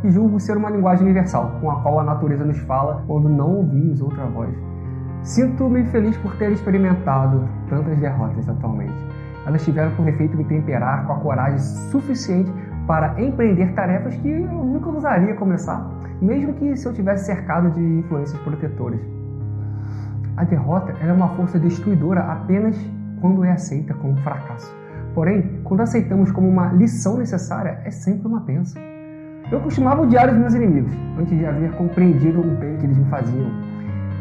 que 0.00 0.10
julgo 0.10 0.38
ser 0.38 0.56
uma 0.56 0.70
linguagem 0.70 1.04
universal, 1.04 1.58
com 1.60 1.70
a 1.70 1.80
qual 1.80 2.00
a 2.00 2.04
natureza 2.04 2.44
nos 2.44 2.58
fala 2.60 3.02
quando 3.06 3.28
não 3.28 3.56
ouvimos 3.56 4.00
outra 4.00 4.26
voz. 4.26 4.54
Sinto-me 5.22 5.84
feliz 5.86 6.16
por 6.18 6.36
ter 6.36 6.52
experimentado 6.52 7.48
tantas 7.68 7.98
derrotas 7.98 8.48
atualmente. 8.48 8.94
Elas 9.46 9.64
tiveram 9.64 9.90
por 9.96 10.06
efeito 10.06 10.36
me 10.36 10.44
temperar 10.44 11.06
com 11.06 11.12
a 11.14 11.16
coragem 11.16 11.58
suficiente 11.58 12.52
para 12.86 13.20
empreender 13.20 13.72
tarefas 13.74 14.14
que 14.16 14.28
eu 14.28 14.46
nunca 14.46 14.88
ousaria 14.88 15.34
começar, 15.34 15.88
mesmo 16.20 16.52
que 16.54 16.76
se 16.76 16.86
eu 16.86 16.92
tivesse 16.92 17.26
cercado 17.26 17.70
de 17.70 17.80
influências 17.80 18.40
protetoras. 18.42 19.00
A 20.36 20.44
derrota 20.44 20.94
é 21.00 21.12
uma 21.12 21.28
força 21.30 21.58
destruidora 21.58 22.20
apenas 22.20 22.76
quando 23.20 23.44
é 23.44 23.52
aceita 23.52 23.94
como 23.94 24.16
fracasso. 24.18 24.74
Porém, 25.14 25.60
quando 25.64 25.80
aceitamos 25.80 26.30
como 26.30 26.48
uma 26.48 26.68
lição 26.68 27.16
necessária, 27.16 27.80
é 27.84 27.90
sempre 27.90 28.26
uma 28.26 28.40
bênção. 28.40 28.80
Eu 29.50 29.60
costumava 29.60 30.02
odiar 30.02 30.28
os 30.28 30.36
meus 30.36 30.54
inimigos, 30.54 30.92
antes 31.18 31.38
de 31.38 31.46
haver 31.46 31.70
compreendido 31.72 32.40
o 32.40 32.56
bem 32.56 32.76
que 32.76 32.84
eles 32.84 32.98
me 32.98 33.04
faziam, 33.06 33.50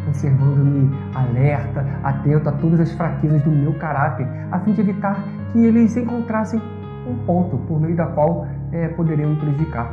conservando-me 0.05 0.89
alerta, 1.15 1.85
atento 2.03 2.47
a 2.47 2.51
todas 2.51 2.80
as 2.80 2.91
fraquezas 2.91 3.41
do 3.43 3.49
meu 3.49 3.73
caráter, 3.73 4.27
a 4.51 4.59
fim 4.59 4.72
de 4.73 4.81
evitar 4.81 5.23
que 5.51 5.65
eles 5.65 5.97
encontrassem 5.97 6.61
um 7.07 7.15
ponto 7.26 7.57
por 7.67 7.81
meio 7.81 7.95
da 7.95 8.05
qual 8.05 8.47
é, 8.72 8.88
poderiam 8.89 9.31
me 9.31 9.35
prejudicar. 9.38 9.91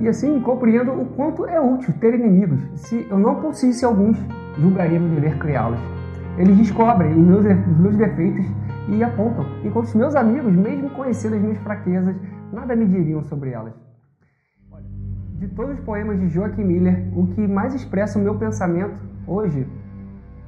E 0.00 0.08
assim 0.08 0.40
compreendo 0.40 0.92
o 0.92 1.06
quanto 1.06 1.46
é 1.46 1.60
útil 1.60 1.94
ter 2.00 2.14
inimigos. 2.14 2.60
Se 2.74 3.06
eu 3.08 3.18
não 3.18 3.36
possuísse 3.36 3.84
alguns, 3.84 4.18
julgaria 4.58 4.98
meu 4.98 5.08
dever 5.08 5.38
criá-los. 5.38 5.78
Eles 6.38 6.56
descobrem 6.56 7.12
os 7.12 7.26
meus, 7.26 7.44
os 7.44 7.78
meus 7.78 7.96
defeitos 7.96 8.46
e 8.88 9.04
apontam, 9.04 9.44
enquanto 9.64 9.86
os 9.86 9.94
meus 9.94 10.14
amigos, 10.14 10.52
mesmo 10.52 10.90
conhecendo 10.90 11.36
as 11.36 11.42
minhas 11.42 11.58
fraquezas, 11.58 12.16
nada 12.52 12.74
me 12.74 12.86
diriam 12.86 13.22
sobre 13.22 13.50
elas. 13.50 13.74
De 15.38 15.48
todos 15.48 15.78
os 15.78 15.84
poemas 15.84 16.18
de 16.20 16.28
Joaquim 16.28 16.64
Miller, 16.64 17.06
o 17.16 17.26
que 17.26 17.46
mais 17.46 17.74
expressa 17.74 18.18
o 18.18 18.22
meu 18.22 18.36
pensamento 18.36 18.94
hoje 19.26 19.66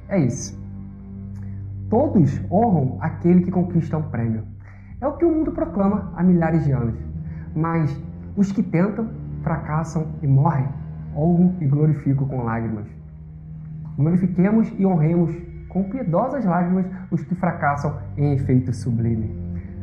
é 0.07 0.19
isso. 0.19 0.57
Todos 1.89 2.41
honram 2.51 2.97
aquele 2.99 3.41
que 3.41 3.51
conquista 3.51 3.97
um 3.97 4.03
prêmio. 4.03 4.43
É 4.99 5.07
o 5.07 5.17
que 5.17 5.25
o 5.25 5.31
mundo 5.31 5.51
proclama 5.51 6.11
há 6.15 6.23
milhares 6.23 6.63
de 6.63 6.71
anos. 6.71 6.97
Mas 7.55 8.01
os 8.35 8.51
que 8.51 8.63
tentam, 8.63 9.09
fracassam 9.43 10.07
e 10.21 10.27
morrem, 10.27 10.67
honram 11.15 11.55
e 11.59 11.67
glorificam 11.67 12.27
com 12.27 12.43
lágrimas. 12.43 12.87
Glorifiquemos 13.97 14.73
e 14.79 14.85
honremos 14.85 15.35
com 15.75 15.83
piedosas 15.83 16.45
lágrimas 16.45 16.85
os 17.11 17.21
que 17.25 17.35
fracassam 17.35 17.97
em 18.15 18.31
efeito 18.31 18.71
sublime. 18.73 19.29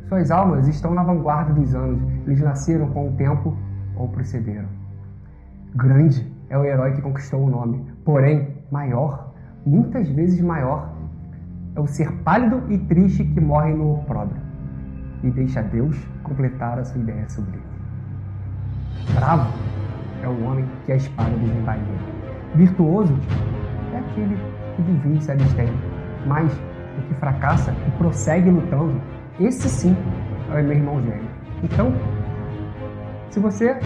Suas 0.08 0.30
almas 0.30 0.66
estão 0.66 0.94
na 0.94 1.02
vanguarda 1.02 1.52
dos 1.52 1.74
anos, 1.74 2.00
eles 2.26 2.40
nasceram 2.40 2.88
com 2.92 3.10
o 3.10 3.12
tempo 3.12 3.54
ou 3.94 4.08
precederam. 4.08 4.70
Grande 5.74 6.26
é 6.48 6.56
o 6.56 6.64
herói 6.64 6.92
que 6.92 7.02
conquistou 7.02 7.44
o 7.44 7.50
nome, 7.50 7.84
porém, 8.06 8.56
maior, 8.70 9.34
muitas 9.66 10.08
vezes 10.08 10.40
maior, 10.40 10.94
é 11.76 11.80
o 11.80 11.86
ser 11.86 12.10
pálido 12.22 12.62
e 12.70 12.78
triste 12.78 13.22
que 13.24 13.40
morre 13.42 13.74
no 13.74 13.96
opróbrio 13.96 14.40
e 15.22 15.30
deixa 15.30 15.62
Deus 15.62 15.94
completar 16.22 16.78
a 16.78 16.84
sua 16.86 17.02
ideia 17.02 17.28
sublime. 17.28 17.62
Bravo 19.14 19.52
é 20.22 20.28
o 20.28 20.44
homem 20.46 20.64
que 20.86 20.92
a 20.92 20.96
espada 20.96 21.36
desembainha. 21.36 21.98
Virtuoso 22.54 23.14
é 23.92 23.98
aquele 23.98 24.61
que 24.76 24.82
divide 24.82 25.24
se 25.24 25.32
abstém, 25.32 25.68
mas 26.26 26.52
o 26.98 27.02
que 27.08 27.14
fracassa 27.14 27.74
e 27.86 27.90
prossegue 27.92 28.50
lutando, 28.50 29.00
esse 29.40 29.68
sim 29.68 29.96
é 30.52 30.62
meu 30.62 30.72
irmão 30.72 31.00
gêmeo. 31.02 31.28
Então, 31.62 31.92
se 33.30 33.40
você 33.40 33.78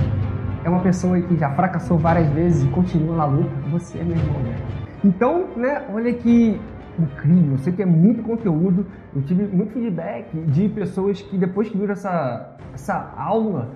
é 0.65 0.69
uma 0.69 0.81
pessoa 0.81 1.21
que 1.21 1.37
já 1.37 1.51
fracassou 1.51 1.99
várias 1.99 2.29
vezes 2.31 2.65
e 2.65 2.69
continua 2.69 3.17
na 3.17 3.25
luta, 3.25 3.55
você 3.71 3.99
é 3.99 4.05
meu 4.05 4.17
irmão 4.17 4.43
gêmeo. 4.43 4.87
Então, 5.05 5.47
né, 5.57 5.87
olha 5.93 6.13
que 6.13 6.61
incrível, 6.99 7.53
eu 7.53 7.59
sei 7.59 7.73
que 7.73 7.83
é 7.83 7.87
muito 7.87 8.23
conteúdo. 8.23 8.87
Eu 9.15 9.23
tive 9.23 9.47
muito 9.47 9.73
feedback 9.73 10.35
de 10.35 10.69
pessoas 10.71 11.21
que 11.21 11.37
depois 11.37 11.69
que 11.69 11.77
viram 11.77 11.93
essa, 11.93 12.57
essa 12.75 13.13
aula, 13.17 13.75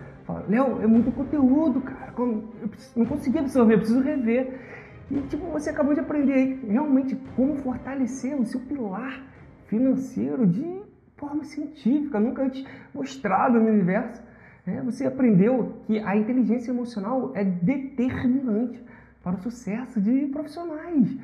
Léo, 0.49 0.81
é 0.83 0.87
muito 0.87 1.11
conteúdo, 1.11 1.81
cara. 1.81 2.13
Eu 2.17 2.45
não 2.97 3.07
consegui 3.07 3.39
absorver, 3.39 3.75
eu 3.75 3.79
preciso 3.79 4.01
rever. 4.01 4.61
E 5.11 5.21
tipo, 5.23 5.47
você 5.47 5.71
acabou 5.71 5.93
de 5.93 6.01
aprender 6.01 6.33
aí 6.33 6.61
realmente 6.69 7.17
como 7.35 7.57
fortalecer 7.57 8.39
o 8.39 8.45
seu 8.45 8.61
pilar 8.61 9.23
financeiro 9.67 10.47
de 10.47 10.83
forma 11.17 11.45
científica, 11.45 12.21
nunca 12.21 12.43
antes 12.43 12.65
mostrado 12.95 13.59
no 13.59 13.69
universo. 13.69 14.23
É, 14.67 14.81
você 14.83 15.07
aprendeu 15.07 15.83
que 15.87 15.99
a 15.99 16.17
inteligência 16.17 16.71
emocional 16.71 17.33
é 17.35 17.45
determinante 17.45 18.83
para 19.23 19.37
o 19.37 19.43
sucesso 19.43 20.01
de 20.01 20.27
profissionais 20.27 21.17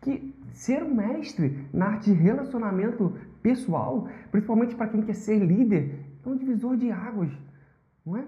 que 0.00 0.34
ser 0.52 0.82
um 0.82 0.94
mestre 0.94 1.66
na 1.72 1.86
arte 1.86 2.10
de 2.10 2.16
relacionamento 2.16 3.12
pessoal, 3.42 4.08
principalmente 4.30 4.74
para 4.74 4.88
quem 4.88 5.02
quer 5.02 5.14
ser 5.14 5.38
líder, 5.38 5.98
é 6.24 6.28
um 6.28 6.36
divisor 6.36 6.76
de 6.76 6.90
águas, 6.90 7.30
não 8.04 8.16
é? 8.16 8.24